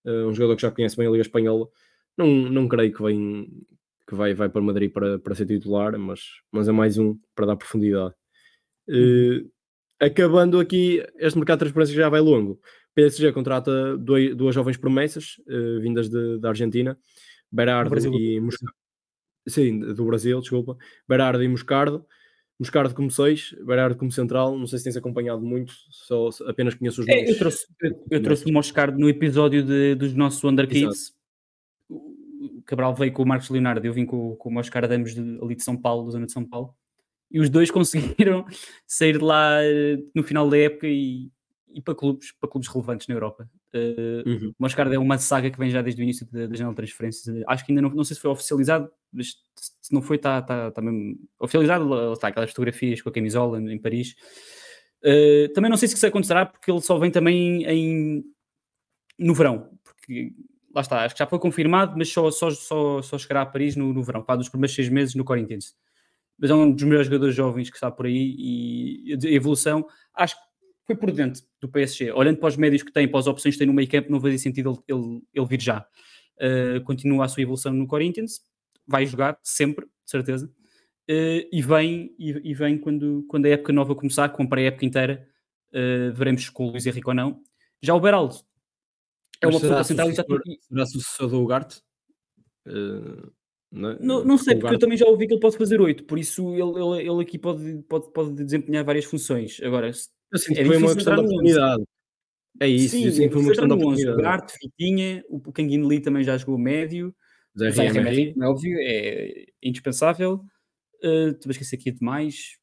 uh, 0.06 0.26
um 0.26 0.32
jogador 0.32 0.56
que 0.56 0.62
já 0.62 0.70
conhece 0.70 0.96
bem 0.96 1.06
a 1.06 1.10
Liga 1.10 1.20
Espanhola. 1.20 1.68
Não, 2.16 2.26
não 2.26 2.66
creio 2.66 2.94
que, 2.94 3.02
vem, 3.02 3.46
que 4.12 4.16
vai, 4.16 4.34
vai 4.34 4.48
para 4.50 4.60
Madrid 4.60 4.92
para, 4.92 5.18
para 5.18 5.34
ser 5.34 5.46
titular, 5.46 5.98
mas, 5.98 6.20
mas 6.52 6.68
é 6.68 6.72
mais 6.72 6.98
um 6.98 7.18
para 7.34 7.46
dar 7.46 7.56
profundidade. 7.56 8.14
Uh, 8.86 9.50
acabando 9.98 10.60
aqui, 10.60 11.02
este 11.16 11.38
mercado 11.38 11.58
de 11.58 11.64
transferência 11.64 11.94
já 11.94 12.08
vai 12.10 12.20
longo. 12.20 12.60
PSG 12.94 13.32
contrata 13.32 13.96
dois, 13.96 14.36
duas 14.36 14.54
jovens 14.54 14.76
promessas 14.76 15.36
uh, 15.48 15.80
vindas 15.80 16.10
de, 16.10 16.38
da 16.38 16.50
Argentina, 16.50 16.98
Berardo 17.50 17.98
e 18.14 18.38
Moscatelli. 18.38 18.76
Sim, 19.48 19.80
do 19.80 20.04
Brasil, 20.04 20.38
desculpa. 20.40 20.76
Berardo 21.08 21.42
e 21.42 21.48
Moscardo. 21.48 22.06
Moscardo 22.60 22.94
como 22.94 23.10
6, 23.10 23.56
Berardo 23.64 23.96
como 23.96 24.12
central. 24.12 24.56
Não 24.56 24.66
sei 24.66 24.78
se 24.78 24.84
tens 24.84 24.96
acompanhado 24.96 25.40
muito, 25.40 25.72
só 25.90 26.28
apenas 26.46 26.74
conheço 26.74 27.00
os 27.00 27.06
nomes. 27.06 27.28
É, 27.28 27.32
eu 27.32 27.38
trouxe, 27.38 27.66
eu, 27.80 28.04
eu 28.10 28.22
trouxe 28.22 28.48
o 28.48 28.52
Moscardo 28.52 28.98
no 28.98 29.08
episódio 29.08 29.64
de, 29.64 29.96
dos 29.96 30.14
nossos 30.14 30.44
Wonder 30.44 30.68
Kids. 30.68 31.08
O 31.08 31.21
Cabral 32.64 32.94
veio 32.94 33.12
com 33.12 33.22
o 33.22 33.26
Marcos 33.26 33.50
Leonardo, 33.50 33.86
eu 33.86 33.92
vim 33.92 34.06
com, 34.06 34.36
com 34.36 34.48
o 34.48 34.52
Moscardo 34.52 34.92
ambos 34.92 35.14
de, 35.14 35.20
ali 35.42 35.54
de 35.54 35.62
São 35.62 35.76
Paulo, 35.76 36.04
da 36.06 36.12
zona 36.12 36.26
de 36.26 36.32
São 36.32 36.44
Paulo. 36.44 36.74
e 37.30 37.40
os 37.40 37.48
dois 37.50 37.70
conseguiram 37.72 38.44
sair 38.86 39.18
de 39.18 39.24
lá 39.24 39.62
eh, 39.62 39.98
no 40.14 40.22
final 40.22 40.48
da 40.48 40.58
época 40.58 40.86
e, 40.86 41.30
e 41.74 41.80
para 41.80 41.94
clubes, 41.94 42.32
para 42.32 42.50
clubes 42.50 42.68
relevantes 42.68 43.06
na 43.08 43.14
Europa. 43.14 43.48
Uh, 43.74 44.28
Uhum. 44.28 44.48
O 44.50 44.54
Moscardo 44.62 44.94
é 44.94 44.98
uma 44.98 45.16
saga 45.16 45.50
que 45.50 45.58
vem 45.58 45.70
já 45.70 45.80
desde 45.80 46.00
o 46.00 46.04
início 46.04 46.26
da, 46.30 46.46
da 46.46 46.54
janela 46.54 46.72
de 46.72 46.76
transferências. 46.76 47.42
Acho 47.48 47.64
que 47.64 47.72
ainda 47.72 47.80
não, 47.80 47.90
não 47.90 48.04
sei 48.04 48.14
se 48.14 48.20
foi 48.20 48.30
oficializado, 48.30 48.90
mas 49.10 49.34
se 49.56 49.92
não 49.92 50.02
foi, 50.02 50.16
está 50.16 50.42
tá, 50.42 50.70
tá 50.70 50.82
mesmo 50.82 51.16
oficializado. 51.38 52.12
Está 52.12 52.28
aquelas 52.28 52.50
fotografias 52.50 53.00
com 53.00 53.08
a 53.08 53.12
camisola 53.12 53.58
em 53.58 53.78
Paris. 53.78 54.14
Uh, 55.02 55.52
também 55.54 55.70
não 55.70 55.76
sei 55.76 55.88
se 55.88 55.94
isso 55.96 56.06
acontecerá, 56.06 56.46
porque 56.46 56.70
ele 56.70 56.80
só 56.80 56.98
vem 56.98 57.10
também 57.10 57.64
em, 57.64 58.24
no 59.18 59.34
verão. 59.34 59.70
Porque 59.82 60.34
lá 60.74 60.80
está, 60.80 61.04
acho 61.04 61.14
que 61.14 61.18
já 61.18 61.26
foi 61.26 61.38
confirmado, 61.38 61.96
mas 61.96 62.08
só, 62.08 62.30
só, 62.30 62.50
só, 62.50 63.02
só 63.02 63.18
chegará 63.18 63.42
a 63.42 63.46
Paris 63.46 63.76
no, 63.76 63.92
no 63.92 64.02
verão, 64.02 64.22
para 64.22 64.36
dos 64.36 64.48
primeiros 64.48 64.74
seis 64.74 64.88
meses 64.88 65.14
no 65.14 65.24
Corinthians. 65.24 65.74
Mas 66.38 66.50
é 66.50 66.54
um 66.54 66.72
dos 66.72 66.82
melhores 66.82 67.06
jogadores 67.06 67.34
jovens 67.34 67.70
que 67.70 67.76
está 67.76 67.90
por 67.90 68.06
aí 68.06 68.34
e 68.38 69.14
a 69.14 69.30
evolução, 69.30 69.86
acho 70.14 70.34
que 70.34 70.42
foi 70.86 70.96
por 70.96 71.12
dentro 71.12 71.42
do 71.60 71.68
PSG. 71.68 72.12
Olhando 72.12 72.38
para 72.38 72.48
os 72.48 72.56
médios 72.56 72.82
que 72.82 72.92
tem, 72.92 73.06
para 73.06 73.20
as 73.20 73.26
opções 73.26 73.54
que 73.54 73.58
tem 73.58 73.66
no 73.66 73.72
meio 73.72 73.88
campo, 73.88 74.10
não 74.10 74.20
fazia 74.20 74.38
sentido 74.38 74.82
ele, 74.88 75.00
ele, 75.00 75.22
ele 75.34 75.46
vir 75.46 75.60
já. 75.60 75.86
Uh, 76.36 76.82
continua 76.84 77.26
a 77.26 77.28
sua 77.28 77.42
evolução 77.42 77.72
no 77.72 77.86
Corinthians, 77.86 78.40
vai 78.86 79.06
jogar 79.06 79.38
sempre, 79.42 79.84
de 79.86 80.10
certeza. 80.10 80.46
Uh, 81.08 81.46
e 81.52 81.62
vem, 81.62 82.14
e, 82.18 82.50
e, 82.50 82.54
vem 82.54 82.78
quando, 82.78 83.24
quando 83.28 83.46
a 83.46 83.50
época 83.50 83.72
nova 83.72 83.94
começar, 83.94 84.28
com 84.30 84.42
a 84.42 84.60
época 84.60 84.84
inteira, 84.84 85.28
uh, 85.72 86.12
veremos 86.12 86.48
com 86.48 86.66
o 86.66 86.70
Luís 86.70 86.86
Henrique 86.86 87.08
ou 87.08 87.14
não. 87.14 87.40
Já 87.80 87.94
o 87.94 88.00
Beraldo 88.00 88.36
é 89.42 89.46
uma 89.46 89.60
pessoa 89.60 89.84
centralizada. 89.84 90.28
Será 90.60 90.86
sucessor 90.86 91.28
do 91.28 91.42
Ugarte? 91.42 91.80
Uh, 92.66 93.30
não, 93.70 93.96
não, 93.98 94.24
não 94.24 94.38
sei, 94.38 94.56
porque 94.56 94.74
eu 94.74 94.78
também 94.78 94.98
já 94.98 95.06
ouvi 95.06 95.26
que 95.26 95.32
ele 95.32 95.40
pode 95.40 95.56
fazer 95.56 95.80
8, 95.80 96.04
por 96.04 96.18
isso 96.18 96.54
ele, 96.54 96.78
ele, 96.78 97.10
ele 97.10 97.22
aqui 97.22 97.38
pode, 97.38 97.82
pode, 97.88 98.12
pode 98.12 98.44
desempenhar 98.44 98.84
várias 98.84 99.06
funções. 99.06 99.60
Agora, 99.62 99.88
eu 99.88 100.38
sinto 100.38 100.58
é 100.58 100.62
que 100.62 100.66
foi 100.66 100.76
uma 100.76 100.94
questão 100.94 101.14
de 101.14 101.20
oportunidade. 101.22 101.82
É 102.60 102.68
isso, 102.68 102.96
Sim, 102.96 103.06
eu 103.06 103.12
sinto 103.12 103.28
que 103.28 103.32
foi 103.32 103.40
uma 103.40 103.48
questão 103.48 103.66
de 103.66 103.74
oportunidade. 103.74 104.18
O 104.18 104.22
Garte, 104.22 104.54
o 105.38 105.88
Lee 105.88 106.00
também 106.00 106.22
já 106.22 106.36
jogou 106.36 106.58
médio. 106.58 107.14
Zé 107.58 107.88
Remery, 107.88 108.34
é 108.38 108.44
óbvio, 108.46 108.76
é 108.78 109.44
indispensável. 109.62 110.44
Uh, 111.02 111.30
Estou 111.30 111.48
a 111.48 111.52
esquecer 111.52 111.76
aqui 111.76 111.90
demais. 111.90 112.58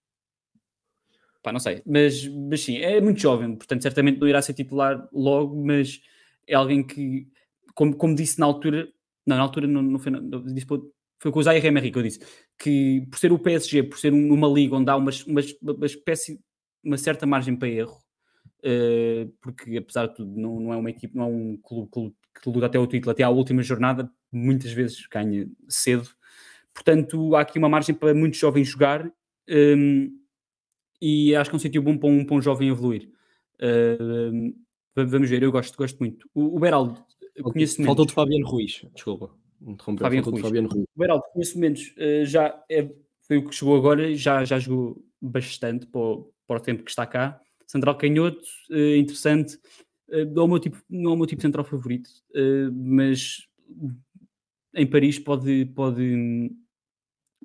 Pá, 1.42 1.52
não 1.52 1.60
sei, 1.60 1.82
mas, 1.86 2.28
mas 2.28 2.62
sim, 2.62 2.78
é 2.78 3.00
muito 3.00 3.20
jovem, 3.20 3.56
portanto, 3.56 3.82
certamente 3.82 4.20
não 4.20 4.28
irá 4.28 4.42
ser 4.42 4.54
titular 4.54 5.08
logo, 5.14 5.56
mas 5.64 6.02
é 6.50 6.56
alguém 6.56 6.84
que, 6.84 7.28
como, 7.76 7.96
como 7.96 8.16
disse 8.16 8.40
na 8.40 8.46
altura, 8.46 8.90
não, 9.26 9.38
na 9.38 9.44
altura 9.44 9.68
não, 9.68 9.82
não 9.82 10.00
foi, 10.00 10.12
não, 10.12 10.44
foi 11.20 11.32
com 11.32 11.40
o 11.40 11.44
Zé 11.44 11.58
Remery 11.60 11.92
que 11.92 11.98
eu 11.98 12.04
disse, 12.04 12.20
que 12.58 13.06
por 13.10 13.20
ser 13.20 13.32
o 13.32 13.40
PSG, 13.40 13.84
por 13.84 14.00
ser 14.00 14.12
uma 14.12 14.48
liga 14.48 14.76
onde 14.76 14.90
há 14.90 14.96
uma, 14.96 15.12
uma, 15.28 15.42
uma 15.62 15.86
espécie, 15.86 16.42
uma 16.84 16.98
certa 16.98 17.26
margem 17.26 17.56
para 17.56 17.70
erro, 17.70 17.98
uh, 18.66 19.32
porque 19.42 19.78
apesar 19.78 20.08
de 20.08 20.16
tudo, 20.16 20.36
não, 20.40 20.60
não 20.60 20.74
é 20.74 20.78
uma 20.78 20.90
equipe, 20.90 21.16
não 21.16 21.24
é 21.26 21.28
um 21.28 21.58
clube, 21.58 21.90
clube 21.92 22.16
que 22.42 22.50
luta 22.50 22.66
até 22.66 22.80
o 22.80 22.88
título, 22.88 23.12
até 23.12 23.24
à 23.24 23.30
última 23.30 23.62
jornada, 23.62 24.10
muitas 24.32 24.72
vezes 24.72 25.06
ganha 25.08 25.48
cedo. 25.68 26.10
Portanto, 26.74 27.36
há 27.36 27.42
aqui 27.42 27.60
uma 27.60 27.70
margem 27.70 27.94
para 27.94 28.14
muitos 28.14 28.40
jovens 28.40 28.68
jogar 28.68 29.12
um, 29.50 30.18
e 31.02 31.36
acho 31.36 31.50
que 31.50 31.56
é 31.56 31.58
um 31.58 31.60
sítio 31.60 31.82
bom 31.82 31.98
para 31.98 32.10
um, 32.10 32.26
para 32.26 32.36
um 32.36 32.42
jovem 32.42 32.70
evoluir. 32.70 33.10
Uh, 33.62 34.56
vamos 34.96 35.30
ver, 35.30 35.44
eu 35.44 35.52
gosto, 35.52 35.78
gosto 35.78 36.00
muito. 36.00 36.30
O, 36.34 36.56
o 36.56 36.60
Beraldo, 36.60 37.04
conheço 37.44 37.84
Faltou 37.84 38.06
de 38.06 38.14
Fabiano 38.14 38.48
Ruiz, 38.48 38.86
desculpa. 38.94 39.36
Fabiano 40.00 40.30
Ruiz. 40.30 40.42
Fabiano 40.42 40.70
Ruiz. 40.70 40.86
O 40.96 41.00
Beraldo, 41.00 41.24
conheço 41.34 41.60
menos, 41.60 41.94
uh, 41.98 42.26
já 42.26 42.64
é, 42.70 42.90
foi 43.22 43.38
o 43.38 43.48
que 43.48 43.56
chegou 43.56 43.76
agora, 43.76 44.14
já, 44.16 44.44
já 44.46 44.60
jogou 44.60 45.04
bastante 45.22 45.86
para 45.86 46.00
o, 46.00 46.34
para 46.48 46.58
o 46.58 46.62
tempo 46.62 46.84
que 46.84 46.90
está 46.90 47.06
cá. 47.06 47.40
Central 47.68 47.98
canhoto, 47.98 48.42
uh, 48.72 48.96
interessante. 48.96 49.56
Uh, 50.08 50.26
não, 50.34 50.44
é 50.44 50.46
o 50.46 50.48
meu 50.48 50.60
tipo, 50.60 50.82
não 50.90 51.12
é 51.12 51.14
o 51.14 51.18
meu 51.18 51.28
tipo 51.28 51.40
de 51.40 51.48
central 51.48 51.66
favorito, 51.66 52.10
mas 52.74 53.48
em 54.74 54.88
Paris 54.88 55.20
pode, 55.20 55.66
pode, 55.76 56.52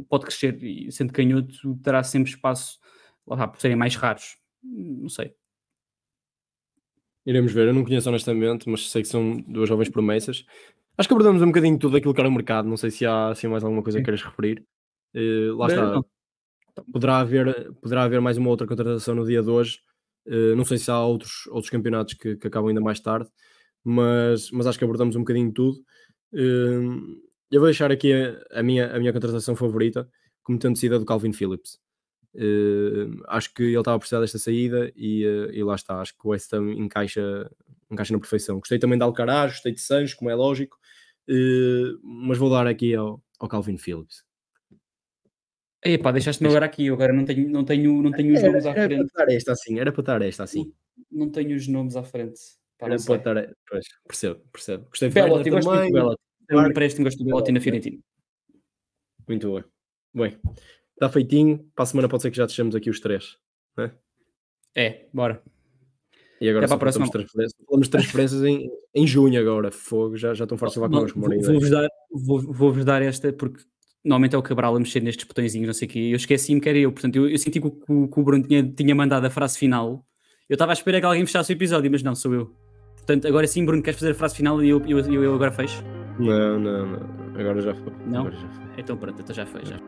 pode 0.08 0.24
crescer 0.24 0.62
e 0.62 0.90
sendo 0.90 1.12
canhoto 1.12 1.76
terá 1.82 2.02
sempre 2.02 2.30
espaço 2.30 2.78
lá, 3.26 3.48
por 3.48 3.60
serem 3.60 3.76
mais 3.76 3.96
raros. 3.96 4.36
Não 4.62 5.08
sei. 5.08 5.34
Iremos 7.26 7.52
ver, 7.52 7.68
eu 7.68 7.74
não 7.74 7.84
conheço 7.84 8.08
honestamente, 8.08 8.68
mas 8.68 8.90
sei 8.90 9.02
que 9.02 9.08
são 9.08 9.40
duas 9.48 9.68
jovens 9.68 9.88
promessas. 9.88 10.44
Acho 10.96 11.08
que 11.08 11.14
abordamos 11.14 11.42
um 11.42 11.46
bocadinho 11.46 11.78
tudo 11.78 11.96
aquilo 11.96 12.14
que 12.14 12.20
era 12.20 12.28
o 12.28 12.32
mercado. 12.32 12.68
Não 12.68 12.76
sei 12.76 12.90
se 12.90 13.06
há 13.06 13.30
assim, 13.30 13.48
mais 13.48 13.64
alguma 13.64 13.82
coisa 13.82 13.98
que 13.98 14.04
queiras 14.04 14.22
referir. 14.22 14.64
Uh, 15.14 15.56
lá 15.56 15.66
está. 15.66 15.94
Não. 15.94 16.04
Poderá 16.92 17.18
haver, 17.18 17.72
poderá 17.80 18.02
haver 18.02 18.20
mais 18.20 18.36
uma 18.36 18.50
outra 18.50 18.66
contratação 18.66 19.14
no 19.14 19.24
dia 19.24 19.42
de 19.42 19.48
hoje. 19.48 19.80
Uh, 20.26 20.54
não 20.56 20.64
sei 20.64 20.78
se 20.78 20.90
há 20.90 21.00
outros, 21.00 21.46
outros 21.48 21.70
campeonatos 21.70 22.14
que, 22.14 22.36
que, 22.36 22.46
acabam 22.46 22.68
ainda 22.68 22.80
mais 22.80 22.98
tarde, 22.98 23.28
mas, 23.82 24.50
mas 24.50 24.66
acho 24.66 24.78
que 24.78 24.84
abordamos 24.84 25.16
um 25.16 25.20
bocadinho 25.20 25.52
tudo. 25.52 25.78
Uh, 26.32 27.20
eu 27.50 27.60
vou 27.60 27.66
deixar 27.66 27.92
aqui 27.92 28.12
a, 28.12 28.58
a, 28.58 28.62
minha, 28.62 28.94
a 28.94 28.98
minha 28.98 29.12
contratação 29.12 29.54
favorita, 29.54 30.08
como 30.42 30.58
tendo 30.58 30.76
sido 30.76 30.96
a 30.96 30.98
do 30.98 31.04
Calvin 31.04 31.32
Phillips. 31.32 31.78
Uh, 32.34 33.22
acho 33.28 33.54
que 33.54 33.62
ele 33.62 33.78
estava 33.78 33.96
a 33.96 33.98
precisar 33.98 34.20
desta 34.20 34.38
saída 34.38 34.92
e, 34.96 35.24
uh, 35.24 35.52
e, 35.52 35.62
lá 35.62 35.76
está. 35.76 36.00
Acho 36.00 36.12
que 36.18 36.26
o 36.26 36.30
West 36.30 36.52
Ham 36.52 36.72
encaixa, 36.72 37.48
encaixa 37.90 38.12
na 38.12 38.18
perfeição. 38.18 38.58
Gostei 38.58 38.78
também 38.78 38.98
de 38.98 39.04
Alcaraz, 39.04 39.52
gostei 39.52 39.72
de 39.72 39.80
Sancho, 39.80 40.16
como 40.16 40.30
é 40.30 40.34
lógico, 40.34 40.76
uh, 41.28 42.00
mas 42.02 42.36
vou 42.36 42.50
dar 42.50 42.66
aqui 42.66 42.94
ao, 42.94 43.22
ao 43.38 43.48
Calvin 43.48 43.78
Phillips. 43.78 44.24
Epá, 45.84 46.10
deixaste-me 46.10 46.48
agora 46.48 46.66
aqui, 46.66 46.86
eu 46.86 46.94
agora 46.94 47.12
não 47.12 47.24
tenho, 47.24 47.48
não 47.48 47.64
tenho, 47.64 48.02
não 48.02 48.10
tenho 48.10 48.32
os 48.32 48.40
era, 48.40 48.48
nomes 48.48 48.66
à 48.66 48.72
frente. 48.72 48.94
Era 48.94 48.96
para 48.96 49.04
estar 49.04 49.32
esta 49.32 49.52
assim, 49.52 49.78
era 49.78 49.92
para 49.92 50.00
estar 50.00 50.22
esta 50.22 50.44
assim. 50.44 50.72
Não, 51.10 51.26
não 51.26 51.30
tenho 51.30 51.54
os 51.54 51.68
nomes 51.68 51.94
à 51.94 52.02
frente. 52.02 52.40
Pá, 52.78 52.86
era 52.86 52.96
para 52.96 53.16
estar, 53.16 53.54
pois, 53.68 53.84
percebo, 54.08 54.40
percebo. 54.50 54.86
Gostei 54.88 55.08
de 55.10 55.14
Belotti, 55.14 55.50
gosto 55.50 55.70
muito 55.70 55.86
do 55.86 55.92
Belotti. 55.92 56.22
É 56.50 56.56
um 56.56 56.66
empréstimo, 56.66 57.04
gosto 57.04 57.18
do 57.18 57.24
Belotti 57.26 57.52
na 57.52 57.60
Fiorentina. 57.60 57.98
Muito 59.28 59.52
bem. 59.54 59.64
Bem, 60.14 60.38
está 60.94 61.08
feitinho. 61.08 61.58
Para 61.74 61.82
a 61.82 61.86
semana 61.86 62.08
pode 62.08 62.22
ser 62.22 62.30
que 62.30 62.36
já 62.36 62.46
deixemos 62.46 62.74
aqui 62.74 62.88
os 62.90 63.00
três. 63.00 63.36
Né? 63.76 63.92
É, 64.74 65.06
bora. 65.12 65.42
E 66.40 66.48
agora 66.48 66.66
Até 66.66 66.76
para 66.76 66.88
a 66.88 66.92
faltamos 66.92 67.10
transferências. 67.10 67.54
Falamos 67.66 67.86
de 67.86 67.90
transferências 67.90 68.42
em, 68.44 68.68
em 68.94 69.06
junho 69.06 69.40
agora. 69.40 69.70
Fogo, 69.70 70.16
já, 70.16 70.34
já 70.34 70.44
estão 70.44 70.58
fortes 70.58 70.76
levar 70.76 70.88
connosco. 70.90 71.18
Vou- 71.20 71.30
Vou-vos 71.40 71.70
dar, 71.70 71.88
vou, 72.12 72.40
vou-vos 72.52 72.84
dar 72.84 73.00
esta 73.02 73.32
porque 73.32 73.62
normalmente 74.04 74.34
é 74.34 74.38
o 74.38 74.42
Cabral 74.42 74.74
a 74.76 74.78
mexer 74.78 75.00
nestes 75.00 75.24
botõezinhos, 75.26 75.66
não 75.68 75.74
sei 75.74 75.86
o 75.88 75.90
quê. 75.90 75.98
Eu 76.12 76.16
esqueci-me 76.16 76.60
que 76.60 76.68
era 76.68 76.76
eu. 76.78 76.92
Portanto, 76.92 77.16
eu, 77.16 77.28
eu 77.28 77.38
senti 77.38 77.60
que 77.60 77.66
o, 77.66 77.70
que 78.08 78.20
o- 78.20 78.22
Bruno 78.24 78.42
tinha, 78.42 78.62
tinha 78.68 78.94
mandado 78.94 79.24
a 79.26 79.30
frase 79.30 79.58
final. 79.58 80.04
Eu 80.48 80.54
estava 80.54 80.72
à 80.72 80.74
espera 80.74 81.00
que 81.00 81.06
alguém 81.06 81.24
fechasse 81.24 81.52
o 81.52 81.54
episódio, 81.54 81.90
mas 81.90 82.02
não, 82.02 82.14
sou 82.14 82.34
eu. 82.34 82.54
Portanto, 82.96 83.26
agora 83.28 83.46
sim, 83.46 83.64
Bruno, 83.64 83.82
queres 83.82 83.98
fazer 83.98 84.12
a 84.12 84.14
frase 84.14 84.34
final 84.36 84.62
e 84.62 84.68
eu, 84.68 84.82
eu, 84.86 84.98
eu, 84.98 85.24
eu 85.24 85.34
agora 85.34 85.52
fecho? 85.52 85.82
Não, 86.18 86.58
não, 86.58 86.86
não. 86.86 87.40
Agora 87.40 87.60
já 87.62 87.74
foi. 87.74 87.92
Não? 88.06 88.20
Agora 88.20 88.34
já 88.36 88.48
foi. 88.48 88.64
Então 88.78 88.96
pronto, 88.96 89.22
então 89.22 89.34
já 89.34 89.46
foi. 89.46 89.64
Já. 89.64 89.78